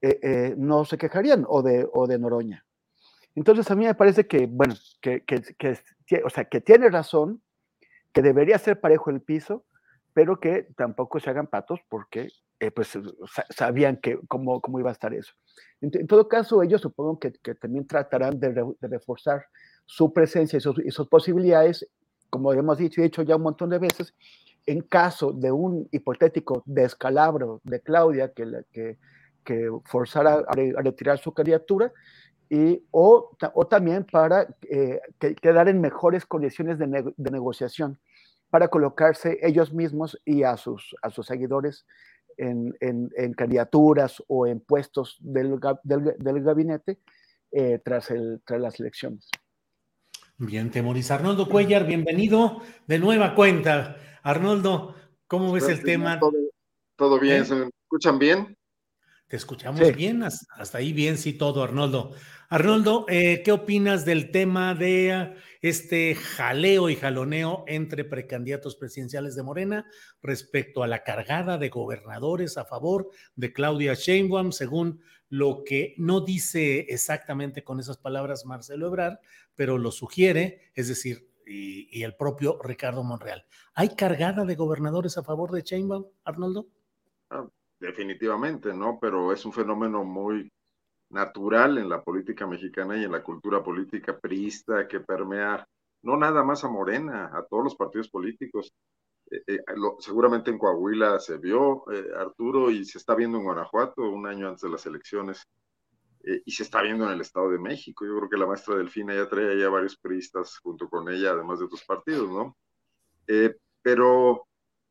eh, 0.00 0.20
eh, 0.22 0.54
no 0.56 0.84
se 0.84 0.96
quejarían, 0.96 1.44
o 1.48 1.62
de, 1.62 1.88
o 1.92 2.06
de 2.06 2.18
Noroña. 2.20 2.64
Entonces 3.34 3.68
a 3.70 3.74
mí 3.74 3.84
me 3.84 3.94
parece 3.94 4.28
que, 4.28 4.46
bueno, 4.46 4.74
que, 5.00 5.24
que, 5.24 5.42
que, 5.58 6.22
o 6.24 6.30
sea, 6.30 6.44
que 6.44 6.60
tiene 6.60 6.88
razón, 6.88 7.42
que 8.12 8.22
debería 8.22 8.58
ser 8.58 8.80
parejo 8.80 9.10
el 9.10 9.22
piso, 9.22 9.64
pero 10.12 10.38
que 10.38 10.68
tampoco 10.76 11.18
se 11.18 11.30
hagan 11.30 11.48
patos 11.48 11.80
porque 11.88 12.28
eh, 12.60 12.70
pues 12.70 12.96
sabían 13.50 13.96
que, 13.96 14.18
cómo, 14.28 14.60
cómo 14.60 14.78
iba 14.78 14.90
a 14.90 14.92
estar 14.92 15.14
eso. 15.14 15.34
En, 15.80 16.06
todo 16.06 16.28
caso, 16.28 16.62
ellos 16.62 16.80
supongo 16.80 17.18
que, 17.18 17.32
que 17.32 17.54
también 17.54 17.86
tratarán 17.86 18.38
de, 18.40 18.54
reforzar 18.80 19.46
su 19.86 20.12
presencia 20.12 20.56
y 20.56 20.60
sus, 20.60 20.78
y 20.84 20.90
sus, 20.90 21.08
posibilidades, 21.08 21.88
como 22.30 22.52
hemos 22.52 22.78
dicho 22.78 23.00
y 23.00 23.04
dicho 23.04 23.22
ya 23.22 23.36
un 23.36 23.42
montón 23.42 23.70
de 23.70 23.78
veces, 23.78 24.14
en 24.66 24.82
caso 24.82 25.32
de 25.32 25.50
un 25.50 25.88
hipotético 25.92 26.62
descalabro 26.66 27.60
de 27.64 27.80
Claudia 27.80 28.32
que, 28.34 28.64
que, 28.70 28.98
que 29.44 29.70
forzara 29.84 30.44
a, 30.46 30.54
retirar 30.82 31.18
su 31.18 31.32
candidatura, 31.32 31.92
y, 32.50 32.82
o, 32.90 33.36
o 33.54 33.66
también 33.66 34.04
para 34.04 34.46
eh, 34.70 35.00
quedar 35.40 35.68
en 35.68 35.80
mejores 35.80 36.24
condiciones 36.24 36.78
de, 36.78 37.12
de, 37.16 37.30
negociación, 37.30 37.98
para 38.50 38.68
colocarse 38.68 39.38
ellos 39.42 39.72
mismos 39.72 40.18
y 40.24 40.42
a 40.42 40.56
sus, 40.56 40.96
a 41.02 41.10
sus 41.10 41.26
seguidores 41.26 41.84
en, 42.38 43.32
candidaturas 43.34 44.22
o 44.28 44.46
en 44.46 44.60
puestos 44.60 45.18
del, 45.20 45.58
del, 45.82 46.42
gabinete 46.42 46.98
eh, 47.50 47.80
tras, 47.84 48.10
el, 48.10 48.40
tras 48.44 48.60
las 48.60 48.80
elecciones. 48.80 49.28
Bien, 50.36 50.70
Temoris. 50.70 51.10
Arnoldo 51.10 51.48
Cuellar, 51.48 51.86
bienvenido 51.86 52.62
de 52.86 52.98
nueva 52.98 53.34
cuenta. 53.34 53.96
Arnoldo, 54.22 54.94
¿cómo 55.26 55.52
ves 55.52 55.68
el 55.68 55.82
tema? 55.82 56.20
Todo, 56.96 57.18
bien, 57.18 57.42
¿Eh? 57.42 57.44
¿se 57.44 57.54
me 57.54 57.70
escuchan 57.84 58.18
bien? 58.18 58.57
Te 59.28 59.36
escuchamos 59.36 59.94
bien, 59.94 60.22
hasta 60.22 60.78
ahí 60.78 60.94
bien, 60.94 61.18
sí, 61.18 61.34
todo, 61.34 61.62
Arnoldo. 61.62 62.12
Arnoldo, 62.48 63.04
eh, 63.10 63.42
¿qué 63.44 63.52
opinas 63.52 64.06
del 64.06 64.30
tema 64.30 64.74
de 64.74 65.36
este 65.60 66.14
jaleo 66.14 66.88
y 66.88 66.96
jaloneo 66.96 67.62
entre 67.66 68.04
precandidatos 68.04 68.76
presidenciales 68.76 69.36
de 69.36 69.42
Morena 69.42 69.84
respecto 70.22 70.82
a 70.82 70.86
la 70.86 71.04
cargada 71.04 71.58
de 71.58 71.68
gobernadores 71.68 72.56
a 72.56 72.64
favor 72.64 73.10
de 73.36 73.52
Claudia 73.52 73.92
Sheinbaum, 73.92 74.50
según 74.50 75.02
lo 75.28 75.62
que 75.62 75.94
no 75.98 76.22
dice 76.22 76.86
exactamente 76.88 77.62
con 77.62 77.80
esas 77.80 77.98
palabras 77.98 78.46
Marcelo 78.46 78.86
Ebrard, 78.86 79.18
pero 79.54 79.76
lo 79.76 79.92
sugiere, 79.92 80.70
es 80.74 80.88
decir, 80.88 81.28
y, 81.46 82.02
el 82.02 82.14
propio 82.16 82.58
Ricardo 82.62 83.04
Monreal. 83.04 83.44
¿Hay 83.74 83.90
cargada 83.90 84.46
de 84.46 84.54
gobernadores 84.54 85.18
a 85.18 85.22
favor 85.22 85.50
de 85.52 85.60
Sheinbaum, 85.60 86.06
Arnoldo? 86.24 86.68
Definitivamente, 87.80 88.74
¿no? 88.74 88.98
Pero 89.00 89.32
es 89.32 89.44
un 89.44 89.52
fenómeno 89.52 90.04
muy 90.04 90.50
natural 91.10 91.78
en 91.78 91.88
la 91.88 92.02
política 92.02 92.46
mexicana 92.46 92.96
y 92.96 93.04
en 93.04 93.12
la 93.12 93.22
cultura 93.22 93.62
política 93.62 94.18
priista 94.18 94.86
que 94.88 95.00
permea 95.00 95.66
no 96.02 96.16
nada 96.16 96.42
más 96.42 96.64
a 96.64 96.68
Morena, 96.68 97.30
a 97.32 97.44
todos 97.44 97.64
los 97.64 97.76
partidos 97.76 98.08
políticos. 98.08 98.72
Eh, 99.30 99.42
eh, 99.46 99.58
seguramente 100.00 100.50
en 100.50 100.58
Coahuila 100.58 101.20
se 101.20 101.38
vio, 101.38 101.84
Arturo, 102.16 102.70
y 102.70 102.84
se 102.84 102.98
está 102.98 103.14
viendo 103.14 103.38
en 103.38 103.44
Guanajuato 103.44 104.02
un 104.02 104.26
año 104.26 104.48
antes 104.48 104.62
de 104.62 104.70
las 104.70 104.84
elecciones, 104.86 105.46
y 106.44 106.50
se 106.50 106.64
está 106.64 106.82
viendo 106.82 107.06
en 107.06 107.12
el 107.12 107.20
Estado 107.20 107.48
de 107.48 107.58
México. 107.58 108.04
Yo 108.04 108.16
creo 108.16 108.28
que 108.28 108.36
la 108.36 108.46
maestra 108.46 108.74
Delfina 108.76 109.14
ya 109.14 109.28
trae 109.28 109.58
ya 109.58 109.68
varios 109.68 109.96
periodistas 109.96 110.58
junto 110.58 110.88
con 110.88 111.08
ella, 111.08 111.30
además 111.30 111.60
de 111.60 111.66
otros 111.66 111.84
partidos, 111.84 112.28
¿no? 112.28 112.56
pero 113.82 114.47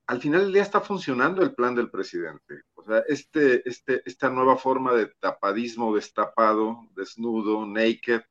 al 0.07 0.21
final 0.21 0.41
del 0.41 0.53
día 0.53 0.61
está 0.61 0.79
funcionando 0.79 1.43
el 1.43 1.53
plan 1.53 1.75
del 1.75 1.91
presidente. 1.91 2.61
O 2.75 2.83
sea, 2.83 2.99
este, 3.07 3.67
este, 3.67 4.01
esta 4.05 4.29
nueva 4.29 4.57
forma 4.57 4.93
de 4.93 5.07
tapadismo, 5.19 5.93
destapado, 5.93 6.87
desnudo, 6.95 7.65
naked, 7.65 8.21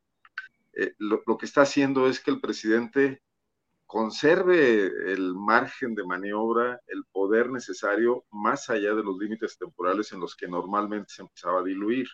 eh, 0.73 0.95
lo, 0.99 1.23
que 1.39 1.47
está 1.47 1.63
haciendo 1.63 2.09
es 2.09 2.21
que 2.21 2.31
el 2.31 2.41
presidente 2.41 3.23
conserve 3.87 4.87
el 5.13 5.35
margen 5.35 5.95
de 5.95 6.05
maniobra, 6.05 6.81
el 6.87 7.05
poder 7.13 7.51
necesario 7.51 8.25
más 8.31 8.71
allá 8.71 8.95
de 8.95 9.03
los 9.03 9.17
límites 9.19 9.59
temporales 9.59 10.13
en 10.13 10.21
los 10.21 10.35
que 10.35 10.49
normalmente 10.49 11.13
se 11.15 11.23
empezaba 11.23 11.61
a 11.61 11.65
diluir. 11.65 12.09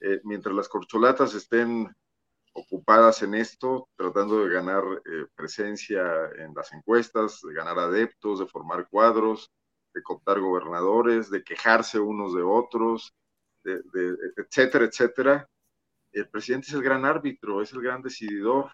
Eh, 0.00 0.20
mientras 0.24 0.54
las 0.54 0.68
corcholatas 0.68 1.34
estén 1.34 1.94
ocupadas 2.52 3.22
en 3.22 3.34
esto, 3.34 3.88
tratando 3.96 4.44
de 4.44 4.52
ganar 4.52 4.82
eh, 4.84 5.26
presencia 5.34 6.02
en 6.36 6.54
las 6.54 6.72
encuestas, 6.72 7.40
de 7.42 7.54
ganar 7.54 7.78
adeptos, 7.78 8.40
de 8.40 8.46
formar 8.46 8.88
cuadros, 8.88 9.50
de 9.94 10.02
cooptar 10.02 10.40
gobernadores, 10.40 11.30
de 11.30 11.42
quejarse 11.42 11.98
unos 11.98 12.34
de 12.34 12.42
otros, 12.42 13.14
etcétera, 13.64 14.84
etcétera. 14.86 15.48
El 16.12 16.28
presidente 16.28 16.68
es 16.68 16.74
el 16.74 16.82
gran 16.82 17.04
árbitro, 17.04 17.62
es 17.62 17.72
el 17.72 17.82
gran 17.82 18.02
decididor. 18.02 18.70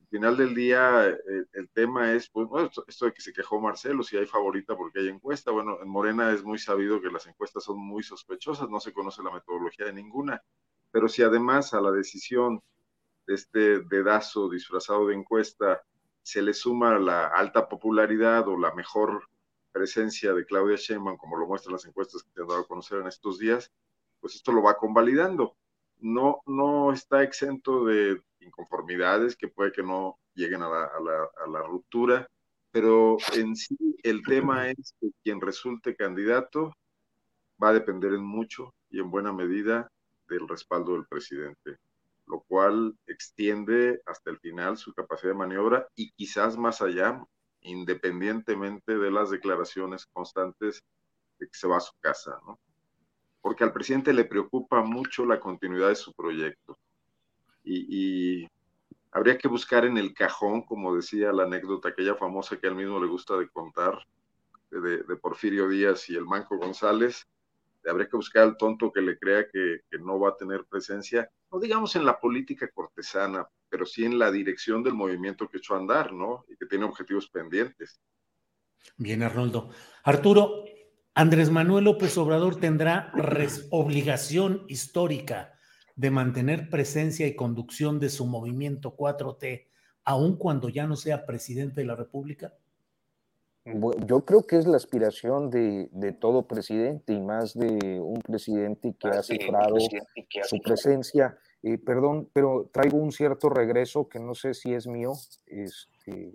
Al 0.00 0.08
final 0.08 0.36
del 0.36 0.54
día, 0.54 1.08
eh, 1.08 1.44
el 1.52 1.68
tema 1.70 2.12
es, 2.14 2.30
pues, 2.30 2.48
esto, 2.86 3.06
de 3.06 3.12
que 3.12 3.20
se 3.20 3.32
quejó 3.32 3.60
Marcelo, 3.60 4.02
si 4.02 4.16
hay 4.16 4.26
favorita 4.26 4.76
porque 4.76 5.00
hay 5.00 5.08
encuesta. 5.08 5.50
Bueno, 5.50 5.78
en 5.82 5.88
Morena 5.88 6.32
es 6.32 6.42
muy 6.42 6.58
sabido 6.58 7.00
que 7.00 7.10
las 7.10 7.26
encuestas 7.26 7.64
son 7.64 7.78
muy 7.78 8.02
sospechosas, 8.02 8.68
no 8.68 8.80
se 8.80 8.92
conoce 8.92 9.22
la 9.22 9.32
metodología 9.32 9.86
de 9.86 9.92
ninguna. 9.92 10.42
Pero 10.90 11.08
si 11.08 11.22
además 11.22 11.74
a 11.74 11.80
la 11.80 11.92
decisión 11.92 12.62
este 13.34 13.80
dedazo 13.80 14.48
disfrazado 14.48 15.06
de 15.06 15.14
encuesta 15.14 15.82
se 16.22 16.42
le 16.42 16.52
suma 16.52 16.98
la 16.98 17.28
alta 17.28 17.68
popularidad 17.68 18.48
o 18.48 18.58
la 18.58 18.74
mejor 18.74 19.28
presencia 19.72 20.32
de 20.32 20.44
Claudia 20.44 20.76
Sheinbaum, 20.76 21.16
como 21.16 21.36
lo 21.36 21.46
muestran 21.46 21.74
las 21.74 21.86
encuestas 21.86 22.22
que 22.22 22.30
te 22.30 22.42
han 22.42 22.48
dado 22.48 22.60
a 22.60 22.66
conocer 22.66 23.00
en 23.00 23.06
estos 23.06 23.38
días, 23.38 23.72
pues 24.20 24.34
esto 24.34 24.52
lo 24.52 24.62
va 24.62 24.76
convalidando. 24.76 25.56
No, 26.00 26.42
no 26.46 26.92
está 26.92 27.22
exento 27.22 27.84
de 27.84 28.20
inconformidades 28.40 29.36
que 29.36 29.48
puede 29.48 29.72
que 29.72 29.82
no 29.82 30.18
lleguen 30.34 30.62
a 30.62 30.68
la, 30.68 30.84
a 30.84 31.00
la, 31.00 31.28
a 31.44 31.48
la 31.48 31.62
ruptura, 31.62 32.28
pero 32.70 33.16
en 33.34 33.56
sí 33.56 33.76
el 34.02 34.22
tema 34.22 34.68
es 34.68 34.94
que 35.00 35.08
quien 35.22 35.40
resulte 35.40 35.96
candidato 35.96 36.72
va 37.62 37.70
a 37.70 37.74
depender 37.74 38.12
en 38.12 38.24
mucho 38.24 38.74
y 38.90 39.00
en 39.00 39.10
buena 39.10 39.32
medida 39.32 39.90
del 40.28 40.46
respaldo 40.46 40.92
del 40.92 41.06
presidente 41.06 41.78
lo 42.28 42.40
cual 42.40 42.96
extiende 43.06 44.00
hasta 44.06 44.30
el 44.30 44.38
final 44.38 44.76
su 44.76 44.92
capacidad 44.92 45.32
de 45.32 45.38
maniobra 45.38 45.88
y 45.94 46.10
quizás 46.12 46.56
más 46.56 46.82
allá, 46.82 47.22
independientemente 47.60 48.98
de 48.98 49.10
las 49.10 49.30
declaraciones 49.30 50.06
constantes 50.06 50.82
de 51.38 51.46
que 51.46 51.58
se 51.58 51.66
va 51.66 51.78
a 51.78 51.80
su 51.80 51.92
casa, 52.00 52.38
¿no? 52.46 52.58
Porque 53.40 53.64
al 53.64 53.72
presidente 53.72 54.12
le 54.12 54.24
preocupa 54.24 54.82
mucho 54.82 55.24
la 55.24 55.40
continuidad 55.40 55.88
de 55.88 55.96
su 55.96 56.12
proyecto. 56.12 56.76
Y, 57.64 58.46
habría 59.10 59.38
que 59.38 59.48
buscar 59.48 59.84
en 59.84 59.96
el 59.96 60.12
cajón, 60.12 60.62
como 60.62 60.94
decía 60.94 61.32
la 61.32 61.44
anécdota 61.44 61.88
aquella 61.88 62.14
famosa 62.14 62.58
que 62.58 62.66
a 62.66 62.70
él 62.70 62.76
mismo 62.76 63.00
le 63.00 63.08
gusta 63.08 63.36
de 63.36 63.48
contar, 63.48 63.98
de, 64.70 65.02
de 65.02 65.16
Porfirio 65.16 65.68
Díaz 65.68 66.10
y 66.10 66.14
el 66.14 66.26
Manco 66.26 66.58
González, 66.58 67.26
habría 67.88 68.08
que 68.08 68.16
buscar 68.16 68.44
al 68.44 68.56
tonto 68.56 68.92
que 68.92 69.00
le 69.00 69.18
crea 69.18 69.46
que, 69.48 69.80
no 70.00 70.18
va 70.18 70.30
a 70.30 70.36
tener 70.36 70.64
presencia, 70.64 71.30
no 71.50 71.60
digamos 71.60 71.96
en 71.96 72.04
la 72.04 72.18
política 72.18 72.68
cortesana, 72.70 73.48
pero 73.68 73.86
sí 73.86 74.04
en 74.04 74.18
la 74.18 74.30
dirección 74.30 74.82
del 74.82 74.94
movimiento 74.94 75.48
que 75.48 75.58
echó 75.58 75.74
a 75.74 75.78
andar, 75.78 76.12
¿no? 76.12 76.44
Y 76.48 76.56
que 76.56 76.66
tiene 76.66 76.84
objetivos 76.84 77.28
pendientes. 77.28 78.00
Bien, 78.96 79.22
Arnoldo. 79.22 79.70
Arturo, 80.04 80.64
Andrés 81.14 81.50
Manuel 81.50 81.84
López 81.84 82.16
Obrador 82.18 82.56
tendrá 82.60 83.12
obligación 83.70 84.64
histórica 84.68 85.54
de 85.96 86.10
mantener 86.10 86.70
presencia 86.70 87.26
y 87.26 87.34
conducción 87.34 87.98
de 87.98 88.08
su 88.08 88.26
movimiento 88.26 88.96
4T, 88.96 89.68
aun 90.04 90.36
cuando 90.36 90.68
ya 90.68 90.86
no 90.86 90.96
sea 90.96 91.26
presidente 91.26 91.80
de 91.80 91.86
la 91.86 91.96
República 91.96 92.54
yo 94.06 94.24
creo 94.24 94.46
que 94.46 94.56
es 94.56 94.66
la 94.66 94.76
aspiración 94.76 95.50
de, 95.50 96.16
todo 96.20 96.46
presidente 96.46 97.12
y 97.12 97.20
más 97.20 97.54
de 97.54 98.00
un 98.00 98.20
presidente 98.20 98.94
que 98.98 99.08
ha 99.08 99.22
cifrado 99.22 99.76
su 100.44 100.60
presencia. 100.62 101.36
Eh, 101.62 101.76
perdón, 101.76 102.28
pero 102.32 102.70
traigo 102.72 102.98
un 102.98 103.10
cierto 103.10 103.48
regreso 103.48 104.08
que 104.08 104.20
no 104.20 104.34
sé 104.34 104.54
si 104.54 104.72
es 104.72 104.86
mío. 104.86 105.12
Este, 105.46 106.34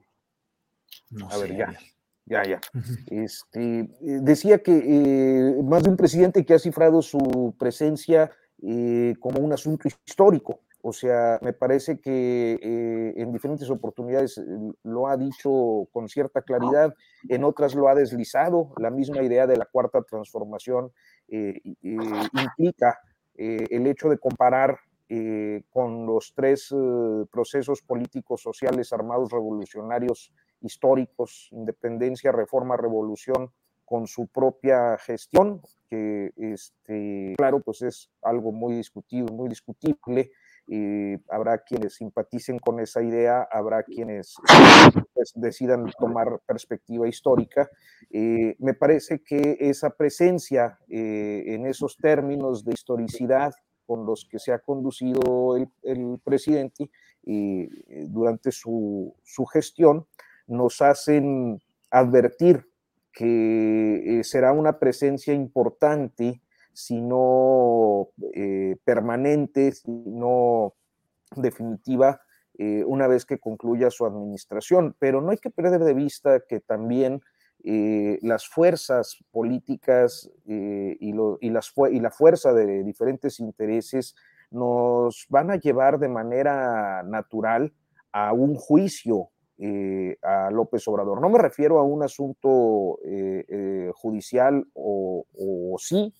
a 1.29 1.37
ver, 1.37 1.55
ya, 1.55 1.73
ya, 2.25 2.43
ya. 2.43 2.61
Este, 3.07 3.79
eh, 3.79 3.87
decía 4.01 4.61
que 4.61 4.77
eh, 4.77 5.63
más 5.63 5.83
de 5.83 5.89
un 5.89 5.97
presidente 5.97 6.45
que 6.45 6.53
ha 6.53 6.59
cifrado 6.59 7.01
su 7.01 7.55
presencia 7.57 8.31
como 9.19 9.41
un 9.41 9.51
asunto 9.51 9.89
histórico. 9.89 10.61
O 10.85 10.91
sea, 10.91 11.39
me 11.41 11.53
parece 11.53 12.01
que 12.01 12.59
eh, 12.61 13.13
en 13.15 13.31
diferentes 13.31 13.69
oportunidades 13.69 14.37
eh, 14.37 14.43
lo 14.83 15.07
ha 15.07 15.15
dicho 15.15 15.87
con 15.93 16.09
cierta 16.09 16.41
claridad, 16.41 16.93
en 17.29 17.45
otras 17.45 17.73
lo 17.73 17.87
ha 17.87 17.95
deslizado. 17.95 18.73
La 18.77 18.89
misma 18.89 19.23
idea 19.23 19.47
de 19.47 19.55
la 19.55 19.65
cuarta 19.65 20.01
transformación 20.01 20.91
eh, 21.29 21.61
implica 21.81 22.99
el 23.35 23.87
hecho 23.87 24.09
de 24.09 24.19
comparar 24.19 24.77
con 25.71 26.05
los 26.05 26.33
tres 26.35 26.69
procesos 27.31 27.81
políticos, 27.81 28.41
sociales, 28.41 28.93
armados, 28.93 29.31
revolucionarios 29.31 30.33
históricos, 30.61 31.47
independencia, 31.51 32.31
reforma, 32.31 32.77
revolución, 32.77 33.51
con 33.85 34.07
su 34.07 34.27
propia 34.27 34.97
gestión, 34.97 35.61
que 35.89 36.31
este, 36.35 37.33
claro, 37.37 37.61
pues 37.61 37.81
es 37.81 38.11
algo 38.21 38.51
muy 38.51 38.75
discutido, 38.75 39.27
muy 39.27 39.49
discutible 39.49 40.31
habrá 41.29 41.59
quienes 41.59 41.95
simpaticen 41.95 42.59
con 42.59 42.79
esa 42.79 43.01
idea, 43.01 43.47
habrá 43.51 43.83
quienes 43.83 44.35
pues, 45.13 45.31
decidan 45.35 45.89
tomar 45.97 46.41
perspectiva 46.45 47.07
histórica. 47.07 47.69
Eh, 48.11 48.55
me 48.59 48.73
parece 48.73 49.21
que 49.23 49.57
esa 49.59 49.89
presencia 49.91 50.77
eh, 50.89 51.43
en 51.47 51.65
esos 51.65 51.97
términos 51.97 52.65
de 52.65 52.73
historicidad 52.73 53.53
con 53.85 54.05
los 54.05 54.27
que 54.29 54.39
se 54.39 54.51
ha 54.51 54.59
conducido 54.59 55.55
el, 55.55 56.19
presidente 56.23 56.89
eh, 57.25 57.69
durante 58.09 58.51
su, 58.51 59.15
su, 59.23 59.45
gestión 59.45 60.05
nos 60.47 60.81
hacen 60.81 61.61
advertir 61.89 62.65
que 63.13 64.21
será 64.23 64.51
una 64.51 64.79
presencia 64.79 65.33
importante 65.33 66.42
sino 66.73 68.09
eh, 68.33 68.75
permanente, 68.83 69.71
sino 69.71 70.73
definitiva, 71.35 72.21
eh, 72.57 72.83
una 72.85 73.07
vez 73.07 73.25
que 73.25 73.39
concluya 73.39 73.89
su 73.89 74.05
administración. 74.05 74.95
Pero 74.99 75.21
no 75.21 75.31
hay 75.31 75.37
que 75.37 75.51
perder 75.51 75.83
de 75.83 75.93
vista 75.93 76.41
que 76.47 76.59
también 76.59 77.21
eh, 77.63 78.19
las 78.21 78.47
fuerzas 78.47 79.17
políticas 79.31 80.29
y, 80.45 81.13
las, 81.49 81.73
y 81.91 81.99
la 81.99 82.11
fuerza 82.11 82.53
de 82.53 82.83
diferentes 82.83 83.39
intereses 83.39 84.15
nos 84.51 85.25
van 85.29 85.49
a 85.49 85.55
llevar 85.55 85.97
de 85.97 86.09
manera 86.09 87.03
natural 87.03 87.73
a 88.11 88.33
un 88.33 88.55
juicio 88.55 89.29
a 90.23 90.51
López 90.51 90.85
Obrador. 90.87 91.21
No 91.21 91.29
me 91.29 91.39
refiero 91.39 91.79
a 91.79 91.83
un 91.83 92.03
asunto 92.03 92.99
judicial 93.93 94.67
o, 94.73 95.25
sí, 95.79 96.13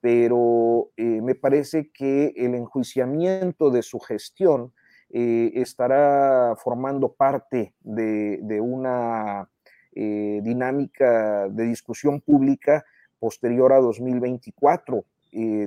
pero 0.00 0.90
eh, 0.96 1.20
me 1.20 1.34
parece 1.34 1.90
que 1.90 2.32
el 2.36 2.54
enjuiciamiento 2.54 3.70
de 3.70 3.82
su 3.82 4.00
gestión 4.00 4.72
eh, 5.10 5.52
estará 5.54 6.54
formando 6.56 7.12
parte 7.12 7.74
de, 7.80 8.60
una 8.62 9.50
eh, 9.94 10.40
dinámica 10.42 11.48
de 11.48 11.64
discusión 11.64 12.20
pública 12.20 12.84
posterior 13.18 13.72
a 13.72 13.80
2024, 13.80 15.04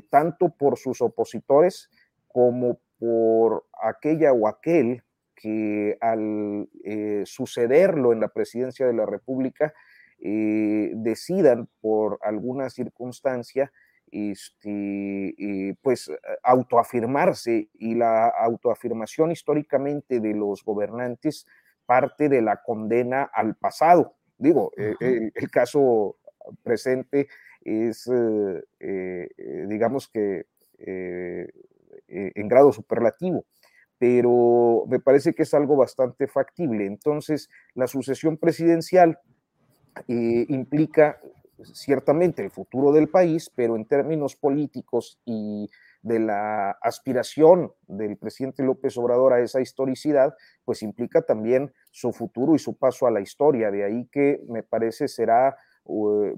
tanto 0.09 0.49
por 0.49 0.77
sus 0.77 1.01
opositores 1.01 1.89
como 2.27 2.79
por 2.97 3.65
aquella 3.81 4.33
o 4.33 4.47
aquel 4.47 5.03
que 5.35 5.97
al 6.01 6.67
sucederlo 7.25 8.11
en 8.11 8.19
la 8.19 8.29
presidencia 8.29 8.87
de 8.87 8.93
la 8.93 9.05
República 9.05 9.73
decidan 10.19 11.69
por 11.79 12.17
alguna 12.23 12.69
circunstancia 12.71 13.71
este, 14.13 15.77
pues 15.81 16.11
autoafirmarse 16.43 17.69
y 17.73 17.95
la 17.95 18.27
autoafirmación 18.27 19.31
históricamente 19.31 20.19
de 20.19 20.33
los 20.33 20.63
gobernantes 20.63 21.47
parte 21.85 22.29
de 22.29 22.41
la 22.41 22.61
condena 22.61 23.23
al 23.23 23.55
pasado. 23.55 24.15
Digo, 24.37 24.71
el, 24.77 25.31
caso 25.51 26.17
presente 26.63 27.27
es, 27.61 28.09
digamos 29.67 30.07
que, 30.09 30.45
en 32.07 32.47
grado 32.47 32.71
superlativo 32.71 33.45
pero 34.03 34.83
me 34.89 34.99
parece 34.99 35.33
que 35.33 35.43
es 35.43 35.53
algo 35.53 35.77
bastante 35.77 36.27
factible. 36.27 36.85
Entonces, 36.85 37.49
la 37.73 37.87
sucesión 37.87 38.35
presidencial 38.35 39.17
eh, 40.09 40.45
implica 40.49 41.21
ciertamente 41.73 42.43
el 42.43 42.51
futuro 42.51 42.91
del 42.91 43.09
país, 43.09 43.51
pero 43.53 43.75
en 43.75 43.85
términos 43.85 44.35
políticos 44.35 45.19
y 45.25 45.69
de 46.01 46.19
la 46.19 46.71
aspiración 46.81 47.71
del 47.87 48.17
presidente 48.17 48.63
López 48.63 48.97
Obrador 48.97 49.33
a 49.33 49.39
esa 49.39 49.61
historicidad, 49.61 50.35
pues 50.65 50.83
implica 50.83 51.21
también 51.21 51.73
su 51.91 52.11
futuro 52.11 52.55
y 52.55 52.59
su 52.59 52.77
paso 52.77 53.07
a 53.07 53.11
la 53.11 53.21
historia. 53.21 53.71
De 53.71 53.83
ahí 53.85 54.07
que 54.11 54.41
me 54.47 54.63
parece 54.63 55.07
será 55.07 55.55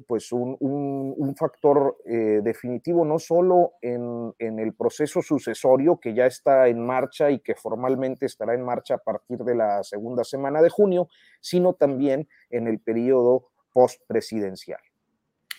pues 0.08 0.32
un, 0.32 1.36
factor 1.38 1.98
eh, 2.06 2.42
definitivo 2.44 3.06
no 3.06 3.20
solo 3.20 3.74
en, 3.82 4.34
el 4.40 4.74
proceso 4.74 5.22
sucesorio 5.22 6.00
que 6.00 6.14
ya 6.14 6.26
está 6.26 6.68
en 6.68 6.84
marcha 6.84 7.30
y 7.30 7.40
que 7.40 7.56
formalmente 7.56 8.26
estará 8.26 8.56
en 8.56 8.64
marcha 8.64 8.96
a 8.96 8.98
partir 9.00 9.40
de 9.40 9.56
la 9.56 9.84
segunda 9.84 10.24
semana 10.24 10.62
de 10.62 10.70
junio, 10.70 11.10
sino 11.42 11.74
también 11.74 12.28
en 12.50 12.68
el 12.68 12.80
periodo 12.80 13.50
postpresidencial. 13.72 14.80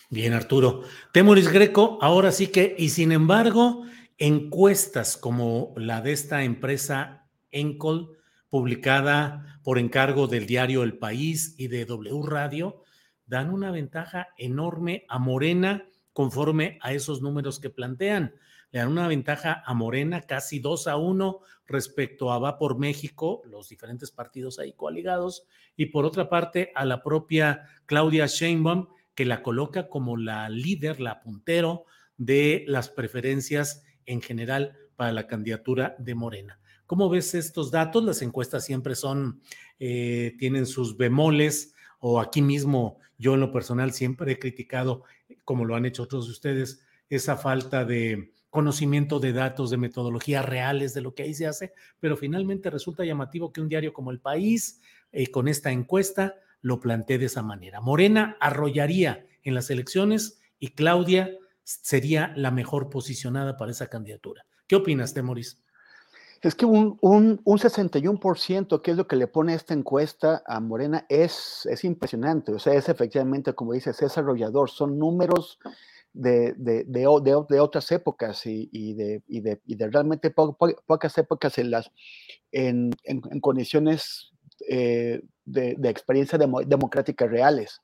Bien, 0.08 0.34
Arturo. 0.34 0.82
Temoris 1.12 1.48
Greco, 1.48 1.98
ahora 2.00 2.30
sí 2.30 2.46
que, 2.46 2.76
y 2.78 2.90
sin 2.90 3.10
embargo, 3.10 3.82
encuestas 4.18 5.16
como 5.16 5.74
la 5.76 6.00
de 6.00 6.12
esta 6.12 6.44
empresa 6.44 7.26
Encol, 7.50 8.16
publicada 8.48 9.60
por 9.64 9.80
encargo 9.80 10.28
del 10.28 10.46
diario 10.46 10.84
El 10.84 10.96
País 10.96 11.56
y 11.58 11.66
de 11.66 11.84
W 11.86 12.22
Radio, 12.24 12.84
dan 13.26 13.52
una 13.52 13.72
ventaja 13.72 14.28
enorme 14.38 15.04
a 15.08 15.18
Morena 15.18 15.88
conforme 16.12 16.78
a 16.82 16.92
esos 16.92 17.20
números 17.20 17.58
que 17.58 17.70
plantean. 17.70 18.32
Le 18.70 18.78
dan 18.78 18.88
una 18.88 19.08
ventaja 19.08 19.64
a 19.66 19.74
Morena 19.74 20.22
casi 20.22 20.60
2 20.60 20.86
a 20.86 20.96
1 20.96 21.40
respecto 21.66 22.30
a 22.30 22.38
Va 22.38 22.58
por 22.58 22.78
México, 22.78 23.42
los 23.44 23.68
diferentes 23.68 24.12
partidos 24.12 24.60
ahí 24.60 24.72
coaligados, 24.72 25.48
y 25.76 25.86
por 25.86 26.04
otra 26.04 26.28
parte 26.28 26.70
a 26.76 26.84
la 26.84 27.02
propia 27.02 27.64
Claudia 27.86 28.26
Sheinbaum, 28.26 28.86
que 29.16 29.24
la 29.24 29.42
coloca 29.42 29.88
como 29.88 30.16
la 30.16 30.48
líder, 30.48 31.00
la 31.00 31.20
puntero 31.20 31.86
de 32.16 32.64
las 32.68 32.88
preferencias 32.88 33.82
en 34.04 34.22
general 34.22 34.76
para 34.94 35.10
la 35.10 35.26
candidatura 35.26 35.96
de 35.98 36.14
Morena. 36.14 36.60
¿Cómo 36.86 37.08
ves 37.08 37.34
estos 37.34 37.72
datos? 37.72 38.04
Las 38.04 38.22
encuestas 38.22 38.64
siempre 38.64 38.94
son, 38.94 39.40
eh, 39.80 40.36
tienen 40.38 40.66
sus 40.66 40.96
bemoles, 40.96 41.74
o 41.98 42.20
aquí 42.20 42.42
mismo 42.42 42.98
yo 43.18 43.34
en 43.34 43.40
lo 43.40 43.50
personal 43.50 43.92
siempre 43.92 44.32
he 44.32 44.38
criticado, 44.38 45.02
como 45.44 45.64
lo 45.64 45.74
han 45.74 45.86
hecho 45.86 46.04
otros 46.04 46.26
de 46.26 46.32
ustedes, 46.32 46.82
esa 47.08 47.36
falta 47.36 47.84
de 47.84 48.32
conocimiento 48.50 49.18
de 49.18 49.32
datos, 49.32 49.70
de 49.70 49.78
metodologías 49.78 50.44
reales 50.44 50.94
de 50.94 51.00
lo 51.00 51.14
que 51.14 51.24
ahí 51.24 51.34
se 51.34 51.46
hace, 51.46 51.72
pero 51.98 52.16
finalmente 52.16 52.70
resulta 52.70 53.04
llamativo 53.04 53.52
que 53.52 53.60
un 53.60 53.68
diario 53.68 53.92
como 53.92 54.10
El 54.10 54.20
País, 54.20 54.80
eh, 55.10 55.30
con 55.30 55.48
esta 55.48 55.72
encuesta, 55.72 56.36
lo 56.62 56.80
plantee 56.80 57.18
de 57.18 57.26
esa 57.26 57.42
manera. 57.42 57.80
Morena 57.80 58.36
arrollaría 58.40 59.26
en 59.42 59.54
las 59.54 59.70
elecciones 59.70 60.40
y 60.58 60.74
Claudia 60.74 61.30
sería 61.62 62.32
la 62.36 62.50
mejor 62.50 62.90
posicionada 62.90 63.56
para 63.56 63.72
esa 63.72 63.88
candidatura. 63.88 64.46
¿Qué 64.66 64.76
opinas, 64.76 65.14
Temoris? 65.14 65.60
Es 66.42 66.54
que 66.54 66.66
un, 66.66 66.98
un, 67.00 67.40
un 67.44 67.58
61%, 67.58 68.82
que 68.82 68.90
es 68.90 68.96
lo 68.96 69.06
que 69.06 69.16
le 69.16 69.26
pone 69.26 69.54
esta 69.54 69.74
encuesta 69.74 70.42
a 70.46 70.60
Morena, 70.60 71.06
es, 71.08 71.66
es 71.70 71.84
impresionante. 71.84 72.52
O 72.52 72.58
sea, 72.58 72.74
es 72.74 72.88
efectivamente, 72.88 73.54
como 73.54 73.72
dices, 73.72 74.00
es 74.02 74.18
arrollador. 74.18 74.70
Son 74.70 74.98
números 74.98 75.58
de, 76.12 76.54
de, 76.56 76.84
de, 76.84 77.00
de 77.48 77.60
otras 77.60 77.92
épocas 77.92 78.46
y, 78.46 78.68
y, 78.72 78.94
de, 78.94 79.22
y, 79.28 79.42
y 79.66 79.76
de 79.76 79.90
realmente 79.90 80.30
pocas 80.30 81.18
épocas 81.18 81.58
en, 81.58 81.70
las, 81.70 81.90
en, 82.52 82.90
en, 83.04 83.40
condiciones 83.40 84.32
eh, 84.68 85.22
de, 85.46 85.76
experiencia 85.84 86.38
democrática 86.38 87.26
reales. 87.26 87.80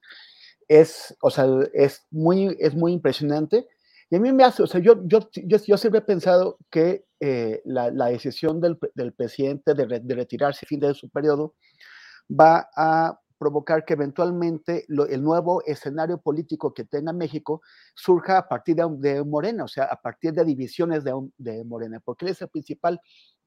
Es, 0.68 1.16
o 1.20 1.30
sea, 1.30 1.46
es 1.72 2.06
muy, 2.10 2.56
es 2.60 2.74
muy 2.74 2.92
impresionante. 2.92 3.66
Y 4.10 4.16
a 4.16 4.20
mí 4.20 4.32
me 4.32 4.44
hace, 4.44 4.62
o 4.62 4.66
sea, 4.66 4.80
yo, 4.80 5.00
yo, 5.06 5.30
yo, 5.32 5.58
yo 5.66 5.76
siempre 5.78 6.00
he 6.00 6.02
pensado 6.02 6.58
que 6.70 7.06
eh, 7.18 7.62
la, 7.64 7.90
la, 7.90 8.06
decisión 8.06 8.60
del, 8.60 8.78
del 8.94 9.14
presidente 9.14 9.74
de, 9.74 10.00
de, 10.00 10.14
retirarse 10.14 10.66
a 10.66 10.68
fin 10.68 10.80
de 10.80 10.92
su 10.92 11.08
periodo 11.08 11.54
va 12.28 12.68
a 12.76 13.18
provocar 13.38 13.84
que 13.84 13.94
eventualmente 13.94 14.84
lo, 14.88 15.06
el 15.06 15.22
nuevo 15.22 15.64
escenario 15.64 16.18
político 16.18 16.72
que 16.72 16.84
tenga 16.84 17.12
México 17.12 17.60
surja 17.94 18.38
a 18.38 18.48
partir 18.48 18.76
de, 18.76 18.86
de 18.98 19.24
Morena, 19.24 19.64
o 19.64 19.68
sea, 19.68 19.84
a 19.84 19.96
partir 19.96 20.32
de 20.32 20.44
divisiones 20.44 21.02
de, 21.02 21.12
de 21.38 21.64
Morena, 21.64 22.00
porque 22.04 22.24
él 22.24 22.32
es 22.32 22.42
el 22.42 22.48
principal 22.48 23.00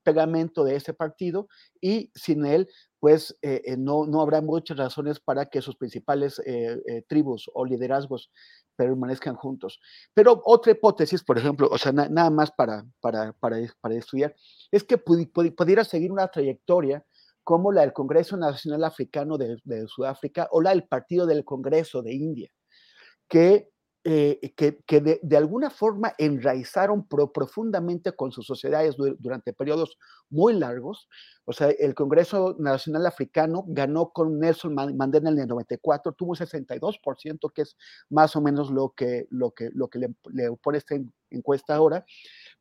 pegamento 0.06 0.64
de 0.64 0.76
ese 0.76 0.94
partido 0.94 1.50
y 1.82 2.12
sin 2.14 2.46
él, 2.46 2.70
pues 3.00 3.38
eh, 3.42 3.62
eh, 3.66 3.76
no, 3.78 4.06
no 4.06 4.22
habrá 4.22 4.42
muchas 4.42 4.78
razones 4.78 5.20
para 5.20 5.48
que 5.48 5.62
sus 5.62 5.76
principales 5.76 6.42
eh, 6.46 7.04
tribus 7.08 7.50
o 7.54 7.66
liderazgos 7.66 8.32
permanezcan 8.76 9.36
juntos. 9.36 9.80
Pero 10.14 10.42
otra 10.46 10.72
hipótesis, 10.72 11.24
por 11.24 11.38
ejemplo, 11.38 11.68
o 11.72 11.78
sea, 11.78 11.92
nada 11.92 12.30
más 12.30 12.52
para, 12.52 12.86
para, 13.02 13.34
para, 13.34 13.58
para, 13.82 13.96
estudiar, 13.96 14.36
es 14.72 14.84
que 14.84 14.98
pudiera 14.98 15.84
seguir 15.84 16.12
una 16.12 16.28
trayectoria 16.28 17.06
como 17.44 17.72
la 17.72 17.82
del 17.82 17.94
Congreso 17.94 18.38
Nacional 18.38 18.84
Africano 18.84 19.38
de, 19.38 19.58
de, 19.64 19.88
Sudáfrica 19.88 20.48
o 20.52 20.62
la 20.62 20.72
del 20.72 20.88
Partido 20.88 21.26
del 21.26 21.44
Congreso 21.44 22.02
de 22.02 22.14
India, 22.14 22.50
que, 23.28 23.70
eh, 24.08 24.54
que, 24.56 24.78
que 24.86 25.02
de, 25.02 25.20
de, 25.24 25.36
alguna 25.36 25.72
forma 25.72 26.14
enraizaron 26.20 27.08
pro, 27.08 27.34
profundamente 27.34 28.12
con 28.12 28.32
sus 28.32 28.46
sociedades 28.46 28.96
durante 29.18 29.52
periodos 29.52 29.98
muy 30.30 30.54
largos, 30.54 31.10
o 31.46 31.54
sea, 31.54 31.70
el 31.72 31.96
Congreso 31.96 32.56
Nacional 32.60 33.08
Africano 33.08 33.66
ganó 33.68 34.12
con 34.12 34.38
Nelson 34.38 34.76
Mandela 34.76 35.32
en 35.32 35.40
el 35.40 35.48
94, 35.48 36.12
tuvo 36.12 36.36
62%, 36.36 37.52
que 37.52 37.64
es 37.64 37.76
más 38.12 38.36
o 38.36 38.42
menos 38.42 38.70
lo 38.70 38.94
que, 38.96 39.26
lo 39.32 39.50
que, 39.50 39.72
lo 39.74 39.88
que 39.88 39.98
le, 39.98 40.14
le 40.32 40.52
pone 40.52 40.78
esta 40.78 40.94
encuesta 41.32 41.74
ahora. 41.74 42.06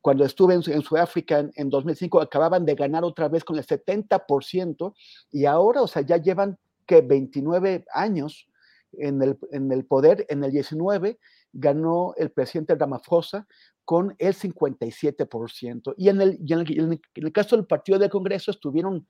Cuando 0.01 0.25
estuve 0.25 0.55
en, 0.55 0.63
en 0.65 0.81
Sudáfrica 0.81 1.37
en, 1.37 1.51
en, 1.53 1.69
2005, 1.69 2.21
acababan 2.21 2.65
de 2.65 2.73
ganar 2.73 3.03
otra 3.03 3.29
vez 3.29 3.43
con 3.43 3.57
el 3.57 3.67
70%, 3.67 4.95
y 5.31 5.45
ahora, 5.45 5.83
o 5.83 5.87
sea, 5.87 6.01
ya 6.01 6.17
llevan 6.17 6.57
que 6.87 7.01
29 7.01 7.85
años 7.93 8.47
en 8.93 9.21
el, 9.21 9.37
en 9.51 9.71
el 9.71 9.85
poder, 9.85 10.25
en 10.29 10.43
el 10.43 10.51
19 10.51 11.19
ganó 11.53 12.13
el 12.17 12.31
presidente 12.31 12.75
Ramaphosa 12.75 13.47
con 13.85 14.15
el 14.17 14.33
57%. 14.33 15.93
Y 15.97 16.09
en 16.09 16.21
el, 16.21 16.37
y 16.43 16.53
en 16.53 16.59
el, 16.59 16.79
en 17.15 17.25
el 17.25 17.31
caso 17.31 17.55
del 17.55 17.65
Partido 17.65 17.99
del 17.99 18.09
Congreso 18.09 18.51
estuvieron, 18.51 19.07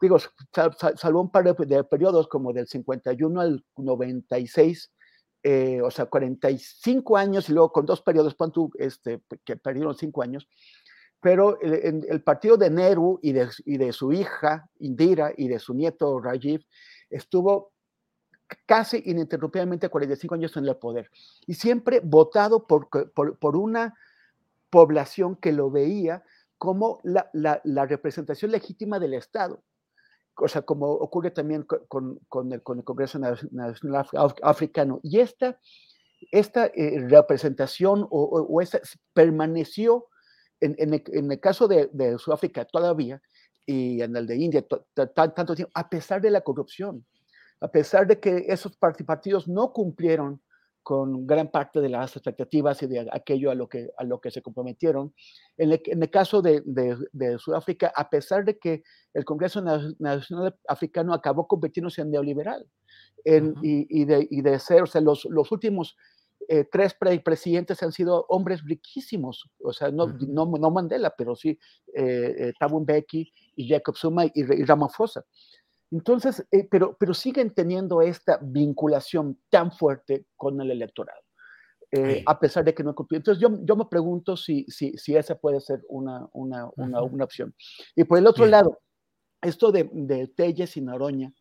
digo, 0.00 0.18
sal, 0.18 0.76
sal, 0.78 0.98
salvo 0.98 1.22
un 1.22 1.30
par 1.30 1.44
de, 1.44 1.84
periodos 1.84 2.28
como 2.28 2.52
del 2.52 2.66
51 2.66 3.40
al 3.40 3.64
96, 3.76 4.92
eh, 5.44 5.80
o 5.80 5.90
sea, 5.90 6.06
45 6.06 7.16
años 7.16 7.48
y 7.48 7.52
luego 7.52 7.72
con 7.72 7.86
dos 7.86 8.02
periodos, 8.02 8.36
tú, 8.52 8.70
este, 8.76 9.22
que 9.44 9.56
perdieron 9.56 9.94
cinco 9.94 10.22
años, 10.22 10.48
pero 11.20 11.60
el, 11.60 12.04
el, 12.08 12.22
partido 12.22 12.56
de 12.56 12.70
Nehru 12.70 13.18
y 13.22 13.32
de, 13.32 13.48
y 13.64 13.76
de 13.76 13.92
su 13.92 14.12
hija 14.12 14.68
Indira 14.78 15.32
y 15.36 15.48
de 15.48 15.58
su 15.58 15.74
nieto 15.74 16.20
Rajiv 16.20 16.64
estuvo 17.10 17.72
casi 18.66 19.02
ininterrumpidamente 19.04 19.88
45 19.88 20.34
años 20.34 20.56
en 20.56 20.66
el 20.66 20.76
poder 20.76 21.10
y 21.46 21.54
siempre 21.54 22.00
votado 22.00 22.66
por, 22.66 22.88
por, 22.88 23.56
una 23.56 23.94
población 24.70 25.36
que 25.36 25.52
lo 25.52 25.70
veía 25.70 26.22
como 26.56 27.00
la, 27.02 27.30
la, 27.32 27.86
representación 27.86 28.50
legítima 28.50 28.98
del 28.98 29.14
Estado. 29.14 29.62
O 30.36 30.48
sea, 30.48 30.62
como 30.62 30.90
ocurre 30.90 31.30
también 31.30 31.64
con, 31.64 32.18
con, 32.28 32.52
el, 32.52 32.62
con 32.62 32.78
el, 32.78 32.84
Congreso 32.84 33.18
Nacional 33.18 33.76
Africano. 34.42 35.00
Y 35.02 35.20
esta, 35.20 35.58
esta 36.30 36.66
eh, 36.66 37.04
representación 37.08 38.06
o, 38.10 38.46
o, 38.48 38.62
permaneció 39.12 40.06
en, 40.60 40.76
en 40.78 41.32
el 41.32 41.40
caso 41.40 41.68
de, 41.68 41.88
de, 41.92 42.18
Sudáfrica 42.18 42.64
todavía 42.64 43.20
y 43.64 44.00
en 44.00 44.16
el 44.16 44.26
de 44.26 44.36
India 44.36 44.64
tanto 45.14 45.54
tiempo, 45.54 45.70
a 45.74 45.88
pesar 45.88 46.20
de 46.20 46.30
la 46.30 46.40
corrupción, 46.40 47.04
a 47.60 47.68
pesar 47.68 48.06
de 48.06 48.20
que 48.20 48.44
esos 48.48 48.76
partidos 48.76 49.48
no 49.48 49.72
cumplieron 49.72 50.40
con 50.88 51.26
gran 51.26 51.50
parte 51.50 51.82
de 51.82 51.90
las 51.90 52.16
expectativas 52.16 52.82
y 52.82 52.86
de 52.86 53.06
aquello 53.12 53.50
a 53.50 53.54
lo 53.54 53.68
que, 53.68 53.90
a 53.98 54.04
lo 54.04 54.22
que 54.22 54.30
se 54.30 54.40
comprometieron. 54.40 55.12
En 55.58 55.72
el, 55.72 55.82
en 55.84 56.02
el 56.02 56.10
caso 56.10 56.40
de, 56.40 56.62
de, 56.64 56.96
de, 57.12 57.38
Sudáfrica, 57.38 57.92
a 57.94 58.08
pesar 58.08 58.42
de 58.46 58.58
que 58.58 58.82
el 59.12 59.22
Congreso 59.26 59.60
Nacional 59.60 60.56
Africano 60.66 61.12
acabó 61.12 61.46
convirtiéndose 61.46 62.00
en 62.00 62.10
neoliberal 62.10 62.66
en, 63.24 63.48
uh 63.48 63.54
-huh. 63.54 63.60
y, 63.62 64.00
y, 64.00 64.04
de, 64.06 64.28
y, 64.30 64.40
de, 64.40 64.58
ser, 64.58 64.82
o 64.82 64.86
sea, 64.86 65.02
los, 65.02 65.26
los 65.26 65.52
últimos 65.52 65.94
eh, 66.48 66.64
tres 66.64 66.94
pre 66.94 67.20
presidentes 67.20 67.82
han 67.82 67.92
sido 67.92 68.24
hombres 68.30 68.64
riquísimos, 68.64 69.50
o 69.62 69.74
sea, 69.74 69.90
no, 69.90 70.04
uh 70.04 70.08
-huh. 70.08 70.26
no, 70.26 70.46
no, 70.46 70.70
Mandela, 70.70 71.12
pero 71.18 71.36
sí 71.36 71.58
eh, 71.94 72.34
eh, 72.38 72.52
Thabo 72.58 72.80
Mbeki 72.80 73.30
y 73.56 73.68
Jacob 73.68 73.94
Zuma 73.94 74.24
y, 74.24 74.32
y 74.34 74.64
Ramaphosa. 74.64 75.22
Entonces, 75.90 76.46
eh, 76.50 76.68
pero, 76.70 76.96
pero 76.98 77.14
siguen 77.14 77.54
teniendo 77.54 78.02
esta 78.02 78.38
vinculación 78.42 79.40
tan 79.48 79.72
fuerte 79.72 80.26
con 80.36 80.60
el 80.60 80.70
electorado, 80.70 81.22
eh, 81.90 82.22
a 82.26 82.38
pesar 82.38 82.64
de 82.64 82.74
que 82.74 82.84
no 82.84 82.94
cumplió. 82.94 83.16
Entonces, 83.18 83.40
yo, 83.40 83.48
yo 83.62 83.76
me 83.76 83.86
pregunto 83.86 84.36
si, 84.36 84.64
si, 84.68 84.92
si, 84.98 85.16
esa 85.16 85.36
puede 85.36 85.60
ser 85.60 85.82
una, 85.88 86.28
una, 86.32 86.68
una, 86.76 87.02
una 87.02 87.24
opción. 87.24 87.54
Y 87.96 88.04
por 88.04 88.18
el 88.18 88.26
otro 88.26 88.44
lado, 88.46 88.80
esto 89.40 89.72
de, 89.72 89.88
de 89.92 90.28
Telles 90.28 90.76
y 90.76 90.82
Noroña, 90.82 91.32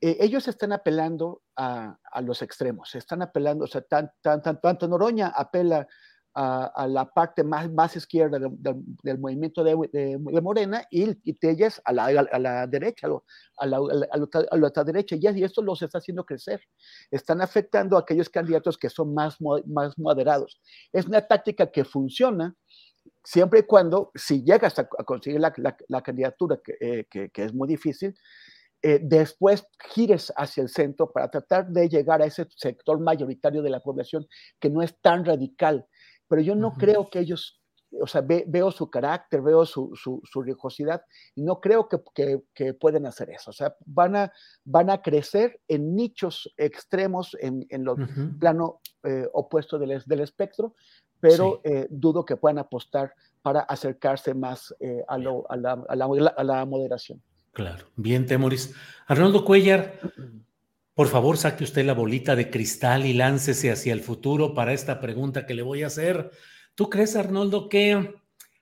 eh, 0.00 0.16
ellos 0.20 0.46
están 0.48 0.72
apelando 0.72 1.42
a, 1.56 1.96
a, 2.12 2.20
los 2.20 2.42
extremos, 2.42 2.94
están 2.94 3.22
apelando, 3.22 3.64
o 3.64 3.68
sea, 3.68 3.82
tan, 3.82 4.10
tan, 4.20 4.42
tan, 4.42 4.60
tanto 4.60 4.88
Noroña 4.88 5.28
apela 5.28 5.86
a, 6.38 6.86
la 6.86 7.06
parte 7.06 7.42
más, 7.42 7.70
más 7.72 7.96
izquierda 7.96 8.38
del 8.38 9.18
movimiento 9.18 9.64
de, 9.64 9.74
de, 9.90 10.40
Morena 10.42 10.86
y, 10.90 11.16
y 11.24 11.32
Telles 11.32 11.80
a 11.82 11.92
la, 11.94 12.04
a 12.04 12.38
la 12.38 12.66
derecha, 12.66 13.06
a 13.06 13.66
la, 13.66 13.78
a 13.78 14.56
la, 14.58 14.84
derecha, 14.84 15.16
y, 15.16 15.42
esto 15.42 15.62
los 15.62 15.80
está 15.80 15.96
haciendo 15.96 16.26
crecer. 16.26 16.60
Están 17.10 17.40
afectando 17.40 17.96
a 17.96 18.00
aquellos 18.00 18.28
candidatos 18.28 18.76
que 18.76 18.90
son 18.90 19.14
más, 19.14 19.38
más 19.40 19.98
moderados. 19.98 20.60
Es 20.92 21.06
una 21.06 21.26
táctica 21.26 21.70
que 21.70 21.86
funciona 21.86 22.54
siempre 23.24 23.60
y 23.60 23.62
cuando, 23.62 24.10
si 24.14 24.44
llegas 24.44 24.78
a, 24.78 24.86
conseguir 24.86 25.40
la, 25.40 25.54
la, 25.88 26.02
candidatura, 26.02 26.60
que, 26.62 26.76
eh, 26.80 27.06
que, 27.10 27.30
que, 27.30 27.44
es 27.44 27.54
muy 27.54 27.66
difícil, 27.66 28.14
eh, 28.82 29.00
después 29.02 29.66
gires 29.94 30.30
hacia 30.36 30.62
el 30.62 30.68
centro 30.68 31.10
para 31.10 31.30
tratar 31.30 31.66
de 31.68 31.88
llegar 31.88 32.20
a 32.20 32.26
ese 32.26 32.46
sector 32.54 33.00
mayoritario 33.00 33.62
de 33.62 33.70
la 33.70 33.80
población 33.80 34.28
que 34.60 34.68
no 34.68 34.82
es 34.82 35.00
tan 35.00 35.24
radical 35.24 35.86
pero 36.28 36.42
yo 36.42 36.54
no 36.54 36.74
creo 36.74 37.08
que 37.08 37.20
ellos, 37.20 37.60
o 38.00 38.06
sea, 38.06 38.22
veo 38.22 38.70
su 38.70 38.90
carácter, 38.90 39.42
veo 39.42 39.64
su, 39.64 39.92
su, 39.94 40.20
su 40.24 40.42
rijosidad 40.42 41.02
y 41.34 41.42
no 41.42 41.60
creo 41.60 41.88
que, 41.88 41.98
que, 42.14 42.42
que, 42.54 42.74
pueden 42.74 43.06
hacer 43.06 43.30
eso. 43.30 43.50
O 43.50 43.52
sea, 43.52 43.74
van 43.84 44.16
a, 44.16 44.32
van 44.64 44.90
a 44.90 45.02
crecer 45.02 45.60
en 45.68 45.94
nichos 45.94 46.52
extremos 46.56 47.36
en, 47.40 47.66
en 47.70 47.84
lo 47.84 47.96
plano 48.38 48.80
eh, 49.04 49.28
opuesto 49.32 49.78
del, 49.78 50.02
del, 50.04 50.20
espectro, 50.20 50.74
pero 51.20 51.60
eh, 51.64 51.86
dudo 51.90 52.24
que 52.24 52.36
puedan 52.36 52.58
apostar 52.58 53.14
para 53.42 53.60
acercarse 53.60 54.34
más 54.34 54.74
eh, 54.80 55.04
a, 55.06 55.18
lo, 55.18 55.48
a, 55.50 55.56
la, 55.56 55.84
a, 55.88 55.94
la, 55.96 56.34
a, 56.36 56.44
la, 56.44 56.64
moderación. 56.64 57.22
Claro, 57.52 57.86
bien, 57.94 58.26
Temoris. 58.26 58.74
Arnoldo 59.06 59.44
Cuellar, 59.44 60.00
por 60.96 61.08
favor, 61.08 61.36
saque 61.36 61.62
usted 61.62 61.84
la 61.84 61.92
bolita 61.92 62.34
de 62.34 62.48
cristal 62.48 63.04
y 63.04 63.12
láncese 63.12 63.70
hacia 63.70 63.92
el 63.92 64.00
futuro 64.00 64.54
para 64.54 64.72
esta 64.72 64.98
pregunta 64.98 65.44
que 65.44 65.52
le 65.52 65.60
voy 65.60 65.82
a 65.82 65.88
hacer. 65.88 66.30
¿Tú 66.74 66.88
crees, 66.88 67.16
Arnoldo, 67.16 67.68
que 67.68 68.14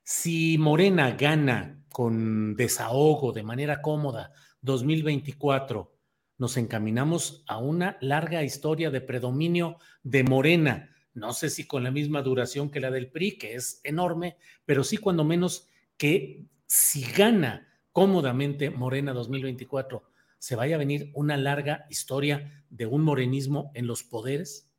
si 0.02 0.59
Morena 0.59 1.12
gana 1.12 1.85
con 1.93 2.56
desahogo, 2.56 3.31
de 3.31 3.44
manera 3.44 3.81
cómoda, 3.81 4.32
2024, 4.62 5.94
nos 6.36 6.56
encaminamos 6.56 7.44
a 7.47 7.59
una 7.59 7.98
larga 8.01 8.43
historia 8.43 8.90
de 8.90 9.01
predominio 9.01 9.77
de 10.02 10.24
Morena? 10.24 10.90
No 11.12 11.35
sé 11.35 11.51
si 11.51 11.69
con 11.69 11.85
la 11.85 11.93
misma 11.93 12.23
duración 12.23 12.69
que 12.69 12.81
la 12.81 12.90
del 12.90 13.12
PRI, 13.12 13.39
que 13.39 13.55
es 13.55 13.81
enorme, 13.85 14.39
pero 14.65 14.82
sí 14.82 14.97
cuando 14.97 15.23
menos 15.23 15.69
que 15.97 16.48
si 16.66 17.05
gana 17.12 17.69
cómodamente 17.93 18.70
Morena 18.70 19.12
2024, 19.12 20.02
se 20.45 20.57
vaya 20.57 20.75
a 20.75 20.79
venir 20.79 21.11
una 21.15 21.39
larga 21.39 21.87
historia 21.89 22.66
de 22.69 22.85
un 22.85 23.01
morenismo 23.01 23.71
en 23.73 23.87
los 23.87 24.03
poderes? 24.03 24.71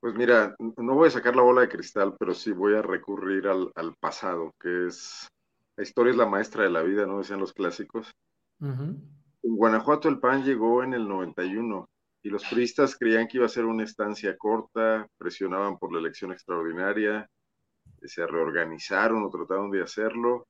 Pues 0.00 0.14
mira, 0.14 0.56
no 0.58 0.94
voy 0.94 1.08
a 1.08 1.10
sacar 1.10 1.36
la 1.36 1.42
bola 1.42 1.60
de 1.60 1.68
cristal, 1.68 2.16
pero 2.18 2.32
sí 2.32 2.50
voy 2.50 2.74
a 2.74 2.80
recurrir 2.80 3.46
al, 3.46 3.94
pasado, 4.00 4.54
que 4.58 4.86
es, 4.86 5.28
la 5.76 5.82
historia 5.82 6.12
es 6.12 6.16
la 6.16 6.24
maestra 6.24 6.62
de 6.62 6.70
la 6.70 6.80
vida, 6.80 7.04
¿no? 7.04 7.18
Decían 7.18 7.38
los 7.38 7.52
clásicos. 7.52 8.14
En 8.62 8.96
Guanajuato 9.42 10.08
el 10.08 10.20
PAN 10.20 10.42
llegó 10.42 10.82
en 10.82 10.94
el 10.94 11.06
91 11.06 11.86
y 12.22 12.30
los 12.30 12.44
turistas 12.44 12.96
creían 12.96 13.28
que 13.28 13.36
iba 13.36 13.44
a 13.44 13.50
ser 13.50 13.66
una 13.66 13.84
estancia 13.84 14.38
corta, 14.38 15.06
presionaban 15.18 15.76
por 15.76 15.92
la 15.92 15.98
elección 15.98 16.32
extraordinaria, 16.32 17.28
se 18.02 18.26
reorganizaron 18.26 19.22
o 19.22 19.28
trataron 19.28 19.70
de 19.70 19.82
hacerlo 19.82 20.46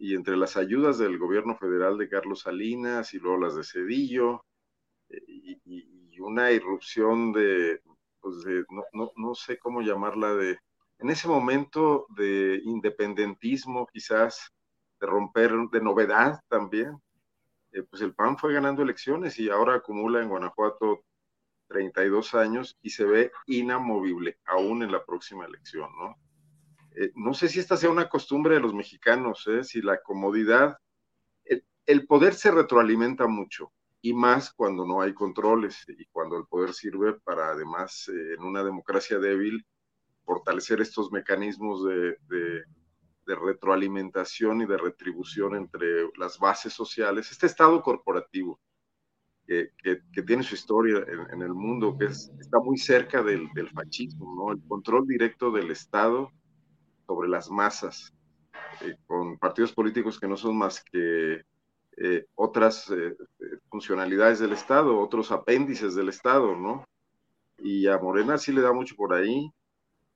y 0.00 0.14
entre 0.14 0.34
las 0.34 0.56
ayudas 0.56 0.96
del 0.96 1.18
gobierno 1.18 1.54
federal 1.56 1.98
de 1.98 2.08
Carlos 2.08 2.40
Salinas 2.40 3.12
y 3.12 3.18
luego 3.18 3.36
las 3.36 3.54
de 3.54 3.64
Cedillo 3.64 4.46
eh, 5.10 5.22
y, 5.26 6.18
una 6.20 6.52
irrupción 6.52 7.32
de, 7.32 7.80
pues 8.20 8.36
no, 8.68 8.84
no, 8.92 9.10
no, 9.16 9.34
sé 9.34 9.58
cómo 9.58 9.80
llamarla, 9.80 10.34
de, 10.34 10.58
en 10.98 11.08
ese 11.08 11.28
momento 11.28 12.06
de 12.10 12.60
independentismo 12.62 13.86
quizás, 13.90 14.52
de 15.00 15.06
romper, 15.06 15.52
de 15.72 15.80
novedad 15.80 16.40
también, 16.48 17.00
eh, 17.72 17.82
pues 17.84 18.02
el 18.02 18.14
PAN 18.14 18.36
fue 18.36 18.52
ganando 18.52 18.82
elecciones 18.82 19.38
y 19.38 19.48
ahora 19.48 19.76
acumula 19.76 20.20
en 20.20 20.28
Guanajuato 20.28 21.04
32 21.68 22.34
años 22.34 22.76
y 22.82 22.90
se 22.90 23.04
ve 23.04 23.32
inamovible 23.46 24.38
aún 24.44 24.82
en 24.82 24.92
la 24.92 25.02
próxima 25.04 25.46
elección, 25.46 25.90
¿no? 25.98 26.16
Eh, 26.96 27.12
no 27.14 27.34
sé 27.34 27.48
si 27.48 27.60
esta 27.60 27.76
sea 27.76 27.90
una 27.90 28.08
costumbre 28.08 28.54
de 28.54 28.60
los 28.60 28.74
mexicanos, 28.74 29.46
¿eh? 29.46 29.62
si 29.64 29.80
la 29.80 30.00
comodidad, 30.02 30.76
el, 31.86 32.06
poder 32.06 32.34
se 32.34 32.50
retroalimenta 32.50 33.26
mucho 33.26 33.72
y 34.00 34.12
más 34.12 34.52
cuando 34.52 34.86
no 34.86 35.00
hay 35.00 35.12
controles 35.12 35.84
y 35.88 36.06
cuando 36.06 36.36
el 36.36 36.46
poder 36.46 36.72
sirve 36.72 37.14
para 37.20 37.50
además 37.50 38.08
eh, 38.08 38.34
en 38.34 38.42
una 38.44 38.62
democracia 38.62 39.18
débil 39.18 39.64
fortalecer 40.24 40.80
estos 40.80 41.10
mecanismos 41.10 41.84
de, 41.84 42.16
retroalimentación 43.26 44.62
y 44.62 44.66
de 44.66 44.76
retribución 44.76 45.54
entre 45.54 46.08
las 46.18 46.36
bases 46.40 46.72
sociales, 46.72 47.30
este 47.30 47.46
estado 47.46 47.80
corporativo 47.80 48.58
que, 49.46 49.70
tiene 50.26 50.42
su 50.42 50.56
historia 50.56 51.04
en, 51.32 51.40
el 51.40 51.54
mundo, 51.54 51.96
que 51.96 52.06
está 52.06 52.58
muy 52.60 52.76
cerca 52.76 53.22
del, 53.22 53.48
fascismo, 53.72 54.50
el 54.50 54.60
control 54.66 55.06
directo 55.06 55.52
del 55.52 55.70
Estado 55.70 56.32
sobre 57.10 57.28
las 57.28 57.50
masas, 57.50 58.14
eh, 58.82 58.94
con 59.04 59.36
partidos 59.36 59.72
políticos 59.72 60.20
que 60.20 60.28
no 60.28 60.36
son 60.36 60.56
más 60.56 60.80
que 60.84 61.42
eh, 61.96 62.26
otras 62.36 62.88
eh, 62.90 63.16
funcionalidades 63.68 64.38
del 64.38 64.52
Estado, 64.52 64.96
otros 64.96 65.32
apéndices 65.32 65.96
del 65.96 66.08
Estado, 66.08 66.54
¿no? 66.54 66.84
Y 67.58 67.88
a 67.88 67.98
Morena 67.98 68.38
sí 68.38 68.52
le 68.52 68.60
da 68.60 68.72
mucho 68.72 68.94
por 68.94 69.12
ahí 69.12 69.50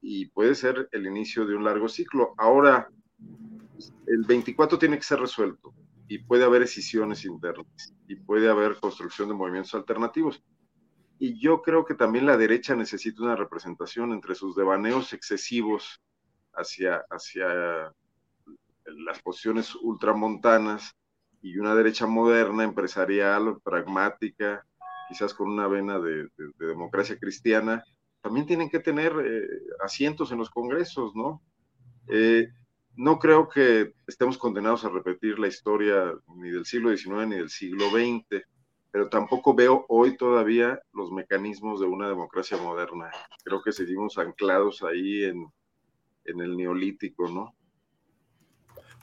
y 0.00 0.26
puede 0.26 0.54
ser 0.54 0.88
el 0.92 1.04
inicio 1.08 1.44
de 1.44 1.56
un 1.56 1.64
largo 1.64 1.88
ciclo. 1.88 2.32
Ahora, 2.38 2.88
el 4.06 4.22
24 4.24 4.78
tiene 4.78 4.96
que 4.96 5.02
ser 5.02 5.18
resuelto 5.18 5.74
y 6.06 6.18
puede 6.18 6.44
haber 6.44 6.60
decisiones 6.60 7.24
internas 7.24 7.92
y 8.06 8.14
puede 8.14 8.48
haber 8.48 8.76
construcción 8.76 9.30
de 9.30 9.34
movimientos 9.34 9.74
alternativos. 9.74 10.44
Y 11.18 11.40
yo 11.40 11.60
creo 11.60 11.84
que 11.84 11.94
también 11.94 12.24
la 12.24 12.36
derecha 12.36 12.76
necesita 12.76 13.24
una 13.24 13.34
representación 13.34 14.12
entre 14.12 14.36
sus 14.36 14.54
devaneos 14.54 15.12
excesivos 15.12 16.00
hacia, 16.56 17.04
hacia 17.10 17.92
las 18.86 19.22
posiciones 19.22 19.74
ultramontanas 19.74 20.96
y 21.42 21.58
una 21.58 21.74
derecha 21.74 22.06
moderna, 22.06 22.64
empresarial, 22.64 23.60
pragmática, 23.62 24.66
quizás 25.08 25.34
con 25.34 25.50
una 25.50 25.68
vena 25.68 25.98
de, 25.98 26.28
democracia 26.58 27.18
cristiana, 27.18 27.84
también 28.22 28.46
tienen 28.46 28.70
que 28.70 28.80
tener 28.80 29.12
eh, 29.24 29.46
asientos 29.84 30.32
en 30.32 30.38
los 30.38 30.48
congresos, 30.48 31.14
¿no? 31.14 31.42
Eh, 32.08 32.48
no 32.96 33.18
creo 33.18 33.48
que 33.48 33.92
estemos 34.06 34.38
condenados 34.38 34.84
a 34.84 34.88
repetir 34.88 35.38
la 35.38 35.48
historia 35.48 36.14
ni 36.36 36.50
del 36.50 36.64
siglo 36.64 36.96
XIX 36.96 37.26
ni 37.26 37.36
del 37.36 37.50
siglo 37.50 37.90
XX, 37.90 38.42
pero 38.90 39.08
tampoco 39.08 39.54
veo 39.54 39.84
hoy 39.88 40.16
todavía 40.16 40.80
los 40.92 41.10
mecanismos 41.10 41.80
de 41.80 41.86
una 41.86 42.08
democracia 42.08 42.56
moderna. 42.56 43.10
Creo 43.42 43.60
que 43.62 43.72
seguimos 43.72 44.16
anclados 44.16 44.82
ahí 44.82 45.24
en, 45.24 45.52
en 46.24 46.40
el 46.40 46.56
neolítico, 46.56 47.28
¿no? 47.28 47.54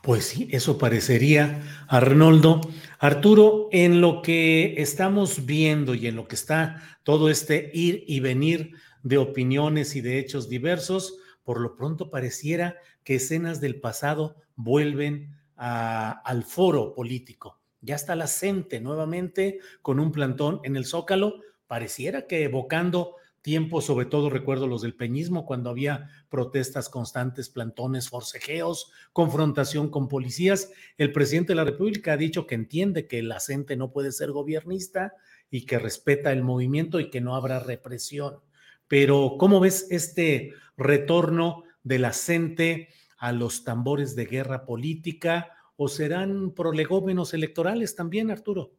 Pues 0.02 0.26
sí, 0.26 0.48
eso 0.52 0.80
parecería, 0.80 1.62
Arnoldo. 1.88 2.62
Arturo, 2.98 3.70
en 3.72 4.02
lo 4.02 4.24
que 4.24 4.74
estamos 4.78 5.46
viendo 5.46 5.94
y 5.94 6.08
en 6.08 6.16
lo 6.16 6.28
que 6.28 6.36
está 6.36 6.82
todo 7.04 7.30
este 7.30 7.70
ir 7.74 8.04
y 8.08 8.20
venir 8.20 8.74
de 9.04 9.20
opiniones 9.20 9.96
y 9.96 10.02
de 10.02 10.18
hechos 10.18 10.50
diversos, 10.50 11.18
por 11.44 11.60
lo 11.60 11.76
pronto 11.76 12.10
pareciera 12.10 12.78
que 13.04 13.16
escenas 13.16 13.62
del 13.62 13.80
pasado 13.80 14.38
vuelven 14.56 15.36
al 15.56 16.44
foro 16.46 16.96
político. 16.96 17.60
Ya 17.82 17.96
está 17.96 18.16
la 18.16 18.28
CENTE 18.28 18.80
nuevamente 18.82 19.60
con 19.84 20.00
un 20.00 20.12
plantón 20.12 20.62
en 20.64 20.76
el 20.76 20.86
Zócalo, 20.86 21.42
pareciera 21.68 22.26
que 22.26 22.44
evocando 22.44 23.16
tiempos, 23.42 23.86
sobre 23.86 24.06
todo 24.06 24.30
recuerdo 24.30 24.68
los 24.68 24.82
del 24.82 24.96
peñismo, 24.96 25.46
cuando 25.46 25.70
había 25.70 26.10
protestas 26.30 26.90
constantes, 26.90 27.50
plantones, 27.50 28.10
forcejeos, 28.10 28.92
confrontación 29.14 29.90
con 29.90 30.08
policías. 30.08 30.72
El 30.98 31.12
presidente 31.12 31.52
de 31.52 31.58
la 31.58 31.64
República 31.64 32.14
ha 32.14 32.18
dicho 32.18 32.46
que 32.46 32.56
entiende 32.56 33.08
que 33.08 33.24
la 33.24 33.40
gente 33.40 33.76
no 33.76 33.92
puede 33.92 34.12
ser 34.12 34.32
gobernista 34.32 35.14
y 35.50 35.66
que 35.66 35.80
respeta 35.80 36.32
el 36.32 36.44
movimiento 36.44 37.00
y 37.00 37.10
que 37.10 37.22
no 37.22 37.36
habrá 37.36 37.60
represión. 37.60 38.40
Pero, 38.88 39.36
¿cómo 39.40 39.60
ves 39.60 39.88
este 39.90 40.54
retorno 40.78 41.64
de 41.84 42.00
la 42.00 42.14
gente 42.14 42.90
a 43.18 43.32
los 43.32 43.64
tambores 43.64 44.16
de 44.16 44.26
guerra 44.26 44.66
política 44.66 45.52
o 45.76 45.88
serán 45.88 46.52
prolegómenos 46.52 47.34
electorales 47.34 47.96
también, 47.96 48.32
Arturo? 48.32 48.72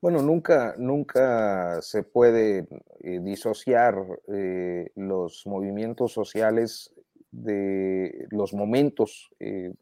Bueno, 0.00 0.22
nunca, 0.22 0.76
nunca 0.78 1.82
se 1.82 2.04
puede 2.04 2.68
eh, 3.00 3.18
disociar 3.20 3.96
eh, 4.32 4.90
los 4.94 5.44
movimientos 5.44 6.12
sociales 6.12 6.94
de 7.32 8.26
los 8.30 8.54
momentos 8.54 9.28
eh, 9.40 9.72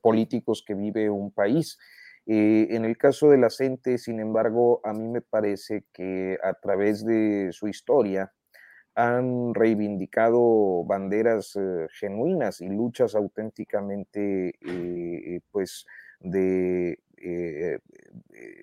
políticos 0.00 0.64
que 0.66 0.74
vive 0.74 1.10
un 1.10 1.30
país. 1.32 1.78
en 2.24 2.84
el 2.84 2.96
caso 2.96 3.30
de 3.30 3.36
la 3.38 3.50
CENTE, 3.50 3.98
sin 3.98 4.20
embargo, 4.20 4.80
a 4.84 4.92
mí 4.94 5.06
me 5.08 5.20
parece 5.20 5.84
que 5.92 6.38
a 6.42 6.54
través 6.54 7.04
de 7.04 7.50
su 7.52 7.68
historia 7.68 8.32
han 8.94 9.54
reivindicado 9.54 10.84
banderas 10.84 11.58
genuinas 12.00 12.60
y 12.60 12.68
luchas 12.68 13.14
auténticamente, 13.14 14.54
pues, 15.50 15.84
de 16.20 17.00
eh, 17.24 17.78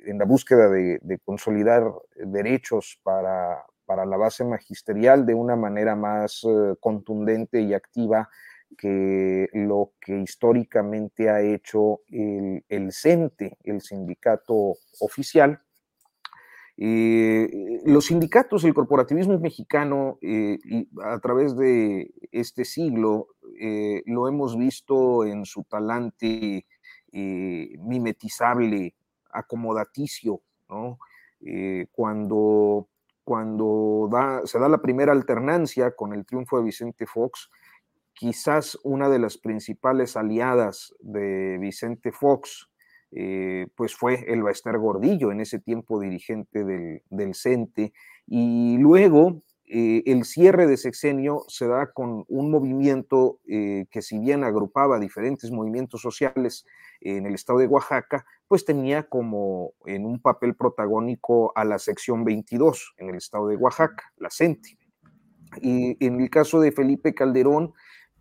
en 0.05 0.17
la 0.17 0.25
búsqueda 0.25 0.69
de, 0.69 1.19
consolidar 1.23 1.89
derechos 2.15 2.99
para, 3.03 3.63
para, 3.85 4.05
la 4.05 4.17
base 4.17 4.43
magisterial 4.43 5.25
de 5.25 5.33
una 5.33 5.55
manera 5.55 5.95
más 5.95 6.43
eh, 6.43 6.75
contundente 6.81 7.61
y 7.61 7.73
activa 7.73 8.29
que 8.77 9.47
lo 9.53 9.93
que 10.01 10.19
históricamente 10.19 11.29
ha 11.29 11.41
hecho 11.41 12.01
el, 12.09 12.65
el 12.67 12.91
CENTE, 12.91 13.57
el 13.63 13.79
sindicato 13.79 14.75
oficial. 14.99 15.61
Eh, 16.75 17.81
los 17.85 18.07
sindicatos, 18.07 18.65
el 18.65 18.73
corporativismo 18.73 19.39
mexicano, 19.39 20.19
a 21.03 21.19
través 21.19 21.55
de 21.55 22.11
este 22.31 22.65
siglo, 22.65 23.29
lo 24.05 24.27
hemos 24.27 24.57
visto 24.57 25.25
en 25.25 25.45
su 25.45 25.63
talante 25.63 26.65
eh, 27.11 27.75
mimetizable, 27.79 28.95
acomodaticio, 29.31 30.41
¿no? 30.69 30.99
Eh, 31.41 31.87
cuando 31.91 32.87
cuando 33.29 34.09
se 34.45 34.57
da 34.57 34.67
la 34.67 34.81
primera 34.81 35.11
alternancia 35.11 35.91
con 35.91 36.13
el 36.15 36.25
triunfo 36.25 36.57
de 36.57 36.63
Vicente 36.63 37.05
Fox, 37.05 37.51
quizás 38.11 38.75
una 38.83 39.07
de 39.07 39.19
las 39.19 39.37
principales 39.37 40.17
aliadas 40.17 40.95
de 40.99 41.59
Vicente 41.59 42.11
Fox, 42.11 42.71
eh, 43.11 43.67
pues 43.75 43.95
fue 43.95 44.25
el 44.33 44.41
Baester 44.41 44.79
Gordillo, 44.79 45.31
en 45.31 45.41
ese 45.41 45.59
tiempo 45.59 45.99
dirigente 45.99 46.63
del, 46.63 47.03
del 47.11 47.35
CENTE, 47.35 47.93
y 48.25 48.79
luego 48.79 49.43
eh, 49.71 50.01
el 50.07 50.25
cierre 50.25 50.65
de 50.65 50.77
sexenio 50.77 51.45
se 51.47 51.67
da 51.67 51.91
con 51.91 52.25
un 52.27 52.49
movimiento 52.49 53.39
eh, 53.47 53.85
que 53.91 54.01
si 54.01 54.17
bien 54.17 54.43
agrupaba 54.43 54.99
diferentes 54.99 55.51
movimientos 55.51 56.01
sociales 56.01 56.65
en 57.01 57.27
el 57.27 57.35
estado 57.35 57.59
de 57.59 57.67
Oaxaca, 57.67 58.25
pues 58.47 58.65
tenía 58.65 59.03
como 59.03 59.73
en 59.85 60.07
un 60.07 60.19
papel 60.19 60.55
protagónico 60.55 61.51
a 61.55 61.65
la 61.65 61.77
sección 61.77 62.23
22 62.23 62.95
en 62.97 63.09
el 63.09 63.17
estado 63.17 63.47
de 63.47 63.57
Oaxaca, 63.57 64.11
la 64.17 64.31
CENTE. 64.31 64.79
Y 65.61 66.03
en 66.03 66.19
el 66.19 66.31
caso 66.31 66.59
de 66.59 66.71
Felipe 66.71 67.13
Calderón, 67.13 67.73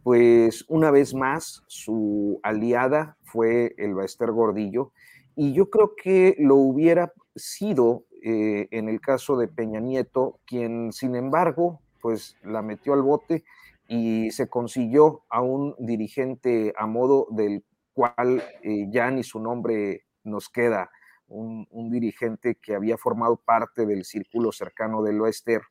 pues 0.03 0.67
una 0.69 0.91
vez 0.91 1.15
más 1.15 1.63
su 1.67 2.41
aliada 2.43 3.17
fue 3.23 3.75
el 3.79 3.95
Baester 3.95 4.33
Gordillo, 4.33 4.93
y 5.35 5.55
yo 5.55 5.71
creo 5.71 5.95
que 5.97 6.35
lo 6.39 6.57
hubiera 6.57 7.13
sido 7.37 8.05
eh, 8.23 8.69
en 8.71 8.89
el 8.89 9.01
caso 9.01 9.37
de 9.37 9.49
Peña 9.49 9.81
Nieto, 9.81 10.41
quien 10.47 10.93
sin 10.93 11.15
embargo, 11.15 11.81
pues 12.01 12.37
la 12.43 12.63
metió 12.63 12.93
al 12.95 13.03
bote 13.03 13.45
y 13.87 14.31
se 14.31 14.49
consiguió 14.49 15.23
a 15.29 15.41
un 15.41 15.75
dirigente 15.79 16.73
a 16.77 16.87
modo 16.87 17.27
del 17.31 17.65
cual 17.93 18.43
eh, 18.63 18.87
ya 18.91 19.11
ni 19.11 19.23
su 19.23 19.41
nombre 19.41 20.05
nos 20.25 20.49
queda, 20.49 20.91
un, 21.27 21.67
dirigente 21.91 22.57
que 22.57 22.75
había 22.75 22.97
formado 22.97 23.37
parte 23.37 23.87
del 23.87 24.05
círculo 24.05 24.53
cercano 24.53 25.03
del 25.03 25.21
Oester 25.21 25.63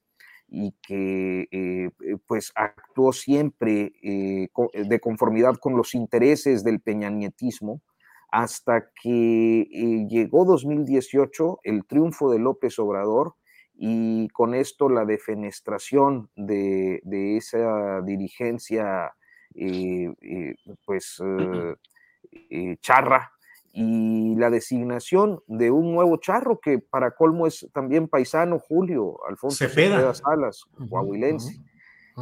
y 0.47 0.73
que 0.81 1.47
eh, 1.51 1.89
pues 2.25 2.51
actuó 2.55 3.11
siempre 3.11 3.93
de 4.01 4.99
conformidad 5.01 5.55
con 5.57 5.75
los 5.75 5.93
intereses 5.93 6.63
del 6.63 6.79
peñanietismo, 6.79 7.81
hasta 8.29 8.89
que 9.01 9.61
eh, 9.61 10.07
llegó 10.09 10.45
2018, 10.45 11.59
el 11.63 11.85
triunfo 11.85 12.31
de 12.31 12.39
López 12.39 12.77
Obrador 12.79 13.35
y 13.73 14.27
con 14.29 14.55
esto 14.55 14.89
la 14.89 15.05
defenestración 15.05 16.29
de, 16.35 17.01
esa 17.37 18.01
dirigencia, 18.01 19.13
eh, 19.55 20.13
eh, 20.21 20.55
pues, 20.85 21.21
charra 22.81 23.31
y 23.71 24.35
la 24.35 24.49
designación 24.49 25.41
de 25.45 25.69
un 25.69 25.91
nuevo 25.93 26.17
charro 26.17 26.59
que 26.59 26.79
para 26.79 27.11
colmo 27.11 27.45
es 27.45 27.67
también 27.73 28.07
paisano, 28.07 28.57
Julio 28.59 29.19
Alfonso 29.29 29.67
Cepeda, 29.67 30.13
Salas, 30.15 30.65
coahuilense, 30.89 31.61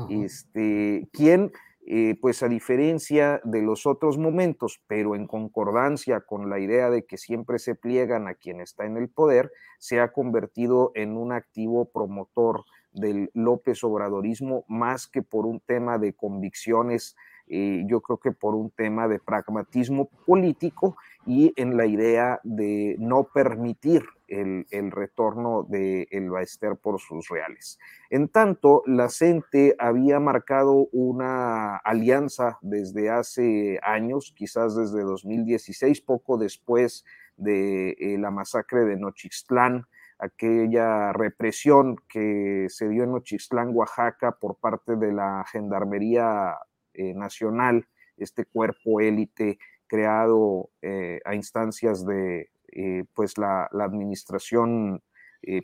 este, 0.09 1.07
quien 1.13 1.53
eh, 1.87 2.17
pues 2.19 2.41
a 2.41 2.47
diferencia 2.47 3.39
de 3.43 3.61
los 3.61 3.85
otros 3.85 4.17
momentos, 4.17 4.81
pero 4.87 5.15
en 5.15 5.27
concordancia 5.27 6.21
con 6.21 6.49
la 6.49 6.59
idea 6.59 6.89
de 6.89 7.05
que 7.05 7.17
siempre 7.17 7.59
se 7.59 7.75
pliegan 7.75 8.27
a 8.27 8.33
quien 8.33 8.59
está 8.59 8.85
en 8.85 8.97
el 8.97 9.07
poder, 9.07 9.51
se 9.77 9.99
ha 9.99 10.11
convertido 10.11 10.91
en 10.95 11.15
un 11.15 11.31
activo 11.31 11.85
promotor 11.91 12.63
del 12.91 13.29
López 13.35 13.83
Obradorismo 13.83 14.65
más 14.67 15.07
que 15.07 15.21
por 15.21 15.45
un 15.45 15.59
tema 15.59 15.99
de 15.99 16.13
convicciones 16.13 17.15
eh, 17.47 17.83
yo 17.87 18.01
creo 18.01 18.17
que 18.17 18.31
por 18.31 18.55
un 18.55 18.71
tema 18.71 19.07
de 19.07 19.19
pragmatismo 19.19 20.09
político 20.25 20.97
y 21.25 21.53
en 21.55 21.77
la 21.77 21.85
idea 21.85 22.39
de 22.43 22.95
no 22.99 23.25
permitir 23.25 24.03
el, 24.27 24.91
retorno 24.91 25.63
de 25.63 26.07
el 26.09 26.29
Baester 26.29 26.75
por 26.75 26.99
sus 26.99 27.29
reales. 27.29 27.79
En 28.09 28.27
tanto, 28.29 28.81
la 28.87 29.09
CENTE 29.09 29.75
había 29.77 30.19
marcado 30.19 30.87
una 30.91 31.77
alianza 31.77 32.57
desde 32.61 33.09
hace 33.09 33.79
años, 33.83 34.33
quizás 34.35 34.75
desde 34.75 35.03
2016, 35.03 36.01
poco 36.01 36.37
después 36.37 37.05
de 37.37 37.91
eh, 37.91 38.17
la 38.17 38.31
masacre 38.31 38.85
de 38.85 38.97
Nochixtlán, 38.97 39.85
aquella 40.17 41.11
represión 41.13 41.97
que 42.07 42.67
se 42.69 42.87
dio 42.89 43.03
en 43.03 43.11
Nochixtlán, 43.11 43.75
Oaxaca, 43.75 44.31
por 44.31 44.55
parte 44.55 44.95
de 44.95 45.11
la 45.11 45.45
Gendarmería 45.51 46.57
eh, 46.95 47.13
nacional, 47.13 47.87
este 48.17 48.45
cuerpo 48.45 49.01
élite 49.01 49.59
creado 49.87 50.69
eh, 50.81 51.19
a 51.25 51.35
instancias 51.35 52.05
de 52.05 52.49
eh, 52.71 53.03
pues 53.13 53.37
la, 53.37 53.69
la 53.71 53.83
administración 53.85 55.01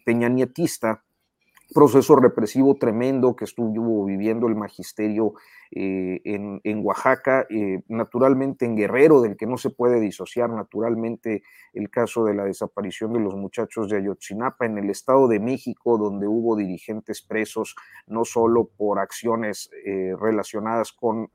peñanietista 0.06 1.04
proceso 1.74 2.16
represivo 2.16 2.76
tremendo 2.76 3.36
que 3.36 3.46
estuvo 3.46 4.06
viviendo 4.06 4.48
el 4.48 4.56
magisterio 4.56 5.34
eh, 5.74 6.22
en, 6.26 6.86
Oaxaca, 6.86 7.48
eh, 7.50 7.82
naturalmente 7.88 8.66
en 8.66 8.76
Guerrero, 8.76 9.22
del 9.22 9.38
que 9.38 9.48
no 9.48 9.58
se 9.58 9.70
puede 9.70 10.02
disociar, 10.02 10.50
naturalmente 10.50 11.44
el 11.74 11.90
caso 11.90 12.26
de 12.26 12.34
la 12.34 12.44
desaparición 12.44 13.14
de 13.14 13.22
los 13.22 13.36
muchachos 13.36 13.90
de 13.90 13.98
Ayotzinapa, 13.98 14.66
en 14.66 14.78
el 14.78 14.90
Estado 14.90 15.30
de 15.30 15.40
México, 15.40 15.98
donde 15.98 16.28
hubo 16.28 16.58
dirigentes 16.58 17.22
presos, 17.22 17.76
no 18.06 18.26
solo 18.26 18.66
por 18.66 19.00
acciones 19.00 19.70
eh, 19.86 20.14
relacionadas 20.20 20.92
con 20.92 21.30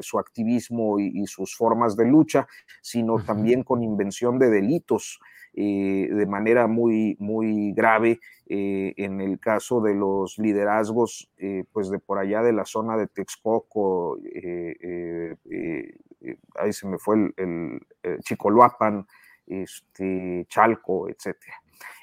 su 0.00 0.18
activismo 0.18 0.98
y, 0.98 1.22
y, 1.22 1.26
sus 1.26 1.56
formas 1.56 1.96
de 1.96 2.06
lucha, 2.06 2.46
sino 2.82 3.22
también 3.24 3.62
con 3.62 3.82
invención 3.82 4.38
de 4.38 4.50
delitos. 4.50 5.20
Eh, 5.54 6.08
de 6.12 6.26
manera 6.26 6.66
muy, 6.66 7.16
muy 7.18 7.72
grave 7.72 8.20
eh, 8.46 8.94
en 8.96 9.20
el 9.20 9.40
caso 9.40 9.80
de 9.80 9.94
los 9.94 10.38
liderazgos 10.38 11.28
eh, 11.38 11.64
pues 11.72 11.90
de 11.90 11.98
por 11.98 12.18
allá 12.18 12.42
de 12.42 12.52
la 12.52 12.64
zona 12.64 12.96
de 12.96 13.08
Texcoco, 13.08 14.18
ahí 16.54 16.72
se 16.72 16.86
me 16.86 16.98
fue 16.98 17.16
el, 17.16 17.34
el, 17.36 17.80
este, 19.46 20.46
Chalco, 20.48 21.08
etc. 21.08 21.36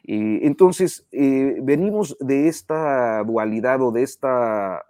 entonces, 0.03 1.07
venimos 1.11 2.17
de 2.19 2.47
esta 2.47 3.23
dualidad 3.23 3.81
o 3.81 3.91
de 3.91 4.03
esta 4.03 4.83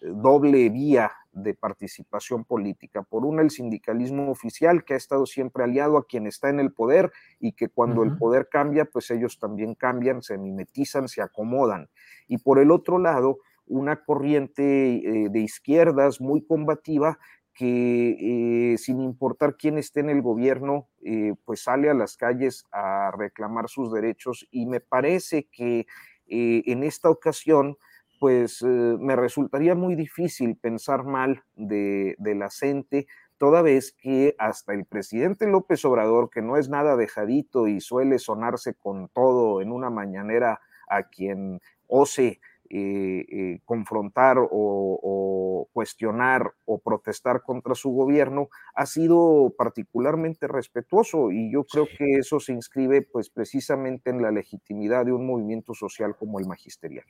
doble 0.00 0.70
vía 0.70 1.12
de 1.32 1.54
participación 1.54 2.44
política. 2.44 3.02
Por 3.02 3.24
una, 3.24 3.42
el 3.42 3.50
sindicalismo 3.50 4.30
oficial, 4.30 4.84
que 4.84 4.94
ha 4.94 4.96
estado 4.96 5.26
siempre 5.26 5.64
aliado 5.64 5.96
a 5.96 6.06
quien 6.06 6.26
está 6.26 6.50
en 6.50 6.60
el 6.60 6.72
poder 6.72 7.10
y 7.40 7.52
que 7.52 7.68
cuando 7.68 8.02
el 8.02 8.16
poder 8.16 8.48
cambia, 8.50 8.84
pues 8.84 9.10
ellos 9.10 9.38
también 9.38 9.74
cambian, 9.74 10.22
se 10.22 10.38
mimetizan, 10.38 11.08
se 11.08 11.22
acomodan. 11.22 11.88
Y 12.28 12.38
por 12.38 12.58
el 12.58 12.70
otro 12.70 12.98
lado, 12.98 13.38
una 13.66 14.04
corriente 14.04 14.62
eh, 14.96 15.28
de 15.30 15.40
izquierdas 15.40 16.20
muy 16.20 16.44
combativa 16.44 17.18
que 17.54 18.72
eh, 18.72 18.78
sin 18.78 19.00
importar 19.00 19.56
quién 19.56 19.76
esté 19.76 20.00
en 20.00 20.08
el 20.08 20.22
gobierno, 20.22 20.88
eh, 21.02 21.34
pues 21.44 21.62
sale 21.62 21.90
a 21.90 21.94
las 21.94 22.16
calles 22.16 22.64
a 22.72 23.10
reclamar 23.16 23.68
sus 23.68 23.92
derechos 23.92 24.46
y 24.50 24.66
me 24.66 24.80
parece 24.80 25.48
que 25.52 25.86
en 26.34 26.82
esta 26.82 27.10
ocasión 27.10 27.76
pues 28.22 28.62
eh, 28.62 28.66
me 29.00 29.16
resultaría 29.16 29.74
muy 29.74 29.96
difícil 29.96 30.54
pensar 30.54 31.02
mal 31.02 31.42
de, 31.56 32.14
la 32.20 32.50
CENTE, 32.50 33.08
toda 33.36 33.62
vez 33.62 33.96
que 34.00 34.36
hasta 34.38 34.74
el 34.74 34.84
presidente 34.84 35.48
López 35.48 35.84
Obrador, 35.84 36.30
que 36.30 36.40
no 36.40 36.56
es 36.56 36.68
nada 36.68 36.94
dejadito 36.94 37.66
y 37.66 37.80
suele 37.80 38.20
sonarse 38.20 38.74
con 38.74 39.08
todo 39.08 39.60
en 39.60 39.72
una 39.72 39.90
mañanera 39.90 40.60
a 40.88 41.02
quien 41.08 41.60
ose 41.88 42.38
eh, 42.70 43.26
eh, 43.28 43.60
confrontar 43.64 44.36
o, 44.38 45.68
cuestionar 45.72 46.52
o 46.64 46.78
protestar 46.78 47.42
contra 47.42 47.74
su 47.74 47.90
gobierno, 47.90 48.50
ha 48.76 48.86
sido 48.86 49.52
particularmente 49.58 50.46
respetuoso 50.46 51.32
y 51.32 51.50
yo 51.52 51.64
creo 51.64 51.86
que 51.86 52.18
eso 52.20 52.38
se 52.38 52.52
inscribe 52.52 53.02
pues 53.02 53.30
precisamente 53.30 54.10
en 54.10 54.22
la 54.22 54.30
legitimidad 54.30 55.06
de 55.06 55.12
un 55.12 55.26
movimiento 55.26 55.74
social 55.74 56.14
como 56.16 56.38
el 56.38 56.46
magisterial. 56.46 57.06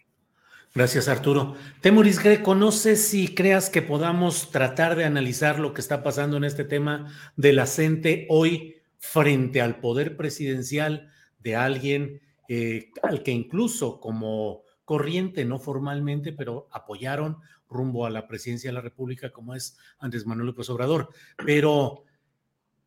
Gracias, 0.74 1.08
Arturo. 1.08 1.54
Temoris 1.82 2.22
Greco, 2.22 2.54
no 2.54 2.72
sé 2.72 2.96
si 2.96 3.34
creas 3.34 3.68
que 3.68 3.82
podamos 3.82 4.50
tratar 4.50 4.96
de 4.96 5.04
analizar 5.04 5.58
lo 5.58 5.74
que 5.74 5.82
está 5.82 6.02
pasando 6.02 6.38
en 6.38 6.44
este 6.44 6.64
tema 6.64 7.12
de 7.36 7.52
la 7.52 7.66
CENTE 7.66 8.26
hoy 8.30 8.76
frente 8.96 9.60
al 9.60 9.80
poder 9.80 10.16
presidencial 10.16 11.10
de 11.40 11.56
alguien 11.56 12.22
eh, 12.48 12.90
al 13.02 13.22
que 13.22 13.32
incluso 13.32 14.00
como 14.00 14.62
corriente, 14.86 15.44
no 15.44 15.58
formalmente, 15.58 16.32
pero 16.32 16.68
apoyaron 16.70 17.36
rumbo 17.68 18.06
a 18.06 18.10
la 18.10 18.26
presidencia 18.26 18.70
de 18.70 18.74
la 18.74 18.80
República, 18.80 19.30
como 19.30 19.54
es 19.54 19.76
Andrés 19.98 20.24
Manuel 20.24 20.46
López 20.46 20.70
Obrador. 20.70 21.10
Pero 21.44 22.04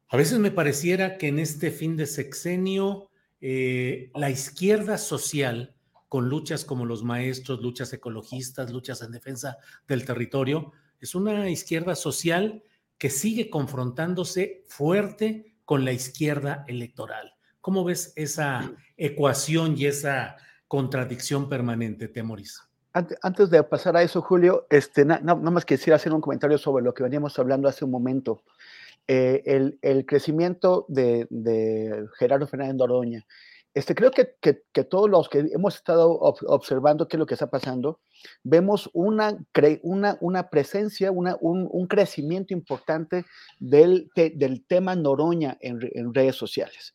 a 0.10 0.18
veces 0.18 0.40
me 0.40 0.49
pareciera 0.49 1.18
que 1.18 1.28
en 1.28 1.38
este 1.38 1.70
fin 1.70 1.98
de 1.98 2.07
sexenio, 2.07 3.12
eh, 3.41 4.10
la 4.16 4.32
izquierda 4.32 4.98
social, 4.98 5.74
con 6.07 6.30
luchas 6.30 6.65
como 6.65 6.86
los 6.86 7.03
maestros, 7.03 7.61
luchas 7.61 7.91
ecologistas, 7.94 8.72
luchas 8.72 9.02
en 9.02 9.11
defensa 9.11 9.57
del 9.88 10.06
territorio, 10.06 10.72
es 10.99 11.15
una 11.15 11.49
izquierda 11.49 11.95
social 11.95 12.64
que 12.98 13.10
sigue 13.10 13.49
confrontándose 13.49 14.64
fuerte 14.68 15.57
con 15.65 15.84
la 15.84 15.91
izquierda 15.91 16.64
electoral. 16.68 17.34
¿Cómo 17.60 17.84
ves 17.84 18.14
esa 18.15 18.72
ecuación 18.98 19.76
y 19.77 19.88
esa 19.88 20.38
contradicción 20.68 21.48
permanente, 21.49 22.07
Temoris. 22.07 22.61
Antes 23.22 23.49
de 23.49 23.61
pasar 23.64 23.98
a 23.98 24.03
eso, 24.03 24.22
Julio, 24.22 24.68
este, 24.69 25.03
nada 25.03 25.36
más 25.36 25.65
quisiera 25.65 25.98
hacer 25.98 26.14
un 26.14 26.22
comentario 26.22 26.57
sobre 26.57 26.84
lo 26.84 26.94
que 26.94 27.03
veníamos 27.03 27.38
hablando 27.38 27.68
hace 27.68 27.84
un 27.84 27.91
momento. 27.91 28.44
Eh, 29.07 29.44
el, 29.82 30.06
crecimiento 30.06 30.86
de, 30.88 31.27
Gerardo 32.18 32.48
Fernández 32.48 32.77
Doroña. 32.77 33.26
Este, 33.76 33.93
creo 33.93 34.10
que, 34.10 34.35
que, 34.39 34.84
todos 34.85 35.10
los 35.10 35.27
que 35.27 35.39
hemos 35.52 35.76
estado 35.76 36.10
observando 36.10 37.10
qué 37.10 37.18
es 37.18 37.19
lo 37.19 37.26
que 37.26 37.34
está 37.34 37.49
pasando, 37.49 37.99
vemos 38.41 38.89
una, 38.93 39.38
una, 39.84 40.18
una 40.22 40.49
presencia, 40.49 41.11
una, 41.11 41.35
un, 41.41 41.85
crecimiento 41.88 42.53
importante 42.53 43.26
del, 43.60 44.10
del 44.15 44.65
tema 44.65 44.95
Noroña 44.95 45.57
en, 45.60 45.80
en 45.93 46.14
redes 46.14 46.38
sociales. 46.38 46.93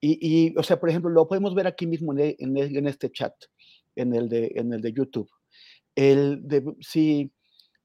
Y, 0.00 0.54
o 0.58 0.62
sea, 0.62 0.78
por 0.78 0.90
ejemplo, 0.90 1.10
lo 1.10 1.26
podemos 1.26 1.54
ver 1.54 1.66
aquí 1.66 1.86
mismo 1.86 2.12
en, 2.12 2.36
en, 2.38 2.86
este 2.86 3.10
chat, 3.10 3.32
en 3.96 4.14
el 4.14 4.28
de, 4.28 4.52
en 4.54 4.74
el 4.74 4.82
de 4.82 4.92
YouTube. 4.92 5.30
El 5.94 6.46
de, 6.46 6.62
si 6.80 7.32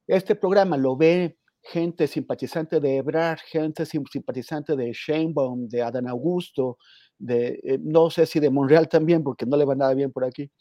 este 0.05 0.35
programa 0.35 0.75
lo 0.75 0.97
ve 0.97 1.37
gente 1.63 2.07
simpatizante 2.07 2.81
de 2.81 2.97
Ebrard, 2.97 3.39
gente 3.39 3.85
simpatizante 3.85 4.75
de 4.75 4.91
Sheinbaum, 4.91 5.69
de 5.69 5.81
Adán 5.81 6.09
Augusto, 6.09 6.77
de, 7.25 7.59
eh, 7.63 7.79
no 7.81 8.09
sé 8.09 8.25
si 8.25 8.39
de 8.39 8.49
Monreal 8.49 8.89
también, 8.89 9.23
porque 9.23 9.45
no 9.45 9.57
le 9.57 9.65
va 9.65 9.75
nada 9.75 9.93
bien 9.93 10.11
por 10.11 10.25
aquí, 10.25 10.51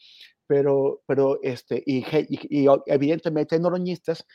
pero, 0.46 1.02
pero 1.06 1.40
este, 1.42 1.82
y, 1.84 1.98
y, 1.98 2.62
y 2.62 2.66
evidentemente 2.86 3.58
noroñistas, 3.58 4.26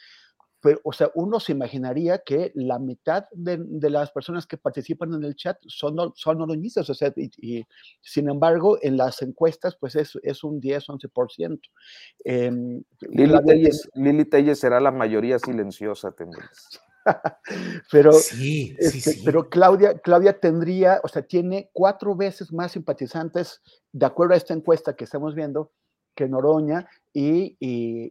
o 0.84 0.92
sea, 0.92 1.12
uno 1.16 1.40
se 1.40 1.52
imaginaría 1.52 2.20
que 2.20 2.52
la 2.56 2.80
mitad 2.80 3.26
de, 3.32 3.90
las 3.90 4.12
personas 4.12 4.46
que 4.48 4.58
participan 4.58 5.14
en 5.14 5.24
el 5.24 5.36
chat 5.36 5.58
son, 5.68 5.96
son 6.16 6.42
oroñistas, 6.42 6.90
o 6.90 6.94
sea, 6.94 7.14
y, 7.16 7.64
sin 8.02 8.30
embargo, 8.30 8.78
en 8.82 8.98
las 8.98 9.22
encuestas, 9.22 9.78
pues 9.80 9.96
es, 9.96 10.18
es 10.24 10.44
un 10.44 10.60
10, 10.60 10.90
11%. 10.90 11.60
Eh, 12.26 12.52
Lili, 13.94 14.26
Telles, 14.26 14.60
será 14.60 14.80
la 14.80 14.92
mayoría 14.92 15.40
silenciosa, 15.40 16.12
tendrías. 16.12 16.82
pero, 17.92 18.14
sí, 18.14 18.76
sí, 18.80 18.98
este, 18.98 19.12
sí. 19.14 19.22
pero 19.26 19.50
Claudia, 19.50 19.98
Claudia 20.00 20.40
tendría, 20.40 21.00
o 21.04 21.08
sea, 21.08 21.22
tiene 21.22 21.70
cuatro 21.74 22.16
veces 22.16 22.52
más 22.52 22.74
simpatizantes, 22.74 23.62
de 23.92 24.06
acuerdo 24.06 24.34
a 24.34 24.38
esta 24.38 24.54
encuesta 24.54 24.96
que 24.96 25.04
estamos 25.04 25.36
viendo, 25.36 25.72
que 26.16 26.28
Noroña 26.28 26.90
y, 27.20 27.58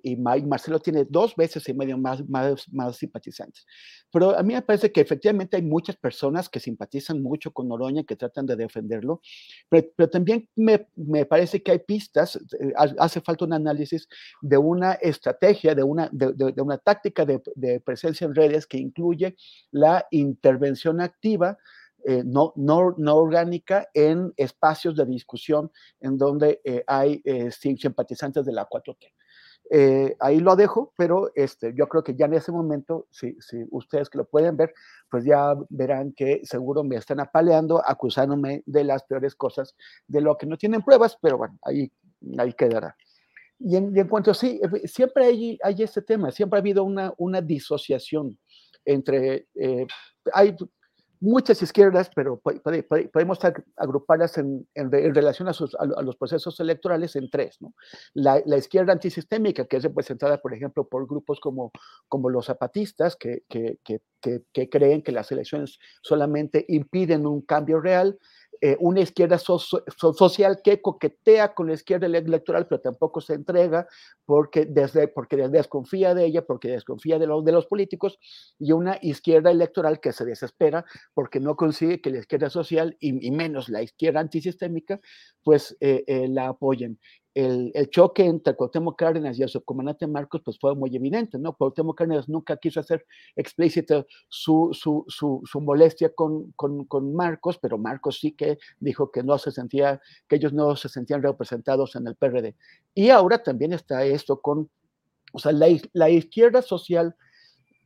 y, 0.02 0.16
Marcelo 0.16 0.80
tiene 0.80 1.06
dos 1.08 1.36
veces 1.36 1.68
y 1.68 1.74
medio 1.74 1.96
más, 1.96 2.28
más, 2.28 2.68
más, 2.72 2.96
simpatizantes. 2.96 3.64
Pero 4.10 4.36
a 4.36 4.42
mí 4.42 4.52
me 4.52 4.62
parece 4.62 4.90
que 4.90 5.00
efectivamente 5.00 5.56
hay 5.56 5.62
muchas 5.62 5.94
personas 5.94 6.48
que 6.48 6.58
simpatizan 6.58 7.22
mucho 7.22 7.52
con 7.52 7.68
Noroña, 7.68 8.02
que 8.02 8.16
tratan 8.16 8.46
de 8.46 8.56
defenderlo, 8.56 9.20
pero, 9.68 9.86
pero 9.94 10.10
también 10.10 10.48
me, 10.56 10.88
me, 10.96 11.24
parece 11.24 11.62
que 11.62 11.70
hay 11.70 11.78
pistas, 11.78 12.34
eh, 12.58 12.72
hace 12.98 13.20
falta 13.20 13.44
un 13.44 13.52
análisis 13.52 14.08
de 14.42 14.58
una 14.58 14.94
estrategia, 14.94 15.76
de 15.76 15.84
una, 15.84 16.08
de, 16.10 16.32
de, 16.32 16.62
una 16.62 16.78
táctica 16.78 17.24
de, 17.24 17.40
de 17.54 17.78
presencia 17.78 18.24
en 18.24 18.34
redes 18.34 18.66
que 18.66 18.78
incluye 18.78 19.36
la 19.70 20.04
intervención 20.10 21.00
activa 21.00 21.58
eh, 22.04 22.22
no, 22.24 22.52
no, 22.54 22.94
no, 22.98 23.16
orgánica 23.16 23.88
en 23.92 24.32
espacios 24.36 24.94
de 24.94 25.06
discusión 25.06 25.72
en 26.00 26.16
donde 26.16 26.60
eh, 26.62 26.84
hay 26.86 27.20
eh, 27.24 27.50
simpatizantes 27.50 28.44
de 28.44 28.52
la 28.52 28.68
4T. 28.68 29.12
ahí 30.20 30.38
lo 30.38 30.54
dejo, 30.54 30.92
pero 30.96 31.32
este, 31.34 31.74
yo 31.76 31.88
creo 31.88 32.04
que 32.04 32.14
ya 32.14 32.26
en 32.26 32.34
ese 32.34 32.52
momento, 32.52 33.08
si, 33.10 33.36
si, 33.40 33.64
ustedes 33.70 34.08
que 34.08 34.18
lo 34.18 34.24
pueden 34.24 34.56
ver, 34.56 34.72
pues 35.10 35.24
ya 35.24 35.54
verán 35.68 36.12
que 36.12 36.42
seguro 36.44 36.84
me 36.84 36.94
están 36.94 37.18
apaleando, 37.18 37.82
acusándome 37.84 38.62
de 38.66 38.84
las 38.84 39.02
peores 39.02 39.34
cosas, 39.34 39.74
de 40.06 40.20
lo 40.20 40.36
que 40.36 40.46
no 40.46 40.56
tienen 40.56 40.82
pruebas, 40.82 41.18
pero 41.20 41.38
bueno, 41.38 41.58
ahí, 41.62 41.90
ahí 42.38 42.52
quedará. 42.52 42.96
Y 43.58 43.74
en, 43.74 44.06
cuanto 44.06 44.30
a 44.30 44.34
sí, 44.34 44.60
siempre 44.84 45.24
hay, 45.24 45.58
hay 45.60 45.82
este 45.82 46.02
tema, 46.02 46.30
siempre 46.30 46.58
ha 46.58 46.60
habido 46.60 46.84
una, 46.84 47.12
una 47.16 47.40
disociación 47.40 48.38
entre, 48.84 49.48
hay 50.32 50.56
muchas 51.20 51.62
izquierdas, 51.62 52.10
pero 52.14 52.40
podemos 52.40 53.38
agruparlas 53.76 54.38
en, 54.38 54.66
en, 54.74 54.90
relación 54.90 55.48
a, 55.48 56.02
los 56.02 56.16
procesos 56.16 56.58
electorales 56.60 57.16
en 57.16 57.30
tres. 57.30 57.58
La, 58.14 58.40
izquierda 58.56 58.92
antisistémica, 58.92 59.66
que 59.66 59.76
es 59.76 59.82
representada, 59.82 60.40
por 60.40 60.54
ejemplo, 60.54 60.88
por 60.88 61.06
grupos 61.06 61.40
como, 61.40 61.70
los 62.30 62.46
zapatistas, 62.46 63.16
que 63.16 63.42
creen 64.70 65.02
que 65.02 65.12
las 65.12 65.32
elecciones 65.32 65.78
solamente 66.02 66.64
impiden 66.68 67.26
un 67.26 67.42
cambio 67.42 67.80
real. 67.80 68.18
Eh, 68.60 68.76
una 68.80 69.00
izquierda 69.00 69.38
social 69.38 70.60
que 70.62 70.80
coquetea 70.80 71.54
con 71.54 71.66
la 71.66 71.74
izquierda 71.74 72.06
electoral, 72.06 72.66
pero 72.66 72.80
tampoco 72.80 73.20
se 73.20 73.34
entrega 73.34 73.86
porque, 74.24 74.64
desde, 74.64 75.08
porque 75.08 75.36
desconfía 75.48 76.14
de 76.14 76.24
ella, 76.24 76.46
porque 76.46 76.68
desconfía 76.68 77.18
de 77.18 77.26
los, 77.26 77.44
de 77.44 77.52
los 77.52 77.66
políticos, 77.66 78.18
y 78.58 78.72
una 78.72 78.98
izquierda 79.02 79.50
electoral 79.50 80.00
que 80.00 80.12
se 80.12 80.24
desespera 80.24 80.84
porque 81.14 81.40
no 81.40 81.56
consigue 81.56 82.00
que 82.00 82.10
la 82.10 82.18
izquierda 82.18 82.50
social 82.50 82.96
y, 83.00 83.30
menos 83.30 83.68
la 83.68 83.82
izquierda 83.82 84.20
antisistémica, 84.20 85.00
pues 85.42 85.76
eh, 85.80 86.04
eh, 86.06 86.28
la 86.28 86.48
apoyen 86.48 86.98
el, 87.36 87.90
choque 87.90 88.24
entre 88.24 88.56
Cuauhtémoc 88.56 88.98
Cárdenas 88.98 89.38
y 89.38 89.42
el 89.42 89.50
subcomandante 89.50 90.06
Marcos 90.06 90.40
pues 90.42 90.58
fue 90.58 90.74
muy 90.74 90.96
evidente, 90.96 91.38
¿no? 91.38 91.52
Cuauhtémoc 91.52 91.98
Cárdenas 91.98 92.30
nunca 92.30 92.56
quiso 92.56 92.80
hacer 92.80 93.04
explícita 93.36 94.06
su, 94.28 94.70
su, 94.72 95.04
su, 95.06 95.60
molestia 95.60 96.14
con, 96.14 96.52
con, 96.52 96.86
con, 96.86 97.14
Marcos, 97.14 97.58
pero 97.58 97.76
Marcos 97.76 98.20
sí 98.20 98.32
que 98.32 98.56
dijo 98.80 99.10
que 99.10 99.22
no 99.22 99.36
se 99.36 99.50
sentía, 99.50 100.00
que 100.26 100.36
ellos 100.36 100.54
no 100.54 100.76
se 100.76 100.88
sentían 100.88 101.22
representados 101.22 101.94
en 101.96 102.06
el 102.06 102.16
PRD. 102.16 102.56
Y 102.94 103.10
ahora 103.10 103.42
también 103.42 103.74
está 103.74 104.02
esto 104.06 104.40
con, 104.40 104.70
o 105.34 105.38
sea, 105.38 105.52
la, 105.52 105.66
la 105.92 106.08
izquierda 106.08 106.62
social 106.62 107.16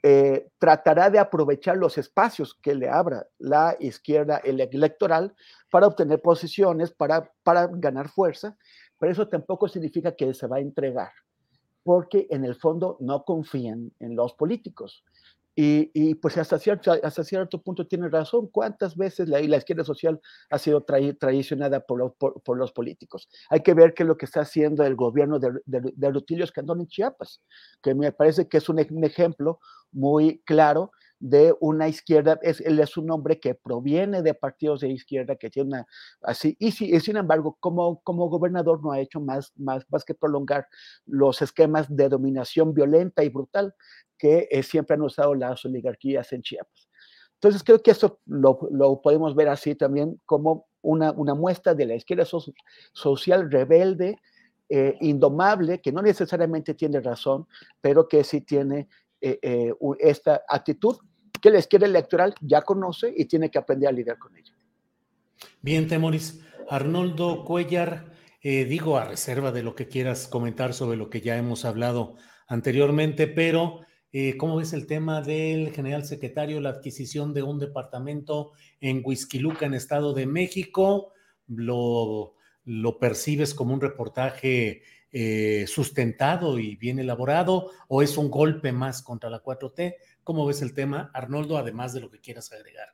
eh, 0.04 0.48
tratará 0.58 1.10
de 1.10 1.18
aprovechar 1.18 1.76
los 1.76 1.98
espacios 1.98 2.54
que 2.54 2.76
le 2.76 2.88
abra 2.88 3.26
la 3.38 3.76
izquierda 3.80 4.38
electoral 4.38 5.34
para 5.70 5.88
obtener 5.88 6.22
posiciones, 6.22 6.92
para, 6.92 7.32
para 7.42 7.66
ganar 7.66 8.08
fuerza, 8.08 8.56
pero 9.00 9.10
eso 9.10 9.26
tampoco 9.26 9.66
significa 9.66 10.14
que 10.14 10.32
se 10.34 10.46
va 10.46 10.58
a 10.58 10.60
entregar, 10.60 11.10
porque 11.82 12.28
en 12.30 12.44
el 12.44 12.54
fondo 12.54 12.98
no 13.00 13.24
confían 13.24 13.90
en 13.98 14.14
los 14.14 14.34
políticos. 14.34 15.02
Y, 15.62 16.14
pues 16.14 16.38
hasta 16.38 16.58
cierto, 16.58 16.92
hasta 17.02 17.22
cierto 17.22 17.60
punto 17.60 17.86
tiene 17.86 18.08
razón. 18.08 18.48
¿Cuántas 18.50 18.96
veces 18.96 19.28
la, 19.28 19.40
la 19.40 19.58
izquierda 19.58 19.84
social 19.84 20.18
ha 20.48 20.58
sido 20.58 20.82
traicionada 20.82 21.80
por, 21.80 22.14
por, 22.14 22.56
los 22.56 22.72
políticos? 22.72 23.28
Hay 23.50 23.60
que 23.60 23.74
ver 23.74 23.92
qué 23.92 24.04
es 24.04 24.06
lo 24.06 24.16
que 24.16 24.24
está 24.24 24.40
haciendo 24.40 24.84
el 24.84 24.94
gobierno 24.94 25.38
de, 25.38 25.60
de, 25.66 25.92
de 25.94 26.10
Rutilio 26.10 26.44
Escandón 26.44 26.80
en 26.80 26.86
Chiapas, 26.86 27.42
que 27.82 27.94
me 27.94 28.10
parece 28.10 28.48
que 28.48 28.56
es 28.56 28.68
un, 28.70 28.78
un 28.90 29.04
ejemplo 29.04 29.58
muy 29.92 30.40
claro 30.46 30.92
de 31.20 31.54
una 31.60 31.86
izquierda, 31.86 32.38
es, 32.42 32.62
él 32.62 32.80
es 32.80 32.96
un 32.96 33.10
hombre 33.10 33.38
que 33.38 33.54
proviene 33.54 34.22
de 34.22 34.32
partidos 34.32 34.80
de 34.80 34.88
izquierda, 34.88 35.36
que 35.36 35.50
tiene 35.50 35.68
una, 35.68 35.86
así, 36.22 36.56
y, 36.58 36.68
y 36.68 37.00
sin 37.00 37.18
embargo, 37.18 37.58
como, 37.60 38.00
como 38.00 38.30
gobernador 38.30 38.82
no 38.82 38.90
ha 38.90 39.00
hecho 39.00 39.20
más, 39.20 39.52
más, 39.56 39.84
más 39.90 40.04
que 40.04 40.14
prolongar 40.14 40.66
los 41.04 41.42
esquemas 41.42 41.94
de 41.94 42.08
dominación 42.08 42.72
violenta 42.72 43.22
y 43.22 43.28
brutal 43.28 43.74
que 44.16 44.48
eh, 44.50 44.62
siempre 44.62 44.94
han 44.94 45.02
usado 45.02 45.34
las 45.34 45.62
oligarquías 45.64 46.32
en 46.32 46.40
Chiapas. 46.40 46.88
Entonces 47.34 47.62
creo 47.62 47.82
que 47.82 47.90
eso 47.90 48.20
lo, 48.24 48.58
lo 48.70 49.02
podemos 49.02 49.34
ver 49.34 49.48
así 49.48 49.74
también 49.74 50.20
como 50.24 50.68
una, 50.80 51.12
una 51.12 51.34
muestra 51.34 51.74
de 51.74 51.84
la 51.84 51.94
izquierda 51.94 52.24
social 52.92 53.50
rebelde, 53.50 54.16
eh, 54.70 54.96
indomable, 55.00 55.80
que 55.82 55.92
no 55.92 56.00
necesariamente 56.00 56.74
tiene 56.74 57.00
razón, 57.00 57.46
pero 57.80 58.08
que 58.08 58.24
sí 58.24 58.40
tiene 58.40 58.88
eh, 59.20 59.72
esta 59.98 60.42
actitud 60.48 60.96
que 61.40 61.50
la 61.50 61.58
izquierda 61.58 61.86
electoral 61.86 62.34
ya 62.40 62.62
conoce 62.62 63.12
y 63.16 63.24
tiene 63.24 63.50
que 63.50 63.58
aprender 63.58 63.88
a 63.88 63.92
lidiar 63.92 64.18
con 64.18 64.36
ella. 64.36 64.52
Bien, 65.62 65.88
Temoris. 65.88 66.40
Arnoldo 66.68 67.44
Cuellar, 67.44 68.12
digo 68.42 68.96
a 68.96 69.04
reserva 69.04 69.50
de 69.50 69.64
lo 69.64 69.74
que 69.74 69.88
quieras 69.88 70.28
comentar 70.28 70.72
sobre 70.72 70.96
lo 70.96 71.10
que 71.10 71.20
ya 71.20 71.36
hemos 71.36 71.64
hablado 71.64 72.14
anteriormente, 72.46 73.26
pero 73.26 73.80
¿cómo 74.38 74.58
ves 74.58 74.72
el 74.72 74.86
tema 74.86 75.20
del 75.20 75.72
general 75.72 76.04
secretario, 76.04 76.60
la 76.60 76.70
adquisición 76.70 77.34
de 77.34 77.42
un 77.42 77.58
departamento 77.58 78.52
en 78.80 79.02
Huizquiluca, 79.04 79.66
en 79.66 79.74
Estado 79.74 80.14
de 80.14 80.26
México? 80.26 81.12
¿Lo, 81.48 82.36
lo 82.64 82.98
percibes 82.98 83.54
como 83.54 83.74
un 83.74 83.80
reportaje 83.80 84.82
eh, 85.12 85.64
sustentado 85.66 86.60
y 86.60 86.76
bien 86.76 87.00
elaborado 87.00 87.72
o 87.88 88.00
es 88.00 88.16
un 88.16 88.30
golpe 88.30 88.70
más 88.70 89.02
contra 89.02 89.28
la 89.28 89.42
4T? 89.42 89.96
¿Cómo 90.24 90.46
ves 90.46 90.62
el 90.62 90.74
tema, 90.74 91.10
Arnoldo, 91.14 91.58
además 91.58 91.92
de 91.92 92.00
lo 92.00 92.10
que 92.10 92.20
quieras 92.20 92.52
agregar? 92.52 92.88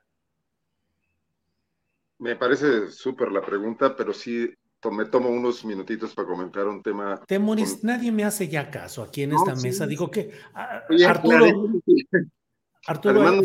Me 2.19 2.37
parece 2.37 2.91
súper 2.91 3.31
la 3.31 3.43
pregunta, 3.43 3.95
pero 3.95 4.13
sí 4.13 4.55
me 4.91 5.07
tomo 5.07 5.29
unos 5.29 5.65
minutitos 5.65 6.15
para 6.15 6.29
comentar 6.29 6.67
un 6.67 6.83
tema. 6.83 7.21
Temoris, 7.27 7.83
nadie 7.83 8.13
me 8.13 8.25
hace 8.25 8.49
ya 8.49 8.71
caso 8.71 9.03
aquí 9.03 9.23
en 9.23 9.33
esta 9.33 9.55
mesa. 9.57 9.87
Digo 9.87 10.11
que 10.11 10.31
ah, 10.55 10.83
Arturo, 11.07 11.47
Arturo 12.87 13.43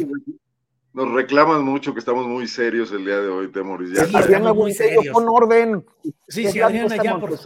nos 0.94 1.10
reclaman 1.14 1.64
mucho 1.64 1.94
que 1.94 2.00
estamos 2.00 2.28
muy 2.28 2.48
serios 2.48 2.92
el 2.92 3.06
día 3.06 3.22
de 3.22 3.30
hoy, 3.30 3.52
Temoris. 3.52 3.92
Ya. 3.94 4.06
Sí, 4.06 4.16
Adriana, 4.16 4.54
muy 4.54 4.74
serio, 4.74 5.14
con 5.14 5.28
orden. 5.30 5.86
Sí, 6.28 6.48
sí, 6.48 6.60
Adriana, 6.60 7.02
ya 7.02 7.18
por 7.18 7.38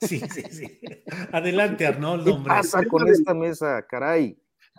Sí, 0.00 0.18
sí, 0.18 0.42
sí. 0.50 0.80
Adelante, 1.30 1.86
Arnoldo. 1.86 2.38
¿Qué 2.38 2.48
pasa 2.48 2.84
con 2.86 3.06
esta 3.06 3.34
mesa? 3.34 3.86
Caray. 3.86 4.36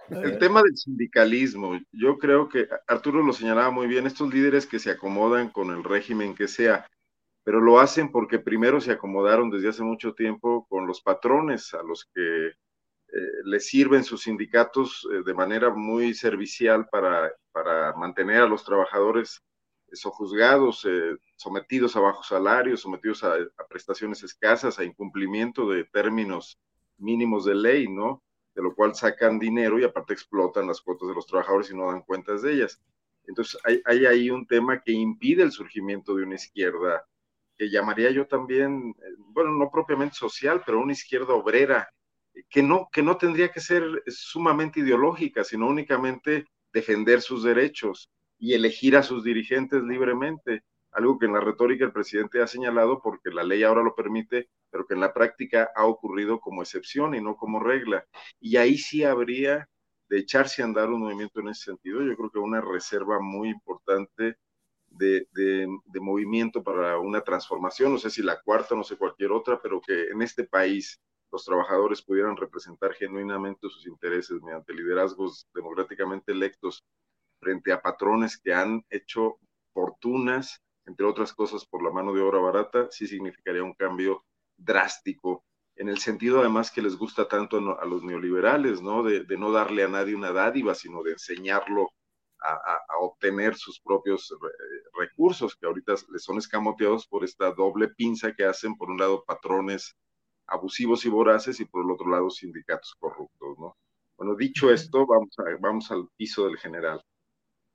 El 0.09 0.38
tema 0.38 0.61
del 0.61 0.75
sindicalismo, 0.75 1.80
yo 1.91 2.17
creo 2.17 2.49
que 2.49 2.67
Arturo 2.88 3.23
lo 3.23 3.34
señalaba 3.34 3.71
muy 3.71 3.88
bien, 3.88 4.05
estos 4.05 4.34
líderes 4.34 4.65
que 4.65 4.80
se 4.80 4.91
acomodan 4.91 5.49
con 5.49 5.71
el 5.71 5.84
régimen 5.84 6.35
que 6.35 6.47
sea, 6.47 6.88
pero 7.43 7.61
lo 7.61 7.80
hacen 7.80 8.11
porque 8.11 8.39
primero 8.39 8.81
se 8.81 8.91
acomodaron 8.91 9.49
desde 9.49 9.69
hace 9.69 9.84
mucho 9.84 10.13
tiempo 10.13 10.65
con 10.67 10.88
los 10.88 11.01
patrones 11.01 11.73
a 11.73 11.84
los 11.84 12.09
que 12.13 12.47
eh, 12.47 12.53
les 13.45 13.67
sirven 13.67 14.03
sus 14.03 14.23
sindicatos 14.23 15.07
eh, 15.11 15.21
de 15.25 15.34
manera 15.34 15.69
muy 15.69 16.13
servicial 16.13 16.88
para, 16.89 17.31
para 17.51 17.93
mantener 17.93 18.41
a 18.41 18.47
los 18.47 18.63
trabajadores 18.63 19.41
sojuzgados, 19.91 20.85
eh, 20.85 21.15
sometidos 21.35 21.95
a 21.95 21.99
bajos 21.99 22.27
salarios, 22.27 22.81
sometidos 22.81 23.23
a, 23.23 23.35
prestaciones 23.69 24.23
escasas, 24.23 24.80
a 24.80 24.84
incumplimiento 24.84 25.69
de 25.69 25.84
términos 25.85 26.59
mínimos 26.97 27.45
de 27.45 27.55
ley, 27.55 27.88
¿no? 27.88 28.23
De 28.55 28.61
lo 28.61 28.75
cual 28.75 28.95
sacan 28.95 29.39
dinero 29.39 29.80
y 29.80 29.84
aparte 29.84 30.13
explotan 30.13 30.67
las 30.67 30.81
cuotas 30.81 31.09
de 31.09 31.15
los 31.15 31.25
trabajadores 31.25 31.71
y 31.71 31.75
no 31.75 31.88
dan 31.88 32.01
cuentas 32.01 32.41
de 32.41 32.53
ellas. 32.53 32.81
Entonces 33.25 33.59
hay, 33.63 33.81
hay 33.85 34.05
ahí 34.05 34.30
un 34.30 34.45
tema 34.45 34.81
que 34.81 34.91
impide 34.91 35.43
el 35.43 35.51
surgimiento 35.51 36.15
de 36.15 36.23
una 36.23 36.35
izquierda 36.35 37.05
que 37.57 37.69
llamaría 37.69 38.11
yo 38.11 38.27
también, 38.27 38.95
eh, 38.99 39.15
bueno, 39.17 39.51
no 39.51 39.69
propiamente 39.71 40.15
social, 40.15 40.61
pero 40.65 40.80
una 40.80 40.93
izquierda 40.93 41.34
obrera, 41.34 41.89
que 42.49 42.63
no, 42.63 42.89
que 42.91 43.03
no 43.03 43.17
tendría 43.17 43.51
que 43.51 43.59
ser 43.59 43.84
sumamente 44.07 44.80
ideológica, 44.80 45.43
sino 45.43 45.67
únicamente 45.67 46.45
defender 46.71 47.21
sus 47.21 47.43
derechos 47.43 48.09
y 48.39 48.53
elegir 48.53 48.97
a 48.97 49.03
sus 49.03 49.23
dirigentes 49.23 49.84
libremente, 49.84 50.63
algo 50.94 51.18
que 51.18 51.26
en 51.26 51.34
la 51.34 51.40
retórica 51.40 51.86
el 51.86 51.91
presidente 51.91 52.41
ha 52.41 52.48
señalado 52.48 53.02
porque 53.02 53.30
la 53.32 53.44
ley 53.44 53.64
ahora 53.64 53.84
lo 53.84 53.95
permite, 53.95 54.49
pero 54.70 54.86
que 54.86 54.94
en 54.94 54.99
la 55.02 55.14
práctica 55.14 55.72
ha 55.76 55.86
ocurrido 55.86 56.40
como 56.40 56.61
excepción 56.61 57.15
y 57.15 57.22
no 57.22 57.36
como 57.36 57.60
regla. 57.60 58.06
Y 58.40 58.57
ahí 58.57 58.78
sí 58.78 59.03
habría 59.03 59.68
de 60.10 60.20
echarse 60.20 60.61
a 60.61 60.65
andar 60.65 60.90
un 60.90 61.02
movimiento 61.02 61.40
en 61.40 61.49
ese 61.49 61.64
sentido. 61.65 62.02
Yo 62.03 62.15
creo 62.15 62.30
que 62.30 62.40
una 62.40 62.61
reserva 62.61 63.20
muy 63.20 63.49
importante 63.49 64.38
de, 64.88 65.28
de, 65.32 65.99
movimiento 65.99 66.64
para 66.64 66.99
una 66.99 67.22
transformación, 67.22 67.94
no 67.94 67.98
sé 67.98 68.10
si 68.10 68.22
la 68.22 68.40
cuarta, 68.41 68.76
no 68.76 68.84
sé 68.84 68.98
cualquier 68.98 69.32
otra, 69.32 69.60
pero 69.61 69.82
que 69.82 70.10
en 70.10 70.22
este 70.22 70.44
país 70.44 70.99
los 71.32 71.45
trabajadores 71.45 72.02
pudieran 72.03 72.38
representar 72.38 72.94
genuinamente 72.94 73.68
sus 73.70 73.88
intereses 73.88 74.40
mediante 74.41 74.74
liderazgos 74.74 75.48
democráticamente 75.53 76.32
electos 76.32 76.84
frente 77.40 77.72
a 77.72 77.82
patrones 77.82 78.38
que 78.38 78.53
han 78.53 78.86
hecho 78.90 79.40
fortunas, 79.74 80.61
entre 80.85 81.05
otras 81.05 81.34
cosas 81.34 81.65
por 81.65 81.84
la 81.84 81.91
mano 81.91 82.14
de 82.14 82.22
obra 82.22 82.39
barata, 82.39 82.88
sí 82.91 83.07
significaría 83.07 83.64
un 83.64 83.73
cambio 83.73 84.26
drástico, 84.57 85.43
en 85.76 85.89
el 85.89 85.97
sentido 85.97 86.39
además 86.39 86.72
que 86.72 86.81
les 86.81 86.95
gusta 86.95 87.27
tanto 87.27 87.57
a 87.80 87.85
los 87.85 88.03
neoliberales, 88.03 88.81
¿no? 88.81 89.03
De, 89.03 89.26
no 89.38 89.51
darle 89.51 89.84
a 89.84 89.88
nadie 89.88 90.15
una 90.15 90.31
dádiva, 90.31 90.76
sino 90.76 91.01
de 91.01 91.14
enseñarlo 91.14 91.89
a, 92.39 92.80
obtener 92.99 93.55
sus 93.55 93.80
propios 93.80 94.34
recursos, 94.93 95.55
que 95.55 95.65
ahorita 95.65 95.95
les 96.11 96.23
son 96.23 96.38
escamoteados 96.38 97.07
por 97.07 97.23
esta 97.23 97.51
doble 97.51 97.89
pinza 97.89 98.34
que 98.34 98.45
hacen, 98.45 98.76
por 98.76 98.89
un 98.89 98.97
lado 98.97 99.23
patrones 99.26 99.95
abusivos 100.47 101.05
y 101.05 101.10
voraces 101.10 101.60
y 101.60 101.65
por 101.65 101.84
el 101.84 101.91
otro 101.91 102.10
lado 102.10 102.30
sindicatos 102.30 102.95
corruptos, 102.99 103.57
¿no? 103.60 103.76
Bueno, 104.18 104.35
dicho 104.35 104.72
esto, 104.72 105.05
vamos, 105.05 105.34
a, 105.39 105.43
vamos 105.60 105.89
al 105.91 106.07
piso 106.15 106.45
del 106.45 106.57
general. 106.57 107.01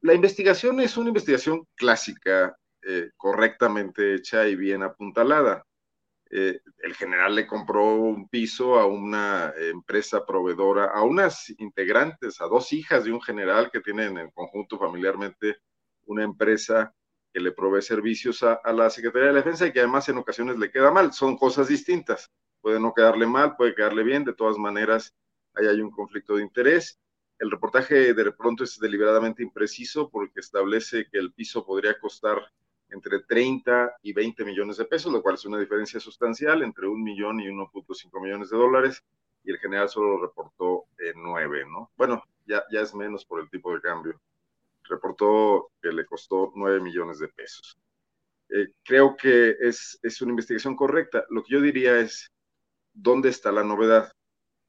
La 0.00 0.14
investigación 0.14 0.80
es 0.80 0.96
una 0.96 1.08
investigación 1.08 1.66
clásica, 1.74 2.56
eh, 2.82 3.10
correctamente 3.16 4.14
hecha 4.14 4.46
y 4.46 4.56
bien 4.56 4.82
apuntalada. 4.82 5.64
Eh, 6.30 6.60
el 6.78 6.94
general 6.94 7.34
le 7.34 7.46
compró 7.46 7.94
un 7.94 8.28
piso 8.28 8.78
a 8.78 8.86
una 8.86 9.52
empresa 9.56 10.26
proveedora, 10.26 10.86
a 10.86 11.02
unas 11.02 11.48
integrantes, 11.58 12.40
a 12.40 12.46
dos 12.46 12.72
hijas 12.72 13.04
de 13.04 13.12
un 13.12 13.22
general 13.22 13.70
que 13.70 13.80
tienen 13.80 14.18
en 14.18 14.30
conjunto 14.30 14.78
familiarmente 14.78 15.56
una 16.04 16.24
empresa 16.24 16.94
que 17.32 17.40
le 17.40 17.52
provee 17.52 17.82
servicios 17.82 18.42
a, 18.42 18.54
a, 18.54 18.72
la 18.72 18.90
Secretaría 18.90 19.28
de 19.28 19.34
Defensa 19.34 19.66
y 19.66 19.72
que 19.72 19.80
además 19.80 20.08
en 20.08 20.18
ocasiones 20.18 20.58
le 20.58 20.70
queda 20.70 20.90
mal. 20.90 21.12
Son 21.12 21.36
cosas 21.36 21.68
distintas. 21.68 22.30
Puede 22.60 22.80
no 22.80 22.92
quedarle 22.94 23.26
mal, 23.26 23.56
puede 23.56 23.74
quedarle 23.74 24.02
bien. 24.02 24.24
De 24.24 24.34
todas 24.34 24.58
maneras, 24.58 25.14
ahí 25.54 25.66
hay 25.66 25.80
un 25.80 25.90
conflicto 25.90 26.36
de 26.36 26.42
interés. 26.42 26.98
El 27.38 27.50
reportaje 27.50 28.14
de 28.14 28.32
pronto 28.32 28.64
es 28.64 28.78
deliberadamente 28.78 29.42
impreciso 29.42 30.10
porque 30.10 30.40
establece 30.40 31.06
que 31.10 31.18
el 31.18 31.32
piso 31.32 31.64
podría 31.64 31.98
costar 31.98 32.38
entre 32.90 33.20
30 33.20 33.96
y 34.02 34.12
20 34.12 34.44
millones 34.44 34.76
de 34.78 34.84
pesos, 34.84 35.12
lo 35.12 35.22
cual 35.22 35.34
es 35.34 35.44
una 35.44 35.58
diferencia 35.58 36.00
sustancial 36.00 36.62
entre 36.62 36.88
un 36.88 37.02
millón 37.02 37.40
y 37.40 37.48
1.5 37.48 38.22
millones 38.22 38.50
de 38.50 38.56
dólares, 38.56 39.02
y 39.44 39.50
el 39.50 39.58
general 39.58 39.88
solo 39.88 40.20
reportó 40.20 40.86
eh, 40.98 41.12
9, 41.14 41.66
¿no? 41.70 41.90
Bueno, 41.96 42.22
ya, 42.46 42.64
ya 42.70 42.80
es 42.80 42.94
menos 42.94 43.24
por 43.24 43.40
el 43.40 43.48
tipo 43.50 43.72
de 43.74 43.80
cambio. 43.80 44.20
Reportó 44.84 45.70
que 45.80 45.92
le 45.92 46.06
costó 46.06 46.52
9 46.54 46.80
millones 46.80 47.18
de 47.18 47.28
pesos. 47.28 47.78
Eh, 48.50 48.68
creo 48.82 49.16
que 49.16 49.56
es, 49.60 49.98
es 50.02 50.22
una 50.22 50.30
investigación 50.30 50.74
correcta. 50.74 51.24
Lo 51.30 51.42
que 51.42 51.54
yo 51.54 51.60
diría 51.60 51.98
es, 51.98 52.32
¿dónde 52.92 53.28
está 53.28 53.52
la 53.52 53.62
novedad? 53.62 54.12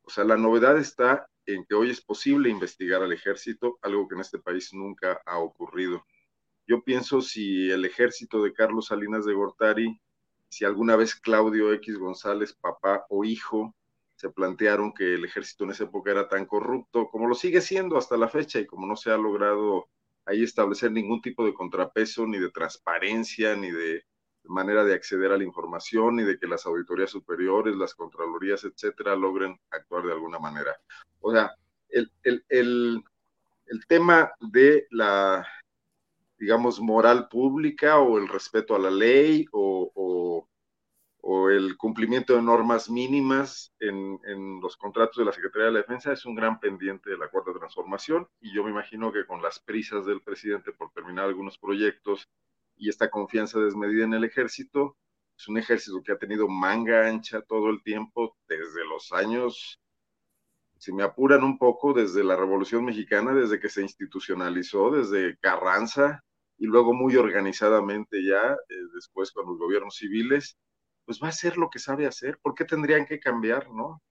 O 0.03 0.09
sea, 0.09 0.23
la 0.23 0.37
novedad 0.37 0.77
está 0.77 1.27
en 1.45 1.65
que 1.65 1.75
hoy 1.75 1.91
es 1.91 2.01
posible 2.01 2.49
investigar 2.49 3.01
al 3.01 3.13
ejército, 3.13 3.79
algo 3.81 4.07
que 4.07 4.15
en 4.15 4.21
este 4.21 4.39
país 4.39 4.73
nunca 4.73 5.21
ha 5.25 5.39
ocurrido. 5.39 6.05
Yo 6.69 6.83
pienso 6.83 7.19
si 7.19 7.71
el 7.71 7.83
ejército 7.83 8.43
de 8.43 8.53
Carlos 8.53 8.85
Salinas 8.85 9.25
de 9.25 9.33
Gortari, 9.33 9.99
si 10.49 10.65
alguna 10.65 10.95
vez 10.95 11.15
Claudio 11.15 11.73
X 11.73 11.97
González, 11.97 12.53
papá 12.53 13.07
o 13.09 13.25
hijo, 13.25 13.73
se 14.15 14.29
plantearon 14.29 14.93
que 14.93 15.15
el 15.15 15.25
ejército 15.25 15.63
en 15.63 15.71
esa 15.71 15.85
época 15.85 16.11
era 16.11 16.27
tan 16.27 16.45
corrupto 16.45 17.09
como 17.09 17.27
lo 17.27 17.33
sigue 17.33 17.61
siendo 17.61 17.97
hasta 17.97 18.17
la 18.17 18.27
fecha 18.27 18.59
y 18.59 18.67
como 18.67 18.85
no 18.85 18.95
se 18.95 19.09
ha 19.09 19.17
logrado 19.17 19.87
ahí 20.25 20.43
establecer 20.43 20.91
ningún 20.91 21.23
tipo 21.23 21.43
de 21.43 21.55
contrapeso, 21.55 22.27
ni 22.27 22.37
de 22.37 22.51
transparencia, 22.51 23.55
ni 23.55 23.71
de 23.71 24.05
manera 24.43 24.83
de 24.83 24.93
acceder 24.93 25.31
a 25.31 25.39
la 25.39 25.43
información, 25.43 26.17
ni 26.17 26.23
de 26.23 26.37
que 26.37 26.45
las 26.45 26.67
auditorías 26.67 27.09
superiores, 27.09 27.77
las 27.77 27.95
contralorías, 27.95 28.63
etcétera, 28.63 29.15
logren 29.15 29.59
actuar 29.71 30.05
de 30.05 30.11
alguna 30.11 30.37
manera. 30.37 30.79
O 31.19 31.31
sea, 31.31 31.49
el, 31.89 32.11
el, 32.21 32.45
el, 32.47 33.03
el 33.65 33.85
tema 33.87 34.31
de 34.39 34.85
la, 34.91 35.47
digamos, 36.39 36.79
moral 36.79 37.27
pública 37.27 37.99
o 37.99 38.17
el 38.17 38.27
respeto 38.27 38.75
a 38.75 38.79
la 38.79 38.89
ley 38.89 39.45
o, 39.51 39.91
o, 39.93 40.45
el 41.51 41.77
cumplimiento 41.77 42.35
de 42.35 42.41
normas 42.41 42.89
mínimas 42.89 43.73
en, 43.79 44.19
en, 44.23 44.61
los 44.61 44.77
contratos 44.77 45.17
de 45.17 45.25
la 45.25 45.31
Secretaría 45.31 45.65
de 45.65 45.73
la 45.73 45.79
Defensa 45.79 46.13
es 46.13 46.25
un 46.25 46.35
gran 46.35 46.59
pendiente 46.59 47.09
de 47.09 47.17
la 47.17 47.27
Cuarta 47.27 47.51
Transformación. 47.53 48.27
Y 48.39 48.53
yo 48.53 48.63
me 48.63 48.69
imagino 48.69 49.11
que 49.11 49.25
con 49.25 49.41
las 49.41 49.59
prisas 49.59 50.05
del 50.05 50.21
presidente 50.21 50.71
por 50.71 50.91
terminar 50.91 51.25
algunos 51.25 51.57
proyectos 51.57 52.29
y 52.77 52.89
esta 52.89 53.09
confianza 53.09 53.59
desmedida 53.59 54.05
en 54.05 54.13
el 54.13 54.23
ejército, 54.23 54.95
es 55.37 55.47
un 55.47 55.57
ejército 55.57 56.01
que 56.03 56.11
ha 56.11 56.17
tenido 56.17 56.47
manga 56.47 57.07
ancha 57.07 57.41
todo 57.41 57.69
el 57.69 57.81
tiempo, 57.83 58.37
desde 58.47 58.85
los 58.85 59.11
años 59.11 59.79
si 60.79 60.93
me 60.93 61.03
apuran 61.03 61.43
un 61.43 61.57
poco, 61.57 61.93
desde 61.93 62.23
la 62.23 62.37
Revolución 62.37 62.85
Mexicana, 62.85 63.33
desde 63.33 63.59
que 63.59 63.67
se 63.67 63.81
institucionalizó, 63.81 64.91
desde 64.91 65.37
Carranza 65.39 66.23
y 66.59 66.65
luego 66.65 66.93
muy 66.93 67.15
organizadamente 67.15 68.23
ya, 68.23 68.53
eh, 68.53 68.75
después 68.93 69.31
con 69.31 69.47
los 69.47 69.57
gobiernos 69.57 69.95
civiles, 69.95 70.57
pues 71.05 71.19
va 71.23 71.27
a 71.27 71.29
hacer 71.29 71.57
lo 71.57 71.69
que 71.69 71.79
sabe 71.79 72.05
hacer. 72.05 72.37
¿Por 72.41 72.53
qué 72.53 72.65
tendrían 72.65 73.05
que 73.05 73.19
cambiar, 73.19 73.71
no? 73.71 74.03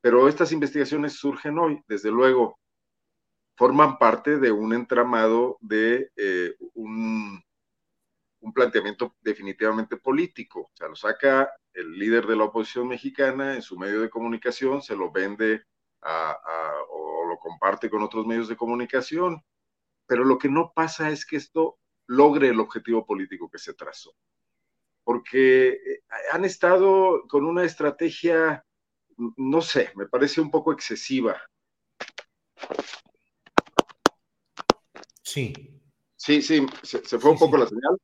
Pero 0.00 0.28
estas 0.28 0.52
investigaciones 0.52 1.14
surgen 1.14 1.58
hoy, 1.58 1.82
desde 1.88 2.10
luego, 2.10 2.58
forman 3.56 3.98
parte 3.98 4.38
de 4.38 4.52
un 4.52 4.72
entramado 4.72 5.58
de 5.60 6.12
eh, 6.16 6.54
un, 6.74 7.42
un 8.40 8.52
planteamiento 8.52 9.16
definitivamente 9.20 9.96
político. 9.96 10.60
O 10.60 10.70
sea, 10.74 10.86
lo 10.86 10.94
saca 10.94 11.50
el 11.72 11.98
líder 11.98 12.26
de 12.28 12.36
la 12.36 12.44
oposición 12.44 12.86
mexicana 12.86 13.56
en 13.56 13.62
su 13.62 13.76
medio 13.76 14.00
de 14.00 14.08
comunicación, 14.08 14.82
se 14.82 14.94
lo 14.94 15.10
vende 15.10 15.64
o 16.00 17.24
lo 17.28 17.38
comparte 17.38 17.90
con 17.90 18.02
otros 18.02 18.24
medios 18.24 18.48
de 18.48 18.56
comunicación, 18.56 19.42
pero 20.06 20.24
lo 20.24 20.38
que 20.38 20.48
no 20.48 20.72
pasa 20.72 21.10
es 21.10 21.26
que 21.26 21.36
esto 21.36 21.76
logre 22.08 22.48
el 22.48 22.60
objetivo 22.60 23.06
político 23.06 23.48
que 23.50 23.58
se 23.58 23.74
trazó. 23.74 24.14
Porque 25.04 25.68
eh, 25.68 26.02
han 26.32 26.44
estado 26.44 27.26
con 27.28 27.44
una 27.44 27.64
estrategia, 27.64 28.64
no 29.36 29.60
sé, 29.60 29.90
me 29.94 30.06
parece 30.06 30.40
un 30.40 30.50
poco 30.50 30.72
excesiva. 30.72 31.40
Sí. 35.22 35.80
Sí, 36.16 36.42
sí, 36.42 36.66
se, 36.82 37.00
fue 37.18 37.30
un 37.30 37.38
poco 37.38 37.56
la 37.56 37.66
señal. 37.66 37.96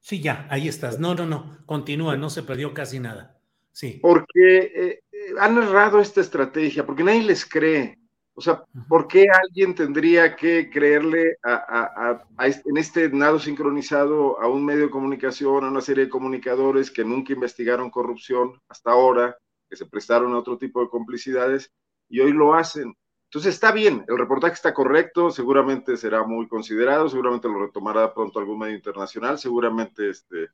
Sí, 0.00 0.20
ya, 0.20 0.46
ahí 0.50 0.68
estás. 0.68 1.00
No, 1.00 1.14
no, 1.14 1.26
no, 1.26 1.58
continúa, 1.66 2.16
no 2.16 2.30
se 2.30 2.42
perdió 2.42 2.74
casi 2.74 3.00
nada. 3.00 3.40
Sí. 3.72 3.98
Porque 4.02 4.58
eh, 4.58 5.02
eh, 5.10 5.34
han 5.40 5.56
errado 5.58 6.00
esta 6.00 6.20
estrategia, 6.20 6.84
porque 6.84 7.02
nadie 7.02 7.22
les 7.22 7.44
cree. 7.44 7.98
O 8.38 8.42
sea, 8.42 8.62
¿por 8.86 9.08
qué 9.08 9.26
alguien 9.30 9.74
tendría 9.74 10.36
que 10.36 10.68
creerle 10.68 11.38
a, 11.42 12.22
en 12.38 12.76
este 12.76 13.08
nado 13.08 13.38
sincronizado 13.38 14.38
a 14.38 14.46
un 14.46 14.62
medio 14.62 14.82
de 14.82 14.90
comunicación, 14.90 15.64
a 15.64 15.70
una 15.70 15.80
serie 15.80 16.04
de 16.04 16.10
comunicadores 16.10 16.90
que 16.90 17.02
nunca 17.02 17.32
investigaron 17.32 17.88
corrupción 17.90 18.60
hasta 18.68 18.90
ahora, 18.90 19.38
que 19.70 19.76
se 19.76 19.86
prestaron 19.86 20.34
a 20.34 20.38
otro 20.38 20.58
tipo 20.58 20.82
de 20.82 20.90
complicidades 20.90 21.72
y 22.10 22.20
hoy 22.20 22.32
lo 22.32 22.52
hacen? 22.52 22.94
Entonces 23.24 23.54
está 23.54 23.72
bien, 23.72 24.04
el 24.06 24.18
reportaje 24.18 24.52
está 24.52 24.74
correcto, 24.74 25.30
seguramente 25.30 25.96
será 25.96 26.22
muy 26.22 26.46
considerado, 26.46 27.08
seguramente 27.08 27.48
lo 27.48 27.64
retomará 27.64 28.12
pronto 28.12 28.38
algún 28.38 28.58
medio 28.58 28.76
internacional, 28.76 29.38
seguramente 29.38 30.10
este, 30.10 30.44
eh, 30.44 30.48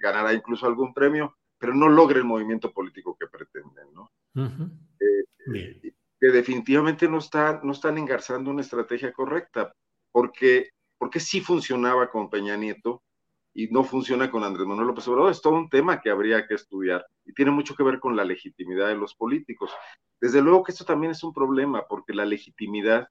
ganará 0.00 0.32
incluso 0.32 0.64
algún 0.64 0.94
premio, 0.94 1.36
pero 1.58 1.74
no 1.74 1.88
logra 1.88 2.18
el 2.18 2.24
movimiento 2.24 2.72
político 2.72 3.16
que 3.18 3.26
pretenden, 3.26 3.92
¿no? 3.92 4.12
Eh, 4.36 5.92
que 6.20 6.28
definitivamente 6.28 7.08
no, 7.08 7.18
está, 7.18 7.60
no 7.62 7.72
están 7.72 7.98
engarzando 7.98 8.50
una 8.50 8.60
estrategia 8.60 9.12
correcta, 9.12 9.72
porque, 10.12 10.70
porque 10.98 11.20
sí 11.20 11.40
funcionaba 11.40 12.10
con 12.10 12.28
Peña 12.28 12.56
Nieto, 12.56 13.02
y 13.52 13.68
no 13.68 13.84
funciona 13.84 14.30
con 14.30 14.44
Andrés 14.44 14.66
Manuel 14.66 14.88
López 14.88 15.06
Obrador. 15.08 15.30
Es 15.30 15.42
todo 15.42 15.54
un 15.54 15.68
tema 15.68 16.00
que 16.00 16.10
habría 16.10 16.46
que 16.46 16.54
estudiar 16.54 17.04
y 17.24 17.32
tiene 17.32 17.50
mucho 17.50 17.74
que 17.74 17.82
ver 17.82 17.98
con 17.98 18.16
la 18.16 18.24
legitimidad 18.24 18.88
de 18.88 18.96
los 18.96 19.14
políticos. 19.14 19.70
Desde 20.20 20.40
luego 20.40 20.62
que 20.62 20.72
esto 20.72 20.84
también 20.84 21.12
es 21.12 21.22
un 21.24 21.32
problema 21.32 21.86
porque 21.88 22.14
la 22.14 22.24
legitimidad 22.24 23.08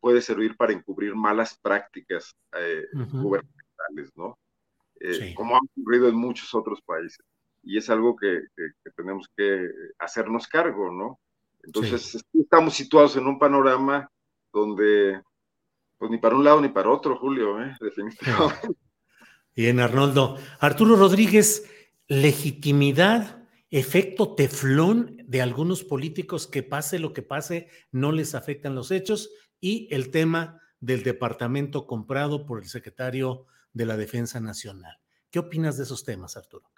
puede 0.00 0.22
servir 0.22 0.56
para 0.56 0.72
encubrir 0.72 1.14
malas 1.14 1.58
prácticas 1.58 2.34
eh, 2.56 2.86
gubernamentales, 2.92 4.10
¿no? 4.16 4.38
Eh, 4.98 5.34
como 5.34 5.56
ha 5.56 5.60
ocurrido 5.60 6.08
en 6.08 6.16
muchos 6.16 6.54
otros 6.54 6.80
países. 6.82 7.24
Y 7.62 7.76
es 7.76 7.90
algo 7.90 8.16
que, 8.16 8.40
tenemos 8.96 9.28
que 9.36 9.68
hacernos 9.98 10.48
cargo, 10.48 10.90
¿no? 10.90 11.20
Entonces, 11.62 12.24
estamos 12.32 12.74
situados 12.74 13.16
en 13.16 13.26
un 13.26 13.38
panorama 13.38 14.10
donde, 14.52 15.20
pues 15.98 16.10
ni 16.10 16.18
para 16.18 16.36
un 16.36 16.44
lado 16.44 16.60
ni 16.60 16.68
para 16.68 16.90
otro, 16.90 17.16
Julio, 17.16 17.62
¿eh? 17.62 17.76
definitivamente. 17.80 18.68
Bien, 19.54 19.80
Arnoldo. 19.80 20.36
Arturo 20.58 20.96
Rodríguez, 20.96 21.70
legitimidad, 22.08 23.44
efecto 23.70 24.34
teflón 24.34 25.16
de 25.26 25.42
algunos 25.42 25.84
políticos 25.84 26.46
que 26.46 26.62
pase 26.62 26.98
lo 26.98 27.12
que 27.12 27.22
pase, 27.22 27.68
no 27.92 28.12
les 28.12 28.34
afectan 28.34 28.74
los 28.74 28.90
hechos 28.90 29.30
y 29.60 29.88
el 29.94 30.10
tema 30.10 30.60
del 30.80 31.02
departamento 31.02 31.86
comprado 31.86 32.46
por 32.46 32.58
el 32.58 32.68
secretario 32.68 33.46
de 33.72 33.86
la 33.86 33.96
Defensa 33.96 34.40
Nacional. 34.40 34.98
¿Qué 35.30 35.38
opinas 35.38 35.76
de 35.76 35.84
esos 35.84 36.04
temas, 36.04 36.36
Arturo? 36.36 36.70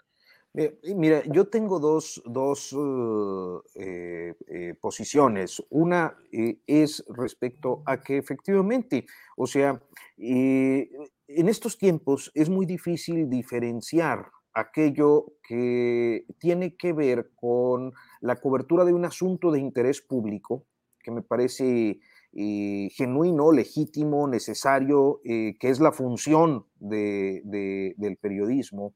Mira, 0.54 1.22
yo 1.24 1.46
tengo 1.46 1.78
dos, 1.78 2.22
dos 2.26 2.74
uh, 2.74 3.62
eh, 3.74 4.34
eh, 4.46 4.74
posiciones. 4.78 5.62
Una 5.70 6.14
eh, 6.30 6.58
es 6.66 7.02
respecto 7.08 7.82
a 7.86 8.02
que 8.02 8.18
efectivamente, 8.18 9.06
o 9.36 9.46
sea, 9.46 9.82
en 10.18 11.48
estos 11.48 11.78
tiempos 11.78 12.30
es 12.34 12.50
muy 12.50 12.66
difícil 12.66 13.30
diferenciar 13.30 14.26
aquello 14.52 15.32
que 15.42 16.26
tiene 16.38 16.76
que 16.76 16.92
ver 16.92 17.30
con 17.34 17.94
la 18.20 18.36
cobertura 18.36 18.84
de 18.84 18.92
un 18.92 19.06
asunto 19.06 19.50
de 19.50 19.58
interés 19.58 20.02
público, 20.02 20.66
que 21.02 21.10
me 21.10 21.22
parece 21.22 21.98
genuino, 22.30 23.52
legítimo, 23.52 24.28
necesario, 24.28 25.20
que 25.24 25.56
es 25.70 25.80
la 25.80 25.92
función 25.92 26.66
del 26.78 28.18
periodismo, 28.20 28.94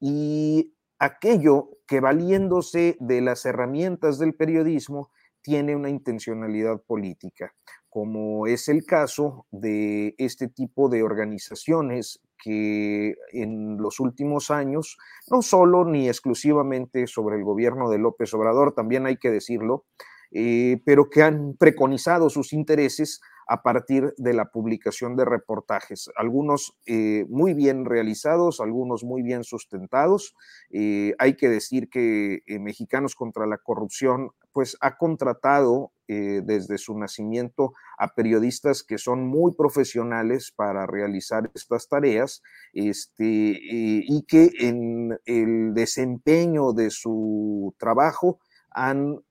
y 0.00 0.73
aquello 0.98 1.70
que 1.86 2.00
valiéndose 2.00 2.96
de 3.00 3.20
las 3.20 3.44
herramientas 3.44 4.18
del 4.18 4.34
periodismo 4.34 5.10
tiene 5.42 5.76
una 5.76 5.90
intencionalidad 5.90 6.80
política, 6.82 7.54
como 7.90 8.46
es 8.46 8.68
el 8.68 8.84
caso 8.84 9.46
de 9.50 10.14
este 10.18 10.48
tipo 10.48 10.88
de 10.88 11.02
organizaciones 11.02 12.20
que 12.42 13.14
en 13.32 13.76
los 13.76 14.00
últimos 14.00 14.50
años, 14.50 14.96
no 15.30 15.42
solo 15.42 15.84
ni 15.84 16.08
exclusivamente 16.08 17.06
sobre 17.06 17.36
el 17.36 17.44
gobierno 17.44 17.90
de 17.90 17.98
López 17.98 18.32
Obrador, 18.34 18.72
también 18.74 19.06
hay 19.06 19.16
que 19.16 19.30
decirlo, 19.30 19.84
eh, 20.30 20.80
pero 20.84 21.08
que 21.10 21.22
han 21.22 21.54
preconizado 21.58 22.28
sus 22.30 22.52
intereses 22.52 23.20
a 23.46 23.62
partir 23.62 24.14
de 24.16 24.32
la 24.32 24.46
publicación 24.50 25.16
de 25.16 25.24
reportajes, 25.24 26.10
algunos 26.16 26.76
eh, 26.86 27.26
muy 27.28 27.54
bien 27.54 27.84
realizados, 27.84 28.60
algunos 28.60 29.04
muy 29.04 29.22
bien 29.22 29.44
sustentados. 29.44 30.34
Eh, 30.70 31.14
hay 31.18 31.36
que 31.36 31.48
decir 31.48 31.88
que 31.90 32.42
eh, 32.46 32.58
Mexicanos 32.58 33.14
contra 33.14 33.46
la 33.46 33.58
Corrupción 33.58 34.30
pues 34.52 34.76
ha 34.80 34.96
contratado 34.96 35.90
desde 36.06 36.76
su 36.76 36.96
nacimiento 36.98 37.72
a 37.96 38.14
periodistas 38.14 38.82
que 38.82 38.98
son 38.98 39.26
muy 39.26 39.54
profesionales 39.54 40.52
para 40.54 40.86
realizar 40.86 41.50
estas 41.54 41.88
tareas 41.88 42.42
este, 42.74 43.58
y 43.58 44.22
que 44.28 44.50
en 44.60 45.18
el 45.24 45.72
desempeño 45.72 46.74
de 46.74 46.90
su 46.90 47.74
trabajo 47.78 48.38
han 48.70 49.24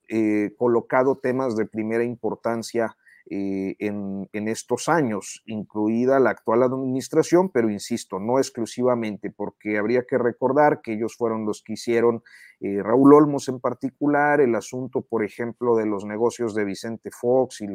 colocado 0.57 1.19
temas 1.19 1.55
de 1.55 1.67
primera 1.67 2.03
importancia 2.03 2.97
eh, 3.29 3.77
en, 3.79 4.27
estos 4.33 4.89
años, 4.89 5.41
incluida 5.45 6.19
la 6.19 6.31
actual 6.31 6.63
administración, 6.63 7.49
pero 7.49 7.69
insisto, 7.69 8.19
no 8.19 8.37
exclusivamente, 8.37 9.31
porque 9.31 9.77
habría 9.77 10.03
que 10.03 10.17
recordar 10.17 10.81
que 10.81 10.93
ellos 10.93 11.15
fueron 11.15 11.45
los 11.45 11.63
que 11.63 11.73
hicieron, 11.73 12.21
eh, 12.59 12.83
Raúl 12.83 13.13
Olmos 13.13 13.47
en 13.47 13.61
particular, 13.61 14.41
el 14.41 14.53
asunto, 14.55 15.01
por 15.01 15.23
ejemplo, 15.23 15.77
de 15.77 15.85
los 15.85 16.03
negocios 16.03 16.53
de 16.53 16.65
Vicente 16.65 17.11
Fox 17.11 17.61
y 17.61 17.67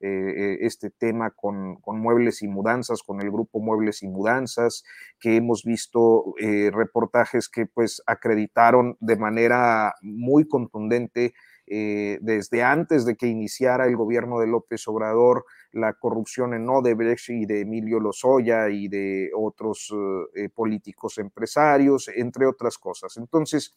eh, 0.00 0.58
este 0.60 0.90
tema 0.90 1.30
con, 1.30 1.80
con, 1.80 2.00
muebles 2.00 2.42
y 2.42 2.48
mudanzas, 2.48 3.02
con 3.02 3.20
el 3.20 3.32
grupo 3.32 3.58
Muebles 3.58 4.02
y 4.04 4.08
Mudanzas, 4.08 4.84
que 5.18 5.36
hemos 5.36 5.64
visto 5.64 6.34
reportajes 6.72 7.48
que 7.48 7.66
pues 7.66 8.00
acreditaron 8.06 8.96
de 9.00 9.16
manera 9.16 9.94
muy 10.02 10.46
contundente 10.46 11.34
eh, 11.66 12.18
desde 12.20 12.62
antes 12.62 13.04
de 13.04 13.16
que 13.16 13.26
iniciara 13.26 13.86
el 13.86 13.96
gobierno 13.96 14.38
de 14.38 14.46
López 14.46 14.86
Obrador, 14.86 15.44
la 15.72 15.94
corrupción 15.94 16.54
en 16.54 16.68
Odebrecht 16.68 17.30
y 17.30 17.46
de 17.46 17.62
Emilio 17.62 18.00
Lozoya 18.00 18.68
y 18.68 18.88
de 18.88 19.30
otros 19.34 19.92
eh, 20.34 20.48
políticos 20.50 21.18
empresarios, 21.18 22.08
entre 22.14 22.46
otras 22.46 22.76
cosas. 22.78 23.16
Entonces, 23.16 23.76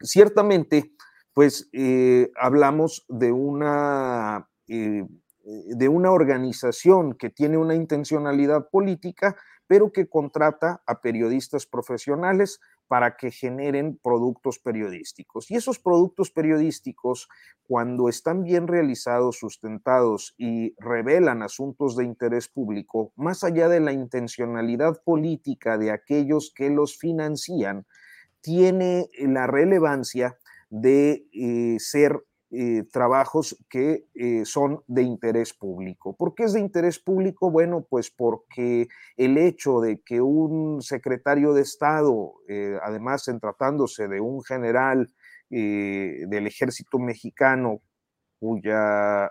ciertamente, 0.00 0.92
pues 1.32 1.68
eh, 1.72 2.30
hablamos 2.36 3.04
de 3.08 3.32
una, 3.32 4.48
de 4.66 5.88
una 5.88 6.10
organización 6.10 7.14
que 7.14 7.30
tiene 7.30 7.58
una 7.58 7.74
intencionalidad 7.74 8.68
política, 8.70 9.36
pero 9.66 9.92
que 9.92 10.08
contrata 10.08 10.82
a 10.86 11.00
periodistas 11.00 11.66
profesionales 11.66 12.60
para 12.88 13.16
que 13.16 13.30
generen 13.30 13.98
productos 14.02 14.58
periodísticos. 14.58 15.50
Y 15.50 15.56
esos 15.56 15.78
productos 15.78 16.30
periodísticos, 16.30 17.28
cuando 17.66 18.08
están 18.08 18.42
bien 18.42 18.66
realizados, 18.66 19.38
sustentados 19.38 20.34
y 20.38 20.74
revelan 20.78 21.42
asuntos 21.42 21.96
de 21.96 22.04
interés 22.04 22.48
público, 22.48 23.12
más 23.16 23.44
allá 23.44 23.68
de 23.68 23.80
la 23.80 23.92
intencionalidad 23.92 25.02
política 25.02 25.78
de 25.78 25.90
aquellos 25.90 26.52
que 26.54 26.70
los 26.70 26.98
financian, 26.98 27.86
tiene 28.40 29.08
la 29.18 29.46
relevancia 29.46 30.36
de 30.68 31.26
eh, 31.32 31.76
ser 31.78 32.22
eh, 32.50 32.84
trabajos 32.92 33.56
que 33.68 34.04
eh, 34.14 34.44
son 34.44 34.84
de 34.86 35.02
interés 35.02 35.52
público. 35.54 36.14
¿Por 36.14 36.34
qué 36.34 36.44
es 36.44 36.52
de 36.52 36.60
interés 36.60 37.00
público? 37.00 37.50
Bueno, 37.50 37.84
pues 37.88 38.10
porque 38.10 38.86
el 39.16 39.38
hecho 39.38 39.80
de 39.80 40.00
que 40.02 40.20
un 40.20 40.80
secretario 40.80 41.52
de 41.52 41.62
Estado, 41.62 42.34
eh, 42.46 42.78
además 42.82 43.26
en 43.26 43.40
tratándose 43.40 44.06
de 44.06 44.20
un 44.20 44.44
general 44.44 45.10
del 45.50 46.46
ejército 46.46 46.98
mexicano, 46.98 47.80
cuya 48.40 49.30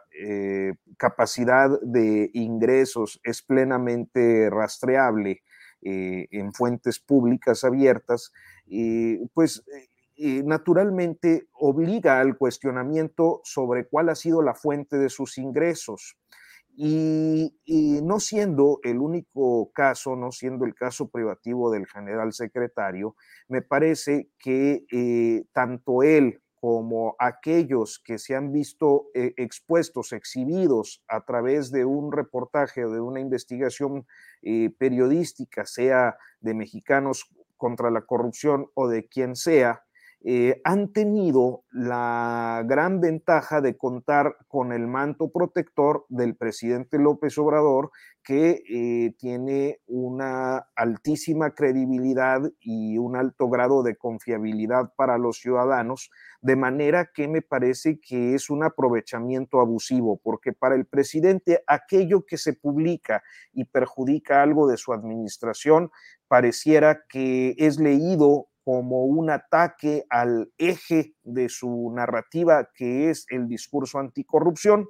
capacidad 0.97 1.69
de 1.81 2.29
ingresos 2.33 3.19
es 3.23 3.41
plenamente 3.41 4.49
rastreable 4.49 5.41
en 5.81 6.53
fuentes 6.53 6.99
públicas 6.99 7.65
abiertas, 7.65 8.31
pues 9.33 9.65
naturalmente 10.43 11.47
obliga 11.53 12.19
al 12.19 12.37
cuestionamiento 12.37 13.41
sobre 13.43 13.87
cuál 13.87 14.09
ha 14.09 14.15
sido 14.15 14.41
la 14.41 14.53
fuente 14.53 14.97
de 14.97 15.09
sus 15.09 15.37
ingresos. 15.37 16.17
Y, 16.75 17.53
no 18.03 18.19
siendo 18.19 18.79
el 18.83 18.97
único 18.97 19.71
caso, 19.73 20.15
no 20.15 20.31
siendo 20.31 20.65
el 20.65 20.73
caso 20.73 21.09
privativo 21.09 21.71
del 21.71 21.85
general 21.87 22.33
secretario, 22.33 23.15
me 23.47 23.61
parece 23.61 24.29
que 24.39 24.85
eh, 24.91 25.45
tanto 25.53 26.01
él 26.01 26.41
como 26.63 27.15
aquellos 27.19 27.99
que 27.99 28.17
se 28.17 28.35
han 28.35 28.53
visto 28.53 29.07
eh, 29.13 29.33
expuestos, 29.35 30.13
exhibidos 30.13 31.03
a 31.09 31.25
través 31.25 31.71
de 31.71 31.83
un 31.85 32.11
reportaje 32.11 32.85
o 32.85 32.91
de 32.91 33.01
una 33.01 33.19
investigación 33.19 34.07
eh, 34.41 34.69
periodística, 34.79 35.65
sea 35.65 36.17
de 36.39 36.53
mexicanos 36.53 37.29
contra 37.57 37.91
la 37.91 38.01
corrupción 38.01 38.67
o 38.75 38.87
de 38.87 39.07
quien 39.07 39.35
sea, 39.35 39.83
eh, 40.25 40.61
han 40.63 40.93
tenido 40.93 41.65
la 41.69 42.63
gran 42.65 43.01
ventaja 43.01 43.59
de 43.59 43.75
contar 43.75 44.37
con 44.47 44.71
el 44.71 44.87
manto 44.87 45.29
protector 45.29 46.05
del 46.07 46.37
presidente 46.37 46.97
López 46.97 47.37
Obrador, 47.37 47.91
que 48.23 48.63
eh, 48.69 49.13
tiene 49.19 49.81
una 49.85 50.69
altísima 50.77 51.53
credibilidad 51.53 52.41
y 52.61 52.97
un 52.97 53.17
alto 53.17 53.49
grado 53.49 53.83
de 53.83 53.97
confiabilidad 53.97 54.93
para 54.95 55.17
los 55.17 55.39
ciudadanos, 55.39 56.09
de 56.41 56.55
manera 56.55 57.09
que 57.13 57.27
me 57.27 57.41
parece 57.41 57.99
que 57.99 58.33
es 58.33 58.49
un 58.49 58.63
aprovechamiento 58.63 59.59
abusivo, 59.59 60.21
porque 60.23 60.53
para 60.53 60.75
el 60.75 60.85
presidente 60.85 61.65
aquello 61.67 62.25
que 62.25 62.37
se 62.37 62.53
publica 62.53 63.23
y 63.51 63.65
perjudica 63.65 64.41
algo 64.41 64.69
de 64.69 64.77
su 64.77 64.93
administración 64.93 65.91
pareciera 66.29 67.03
que 67.09 67.55
es 67.57 67.77
leído 67.77 68.47
como 68.63 69.03
un 69.05 69.29
ataque 69.29 70.05
al 70.09 70.51
eje 70.57 71.15
de 71.23 71.49
su 71.49 71.91
narrativa, 71.93 72.69
que 72.73 73.09
es 73.09 73.25
el 73.29 73.47
discurso 73.47 73.99
anticorrupción, 73.99 74.87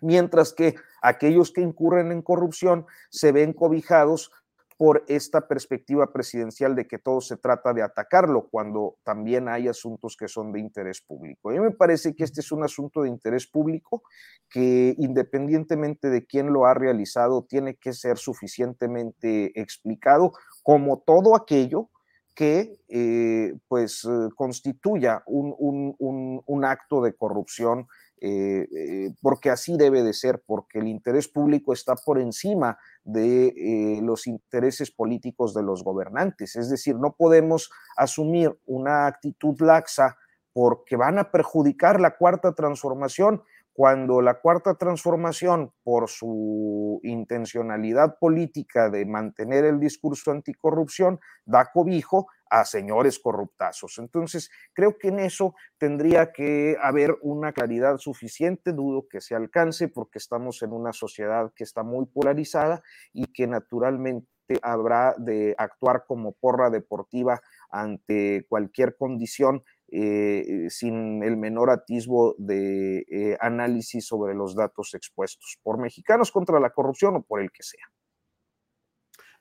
mientras 0.00 0.52
que 0.52 0.74
aquellos 1.02 1.52
que 1.52 1.60
incurren 1.60 2.12
en 2.12 2.22
corrupción 2.22 2.86
se 3.10 3.32
ven 3.32 3.52
cobijados 3.52 4.30
por 4.78 5.04
esta 5.08 5.48
perspectiva 5.48 6.12
presidencial 6.12 6.76
de 6.76 6.86
que 6.86 7.00
todo 7.00 7.20
se 7.20 7.36
trata 7.36 7.74
de 7.74 7.82
atacarlo, 7.82 8.48
cuando 8.48 8.96
también 9.02 9.48
hay 9.48 9.66
asuntos 9.66 10.16
que 10.16 10.28
son 10.28 10.52
de 10.52 10.60
interés 10.60 11.00
público. 11.00 11.50
A 11.50 11.52
mí 11.52 11.58
me 11.58 11.72
parece 11.72 12.14
que 12.14 12.22
este 12.22 12.40
es 12.40 12.52
un 12.52 12.62
asunto 12.62 13.02
de 13.02 13.08
interés 13.08 13.48
público 13.48 14.04
que 14.48 14.94
independientemente 14.98 16.10
de 16.10 16.24
quién 16.24 16.52
lo 16.52 16.64
ha 16.66 16.74
realizado, 16.74 17.42
tiene 17.42 17.74
que 17.74 17.92
ser 17.92 18.18
suficientemente 18.18 19.60
explicado, 19.60 20.32
como 20.62 21.00
todo 21.00 21.34
aquello 21.34 21.90
que 22.38 22.78
eh, 22.88 23.58
pues 23.66 24.04
eh, 24.04 24.28
constituya 24.36 25.24
un, 25.26 26.64
acto 26.64 27.02
de 27.02 27.16
corrupción, 27.16 27.88
eh, 28.20 29.12
porque 29.20 29.50
así 29.50 29.76
debe 29.76 30.04
de 30.04 30.12
ser, 30.12 30.40
porque 30.46 30.78
el 30.78 30.86
interés 30.86 31.26
público 31.26 31.72
está 31.72 31.96
por 31.96 32.20
encima 32.20 32.78
de 33.02 33.98
los 34.04 34.28
intereses 34.28 34.92
políticos 34.92 35.52
de 35.52 35.64
los 35.64 35.82
gobernantes. 35.82 36.54
Es 36.54 36.70
decir, 36.70 36.94
no 36.94 37.16
podemos 37.18 37.72
asumir 37.96 38.56
una 38.66 39.08
actitud 39.08 39.60
laxa 39.60 40.16
porque 40.52 40.94
van 40.94 41.18
a 41.18 41.32
perjudicar 41.32 42.00
la 42.00 42.16
cuarta 42.16 42.54
transformación 42.54 43.42
cuando 43.78 44.20
la 44.20 44.40
cuarta 44.40 44.74
transformación, 44.74 45.72
por 45.84 46.08
su 46.08 46.98
intencionalidad 47.04 48.18
política 48.18 48.90
de 48.90 49.06
mantener 49.06 49.64
el 49.64 49.78
discurso 49.78 50.32
anticorrupción, 50.32 51.20
da 51.44 51.70
cobijo 51.72 52.26
a 52.50 52.64
señores 52.64 53.20
corruptazos. 53.20 54.00
Entonces, 54.00 54.50
creo 54.72 54.98
que 54.98 55.10
en 55.10 55.20
eso 55.20 55.54
tendría 55.78 56.32
que 56.32 56.76
haber 56.82 57.18
una 57.22 57.52
claridad 57.52 57.98
suficiente, 57.98 58.72
dudo 58.72 59.06
que 59.08 59.20
se 59.20 59.36
alcance 59.36 59.86
porque 59.86 60.18
estamos 60.18 60.60
en 60.62 60.72
una 60.72 60.92
sociedad 60.92 61.52
que 61.54 61.62
está 61.62 61.84
muy 61.84 62.06
polarizada 62.06 62.82
y 63.12 63.26
que 63.26 63.46
naturalmente 63.46 64.26
habrá 64.60 65.14
de 65.18 65.54
actuar 65.56 66.04
como 66.08 66.32
porra 66.32 66.68
deportiva 66.70 67.40
ante 67.70 68.44
cualquier 68.48 68.96
condición 68.96 69.62
eh, 69.90 70.66
sin 70.68 71.22
el 71.22 71.36
menor 71.36 71.70
atisbo 71.70 72.34
de 72.38 73.06
eh, 73.10 73.36
análisis 73.40 74.06
sobre 74.06 74.34
los 74.34 74.54
datos 74.54 74.94
expuestos 74.94 75.58
por 75.62 75.78
mexicanos 75.78 76.30
contra 76.30 76.60
la 76.60 76.70
corrupción 76.70 77.16
o 77.16 77.22
por 77.22 77.40
el 77.40 77.50
que 77.50 77.62
sea. 77.62 77.86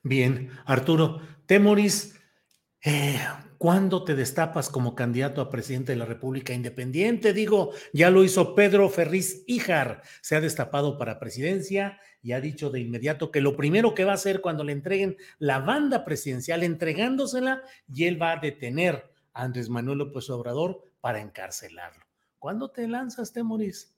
Bien, 0.03 0.52
Arturo, 0.65 1.19
Temoris, 1.48 2.18
eh, 2.86 3.19
¿cuándo 3.57 4.06
te 4.06 4.15
destapas 4.15 4.69
como 4.69 4.95
candidato 4.95 5.41
a 5.41 5.49
presidente 5.49 5.91
de 5.91 5.98
la 5.98 6.06
República 6.06 6.53
Independiente? 6.53 7.34
Digo, 7.34 7.72
ya 7.91 8.10
lo 8.10 8.24
hizo 8.24 8.56
Pedro 8.56 8.88
Ferriz 8.90 9.44
Híjar, 9.48 10.02
se 10.22 10.38
ha 10.38 10.41
destapado 10.41 10.98
para 10.98 11.19
presidencia 11.19 11.99
y 12.22 12.32
ha 12.32 12.40
dicho 12.40 12.69
de 12.69 12.80
inmediato 12.80 13.32
que 13.32 13.41
lo 13.41 13.57
primero 13.57 13.94
que 13.94 14.06
va 14.06 14.11
a 14.11 14.15
hacer 14.15 14.40
cuando 14.40 14.64
le 14.64 14.72
entreguen 14.72 15.18
la 15.40 15.60
banda 15.60 16.06
presidencial, 16.06 16.64
entregándosela, 16.64 17.64
y 17.94 18.06
él 18.06 18.22
va 18.22 18.34
a 18.34 18.38
detener 18.38 19.16
Andrés 19.38 19.69
Manuel 19.69 19.99
López 19.99 20.30
Obrador 20.31 20.81
para 20.99 21.22
encarcelarlo. 21.22 22.03
¿Cuándo 22.39 22.69
te 22.69 22.88
lanzas, 22.88 23.31
Temoris? 23.31 23.93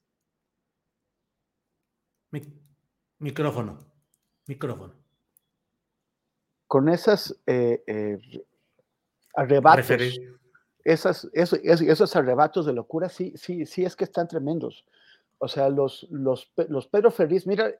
micrófono, 3.17 3.79
micrófono. 4.45 4.93
Con 6.67 6.89
esas 6.89 7.35
eh, 7.47 7.83
eh, 7.87 8.45
arrebatos, 9.33 10.19
esas, 10.83 11.27
esos, 11.33 12.15
arrebatos 12.15 12.65
de 12.67 12.73
locura, 12.73 13.09
sí, 13.09 13.33
sí, 13.35 13.65
sí 13.65 13.83
es 13.83 13.95
que 13.95 14.03
están 14.03 14.27
tremendos. 14.27 14.85
O 15.39 15.47
sea, 15.47 15.69
los, 15.69 16.07
los, 16.11 16.51
los 16.67 16.87
Pedro 16.87 17.11
Ferriz, 17.11 17.47
mira, 17.47 17.73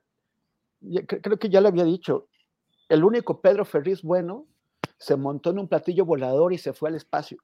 creo 1.06 1.38
que 1.38 1.48
ya 1.48 1.60
lo 1.60 1.68
había 1.68 1.84
dicho, 1.84 2.26
el 2.88 3.04
único 3.04 3.40
Pedro 3.40 3.64
Ferriz 3.64 4.02
bueno 4.02 4.46
se 4.98 5.14
montó 5.14 5.50
en 5.50 5.60
un 5.60 5.68
platillo 5.68 6.04
volador 6.04 6.52
y 6.52 6.58
se 6.58 6.72
fue 6.72 6.88
al 6.88 6.96
espacio 6.96 7.38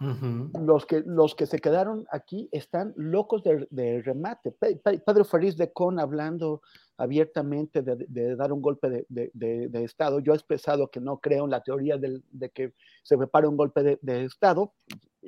los, 0.00 0.86
que, 0.86 1.02
los 1.06 1.34
que 1.34 1.46
se 1.46 1.58
quedaron 1.58 2.06
aquí 2.10 2.48
están 2.52 2.92
locos 2.96 3.42
de, 3.44 4.02
remate. 4.02 4.52
Pedro 4.52 5.24
Fariz 5.24 5.56
de 5.56 5.72
Con 5.72 6.00
hablando 6.00 6.62
abiertamente 6.96 7.82
de, 7.82 8.36
dar 8.36 8.52
un 8.52 8.60
golpe 8.60 9.06
de, 9.08 9.84
Estado. 9.84 10.20
Yo 10.20 10.32
he 10.32 10.36
expresado 10.36 10.90
que 10.90 11.00
no 11.00 11.18
creo 11.18 11.44
en 11.44 11.50
la 11.50 11.62
teoría 11.62 11.96
de 11.96 12.50
que 12.50 12.74
se 13.02 13.16
prepara 13.16 13.48
un 13.48 13.56
golpe 13.56 13.98
de, 14.00 14.24
Estado, 14.24 14.74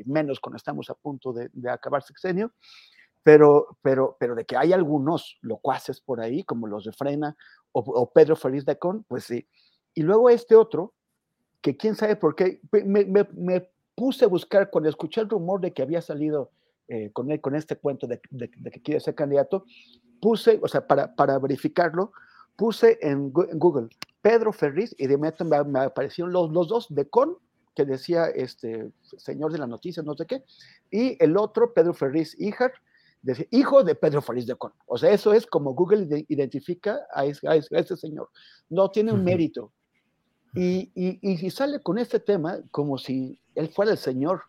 menos 0.04 0.40
cuando 0.40 0.56
estamos 0.56 0.90
a 0.90 0.94
punto 0.94 1.32
de, 1.32 1.50
acabar 1.70 2.02
sexenio, 2.02 2.52
pero, 3.22 3.78
pero, 3.82 4.16
pero 4.18 4.34
de 4.34 4.44
que 4.44 4.56
hay 4.56 4.72
algunos 4.72 5.38
locuaces 5.42 6.00
por 6.00 6.20
ahí, 6.20 6.44
como 6.44 6.66
los 6.66 6.84
de 6.84 6.92
Frena 6.92 7.36
o, 7.72 8.10
Pedro 8.10 8.36
Fariz 8.36 8.64
de 8.64 8.78
Con, 8.78 9.04
pues 9.04 9.24
sí. 9.24 9.46
Y 9.94 10.02
luego 10.02 10.28
este 10.28 10.54
otro, 10.54 10.94
que 11.60 11.76
quién 11.76 11.94
sabe 11.94 12.16
por 12.16 12.34
qué, 12.34 12.60
me 12.72 13.68
puse 13.96 14.24
a 14.24 14.28
buscar, 14.28 14.70
cuando 14.70 14.88
escuché 14.88 15.20
el 15.20 15.28
rumor 15.28 15.60
de 15.60 15.72
que 15.72 15.82
había 15.82 16.00
salido 16.00 16.52
eh, 16.86 17.10
con, 17.12 17.36
con 17.38 17.56
este 17.56 17.76
cuento 17.76 18.06
de, 18.06 18.20
que 18.20 18.82
quiere 18.82 19.00
ser 19.00 19.16
candidato, 19.16 19.64
puse, 20.20 20.60
o 20.62 20.68
sea, 20.68 20.86
para, 20.86 21.16
para 21.16 21.38
verificarlo, 21.40 22.12
puse 22.54 22.98
en, 23.02 23.32
Google 23.32 23.88
Pedro 24.22 24.52
Ferriz 24.52 24.94
y 24.96 25.08
de 25.08 25.14
inmediato 25.14 25.44
me, 25.44 25.80
aparecieron 25.80 26.32
los, 26.32 26.52
los 26.52 26.68
dos 26.68 26.86
de 26.90 27.08
con, 27.08 27.38
que 27.74 27.84
decía 27.84 28.26
este 28.26 28.90
señor 29.18 29.50
de 29.50 29.58
la 29.58 29.66
noticia, 29.66 30.02
no 30.04 30.14
sé 30.14 30.26
qué, 30.26 30.44
y 30.90 31.22
el 31.22 31.36
otro, 31.36 31.74
Pedro 31.74 31.92
Ferriz 31.92 32.38
Híjar, 32.38 32.72
decía, 33.26 33.46
hijo 33.50 33.82
de 33.82 33.94
Pedro 33.94 34.22
Ferriz 34.22 34.46
de 34.46 34.54
Con. 34.54 34.72
O 34.86 34.96
sea, 34.96 35.10
eso 35.10 35.32
es 35.32 35.46
como 35.46 35.74
Google 35.74 36.24
identifica 36.28 37.00
a, 37.12 37.24
ese, 37.26 37.96
señor. 37.96 38.30
No 38.68 38.90
tiene 38.90 39.12
un 39.12 39.24
mérito. 39.24 39.72
Y, 40.56 40.90
y, 40.94 41.18
y, 41.20 41.50
sale 41.50 41.80
con 41.80 41.98
este 41.98 42.18
tema 42.18 42.60
como 42.70 42.96
si 42.96 43.38
él 43.54 43.68
fuera 43.68 43.92
el 43.92 43.98
señor, 43.98 44.42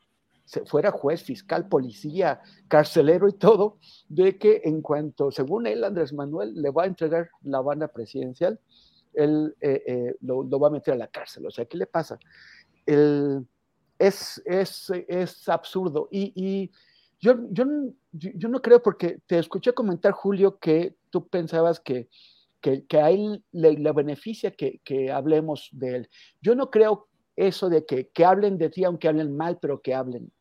fuera 0.65 0.91
juez, 0.91 1.21
fiscal, 1.21 1.67
policía, 1.67 2.41
carcelero 2.69 3.27
y 3.27 3.33
todo, 3.33 3.77
de 4.07 4.37
que 4.37 4.61
en 4.63 4.81
cuanto, 4.81 5.31
según 5.31 5.67
él, 5.67 5.83
Andrés 5.83 6.13
Manuel 6.13 6.61
le 6.61 6.69
va 6.69 6.83
a 6.83 6.87
entregar 6.87 7.29
la 7.43 7.59
banda 7.59 7.89
presidencial, 7.89 8.57
él 9.13 9.55
eh, 9.59 9.83
eh, 9.85 10.15
lo, 10.21 10.47
va 10.47 10.67
a 10.67 10.71
meter 10.71 10.93
a 10.93 10.97
la 10.97 11.07
cárcel. 11.07 11.45
O 11.45 11.51
sea, 11.51 11.65
¿qué 11.65 11.77
le 11.77 11.87
pasa? 11.87 12.17
es, 12.85 14.41
es, 14.45 14.91
es, 15.09 15.49
absurdo. 15.49 16.07
Y, 16.09 16.71
Yo, 17.19 17.35
yo, 17.49 17.65
yo 18.13 18.47
no 18.47 18.61
creo 18.61 18.81
porque 18.81 19.19
te 19.25 19.39
escuché 19.39 19.73
comentar, 19.73 20.13
Julio, 20.13 20.57
que 20.59 20.95
tú 21.09 21.27
pensabas 21.27 21.81
que, 21.81 22.07
que, 22.61 22.85
que 22.85 22.97
a 22.99 23.11
él 23.11 23.43
le, 23.51 23.91
beneficia 23.91 24.51
que, 24.51 24.81
que, 24.83 25.11
hablemos 25.11 25.69
de 25.71 25.95
él. 25.95 26.09
Yo 26.41 26.55
no 26.55 26.69
creo 26.69 27.07
eso 27.35 27.69
de 27.69 27.85
que, 27.85 28.09
que 28.09 28.25
hablen 28.25 28.57
de 28.57 28.69
ti, 28.69 28.83
aunque 28.83 29.07
hablen 29.07 29.35
mal, 29.35 29.59
pero 29.61 29.81
que 29.81 29.93
hablen. 29.93 30.31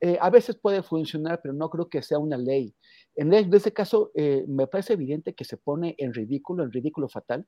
Eh, 0.00 0.18
a 0.20 0.30
veces 0.30 0.56
puede 0.56 0.82
funcionar, 0.82 1.40
pero 1.42 1.54
no 1.54 1.70
creo 1.70 1.88
que 1.88 2.02
sea 2.02 2.18
una 2.18 2.36
ley. 2.36 2.74
En, 3.14 3.32
este 3.32 3.72
caso, 3.72 4.10
eh, 4.14 4.44
me 4.48 4.66
parece 4.66 4.94
evidente 4.94 5.34
que 5.34 5.44
se 5.44 5.56
pone 5.56 5.94
en 5.98 6.12
ridículo, 6.12 6.64
en 6.64 6.72
ridículo 6.72 7.08
fatal. 7.08 7.46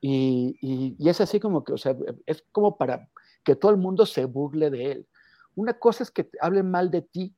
Y, 0.00 0.56
y, 0.60 0.94
y, 0.98 1.08
es 1.08 1.20
así 1.20 1.40
como 1.40 1.64
que, 1.64 1.72
o 1.72 1.78
sea, 1.78 1.96
es 2.26 2.44
como 2.52 2.76
para 2.76 3.08
que 3.42 3.56
todo 3.56 3.72
el 3.72 3.78
mundo 3.78 4.06
se 4.06 4.26
burle 4.26 4.70
de 4.70 4.92
él. 4.92 5.06
Una 5.54 5.78
cosa 5.78 6.04
es 6.04 6.10
que 6.10 6.28
hablen 6.40 6.70
mal 6.70 6.90
de 6.90 7.02
ti, 7.02 7.34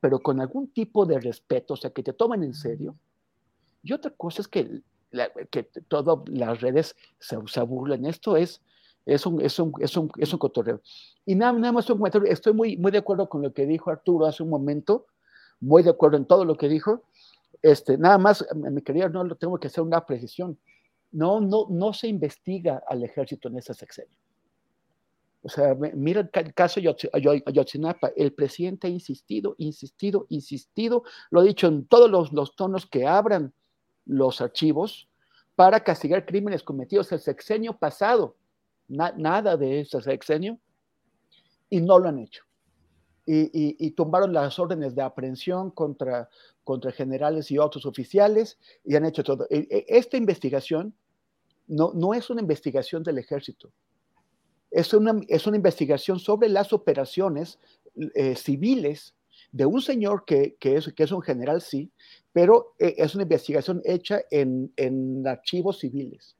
pero 0.00 0.20
con 0.20 0.40
algún 0.40 0.68
tipo 0.72 1.04
de 1.04 1.18
respeto, 1.18 1.74
o 1.74 1.76
sea, 1.76 1.90
que 1.90 2.02
te 2.02 2.12
tomen 2.12 2.42
en 2.42 2.54
serio. 2.54 2.96
Y 3.82 3.92
otra 3.92 4.10
cosa 4.12 4.42
es 4.42 4.48
que, 4.48 4.80
que 5.50 5.64
todas 5.88 6.18
las 6.28 6.60
redes 6.60 6.96
se, 7.18 7.36
se 7.46 7.60
burlen. 7.62 8.06
Esto 8.06 8.36
es, 8.36 8.60
es 9.06 9.26
un, 9.26 9.40
es 9.40 9.58
un, 9.58 9.72
es 9.80 9.96
un, 9.96 10.10
es 10.18 10.32
un 10.32 10.38
cotorreo. 10.38 10.80
Y 11.26 11.34
nada, 11.34 11.52
nada 11.52 11.72
más 11.72 11.88
un 11.90 11.98
comentario. 11.98 12.30
Estoy 12.30 12.52
muy, 12.52 12.76
muy 12.76 12.90
de 12.90 12.98
acuerdo 12.98 13.28
con 13.28 13.42
lo 13.42 13.52
que 13.52 13.66
dijo 13.66 13.90
Arturo 13.90 14.26
hace 14.26 14.42
un 14.42 14.50
momento, 14.50 15.06
muy 15.60 15.82
de 15.82 15.90
acuerdo 15.90 16.16
en 16.16 16.26
todo 16.26 16.44
lo 16.44 16.56
que 16.56 16.68
dijo. 16.68 17.02
Este, 17.62 17.96
nada 17.96 18.18
más, 18.18 18.44
mi 18.54 18.82
querida, 18.82 19.08
no 19.08 19.24
lo 19.24 19.36
tengo 19.36 19.58
que 19.58 19.68
hacer 19.68 19.82
una 19.82 20.04
precisión. 20.04 20.58
No, 21.12 21.40
no, 21.40 21.66
no 21.70 21.92
se 21.92 22.08
investiga 22.08 22.82
al 22.86 23.04
ejército 23.04 23.48
en 23.48 23.58
ese 23.58 23.72
sexenio. 23.72 24.18
O 25.44 25.48
sea, 25.50 25.74
mira 25.74 26.28
el 26.32 26.54
caso 26.54 26.80
de 26.80 26.96
Ayotzinapa. 27.12 28.12
El 28.16 28.32
presidente 28.32 28.86
ha 28.86 28.90
insistido, 28.90 29.54
insistido, 29.58 30.26
insistido, 30.30 31.04
lo 31.30 31.40
ha 31.40 31.44
dicho 31.44 31.66
en 31.66 31.86
todos 31.86 32.10
los, 32.10 32.32
los 32.32 32.56
tonos 32.56 32.86
que 32.86 33.06
abran 33.06 33.52
los 34.06 34.40
archivos 34.40 35.08
para 35.54 35.80
castigar 35.80 36.26
crímenes 36.26 36.62
cometidos 36.62 37.12
el 37.12 37.20
sexenio 37.20 37.76
pasado. 37.76 38.36
nada 38.88 39.56
de 39.56 39.80
ese 39.80 40.00
sexenio. 40.00 40.58
Y 41.70 41.80
no 41.80 41.98
lo 41.98 42.08
han 42.08 42.18
hecho. 42.18 42.44
Y, 43.26 43.48
y, 43.78 43.90
tumbaron 43.92 44.34
las 44.34 44.58
órdenes 44.58 44.94
de 44.94 45.00
aprehensión 45.00 45.70
contra, 45.70 46.28
contra 46.62 46.92
generales 46.92 47.50
y 47.50 47.56
otros 47.56 47.86
oficiales 47.86 48.58
y 48.84 48.96
han 48.96 49.06
hecho 49.06 49.24
todo. 49.24 49.46
E, 49.48 49.66
e, 49.70 49.86
esta 49.88 50.18
investigación 50.18 50.94
no, 51.66 51.92
no 51.94 52.12
es 52.12 52.28
una 52.28 52.42
investigación 52.42 53.02
del 53.02 53.16
ejército 53.16 53.72
es 54.74 54.92
una, 54.92 55.20
es 55.28 55.46
una 55.46 55.56
investigación 55.56 56.18
sobre 56.18 56.48
las 56.48 56.72
operaciones 56.72 57.60
eh, 58.14 58.34
civiles 58.34 59.14
de 59.54 59.66
un 59.66 59.80
señor 59.80 60.24
que, 60.24 60.56
que, 60.58 60.74
es, 60.74 60.92
que 60.92 61.04
es 61.04 61.12
un 61.12 61.22
general, 61.22 61.62
sí, 61.62 61.92
pero 62.32 62.74
eh, 62.80 62.96
es 62.98 63.14
una 63.14 63.22
investigación 63.22 63.80
hecha 63.84 64.20
en, 64.32 64.72
en 64.76 65.24
archivos 65.28 65.78
civiles. 65.78 66.36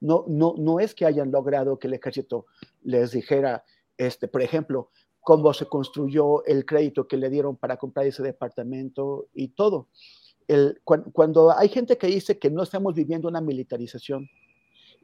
No, 0.00 0.24
no, 0.28 0.54
no 0.56 0.80
es 0.80 0.94
que 0.94 1.04
hayan 1.04 1.30
logrado 1.30 1.78
que 1.78 1.88
el 1.88 1.92
ejército 1.92 2.46
les 2.82 3.12
dijera, 3.12 3.64
este, 3.98 4.28
por 4.28 4.40
ejemplo, 4.40 4.90
cómo 5.20 5.52
se 5.52 5.66
construyó 5.66 6.42
el 6.46 6.64
crédito 6.64 7.06
que 7.06 7.18
le 7.18 7.28
dieron 7.28 7.54
para 7.54 7.76
comprar 7.76 8.06
ese 8.06 8.22
departamento 8.22 9.28
y 9.34 9.48
todo. 9.48 9.88
El, 10.48 10.80
cuando 10.84 11.54
hay 11.54 11.68
gente 11.68 11.98
que 11.98 12.06
dice 12.06 12.38
que 12.38 12.50
no 12.50 12.62
estamos 12.62 12.94
viviendo 12.94 13.28
una 13.28 13.42
militarización, 13.42 14.26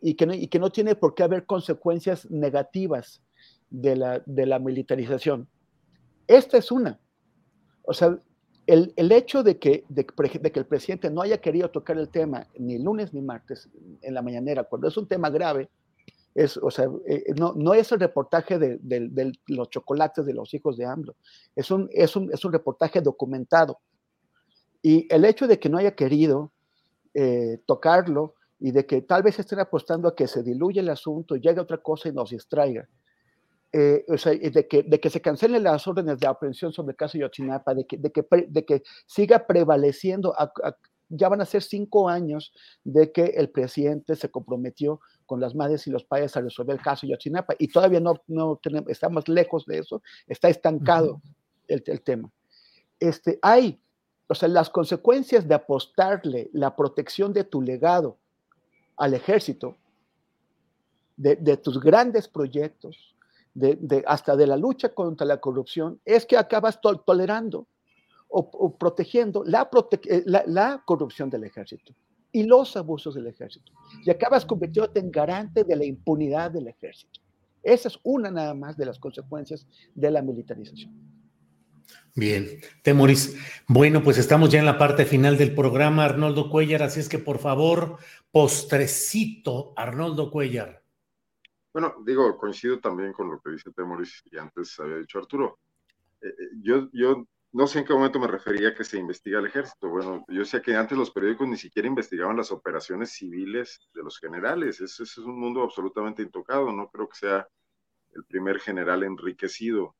y 0.00 0.14
que 0.14 0.24
no, 0.24 0.32
y 0.32 0.46
que 0.46 0.58
no 0.58 0.72
tiene 0.72 0.94
por 0.94 1.14
qué 1.14 1.24
haber 1.24 1.44
consecuencias 1.44 2.30
negativas 2.30 3.20
de 3.68 3.96
la, 3.96 4.22
de 4.24 4.46
la 4.46 4.58
militarización. 4.58 5.46
Esta 6.26 6.56
es 6.56 6.72
una. 6.72 6.98
O 7.90 7.92
sea, 7.92 8.16
el, 8.68 8.92
el 8.94 9.10
hecho 9.10 9.42
de 9.42 9.58
que, 9.58 9.84
de, 9.88 10.06
que 10.06 10.60
el 10.60 10.66
presidente 10.66 11.10
no 11.10 11.22
haya 11.22 11.40
querido 11.40 11.70
tocar 11.70 11.98
el 11.98 12.08
tema 12.08 12.46
ni 12.56 12.78
lunes 12.78 13.12
ni 13.12 13.20
martes 13.20 13.68
en 14.00 14.14
la 14.14 14.22
mañanera, 14.22 14.62
cuando 14.62 14.86
es 14.86 14.96
un 14.96 15.08
tema 15.08 15.28
grave, 15.28 15.68
es, 16.36 16.56
o 16.56 16.70
sea, 16.70 16.88
eh, 17.08 17.24
no, 17.36 17.52
no, 17.56 17.74
es 17.74 17.90
el 17.90 17.98
reportaje 17.98 18.60
de, 18.60 19.32
los 19.48 19.70
chocolates 19.70 20.24
de 20.24 20.34
los 20.34 20.54
hijos 20.54 20.76
de 20.76 20.86
AMLO, 20.86 21.16
es 21.56 21.68
un, 21.72 21.90
es, 21.92 22.14
un, 22.14 22.32
es 22.32 22.44
un 22.44 22.52
reportaje 22.52 23.00
documentado. 23.00 23.80
Y 24.80 25.12
el 25.12 25.24
hecho 25.24 25.48
de 25.48 25.58
que 25.58 25.68
no 25.68 25.78
haya 25.78 25.96
querido 25.96 26.52
eh, 27.12 27.60
tocarlo 27.66 28.36
y 28.60 28.70
de 28.70 28.86
que 28.86 29.02
tal 29.02 29.24
vez 29.24 29.36
estén 29.40 29.58
apostando 29.58 30.06
a 30.06 30.14
que 30.14 30.28
se 30.28 30.44
diluya 30.44 30.80
el 30.80 30.90
asunto, 30.90 31.34
llegue 31.34 31.58
otra 31.58 31.78
cosa 31.78 32.08
y 32.08 32.12
nos 32.12 32.30
distraiga. 32.30 32.88
Eh, 33.72 34.04
o 34.08 34.18
sea, 34.18 34.32
de 34.32 34.66
que, 34.66 34.82
de 34.82 34.98
que 34.98 35.10
se 35.10 35.20
cancelen 35.20 35.62
las 35.62 35.86
órdenes 35.86 36.18
de 36.18 36.26
aprehensión 36.26 36.72
sobre 36.72 36.92
el 36.92 36.96
caso 36.96 37.18
Yotzinapa, 37.18 37.74
de 37.74 37.86
que, 37.86 37.96
de 37.96 38.10
que, 38.10 38.26
de 38.48 38.64
que 38.64 38.82
siga 39.06 39.46
prevaleciendo, 39.46 40.34
ya 41.08 41.28
van 41.28 41.40
a 41.40 41.46
ser 41.46 41.62
cinco 41.62 42.08
años 42.08 42.52
de 42.82 43.12
que 43.12 43.26
el 43.26 43.50
presidente 43.50 44.16
se 44.16 44.28
comprometió 44.28 45.00
con 45.24 45.40
las 45.40 45.54
madres 45.54 45.86
y 45.86 45.90
los 45.90 46.04
padres 46.04 46.36
a 46.36 46.40
resolver 46.40 46.76
el 46.76 46.82
caso 46.82 47.06
Yotzinapa 47.06 47.54
y 47.58 47.68
todavía 47.68 48.00
no, 48.00 48.20
no 48.26 48.58
tenemos, 48.60 48.90
estamos 48.90 49.28
lejos 49.28 49.64
de 49.66 49.78
eso, 49.78 50.02
está 50.26 50.48
estancado 50.48 51.22
el, 51.68 51.82
el, 51.86 52.02
tema. 52.02 52.30
Este, 52.98 53.38
hay, 53.40 53.80
o 54.26 54.34
sea, 54.34 54.48
las 54.48 54.68
consecuencias 54.68 55.46
de 55.46 55.54
apostarle 55.54 56.50
la 56.52 56.74
protección 56.74 57.32
de 57.32 57.44
tu 57.44 57.62
legado 57.62 58.18
al 58.96 59.14
ejército, 59.14 59.76
de, 61.16 61.56
tus 61.56 61.80
grandes 61.80 62.28
proyectos, 62.28 63.14
de, 63.60 64.02
hasta 64.06 64.36
de 64.36 64.46
la 64.46 64.56
lucha 64.56 64.94
contra 64.94 65.26
la 65.26 65.38
corrupción, 65.38 66.00
es 66.04 66.26
que 66.26 66.36
acabas 66.36 66.80
tolerando 66.80 67.68
o, 68.28 68.76
protegiendo 68.76 69.44
eh, 69.44 70.22
la, 70.26 70.82
corrupción 70.84 71.30
del 71.30 71.44
ejército 71.44 71.94
y 72.32 72.44
los 72.44 72.76
abusos 72.76 73.14
del 73.14 73.26
ejército. 73.26 73.72
Y 74.04 74.10
acabas 74.10 74.46
convirtiéndote 74.46 75.00
en 75.00 75.10
garante 75.10 75.64
de 75.64 75.76
la 75.76 75.84
impunidad 75.84 76.50
del 76.50 76.68
ejército. 76.68 77.20
Esa 77.62 77.88
es 77.88 77.98
una 78.04 78.30
nada 78.30 78.54
más 78.54 78.76
de 78.76 78.86
las 78.86 78.98
consecuencias 78.98 79.66
de 79.94 80.10
la 80.10 80.22
militarización. 80.22 80.94
Bien, 82.14 82.60
Temoris. 82.82 83.36
Bueno, 83.66 84.02
pues 84.02 84.16
estamos 84.18 84.50
ya 84.50 84.60
en 84.60 84.66
la 84.66 84.78
parte 84.78 85.04
final 85.04 85.36
del 85.36 85.54
programa, 85.54 86.04
Arnoldo 86.04 86.50
Cuellar, 86.50 86.82
así 86.82 87.00
es 87.00 87.08
que 87.08 87.18
por 87.18 87.38
favor, 87.38 87.98
postrecito, 88.30 89.72
Arnoldo 89.76 90.30
Cuellar. 90.30 90.79
Bueno, 91.72 91.94
digo, 92.04 92.36
coincido 92.36 92.80
también 92.80 93.12
con 93.12 93.30
lo 93.30 93.40
que 93.40 93.50
dice 93.50 93.70
Temoris 93.72 94.22
y 94.30 94.36
antes 94.36 94.78
había 94.80 94.96
dicho 94.96 95.18
Arturo. 95.18 95.58
Eh, 96.20 96.28
eh, 96.28 96.48
yo, 96.62 96.88
yo 96.92 97.26
no 97.52 97.66
sé 97.66 97.80
en 97.80 97.84
qué 97.84 97.92
momento 97.92 98.18
me 98.18 98.26
refería 98.26 98.74
que 98.74 98.84
se 98.84 98.98
investiga 98.98 99.38
el 99.38 99.46
ejército. 99.46 99.88
Bueno, 99.88 100.24
yo 100.28 100.44
sé 100.44 100.60
que 100.62 100.74
antes 100.74 100.98
los 100.98 101.10
periódicos 101.10 101.48
ni 101.48 101.56
siquiera 101.56 101.88
investigaban 101.88 102.36
las 102.36 102.50
operaciones 102.52 103.10
civiles 103.10 103.88
de 103.94 104.02
los 104.02 104.18
generales. 104.18 104.80
Ese, 104.80 105.04
ese 105.04 105.20
es 105.20 105.26
un 105.26 105.38
mundo 105.38 105.62
absolutamente 105.62 106.22
intocado. 106.22 106.72
No 106.72 106.88
creo 106.88 107.08
que 107.08 107.18
sea 107.18 107.48
el 108.14 108.24
primer 108.24 108.58
general 108.60 109.04
enriquecido 109.04 109.94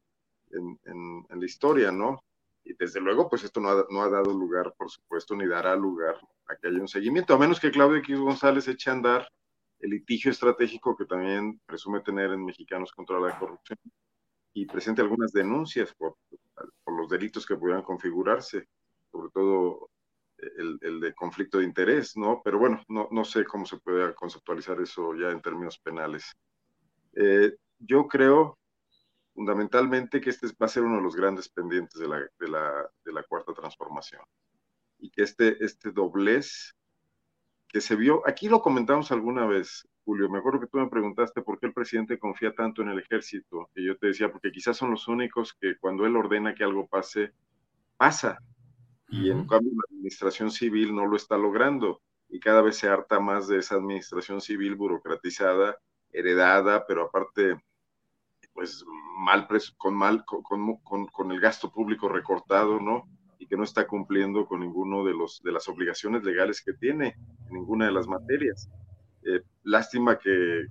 en, 0.53 1.27
la 1.29 1.47
historia, 1.47 1.93
¿no? 1.93 2.25
Y 2.65 2.75
desde 2.75 3.01
luego, 3.01 3.29
pues 3.29 3.45
esto 3.45 3.61
no 3.61 3.71
ha, 3.71 3.87
no 3.89 4.03
ha, 4.03 4.09
dado 4.09 4.33
lugar, 4.33 4.75
por 4.77 4.91
supuesto, 4.91 5.35
ni 5.35 5.47
dará 5.47 5.75
lugar 5.77 6.17
a 6.47 6.57
que 6.57 6.69
haya 6.69 6.81
un 6.81 6.89
seguimiento, 6.89 7.35
a 7.35 7.39
menos 7.39 7.61
que 7.61 7.71
Claudio 7.71 7.99
X 7.99 8.19
González 8.19 8.69
eche 8.69 8.91
a 8.91 8.95
andar 8.95 9.29
el 9.81 9.91
litigio 9.91 10.31
estratégico 10.31 10.97
que 10.97 11.07
también 11.07 11.61
presume 11.67 12.01
tener 12.01 12.31
en 12.31 12.45
Mexicanos 12.45 12.93
contra 12.93 13.19
la 13.19 13.39
Corrupción 13.39 13.79
y 14.53 14.67
presente 14.67 15.01
algunas 15.01 15.33
denuncias 15.33 15.95
por, 15.95 16.17
los 16.87 17.09
delitos 17.09 17.47
que 17.47 17.57
pudieran 17.57 17.83
configurarse, 17.83 18.69
sobre 19.11 19.31
todo 19.31 19.91
el, 20.37 20.79
el, 20.83 21.01
de 21.01 21.15
conflicto 21.15 21.59
de 21.59 21.65
interés, 21.65 22.17
¿no? 22.17 22.43
Pero 22.45 22.59
bueno, 22.59 22.83
no, 22.89 23.09
no 23.11 23.25
sé 23.25 23.45
cómo 23.45 23.65
se 23.65 23.79
puede 23.79 24.15
conceptualizar 24.15 24.81
eso 24.81 25.15
ya 25.15 25.31
en 25.31 25.41
términos 25.41 25.79
penales. 25.79 26.33
Eh, 27.15 27.57
yo 27.79 28.07
creo 28.07 28.59
fundamentalmente 29.35 30.21
que 30.21 30.31
este 30.31 30.49
va 30.49 30.67
a 30.67 30.69
ser 30.69 30.83
uno 30.83 30.97
de 30.97 31.03
los 31.03 31.17
grandes 31.17 31.49
pendientes 31.49 31.99
de 31.99 32.09
la, 32.09 32.19
de 32.19 32.49
la, 32.49 32.91
de 33.05 33.13
la 33.13 33.23
cuarta 33.23 33.55
transformación. 33.55 34.23
Y 34.99 35.11
que 35.11 35.23
este, 35.23 35.65
este 35.65 35.93
doblez 35.93 36.75
que 37.73 37.81
se 37.81 37.95
vio, 37.95 38.27
aquí 38.27 38.49
lo 38.49 38.61
comentamos 38.61 39.13
alguna 39.13 39.47
vez, 39.47 39.89
Julio, 40.05 40.29
me 40.29 40.39
acuerdo 40.39 40.61
que 40.61 40.67
tú 40.67 40.79
me 40.79 40.89
preguntaste 40.89 41.41
por 41.43 41.59
qué 41.59 41.67
el 41.67 41.73
presidente 41.73 42.19
confía 42.19 42.53
tanto 42.55 42.83
en 42.83 42.89
el 42.89 42.99
ejército, 42.99 43.71
y 43.75 43.87
yo 43.87 43.97
te 43.97 44.09
decía, 44.09 44.31
porque 44.31 44.51
quizás 44.51 44.77
son 44.77 44.91
los 44.91 45.07
únicos 45.07 45.55
que 45.55 45.77
cuando 45.79 46.05
él 46.05 46.17
ordena 46.17 46.55
que 46.55 46.65
algo 46.65 46.89
pase, 46.89 47.33
pasa, 47.97 48.39
y 49.09 49.31
en 49.31 49.47
cambio 49.47 49.73
la 49.73 49.97
administración 49.97 50.51
civil 50.51 50.95
no 50.95 51.07
lo 51.07 51.17
está 51.17 51.37
logrando, 51.37 52.03
y 52.29 52.41
cada 52.41 52.61
vez 52.61 52.77
se 52.77 52.89
harta 52.89 53.21
más 53.21 53.47
de 53.47 53.59
esa 53.59 53.77
administración 53.77 54.41
civil 54.41 54.75
burocratizada, 54.75 55.79
heredada, 56.13 56.87
pero 56.87 57.05
aparte 57.05 57.57
pues 58.53 58.85
mal 59.17 59.47
con 59.77 59.95
mal 59.95 60.25
con, 60.25 60.43
con, 60.83 61.07
con, 61.07 61.33
el 61.33 61.41
gasto 61.41 61.73
público 61.73 62.09
recortado, 62.09 62.81
¿no? 62.81 63.09
Y 63.41 63.47
que 63.47 63.57
no 63.57 63.65
está 63.65 63.87
cumpliendo 63.87 64.47
con 64.47 64.61
ninguno 64.61 65.05
de 65.05 65.13
los 65.13 65.43
de 65.43 65.51
las 65.51 65.69
obligaciones 65.69 66.23
legales 66.23 66.63
que 66.63 66.75
tiene 66.75 67.17
en 67.49 67.55
ninguna 67.55 67.87
de 67.87 67.93
las 67.93 68.07
materias. 68.07 68.71
Eh, 69.25 69.41
lástima 69.65 70.19
que, 70.19 70.67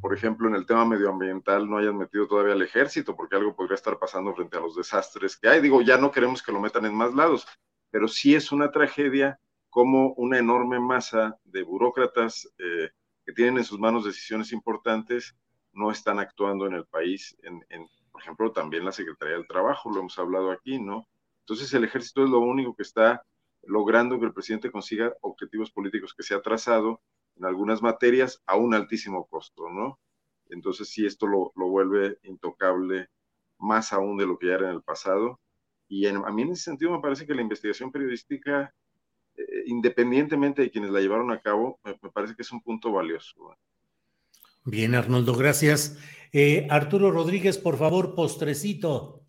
por 0.00 0.12
ejemplo, 0.12 0.48
en 0.48 0.56
el 0.56 0.66
tema 0.66 0.84
medioambiental 0.84 1.68
no 1.68 1.78
hayan 1.78 1.96
metido 1.96 2.28
todavía 2.28 2.52
al 2.52 2.62
ejército, 2.62 3.16
porque 3.16 3.36
algo 3.36 3.56
podría 3.56 3.76
estar 3.76 3.98
pasando 3.98 4.34
frente 4.34 4.58
a 4.58 4.60
los 4.60 4.76
desastres 4.76 5.36
que 5.36 5.48
hay. 5.48 5.62
Digo, 5.62 5.80
ya 5.80 5.96
no 5.96 6.10
queremos 6.10 6.42
que 6.42 6.52
lo 6.52 6.60
metan 6.60 6.84
en 6.84 6.94
más 6.94 7.14
lados, 7.14 7.46
pero 7.90 8.08
sí 8.08 8.34
es 8.34 8.52
una 8.52 8.70
tragedia 8.70 9.38
como 9.70 10.12
una 10.14 10.38
enorme 10.38 10.78
masa 10.78 11.38
de 11.44 11.62
burócratas 11.62 12.52
eh, 12.58 12.90
que 13.24 13.32
tienen 13.32 13.58
en 13.58 13.64
sus 13.64 13.78
manos 13.78 14.04
decisiones 14.04 14.52
importantes 14.52 15.34
no 15.74 15.90
están 15.90 16.18
actuando 16.18 16.66
en 16.66 16.74
el 16.74 16.86
país, 16.86 17.36
en, 17.42 17.64
en, 17.68 17.86
por 18.12 18.22
ejemplo, 18.22 18.52
también 18.52 18.84
la 18.84 18.92
Secretaría 18.92 19.36
del 19.36 19.46
Trabajo, 19.46 19.90
lo 19.90 20.00
hemos 20.00 20.18
hablado 20.18 20.50
aquí, 20.50 20.78
¿no? 20.78 21.08
Entonces 21.44 21.72
el 21.74 21.84
ejército 21.84 22.24
es 22.24 22.30
lo 22.30 22.40
único 22.40 22.74
que 22.74 22.82
está 22.82 23.22
logrando 23.62 24.18
que 24.18 24.26
el 24.26 24.32
presidente 24.32 24.70
consiga 24.70 25.14
objetivos 25.20 25.70
políticos 25.70 26.14
que 26.14 26.22
se 26.22 26.34
ha 26.34 26.42
trazado 26.42 27.00
en 27.36 27.44
algunas 27.44 27.82
materias 27.82 28.42
a 28.46 28.56
un 28.56 28.74
altísimo 28.74 29.26
costo, 29.26 29.68
¿no? 29.70 29.98
Entonces 30.48 30.88
sí, 30.88 31.04
esto 31.06 31.26
lo, 31.26 31.52
lo 31.56 31.68
vuelve 31.68 32.18
intocable 32.22 33.08
más 33.58 33.92
aún 33.92 34.16
de 34.16 34.26
lo 34.26 34.38
que 34.38 34.48
ya 34.48 34.54
era 34.54 34.70
en 34.70 34.76
el 34.76 34.82
pasado. 34.82 35.40
Y 35.88 36.06
a 36.06 36.12
mí 36.12 36.42
en 36.42 36.52
ese 36.52 36.64
sentido 36.64 36.92
me 36.92 37.00
parece 37.00 37.26
que 37.26 37.34
la 37.34 37.42
investigación 37.42 37.92
periodística, 37.92 38.74
eh, 39.36 39.42
independientemente 39.66 40.62
de 40.62 40.70
quienes 40.70 40.90
la 40.90 41.00
llevaron 41.00 41.30
a 41.30 41.40
cabo, 41.40 41.78
me, 41.84 41.94
parece 42.10 42.34
que 42.34 42.42
es 42.42 42.52
un 42.52 42.62
punto 42.62 42.92
valioso. 42.92 43.56
Bien, 44.64 44.94
Arnoldo, 44.94 45.34
gracias. 45.34 45.98
Eh, 46.32 46.66
Arturo 46.70 47.10
Rodríguez, 47.10 47.58
por 47.58 47.76
favor, 47.76 48.14
postrecito. 48.14 49.23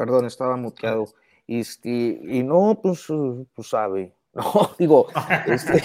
Perdón, 0.00 0.24
estaba 0.24 0.56
muteado. 0.56 1.12
Este, 1.46 1.90
y 1.90 2.42
no, 2.42 2.80
pues, 2.82 3.04
pues 3.54 3.68
sabe, 3.68 4.14
No, 4.32 4.70
digo, 4.78 5.08
este, 5.46 5.82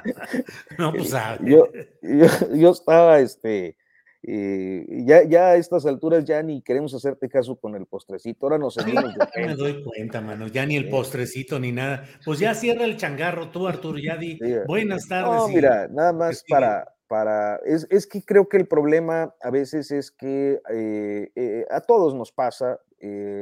no, 0.78 0.92
pues, 0.92 1.10
yo, 1.40 1.66
yo, 2.00 2.26
yo, 2.54 2.70
estaba, 2.70 3.18
este, 3.18 3.76
eh, 4.22 4.86
ya, 5.04 5.24
ya 5.24 5.46
a 5.48 5.56
estas 5.56 5.86
alturas 5.86 6.24
ya 6.24 6.40
ni 6.40 6.62
queremos 6.62 6.94
hacerte 6.94 7.28
caso 7.28 7.56
con 7.56 7.74
el 7.74 7.86
postrecito, 7.86 8.46
ahora 8.46 8.58
nos 8.58 8.74
seguimos. 8.74 9.12
Sí, 9.34 9.40
me 9.40 9.56
doy 9.56 9.82
cuenta, 9.82 10.20
mano, 10.20 10.46
ya 10.46 10.64
ni 10.64 10.76
el 10.76 10.88
postrecito 10.88 11.58
ni 11.58 11.72
nada. 11.72 12.04
Pues 12.24 12.38
ya 12.38 12.54
cierra 12.54 12.84
el 12.84 12.96
changarro 12.96 13.50
tú, 13.50 13.66
Arturo, 13.66 13.98
ya 13.98 14.16
di 14.16 14.38
sí, 14.38 14.54
buenas 14.68 15.08
tardes. 15.08 15.32
No, 15.32 15.48
mira, 15.48 15.88
nada 15.88 16.12
más 16.12 16.44
para, 16.48 16.94
para, 17.08 17.56
es, 17.66 17.88
es, 17.90 18.06
que 18.06 18.22
creo 18.22 18.48
que 18.48 18.58
el 18.58 18.68
problema 18.68 19.34
a 19.42 19.50
veces 19.50 19.90
es 19.90 20.12
que 20.12 20.60
eh, 20.72 21.32
eh, 21.34 21.66
a 21.72 21.80
todos 21.80 22.14
nos 22.14 22.30
pasa, 22.30 22.78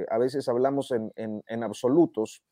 a 0.09 0.19
veces 0.19 0.49
hablamos 0.49 0.93
en, 0.93 1.63
absolutos, 1.63 2.43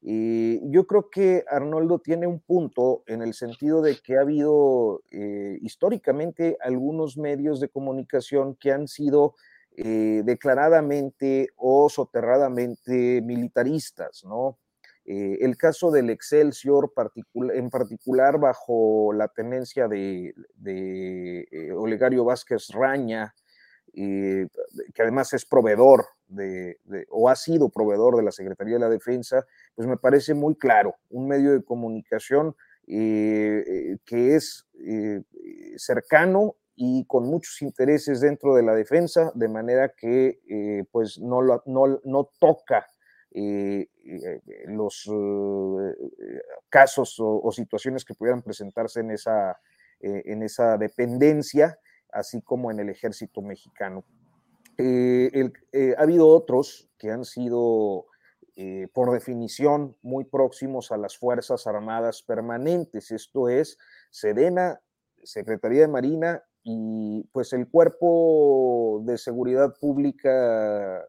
y 0.00 0.60
yo 0.70 0.86
creo 0.86 1.10
que 1.10 1.44
Arnoldo 1.48 1.98
tiene 1.98 2.26
un 2.26 2.40
punto 2.40 3.02
en 3.06 3.20
el 3.20 3.34
sentido 3.34 3.82
de 3.82 3.96
que 3.96 4.16
ha 4.16 4.20
habido 4.20 5.02
eh, 5.10 5.58
históricamente 5.60 6.56
algunos 6.60 7.16
medios 7.16 7.58
de 7.58 7.68
comunicación 7.68 8.54
que 8.54 8.70
han 8.70 8.86
sido 8.86 9.34
eh, 9.76 10.22
declaradamente 10.24 11.50
o 11.56 11.88
soterradamente 11.88 13.22
militaristas, 13.22 14.24
¿no? 14.24 14.58
Eh, 15.04 15.38
el 15.40 15.56
caso 15.56 15.90
del 15.90 16.10
Excelsior, 16.10 16.92
en 17.54 17.70
particular 17.70 18.38
bajo 18.38 19.12
la 19.12 19.28
tenencia 19.28 19.88
de, 19.88 20.34
de 20.54 21.48
eh, 21.50 21.72
Olegario 21.72 22.24
Vázquez 22.24 22.68
Raña, 22.70 23.34
que 23.94 24.48
además 25.02 25.32
es 25.32 25.44
proveedor 25.46 26.06
de, 26.28 26.78
o 27.10 27.28
ha 27.28 27.36
sido 27.36 27.68
proveedor 27.68 28.16
de 28.16 28.22
la 28.22 28.30
Secretaría 28.30 28.74
de 28.74 28.80
la 28.80 28.88
Defensa, 28.88 29.46
pues 29.74 29.88
me 29.88 29.96
parece 29.96 30.34
muy 30.34 30.54
claro, 30.54 30.96
un 31.10 31.26
medio 31.26 31.52
de 31.52 31.64
comunicación 31.64 32.54
eh, 32.90 33.64
eh, 33.66 33.98
que 34.06 34.34
es 34.34 34.66
eh, 34.80 35.20
cercano 35.76 36.56
y 36.74 37.04
con 37.06 37.24
muchos 37.26 37.60
intereses 37.60 38.22
dentro 38.22 38.54
de 38.54 38.62
la 38.62 38.74
defensa, 38.74 39.30
de 39.34 39.48
manera 39.48 39.92
que 39.94 40.86
pues 40.90 41.18
no, 41.18 41.42
no, 41.66 42.00
no 42.04 42.30
toca 42.38 42.86
los 44.68 45.10
casos 46.70 47.20
o, 47.20 47.42
o, 47.42 47.52
situaciones 47.52 48.04
que 48.04 48.14
pudieran 48.14 48.42
presentarse 48.42 49.00
en 49.00 49.10
esa, 49.10 49.60
en 50.00 50.42
esa 50.44 50.78
dependencia, 50.78 51.78
así 52.12 52.40
como 52.42 52.70
en 52.70 52.78
el 52.78 52.88
ejército 52.88 53.42
mexicano. 53.42 54.04
El, 54.78 55.52
ha 55.96 56.02
habido 56.02 56.28
otros 56.28 56.88
que 56.98 57.10
han 57.10 57.24
sido 57.24 58.06
eh, 58.60 58.88
por 58.92 59.12
definición, 59.12 59.96
muy 60.02 60.24
próximos 60.24 60.90
a 60.90 60.96
las 60.96 61.16
Fuerzas 61.16 61.68
Armadas 61.68 62.24
Permanentes, 62.24 63.12
esto 63.12 63.48
es 63.48 63.78
Sedena, 64.10 64.80
Secretaría 65.22 65.82
de 65.82 65.86
Marina 65.86 66.42
y 66.64 67.22
pues 67.30 67.52
el 67.52 67.68
Cuerpo 67.68 69.00
de 69.04 69.16
Seguridad 69.16 69.76
Pública 69.80 71.06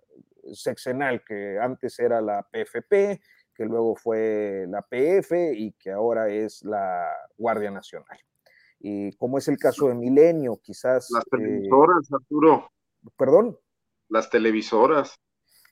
seccional, 0.54 1.24
que 1.26 1.58
antes 1.60 1.98
era 1.98 2.22
la 2.22 2.44
PFP, 2.44 3.20
que 3.56 3.66
luego 3.66 3.96
fue 3.96 4.68
la 4.70 4.84
PF 4.84 5.52
y 5.56 5.72
que 5.72 5.90
ahora 5.90 6.30
es 6.30 6.64
la 6.64 7.12
Guardia 7.36 7.72
Nacional. 7.72 8.20
Y 8.80 9.14
como 9.14 9.40
es 9.40 9.48
el 9.48 9.58
caso 9.58 9.88
de 9.88 9.96
Milenio, 9.96 10.60
quizás... 10.62 11.10
Las 11.10 11.26
televisoras, 11.26 12.12
eh, 12.12 12.16
Arturo. 12.16 12.70
Perdón. 13.18 13.58
Las 14.08 14.30
televisoras 14.30 15.20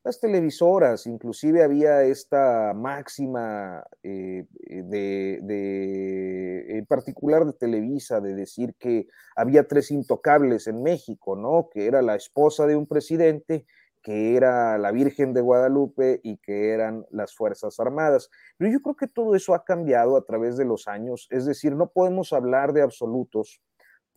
las 0.08 0.22
televisoras, 0.22 1.06
inclusive 1.06 1.66
había 1.66 2.04
esta 2.04 2.74
máxima 2.74 3.84
eh, 4.04 4.46
de, 4.52 5.40
de, 5.42 6.78
en 6.78 6.86
particular 6.86 7.46
de 7.46 7.52
Televisa, 7.52 8.22
de 8.22 8.34
decir 8.34 8.74
que 8.80 9.08
había 9.36 9.68
tres 9.68 9.92
intocables 9.92 10.68
en 10.68 10.82
México, 10.82 11.36
¿no? 11.36 11.68
Que 11.70 11.88
era 11.88 12.02
la 12.02 12.16
esposa 12.16 12.66
de 12.68 12.78
un 12.78 12.88
presidente, 12.88 13.66
que 14.02 14.38
era 14.38 14.78
la 14.78 14.94
Virgen 14.94 15.34
de 15.34 15.42
Guadalupe 15.42 16.22
y 16.24 16.38
que 16.38 16.70
eran 16.70 17.06
las 17.12 17.36
Fuerzas 17.36 17.78
Armadas. 17.78 18.30
Pero 18.58 18.72
yo 18.72 18.80
creo 18.80 18.96
que 18.96 19.08
todo 19.08 19.36
eso 19.36 19.54
ha 19.54 19.66
cambiado 19.66 20.16
a 20.16 20.24
través 20.24 20.56
de 20.56 20.64
los 20.64 20.88
años, 20.88 21.28
es 21.32 21.46
decir, 21.46 21.76
no 21.76 21.90
podemos 21.90 22.32
hablar 22.32 22.72
de 22.72 22.82
absolutos 22.82 23.62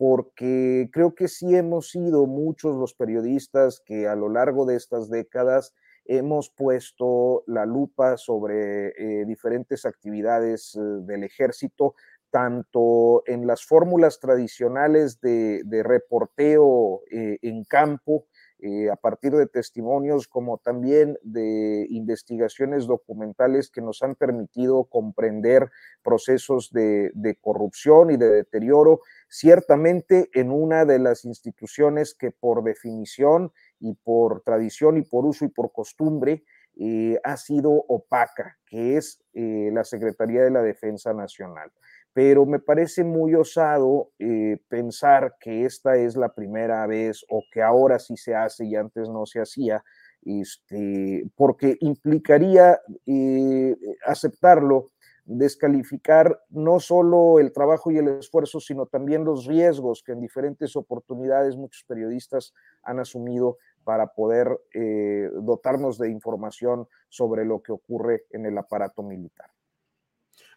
porque 0.01 0.89
creo 0.91 1.13
que 1.13 1.27
sí 1.27 1.55
hemos 1.55 1.91
sido 1.91 2.25
muchos 2.25 2.75
los 2.75 2.95
periodistas 2.95 3.83
que 3.85 4.07
a 4.07 4.15
lo 4.15 4.29
largo 4.29 4.65
de 4.65 4.75
estas 4.75 5.11
décadas 5.11 5.75
hemos 6.05 6.49
puesto 6.49 7.43
la 7.45 7.67
lupa 7.67 8.17
sobre 8.17 8.87
eh, 8.97 9.25
diferentes 9.27 9.85
actividades 9.85 10.75
eh, 10.75 10.79
del 11.03 11.23
ejército, 11.23 11.93
tanto 12.31 13.21
en 13.27 13.45
las 13.45 13.63
fórmulas 13.63 14.19
tradicionales 14.19 15.21
de, 15.21 15.61
reporteo 15.83 17.01
eh, 17.11 17.37
en 17.43 17.63
campo, 17.65 18.25
eh, 18.63 18.91
a 18.91 18.95
partir 18.95 19.31
de 19.35 19.47
testimonios 19.47 20.27
como 20.27 20.59
también 20.59 21.17
de 21.23 21.87
investigaciones 21.89 22.85
documentales 22.85 23.71
que 23.71 23.81
nos 23.81 24.03
han 24.03 24.13
permitido 24.13 24.83
comprender 24.83 25.71
procesos 26.03 26.71
de, 26.71 27.11
corrupción 27.41 28.11
y 28.11 28.17
de 28.17 28.29
deterioro, 28.29 29.01
ciertamente 29.29 30.29
en 30.33 30.51
una 30.51 30.85
de 30.85 30.99
las 30.99 31.25
instituciones 31.25 32.13
que 32.13 32.29
por 32.29 32.63
definición 32.63 33.51
y 33.79 33.95
por 33.95 34.41
tradición 34.41 34.97
y 34.97 35.01
por 35.01 35.25
uso 35.25 35.45
y 35.45 35.47
por 35.47 35.71
costumbre 35.71 36.43
eh, 36.77 37.19
ha 37.23 37.37
sido 37.37 37.71
opaca, 37.71 38.59
que 38.67 38.95
es 38.97 39.23
eh, 39.33 39.71
la 39.73 39.83
Secretaría 39.83 40.43
de 40.43 40.51
la 40.51 40.61
Defensa 40.61 41.13
Nacional 41.13 41.71
pero 42.13 42.45
me 42.45 42.59
parece 42.59 43.03
muy 43.03 43.35
osado 43.35 44.11
eh, 44.19 44.57
pensar 44.67 45.35
que 45.39 45.65
esta 45.65 45.95
es 45.95 46.17
la 46.17 46.33
primera 46.33 46.85
vez 46.85 47.25
o 47.29 47.43
que 47.51 47.61
ahora 47.61 47.99
sí 47.99 48.17
se 48.17 48.35
hace 48.35 48.65
y 48.65 48.75
antes 48.75 49.07
no 49.09 49.25
se 49.25 49.39
hacía, 49.39 49.83
este, 50.23 51.25
porque 51.35 51.77
implicaría 51.79 52.79
eh, 53.05 53.75
aceptarlo, 54.05 54.91
descalificar 55.23 56.41
no 56.49 56.79
solo 56.81 57.39
el 57.39 57.53
trabajo 57.53 57.91
y 57.91 57.97
el 57.97 58.09
esfuerzo, 58.09 58.59
sino 58.59 58.87
también 58.87 59.23
los 59.23 59.45
riesgos 59.45 60.03
que 60.05 60.11
en 60.11 60.19
diferentes 60.19 60.75
oportunidades 60.75 61.55
muchos 61.55 61.85
periodistas 61.85 62.53
han 62.83 62.99
asumido 62.99 63.57
para 63.85 64.07
poder 64.07 64.59
eh, 64.73 65.29
dotarnos 65.41 65.97
de 65.97 66.09
información 66.09 66.87
sobre 67.07 67.45
lo 67.45 67.61
que 67.61 67.71
ocurre 67.71 68.25
en 68.31 68.45
el 68.45 68.57
aparato 68.57 69.01
militar. 69.01 69.49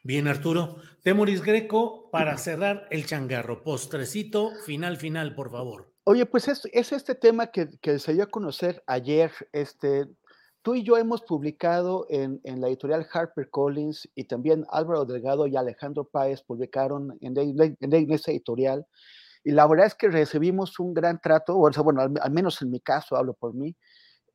Bien, 0.07 0.29
Arturo. 0.29 0.77
Temoris 1.03 1.43
Greco, 1.43 2.11
para 2.11 2.37
cerrar 2.37 2.87
el 2.91 3.07
changarro, 3.07 3.63
postrecito, 3.63 4.51
final, 4.67 4.99
final, 4.99 5.35
por 5.35 5.51
favor. 5.51 5.91
Oye, 6.05 6.27
pues 6.27 6.47
es, 6.47 6.69
es 6.75 6.93
este 6.93 7.15
tema 7.15 7.47
que, 7.47 7.71
que, 7.81 7.99
se 7.99 8.13
dio 8.13 8.25
a 8.25 8.27
conocer 8.27 8.83
ayer. 8.87 9.33
Este, 9.53 10.05
tú 10.61 10.75
y 10.75 10.83
yo 10.83 10.99
hemos 10.99 11.23
publicado 11.23 12.07
en, 12.11 12.39
en 12.45 12.61
la 12.61 12.69
editorial 12.69 13.07
HarperCollins 13.11 14.07
y 14.15 14.25
también 14.25 14.67
Álvaro 14.69 15.07
Delgado 15.07 15.47
y 15.47 15.57
Alejandro 15.57 16.05
Páez 16.05 16.43
publicaron 16.43 17.17
en, 17.23 17.39
en, 17.39 17.77
en 17.81 18.13
esa 18.13 18.31
editorial. 18.31 18.87
Y 19.43 19.53
la 19.53 19.67
verdad 19.67 19.87
es 19.87 19.95
que 19.95 20.09
recibimos 20.09 20.79
un 20.81 20.93
gran 20.93 21.19
trato, 21.19 21.59
o 21.59 21.73
sea, 21.73 21.83
bueno, 21.83 22.03
al, 22.03 22.13
al 22.21 22.31
menos 22.31 22.61
en 22.61 22.71
mi 22.71 22.81
caso, 22.81 23.17
hablo 23.17 23.33
por 23.33 23.55
mí, 23.55 23.75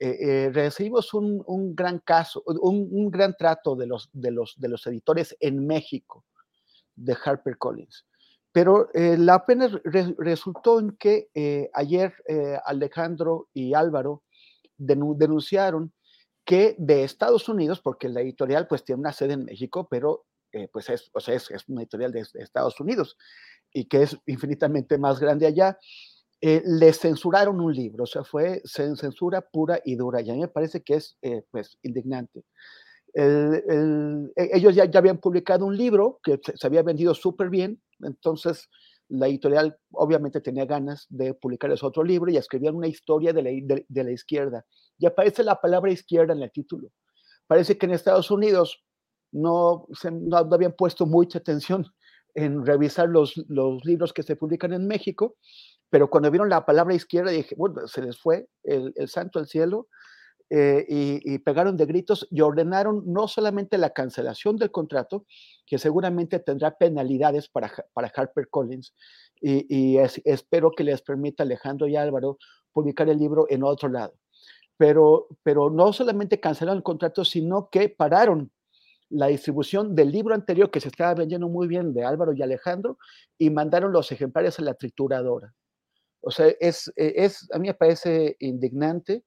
eh, 0.01 0.17
eh, 0.21 0.49
recibimos 0.53 1.13
un, 1.13 1.43
un, 1.45 1.75
gran 1.75 1.99
caso, 1.99 2.41
un, 2.45 2.87
un, 2.89 3.11
gran 3.11 3.35
trato 3.35 3.75
de 3.75 3.85
los, 3.85 4.09
de, 4.13 4.31
los, 4.31 4.57
de 4.57 4.69
los 4.69 4.87
editores 4.87 5.35
en 5.41 5.67
México 5.67 6.23
de 6.95 7.17
HarperCollins. 7.21 8.05
Pero 8.53 8.89
eh, 8.93 9.17
la 9.17 9.45
pena 9.45 9.69
resultó 10.17 10.79
en 10.79 10.91
que 10.97 11.29
eh, 11.35 11.69
ayer 11.73 12.13
Alejandro 12.65 13.49
y 13.53 13.73
Álvaro 13.73 14.23
denunciaron 14.77 15.93
que 16.45 16.75
de 16.79 17.03
Estados 17.03 17.49
Unidos, 17.49 17.81
porque 17.81 18.07
la 18.07 18.21
editorial 18.21 18.67
pues 18.67 18.85
tiene 18.85 19.01
una 19.01 19.11
sede 19.11 19.33
en 19.33 19.45
México, 19.45 19.87
pero 19.89 20.25
pues 20.71 20.89
es, 20.89 21.11
o 21.13 21.19
sea, 21.19 21.35
es, 21.35 21.49
una 21.67 21.81
editorial 21.81 22.11
de, 22.11 22.21
Estados 22.21 22.79
Unidos 22.79 23.17
y 23.71 23.85
que 23.85 24.03
es 24.03 24.17
infinitamente 24.25 24.97
más 24.97 25.19
grande 25.19 25.45
allá, 25.45 25.77
eh, 26.41 26.61
le 26.65 26.93
censuraron 26.93 27.59
un 27.59 27.73
libro, 27.73 28.03
o 28.03 28.07
sea, 28.07 28.23
fue 28.23 28.61
censura 28.65 29.41
pura 29.41 29.81
y 29.83 29.95
dura, 29.95 30.21
y 30.21 30.29
a 30.29 30.33
mí 30.33 30.39
me 30.39 30.47
parece 30.47 30.81
que 30.81 30.95
es 30.95 31.17
pues 31.51 31.77
indignante. 31.83 32.43
E, 33.13 33.63
ellos 34.53 34.75
ya, 34.75 34.85
ya, 34.85 34.99
habían 34.99 35.17
publicado 35.17 35.65
un 35.65 35.75
libro 35.75 36.19
que 36.23 36.39
se, 36.43 36.67
había 36.67 36.83
vendido 36.83 37.13
súper 37.13 37.49
bien, 37.49 37.81
entonces 38.01 38.69
la 39.09 39.27
editorial 39.27 39.77
obviamente 39.91 40.39
tenía 40.39 40.65
ganas 40.65 41.07
de 41.09 41.33
publicar 41.33 41.71
ese 41.71 41.85
otro 41.85 42.03
libro 42.03 42.31
y 42.31 42.37
escribían 42.37 42.75
una 42.75 42.87
historia 42.87 43.33
de 43.33 43.41
la, 43.41 43.49
de, 43.87 44.03
la, 44.03 44.11
izquierda. 44.11 44.65
Y 44.99 45.07
aparece 45.07 45.43
la 45.43 45.59
palabra 45.59 45.91
izquierda 45.91 46.33
en 46.33 46.43
el 46.43 46.51
título. 46.51 46.89
Parece 47.47 47.77
que 47.77 47.87
en 47.87 47.93
Estados 47.93 48.29
Unidos 48.29 48.83
no, 49.31 49.87
se, 49.93 50.11
no, 50.11 50.37
habían 50.37 50.73
puesto 50.73 51.07
mucha 51.07 51.39
atención 51.39 51.87
en 52.35 52.63
revisar 52.63 53.09
los, 53.09 53.35
los, 53.47 53.83
libros 53.83 54.13
que 54.13 54.21
se 54.21 54.35
publican 54.35 54.73
en 54.73 54.85
México, 54.85 55.35
pero 55.89 56.09
cuando 56.09 56.31
vieron 56.31 56.49
la 56.49 56.65
palabra 56.65 56.93
izquierda 56.93 57.31
dije, 57.31 57.55
bueno, 57.55 57.87
se 57.87 58.01
les 58.01 58.17
fue 58.17 58.47
el, 58.63 58.93
el 58.95 59.07
santo 59.07 59.39
al 59.39 59.47
cielo 59.47 59.87
eh, 60.51 60.85
y, 60.89 61.37
pegaron 61.39 61.77
de 61.77 61.85
gritos 61.85 62.27
y 62.31 62.41
ordenaron 62.41 63.03
no 63.05 63.27
solamente 63.27 63.77
la 63.77 63.91
cancelación 63.91 64.57
del 64.57 64.71
contrato, 64.71 65.25
que 65.67 65.77
seguramente 65.77 66.39
tendrá 66.39 66.75
penalidades 66.75 67.47
para, 67.47 67.71
para 67.93 68.11
HarperCollins, 68.15 68.95
y, 69.39 69.67
y 69.69 69.97
espero 70.25 70.71
que 70.71 70.83
les 70.83 71.03
permita 71.03 71.43
Alejandro 71.43 71.87
y 71.87 71.95
Álvaro 71.95 72.39
publicar 72.73 73.07
el 73.09 73.19
libro 73.19 73.45
en 73.49 73.63
otro 73.63 73.89
lado. 73.89 74.15
Pero, 74.75 75.27
pero 75.43 75.69
no 75.69 75.93
solamente 75.93 76.39
cancelaron 76.39 76.77
el 76.77 76.83
contrato, 76.83 77.23
sino 77.23 77.69
que 77.69 77.89
pararon 77.89 78.51
la 79.09 79.27
distribución 79.27 79.93
del 79.95 80.11
libro 80.11 80.33
anterior 80.33 80.71
que 80.71 80.79
se 80.79 80.87
estaba 80.87 81.13
vendiendo 81.13 81.47
muy 81.47 81.67
bien 81.67 81.93
de 81.93 82.05
Álvaro 82.05 82.33
y 82.33 82.41
Alejandro 82.41 82.97
y 83.37 83.49
mandaron 83.49 83.91
los 83.91 84.11
ejemplares 84.11 84.57
a 84.59 84.63
la 84.63 84.73
trituradora. 84.73 85.53
O 86.21 86.31
sea, 86.31 86.47
es, 86.59 86.91
es 86.95 87.47
a 87.53 87.59
mí 87.59 87.67
me 87.67 87.73
parece 87.73 88.35
indignante 88.39 89.23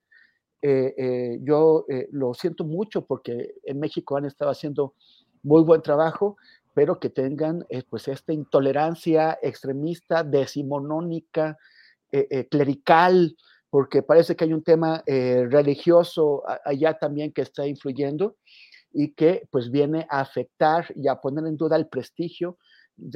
eh, 0.65 0.95
eh, 0.97 1.39
yo 1.43 1.85
eh, 1.89 2.09
lo 2.13 2.35
siento 2.35 2.65
mucho 2.65 3.05
porque 3.05 3.55
en 3.65 3.81
México 3.81 4.17
han 4.17 4.27
estado 4.27 4.53
haciendo 4.53 4.95
muy 5.43 5.65
buen 5.65 5.83
trabajo, 5.83 6.37
pero 6.73 7.01
que 7.01 7.11
tengan 7.11 7.67
pues 7.91 8.07
esta 8.07 8.33
intolerancia 8.33 9.39
extremista, 9.43 10.23
decimonónica, 10.23 11.59
clerical, 12.51 13.37
porque 13.69 14.03
parece 14.03 14.37
que 14.37 14.45
hay 14.45 14.53
un 14.53 14.63
tema 14.63 15.03
religioso 15.07 16.43
allá 16.65 16.95
también 16.95 17.33
que 17.33 17.43
está 17.43 17.67
influyendo 17.67 18.37
y 18.93 19.13
que 19.13 19.47
pues 19.51 19.71
viene 19.71 20.07
a 20.09 20.21
afectar 20.21 20.87
y 20.95 21.09
a 21.09 21.17
poner 21.17 21.47
en 21.47 21.57
duda 21.57 21.77
el 21.77 21.89
prestigio 21.89 22.57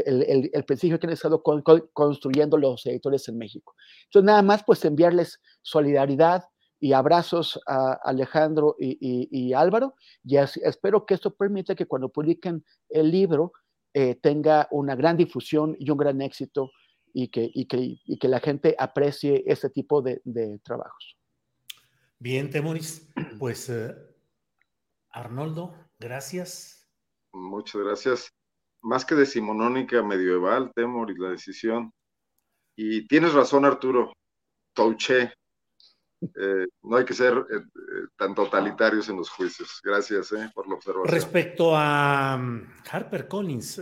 el, 0.05 0.51
el, 0.53 0.65
prestigio 0.65 0.99
que 0.99 1.07
han 1.07 1.13
estado 1.13 1.43
construyendo 1.43 2.59
los 2.59 2.85
editores 2.87 3.29
en 3.29 3.39
México. 3.39 3.75
Entonces, 4.05 4.27
nada 4.27 4.43
más, 4.43 4.65
pues 4.65 4.85
enviarles 4.85 5.41
solidaridad, 5.63 6.45
y 6.79 6.93
abrazos 6.93 7.61
a 7.67 7.93
Alejandro 8.05 8.77
y, 8.79 9.53
Álvaro. 9.53 9.95
Y 10.25 10.37
espero 10.37 11.07
que 11.07 11.15
esto 11.15 11.35
permita 11.35 11.75
que 11.75 11.87
cuando 11.87 12.09
publiquen 12.09 12.65
el 12.89 13.11
libro 13.11 13.53
eh, 13.95 14.17
tenga 14.17 14.69
una 14.71 14.95
gran 14.95 15.17
difusión 15.17 15.77
y 15.79 15.91
un 15.91 15.99
gran 15.99 16.21
éxito 16.21 16.71
y 17.13 17.29
que, 17.29 17.51
que, 17.67 18.29
la 18.29 18.41
gente 18.41 18.77
aprecie 18.79 19.43
este 19.47 19.71
tipo 19.71 20.03
de, 20.03 20.21
trabajos. 20.63 21.17
Bien, 22.19 22.51
Temoris. 22.51 23.11
Pues 23.39 23.71
eh, 23.71 23.95
Arnoldo, 25.11 25.75
gracias. 25.99 26.87
Muchas 27.33 27.83
gracias. 27.83 28.33
Más 28.83 29.05
que 29.05 29.15
decimonónica 29.15 30.03
medieval, 30.03 30.73
Temoris, 30.75 31.19
la 31.19 31.31
decisión. 31.31 31.93
Y 32.77 33.07
tienes 33.07 33.33
razón, 33.33 33.65
Arturo. 33.65 34.13
Touché, 34.75 35.33
eh, 36.23 36.67
no 36.83 36.97
hay 36.97 37.05
que 37.05 37.15
ser 37.15 37.35
eh, 37.35 37.57
eh, 37.57 38.07
tan 38.17 38.35
totalitarios 38.35 39.09
en 39.09 39.17
los 39.17 39.29
juicios. 39.29 39.81
Gracias 39.83 40.33
por 40.55 40.69
la 40.69 40.75
observación. 40.75 41.13
Respecto 41.13 41.73
a 41.75 42.37
mm, 42.37 42.75
Harper 42.91 43.29
Collins, 43.29 43.81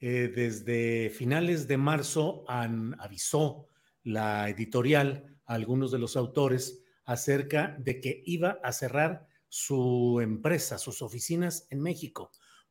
desde 0.00 1.10
finales 1.10 1.68
de 1.68 1.76
marzo 1.76 2.44
avisó 2.48 3.68
la 4.02 4.48
editorial 4.48 5.38
a 5.44 5.54
algunos 5.54 5.90
de 5.90 5.98
los 5.98 6.16
autores 6.16 6.82
acerca 7.04 7.76
de 7.78 8.00
que 8.00 8.22
iba 8.24 8.58
a 8.62 8.72
cerrar 8.72 9.26
su 9.48 10.20
empresa, 10.22 10.78
sus 10.78 11.02
oficinas 11.02 11.66
en 11.70 11.82
México, 11.82 12.30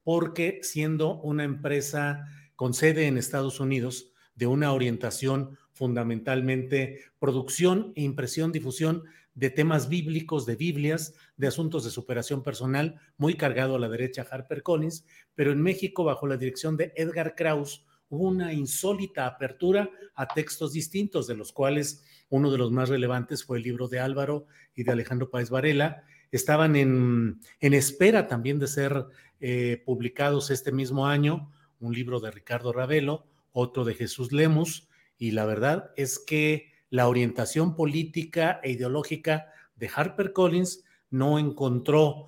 porque 0.10 0.62
siendo 0.64 1.20
una 1.22 1.44
empresa 1.44 2.26
con 2.56 2.74
sede 2.74 3.06
en 3.06 3.20
Estados 3.20 3.60
Unidos, 3.60 4.12
de 4.34 4.48
una 4.48 4.74
orientación 4.74 5.60
fundamentalmente 5.72 7.02
producción 7.20 7.94
e 7.96 8.02
impresión, 8.02 8.52
difusión 8.52 9.04
de 9.36 9.52
temas 9.52 9.88
bíblicos, 9.88 10.48
de 10.48 10.56
Biblias, 10.56 11.14
de 11.38 11.46
asuntos 11.46 11.84
de 11.84 11.92
superación 11.92 12.42
personal, 12.42 13.00
muy 13.18 13.36
cargado 13.36 13.76
a 13.76 13.80
la 13.80 13.88
derecha 13.88 14.26
Harper 14.28 14.64
Collins, 14.64 15.06
pero 15.36 15.52
en 15.52 15.62
México, 15.62 16.04
bajo 16.04 16.26
la 16.26 16.38
dirección 16.38 16.76
de 16.76 16.92
Edgar 16.96 17.36
Kraus, 17.36 17.86
hubo 18.10 18.30
una 18.30 18.52
insólita 18.52 19.28
apertura 19.28 19.92
a 20.16 20.26
textos 20.26 20.74
distintos, 20.74 21.28
de 21.28 21.36
los 21.36 21.54
cuales 21.54 22.04
uno 22.30 22.52
de 22.52 22.58
los 22.58 22.72
más 22.72 22.90
relevantes 22.90 23.44
fue 23.44 23.58
el 23.58 23.64
libro 23.64 23.88
de 23.88 24.00
Álvaro 24.00 24.48
y 24.74 24.82
de 24.82 24.92
Alejandro 24.92 25.30
Páez 25.30 25.52
Varela. 25.52 26.02
Estaban 26.32 26.76
en, 26.76 27.40
en 27.60 27.74
espera 27.74 28.28
también 28.28 28.58
de 28.58 28.68
ser 28.68 29.06
eh, 29.40 29.82
publicados 29.86 30.52
este 30.52 30.72
mismo 30.72 31.08
año, 31.08 31.52
un 31.80 31.94
libro 31.94 32.20
de 32.20 32.32
Ricardo 32.32 32.74
Ravelo, 32.74 33.26
otro 33.52 33.86
de 33.86 33.96
Jesús 33.96 34.32
Lemus, 34.32 34.90
y 35.18 35.32
la 35.32 35.46
verdad 35.46 35.92
es 35.96 36.20
que 36.20 36.72
la 36.90 37.08
orientación 37.08 37.76
política 37.76 38.60
e 38.64 38.72
ideológica 38.72 39.48
de 39.76 39.90
Harper 39.94 40.34
Collins 40.34 40.84
no 41.10 41.40
encontró 41.40 42.28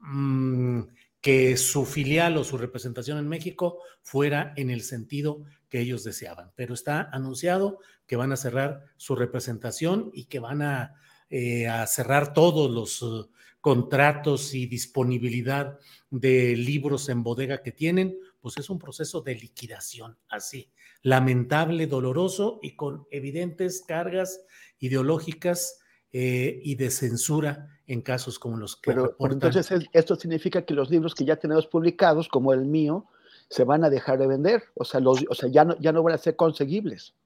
mm, 0.00 0.82
que 1.20 1.56
su 1.56 1.84
filial 1.84 2.36
o 2.36 2.44
su 2.44 2.56
representación 2.56 3.18
en 3.18 3.28
México 3.28 3.80
fuera 4.02 4.52
en 4.56 4.70
el 4.70 4.82
sentido 4.82 5.42
que 5.68 5.80
ellos 5.80 6.04
deseaban. 6.04 6.52
Pero 6.54 6.74
está 6.74 7.08
anunciado 7.12 7.80
que 8.06 8.16
van 8.16 8.32
a 8.32 8.36
cerrar 8.36 8.84
su 8.96 9.16
representación 9.16 10.10
y 10.14 10.26
que 10.26 10.38
van 10.38 10.62
a, 10.62 10.94
eh, 11.28 11.66
cerrar 11.88 12.32
todos 12.32 12.70
los 12.70 13.28
contratos 13.66 14.54
y 14.54 14.66
disponibilidad 14.66 15.76
de 16.08 16.54
libros 16.54 17.08
en 17.08 17.24
bodega 17.24 17.64
que 17.64 17.72
tienen, 17.72 18.16
pues 18.40 18.58
es 18.58 18.70
un 18.70 18.78
proceso 18.78 19.22
de 19.22 19.34
liquidación, 19.34 20.16
así 20.28 20.70
lamentable, 21.02 21.88
doloroso 21.88 22.60
y 22.62 22.76
con 22.76 23.08
evidentes 23.10 23.82
cargas 23.84 24.40
ideológicas 24.78 25.80
eh, 26.12 26.60
y 26.62 26.76
de 26.76 26.90
censura 26.90 27.80
en 27.88 28.02
casos 28.02 28.38
como 28.38 28.56
los 28.56 28.76
que 28.76 28.92
pero, 28.92 29.16
entonces 29.18 29.68
esto 29.92 30.14
significa 30.14 30.64
que 30.64 30.72
los 30.72 30.88
libros 30.88 31.16
que 31.16 31.24
ya 31.24 31.34
tenemos 31.34 31.66
publicados, 31.66 32.28
como 32.28 32.52
el 32.52 32.66
mío, 32.66 33.06
se 33.50 33.64
van 33.64 33.82
a 33.82 33.90
dejar 33.90 34.20
de 34.20 34.28
vender, 34.28 34.62
o 34.74 34.84
sea, 34.84 35.00
los, 35.00 35.24
o 35.28 35.34
sea 35.34 35.48
ya, 35.48 35.64
no, 35.64 35.76
ya 35.80 35.90
no 35.90 36.04
van 36.04 36.14
a 36.14 36.18
ser 36.18 36.36
conseguibles. 36.36 37.16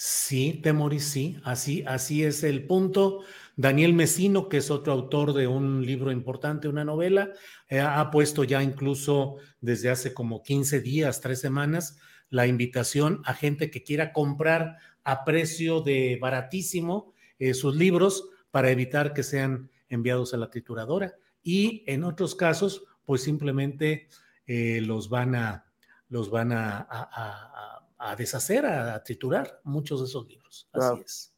Sí, 0.00 0.60
Temoris, 0.62 1.10
sí, 1.10 1.38
así, 1.42 1.82
así 1.84 2.22
es 2.22 2.44
el 2.44 2.68
punto. 2.68 3.24
Daniel 3.58 3.92
Mesino, 3.92 4.48
que 4.48 4.58
es 4.58 4.70
otro 4.70 4.92
autor 4.92 5.32
de 5.32 5.48
un 5.48 5.84
libro 5.84 6.12
importante, 6.12 6.68
una 6.68 6.84
novela, 6.84 7.32
eh, 7.68 7.80
ha 7.80 8.08
puesto 8.12 8.44
ya 8.44 8.62
incluso 8.62 9.38
desde 9.60 9.90
hace 9.90 10.14
como 10.14 10.44
15 10.44 10.80
días, 10.80 11.20
tres 11.20 11.40
semanas, 11.40 11.98
la 12.30 12.46
invitación 12.46 13.20
a 13.24 13.34
gente 13.34 13.68
que 13.68 13.82
quiera 13.82 14.12
comprar 14.12 14.76
a 15.02 15.24
precio 15.24 15.80
de 15.80 16.18
baratísimo 16.20 17.12
eh, 17.40 17.52
sus 17.52 17.74
libros 17.74 18.28
para 18.52 18.70
evitar 18.70 19.12
que 19.12 19.24
sean 19.24 19.72
enviados 19.88 20.34
a 20.34 20.36
la 20.36 20.50
trituradora. 20.50 21.16
Y 21.42 21.82
en 21.88 22.04
otros 22.04 22.36
casos, 22.36 22.84
pues 23.04 23.24
simplemente 23.24 24.06
eh, 24.46 24.80
los 24.82 25.08
van 25.08 25.34
a, 25.34 25.64
los 26.10 26.30
van 26.30 26.52
a, 26.52 26.86
a, 27.98 28.14
deshacer, 28.14 28.66
a, 28.66 29.02
triturar 29.02 29.60
muchos 29.64 29.98
de 29.98 30.06
esos 30.06 30.28
libros. 30.28 30.68
Así 30.72 31.00
es. 31.04 31.37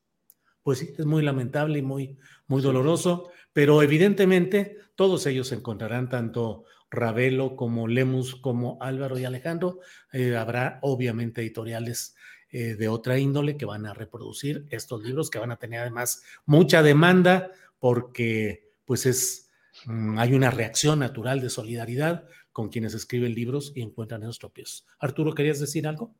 Pues 0.70 0.78
sí, 0.78 0.94
es 0.97 1.05
muy 1.05 1.24
lamentable 1.24 1.80
y 1.80 1.82
muy, 1.82 2.16
muy 2.47 2.62
doloroso, 2.62 3.28
pero 3.52 3.82
evidentemente 3.82 4.78
todos 4.94 5.26
ellos 5.26 5.51
encontrarán 5.51 6.09
tanto 6.09 6.62
Ravelo, 6.92 7.56
como 7.56 7.88
Lemus, 7.88 8.36
como 8.36 8.78
Álvaro 8.80 9.18
y 9.18 9.24
Alejandro. 9.24 9.80
Eh, 10.12 10.36
habrá 10.36 10.78
obviamente 10.82 11.40
editoriales 11.40 12.14
eh, 12.51 12.76
de 12.76 12.86
otra 12.86 13.18
índole 13.18 13.56
que 13.56 13.64
van 13.64 13.84
a 13.84 13.94
reproducir 13.94 14.68
estos 14.70 15.02
libros, 15.02 15.28
que 15.28 15.40
van 15.40 15.51
a 15.51 15.56
tener 15.56 15.80
además 15.80 16.22
mucha 16.47 16.84
demanda 16.84 17.51
porque 17.80 18.70
pues 18.84 19.06
es, 19.06 19.51
mm, 19.86 20.20
hay 20.20 20.34
una 20.34 20.52
reacción 20.52 21.01
natural 21.01 21.40
de 21.40 21.51
solidaridad 21.51 22.28
con 22.52 22.68
quienes 22.68 22.94
escriben 22.94 23.34
libros 23.34 23.72
y 23.74 23.82
encuentran 23.82 24.22
esos 24.22 24.38
tropiezos. 24.38 24.86
Arturo, 25.01 25.34
¿querías 25.34 25.59
decir 25.59 25.88
algo? 25.88 26.14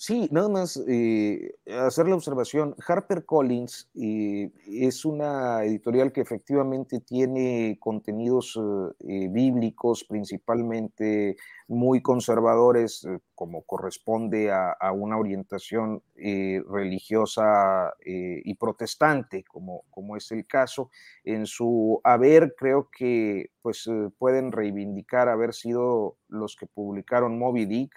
Sí, 0.00 0.28
nada 0.30 0.48
más 0.48 0.80
eh, 0.86 1.56
hacer 1.66 2.06
la 2.06 2.14
observación. 2.14 2.76
Harper 2.86 3.24
Collins 3.26 3.90
eh, 3.96 4.48
es 4.64 5.04
una 5.04 5.64
editorial 5.64 6.12
que 6.12 6.20
efectivamente 6.20 7.00
tiene 7.00 7.78
contenidos 7.80 8.56
eh, 9.00 9.26
bíblicos, 9.28 10.04
principalmente 10.04 11.34
muy 11.66 12.00
conservadores, 12.00 13.08
como 13.34 13.62
corresponde 13.62 14.52
a, 14.52 14.76
una 14.92 15.18
orientación 15.18 16.02
religiosa 16.14 17.92
y 18.04 18.54
protestante, 18.54 19.44
como, 19.44 19.82
como 19.90 20.16
es 20.16 20.30
el 20.32 20.46
caso. 20.46 20.90
En 21.24 21.44
su 21.44 22.00
haber, 22.04 22.54
creo 22.56 22.88
que 22.96 23.50
pues, 23.60 23.84
pueden 24.16 24.50
reivindicar 24.52 25.28
haber 25.28 25.52
sido 25.52 26.16
los 26.28 26.56
que 26.56 26.66
publicaron 26.66 27.38
Moby 27.38 27.66
Dick 27.66 27.94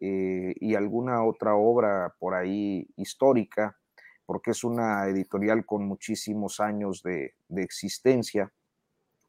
eh, 0.00 0.54
y 0.60 0.74
alguna 0.74 1.24
otra 1.24 1.54
obra 1.54 2.14
por 2.18 2.34
ahí 2.34 2.86
histórica, 2.96 3.76
porque 4.26 4.50
es 4.50 4.62
una 4.62 5.06
editorial 5.08 5.64
con 5.64 5.86
muchísimos 5.86 6.60
años 6.60 7.02
de, 7.02 7.34
existencia, 7.56 8.52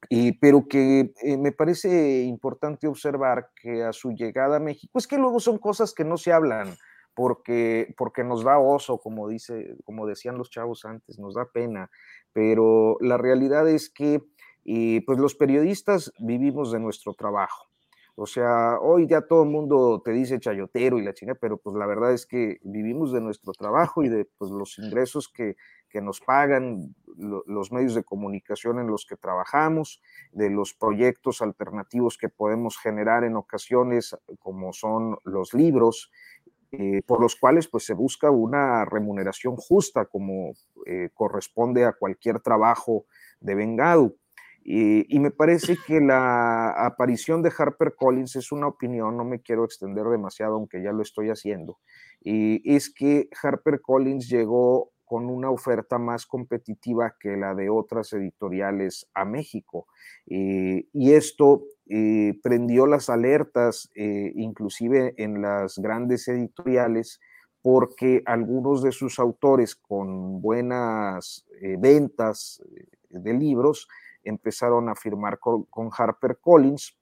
y, 0.10 0.34
pero 0.34 0.68
que 0.68 1.14
eh, 1.24 1.38
me 1.38 1.52
parece 1.52 2.22
importante 2.24 2.88
observar 2.88 3.50
que 3.62 3.84
a 3.84 3.94
su 3.94 4.12
llegada 4.12 4.58
a 4.58 4.60
México, 4.60 5.00
es 5.00 5.08
que 5.08 5.18
luego 5.18 5.40
son 5.40 5.58
cosas 5.58 5.94
que 5.94 6.04
no 6.04 6.18
se 6.18 6.32
hablan, 6.32 6.76
porque, 7.16 7.94
porque 7.98 8.24
nos 8.24 8.44
da 8.44 8.60
oso, 8.60 8.98
como, 9.00 9.28
dice, 9.28 9.76
como 9.84 10.06
decían 10.06 10.38
los 10.38 10.50
chavos 10.50 10.86
antes, 10.86 11.20
nos 11.20 11.34
da 11.36 11.46
pena, 11.46 11.90
pero 12.34 12.98
la 13.02 13.18
realidad 13.18 13.68
es 13.70 13.90
que 13.90 14.22
eh, 14.66 15.02
pues 15.06 15.18
los 15.18 15.36
periodistas 15.36 16.14
vivimos 16.20 16.72
de 16.72 16.80
nuestro 16.80 17.14
trabajo 17.14 17.69
o 18.22 18.26
sea, 18.26 18.78
hoy 18.82 19.08
ya 19.08 19.22
todo 19.22 19.44
el 19.44 19.50
mundo 19.50 20.02
te 20.04 20.12
dice 20.12 20.42
chayotero 20.42 21.00
y 21.00 21.04
la 21.04 21.14
chinga, 21.14 21.36
pero 21.36 21.58
pues 21.58 21.78
la 21.78 21.86
verdad 21.86 22.12
es 22.12 22.26
que 22.26 22.60
vivimos 22.64 23.14
de 23.14 23.22
nuestro 23.22 23.54
trabajo 23.54 24.04
y 24.04 24.10
de 24.10 24.26
pues, 24.38 24.52
los 24.52 24.78
ingresos 24.78 25.30
que, 25.30 25.56
nos 26.02 26.20
pagan 26.20 26.94
los 27.16 27.72
medios 27.72 27.96
de 27.96 28.04
comunicación 28.04 28.78
en 28.80 28.88
los 28.88 29.06
que 29.06 29.16
trabajamos, 29.16 30.02
de 30.34 30.50
los 30.50 30.74
proyectos 30.74 31.42
alternativos 31.42 32.18
que 32.18 32.28
podemos 32.30 32.78
generar 32.78 33.24
en 33.24 33.38
ocasiones, 33.38 34.16
como 34.38 34.74
son 34.74 35.18
los 35.24 35.54
libros, 35.54 36.12
eh, 36.72 37.02
por 37.08 37.22
los 37.22 37.38
cuales 37.38 37.70
pues 37.70 37.86
se 37.86 37.94
busca 37.94 38.30
una 38.30 38.86
remuneración 38.86 39.56
justa 39.56 40.06
como 40.06 40.52
eh, 40.86 41.10
corresponde 41.14 41.86
a 41.86 41.94
cualquier 41.94 42.42
trabajo 42.42 43.06
de 43.40 43.56
Y, 44.72 45.18
me 45.18 45.32
parece 45.32 45.78
que 45.88 46.00
la 46.00 46.70
aparición 46.86 47.42
de 47.42 47.52
Harper 47.58 47.96
Collins 47.96 48.36
es 48.36 48.52
una 48.52 48.68
opinión, 48.68 49.18
no 49.18 49.26
me 49.26 49.42
quiero 49.42 49.66
extender 49.66 50.06
demasiado, 50.06 50.54
aunque 50.54 50.84
ya 50.84 50.92
lo 50.92 51.02
estoy 51.02 51.30
haciendo, 51.30 51.80
y 52.22 52.62
es 52.76 52.94
que 52.94 53.30
Harper 53.42 53.82
Collins 53.82 54.30
llegó 54.30 54.92
con 55.06 55.26
una 55.26 55.50
oferta 55.50 55.98
más 55.98 56.28
competitiva 56.28 57.16
que 57.20 57.36
la 57.36 57.56
de 57.56 57.72
otras 57.72 58.14
editoriales 58.14 59.08
a 59.16 59.26
México. 59.26 59.88
y 60.28 61.14
esto 61.14 61.64
eh, 61.88 62.40
prendió 62.44 62.86
las 62.86 63.10
alertas, 63.10 63.90
eh, 63.96 64.32
inclusive 64.36 65.16
en 65.18 65.42
las 65.42 65.80
grandes 65.80 66.28
editoriales, 66.28 67.20
porque 67.64 68.22
algunos 68.28 68.84
de 68.84 68.92
sus 68.92 69.18
autores 69.18 69.76
con 69.76 70.42
buenas 70.42 71.48
eh, 71.60 71.76
ventas 71.80 72.62
de 73.10 73.34
libros, 73.34 73.88
empezaron 74.30 74.90
a 74.90 74.96
firmar 74.96 75.40
con, 75.40 75.68
Harper 75.96 76.38
Collins. 76.40 76.98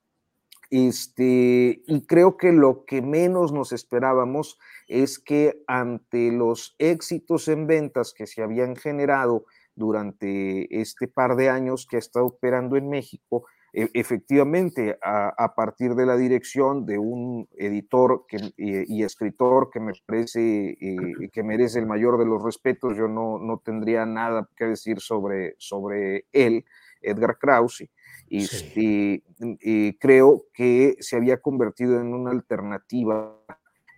Este, 0.70 1.82
y 1.88 2.06
creo 2.06 2.36
que 2.36 2.52
lo 2.52 2.84
que 2.86 3.02
menos 3.02 3.54
nos 3.54 3.72
esperábamos 3.72 4.60
es 4.88 5.18
que 5.18 5.64
ante 5.66 6.32
los 6.32 6.76
éxitos 6.78 7.48
en 7.48 7.68
ventas 7.68 8.14
que 8.14 8.28
se 8.28 8.44
habían 8.44 8.76
generado 8.76 9.46
durante 9.76 10.82
este 10.82 11.08
par 11.08 11.36
de 11.38 11.50
años 11.50 11.88
que 11.90 11.96
ha 11.96 12.00
estado 12.00 12.26
operando 12.26 12.76
en 12.76 12.90
México, 12.90 13.46
e, 13.74 13.90
efectivamente, 13.94 14.98
a, 15.04 15.54
partir 15.56 15.94
de 15.94 16.08
la 16.08 16.18
dirección 16.18 16.86
de 16.86 16.98
un 16.98 17.48
editor 17.58 18.26
y, 18.58 19.04
escritor 19.04 19.70
que 19.72 19.80
me 19.80 19.94
parece 20.06 20.78
eh, 20.82 21.30
que 21.32 21.44
merece 21.44 21.78
el 21.78 21.86
mayor 21.86 22.18
de 22.18 22.26
los 22.26 22.42
respetos, 22.42 22.98
yo 22.98 23.08
no, 23.08 23.38
no 23.38 23.62
tendría 23.64 24.06
nada 24.06 24.50
que 24.56 24.66
decir 24.66 25.00
sobre, 25.00 25.56
sobre 25.60 26.26
él, 26.32 26.66
Edgar 27.08 27.38
Krause, 27.38 27.90
y, 28.30 29.94
creo 30.00 30.46
que 30.54 30.96
se 31.00 31.16
había 31.16 31.38
convertido 31.38 32.00
en 32.00 32.14
una 32.14 32.32
alternativa 32.32 33.38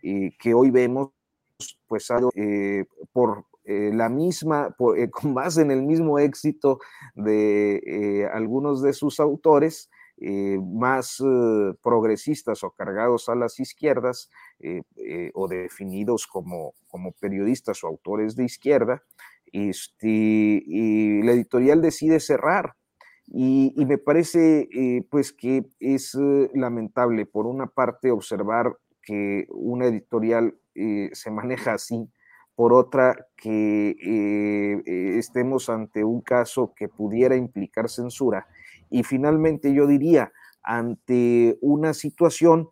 eh, 0.03 0.31
que 0.39 0.53
hoy 0.53 0.71
vemos 0.71 1.11
pues 1.87 2.07
eh, 2.35 2.85
por 3.11 3.45
eh, 3.65 3.91
la 3.93 4.09
misma, 4.09 4.75
con 5.11 5.33
base 5.33 5.61
en 5.61 5.71
el 5.71 5.83
mismo 5.83 6.19
éxito 6.19 6.79
de 7.15 8.29
algunos 8.31 8.81
de 8.81 8.93
sus 8.93 9.19
autores, 9.19 9.89
más 10.61 11.23
progresistas 11.81 12.65
o 12.65 12.71
cargados 12.71 13.29
a 13.29 13.35
las 13.35 13.57
izquierdas 13.57 14.29
o 15.33 15.47
definidos 15.47 16.27
como, 16.27 16.73
como 16.89 17.13
periodistas 17.13 17.85
o 17.85 17.87
autores 17.87 18.35
de 18.35 18.43
izquierda, 18.43 19.01
este, 19.53 20.09
y 20.09 21.21
la 21.23 21.31
editorial 21.31 21.81
decide 21.81 22.19
cerrar 22.19 22.75
y, 23.31 23.73
me 23.85 23.99
parece 23.99 24.67
eh, 24.73 25.03
pues 25.09 25.33
que 25.33 25.65
es 25.79 26.15
eh, 26.15 26.49
lamentable, 26.55 27.27
por 27.27 27.45
una 27.45 27.67
parte, 27.67 28.11
observar 28.11 28.75
que 29.03 29.45
una 29.49 29.85
editorial 29.85 30.55
eh, 30.73 31.09
se 31.13 31.29
maneja 31.29 31.73
así, 31.73 32.09
por 32.55 32.73
otra, 32.73 33.27
que 33.37 33.95
estemos 35.17 35.69
ante 35.69 36.03
un 36.03 36.19
caso 36.19 36.73
que 36.75 36.89
pudiera 36.89 37.37
implicar 37.37 37.89
censura. 37.89 38.47
Y 38.89 39.03
finalmente 39.03 39.73
yo 39.73 39.87
diría, 39.87 40.33
ante 40.61 41.57
una 41.61 41.93
situación 41.93 42.69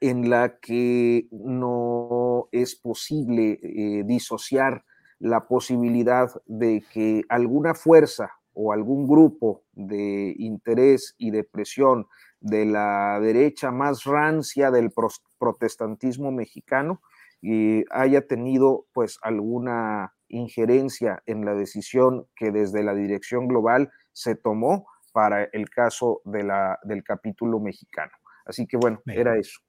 en 0.00 0.30
la 0.30 0.58
que 0.58 1.26
no 1.32 2.48
es 2.50 2.76
posible 2.76 3.60
disociar 4.06 4.86
la 5.18 5.46
posibilidad 5.48 6.30
de 6.46 6.82
que 6.90 7.24
alguna 7.28 7.74
fuerza 7.74 8.30
o 8.54 8.72
algún 8.72 9.06
grupo 9.06 9.62
de 9.72 10.34
interés 10.38 11.14
y 11.18 11.30
de 11.30 11.44
presión 11.44 12.06
de 12.40 12.64
la 12.66 13.18
derecha 13.20 13.70
más 13.70 14.04
rancia 14.04 14.70
del 14.70 14.90
protestantismo 15.38 16.30
mexicano 16.30 17.00
y 17.40 17.84
haya 17.90 18.26
tenido 18.26 18.86
pues 18.92 19.18
alguna 19.22 20.14
injerencia 20.28 21.22
en 21.26 21.44
la 21.44 21.54
decisión 21.54 22.26
que 22.36 22.50
desde 22.50 22.82
la 22.82 22.94
dirección 22.94 23.48
global 23.48 23.90
se 24.12 24.34
tomó 24.34 24.86
para 25.12 25.44
el 25.44 25.68
caso 25.70 26.22
de 26.24 26.42
la, 26.42 26.78
del 26.82 27.04
capítulo 27.04 27.60
mexicano. 27.60 28.12
Así 28.46 28.66
que 28.66 28.76
bueno, 28.76 29.00
era 29.06 29.38
eso. 29.38 29.60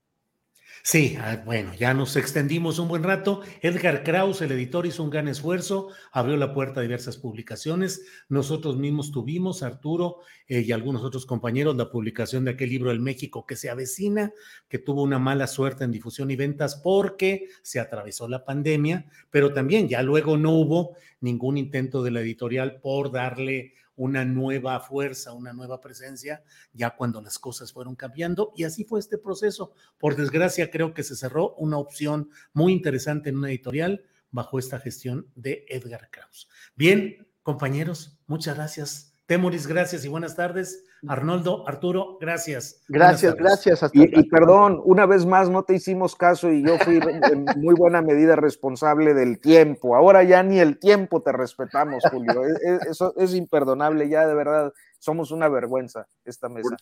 Sí, 0.84 1.18
ah, 1.20 1.42
bueno, 1.44 1.74
ya 1.74 1.94
nos 1.96 2.16
extendimos 2.16 2.78
un 2.78 2.88
buen 2.88 3.02
rato. 3.02 3.42
Edgar 3.62 4.04
Kraus, 4.04 4.42
el 4.42 4.52
editor, 4.52 4.86
hizo 4.86 5.04
un 5.04 5.10
gran 5.10 5.28
esfuerzo, 5.28 5.90
abrió 6.12 6.38
la 6.38 6.54
puerta 6.54 6.80
a 6.80 6.84
diversas 6.84 7.18
publicaciones. 7.18 8.06
Nosotros 8.30 8.78
mismos 8.78 9.12
tuvimos, 9.12 9.64
Arturo 9.64 10.20
eh, 10.48 10.62
y 10.62 10.72
algunos 10.72 11.04
otros 11.04 11.26
compañeros, 11.26 11.76
la 11.76 11.90
publicación 11.90 12.46
de 12.46 12.52
aquel 12.52 12.70
libro 12.70 12.92
El 12.92 13.00
México 13.00 13.48
que 13.48 13.56
se 13.56 13.72
avecina, 13.72 14.32
que 14.70 14.78
tuvo 14.78 15.02
una 15.02 15.18
mala 15.18 15.48
suerte 15.48 15.84
en 15.84 15.92
difusión 15.92 16.30
y 16.30 16.36
ventas 16.36 16.76
porque 16.76 17.48
se 17.64 17.80
atravesó 17.80 18.28
la 18.28 18.46
pandemia, 18.46 19.08
pero 19.32 19.54
también 19.54 19.88
ya 19.88 20.04
luego 20.04 20.38
no 20.38 20.52
hubo 20.52 20.96
ningún 21.20 21.58
intento 21.58 22.04
de 22.04 22.12
la 22.12 22.22
editorial 22.22 22.80
por 22.80 23.12
darle 23.12 23.74
una 23.96 24.26
nueva 24.26 24.80
fuerza, 24.80 25.34
una 25.34 25.54
nueva 25.54 25.82
presencia, 25.82 26.44
ya 26.74 26.96
cuando 26.96 27.22
las 27.22 27.40
cosas 27.40 27.72
fueron 27.72 27.96
cambiando. 27.96 28.54
Y 28.56 28.64
así 28.64 28.84
fue 28.84 29.00
este 29.00 29.18
proceso. 29.18 29.74
Por 29.98 30.16
desgracia, 30.16 30.70
creo 30.72 30.94
que 30.94 31.04
se 31.04 31.16
cerró 31.16 31.56
una 31.56 31.78
opción 31.78 32.30
muy 32.54 32.74
interesante 32.74 33.30
en 33.30 33.38
una 33.38 33.50
editorial 33.50 34.04
bajo 34.32 34.60
esta 34.60 34.80
gestión 34.80 35.28
de 35.36 35.66
Edgar 35.70 36.10
Kraus. 36.12 36.50
Bien, 36.76 37.28
compañeros, 37.44 38.20
muchas 38.28 38.56
gracias. 38.56 39.14
Temoris, 39.26 39.66
gracias 39.66 40.06
y 40.06 40.08
buenas 40.08 40.36
tardes. 40.36 40.84
Arnoldo, 41.08 41.68
Arturo, 41.68 42.18
gracias. 42.20 42.82
Gracias, 42.88 43.36
gracias. 43.36 43.90
y, 43.94 44.30
perdón, 44.30 44.82
una 44.84 45.06
vez 45.06 45.26
más 45.26 45.50
no 45.50 45.64
te 45.64 45.76
hicimos 45.76 46.16
caso 46.16 46.52
y 46.52 46.66
yo 46.66 46.78
fui 46.80 46.98
en 46.98 47.46
muy 47.58 47.76
buena 47.76 48.02
medida 48.02 48.36
responsable 48.36 49.14
del 49.14 49.40
tiempo. 49.40 49.96
Ahora 49.96 50.24
ya 50.24 50.44
ni 50.44 50.60
el 50.60 50.80
tiempo 50.80 51.22
te 51.22 51.32
respetamos, 51.32 52.04
Julio. 52.12 52.46
E, 52.46 52.52
e, 52.52 52.80
eso 52.90 53.14
es 53.18 53.34
imperdonable, 53.34 54.10
ya 54.10 54.28
de 54.28 54.34
verdad 54.34 54.74
somos 55.00 55.32
una 55.32 55.48
vergüenza 55.48 56.08
esta 56.24 56.50
mesa. 56.50 56.76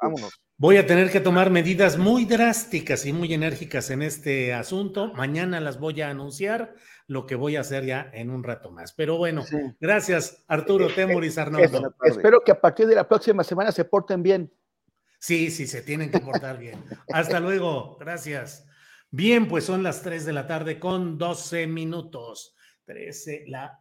vámonos. 0.00 0.40
Voy 0.56 0.76
a 0.76 0.86
tener 0.86 1.10
que 1.10 1.20
tomar 1.20 1.50
medidas 1.50 1.98
muy 1.98 2.24
drásticas 2.24 3.06
y 3.06 3.12
muy 3.12 3.32
enérgicas 3.34 3.90
en 3.90 4.02
este 4.02 4.52
asunto. 4.54 5.12
Mañana 5.14 5.60
las 5.60 5.78
voy 5.78 6.00
a 6.00 6.10
anunciar 6.10 6.74
lo 7.06 7.26
que 7.26 7.34
voy 7.34 7.56
a 7.56 7.60
hacer 7.60 7.84
ya 7.84 8.10
en 8.12 8.30
un 8.30 8.44
rato 8.44 8.70
más. 8.70 8.92
Pero 8.92 9.16
bueno, 9.18 9.44
gracias 9.80 10.44
Arturo 10.46 10.88
eh, 10.88 10.92
Temuris 10.94 11.38
Arnoldo. 11.38 11.94
espero 12.04 12.40
que 12.40 12.52
a 12.52 12.60
partir 12.60 12.86
de 12.86 12.94
la 12.94 13.08
próxima 13.08 13.42
semana 13.42 13.72
se 13.72 13.84
porten 13.84 14.22
bien. 14.22 14.52
Sí, 15.18 15.50
sí, 15.50 15.66
se 15.66 15.82
tienen 15.82 16.10
que 16.10 16.20
portar 16.20 16.58
bien. 16.58 16.82
Hasta 17.12 17.40
luego, 17.40 17.96
gracias. 17.98 18.66
Bien, 19.10 19.48
pues 19.48 19.64
son 19.64 19.82
las 19.82 20.02
3 20.02 20.24
de 20.24 20.32
la 20.32 20.46
tarde 20.46 20.78
con 20.78 21.18
12 21.18 21.66
minutos. 21.66 22.54
13, 22.90 23.44
la... 23.46 23.80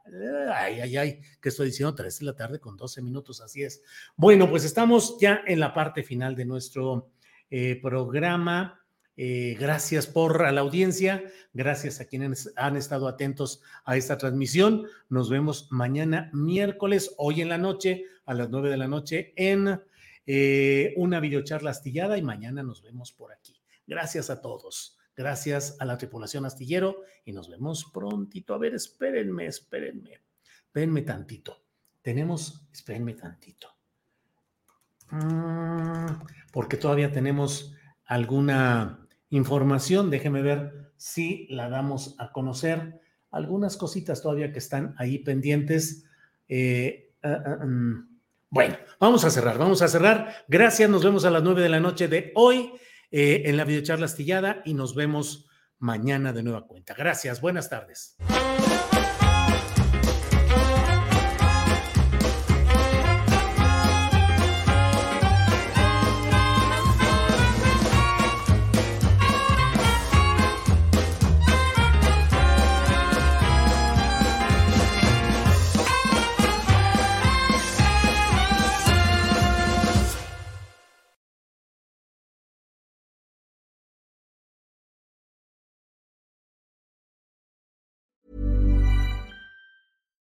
Ay, 0.53 0.81
ay, 0.81 0.97
ay, 0.97 1.21
¿qué 1.41 1.49
estoy 1.49 1.67
diciendo? 1.67 1.95
3 1.95 2.19
de 2.19 2.25
la 2.25 2.35
tarde 2.35 2.59
con 2.59 2.77
12 2.77 3.01
minutos, 3.01 3.41
así 3.41 3.63
es. 3.63 3.81
Bueno, 4.15 4.47
pues 4.47 4.63
estamos 4.63 5.17
ya 5.19 5.41
en 5.47 5.59
la 5.59 5.73
parte 5.73 6.03
final 6.03 6.35
de 6.35 6.45
nuestro 6.45 7.09
eh, 7.49 7.79
programa. 7.81 8.79
Eh, 9.17 9.57
gracias 9.59 10.05
por 10.05 10.39
la 10.53 10.61
audiencia, 10.61 11.23
gracias 11.53 11.99
a 11.99 12.05
quienes 12.05 12.53
han 12.55 12.77
estado 12.77 13.07
atentos 13.07 13.61
a 13.83 13.97
esta 13.97 14.15
transmisión. 14.15 14.85
Nos 15.09 15.27
vemos 15.31 15.69
mañana 15.71 16.29
miércoles, 16.31 17.15
hoy 17.17 17.41
en 17.41 17.49
la 17.49 17.57
noche, 17.57 18.05
a 18.27 18.35
las 18.35 18.51
9 18.51 18.69
de 18.69 18.77
la 18.77 18.87
noche, 18.87 19.33
en 19.35 19.81
eh, 20.27 20.93
una 20.97 21.19
videocharla 21.19 21.71
astillada 21.71 22.15
y 22.15 22.21
mañana 22.21 22.61
nos 22.61 22.83
vemos 22.83 23.11
por 23.11 23.31
aquí. 23.33 23.59
Gracias 23.87 24.29
a 24.29 24.39
todos. 24.39 24.98
Gracias 25.19 25.75
a 25.81 25.85
la 25.85 25.97
tripulación 25.97 26.45
astillero 26.45 27.03
y 27.25 27.33
nos 27.33 27.49
vemos 27.49 27.91
prontito. 27.93 28.53
A 28.53 28.57
ver, 28.57 28.73
espérenme, 28.73 29.47
espérenme. 29.47 30.21
Espérenme 30.63 31.01
tantito. 31.01 31.61
Tenemos, 32.01 32.65
espérenme 32.71 33.15
tantito. 33.15 33.67
Mm, 35.09 36.23
porque 36.53 36.77
todavía 36.77 37.11
tenemos 37.11 37.75
alguna 38.05 39.05
información. 39.29 40.09
Déjeme 40.09 40.41
ver 40.41 40.93
si 40.95 41.47
la 41.49 41.67
damos 41.67 42.15
a 42.17 42.31
conocer. 42.31 43.01
Algunas 43.29 43.75
cositas 43.75 44.21
todavía 44.21 44.53
que 44.53 44.59
están 44.59 44.95
ahí 44.97 45.19
pendientes. 45.19 46.05
Eh, 46.47 47.11
ah, 47.23 47.43
ah, 47.45 47.65
mm. 47.65 48.19
Bueno, 48.51 48.77
vamos 49.01 49.25
a 49.25 49.29
cerrar, 49.29 49.57
vamos 49.57 49.81
a 49.81 49.89
cerrar. 49.89 50.45
Gracias, 50.47 50.89
nos 50.89 51.03
vemos 51.03 51.25
a 51.25 51.29
las 51.29 51.43
nueve 51.43 51.61
de 51.61 51.67
la 51.67 51.81
noche 51.81 52.07
de 52.07 52.31
hoy. 52.35 52.71
Eh, 53.11 53.43
en 53.45 53.57
la 53.57 53.65
videocharla 53.65 54.05
astillada 54.05 54.61
y 54.65 54.73
nos 54.73 54.95
vemos 54.95 55.47
mañana 55.79 56.33
de 56.33 56.43
nueva 56.43 56.67
cuenta. 56.67 56.93
Gracias, 56.93 57.41
buenas 57.41 57.69
tardes. 57.69 58.17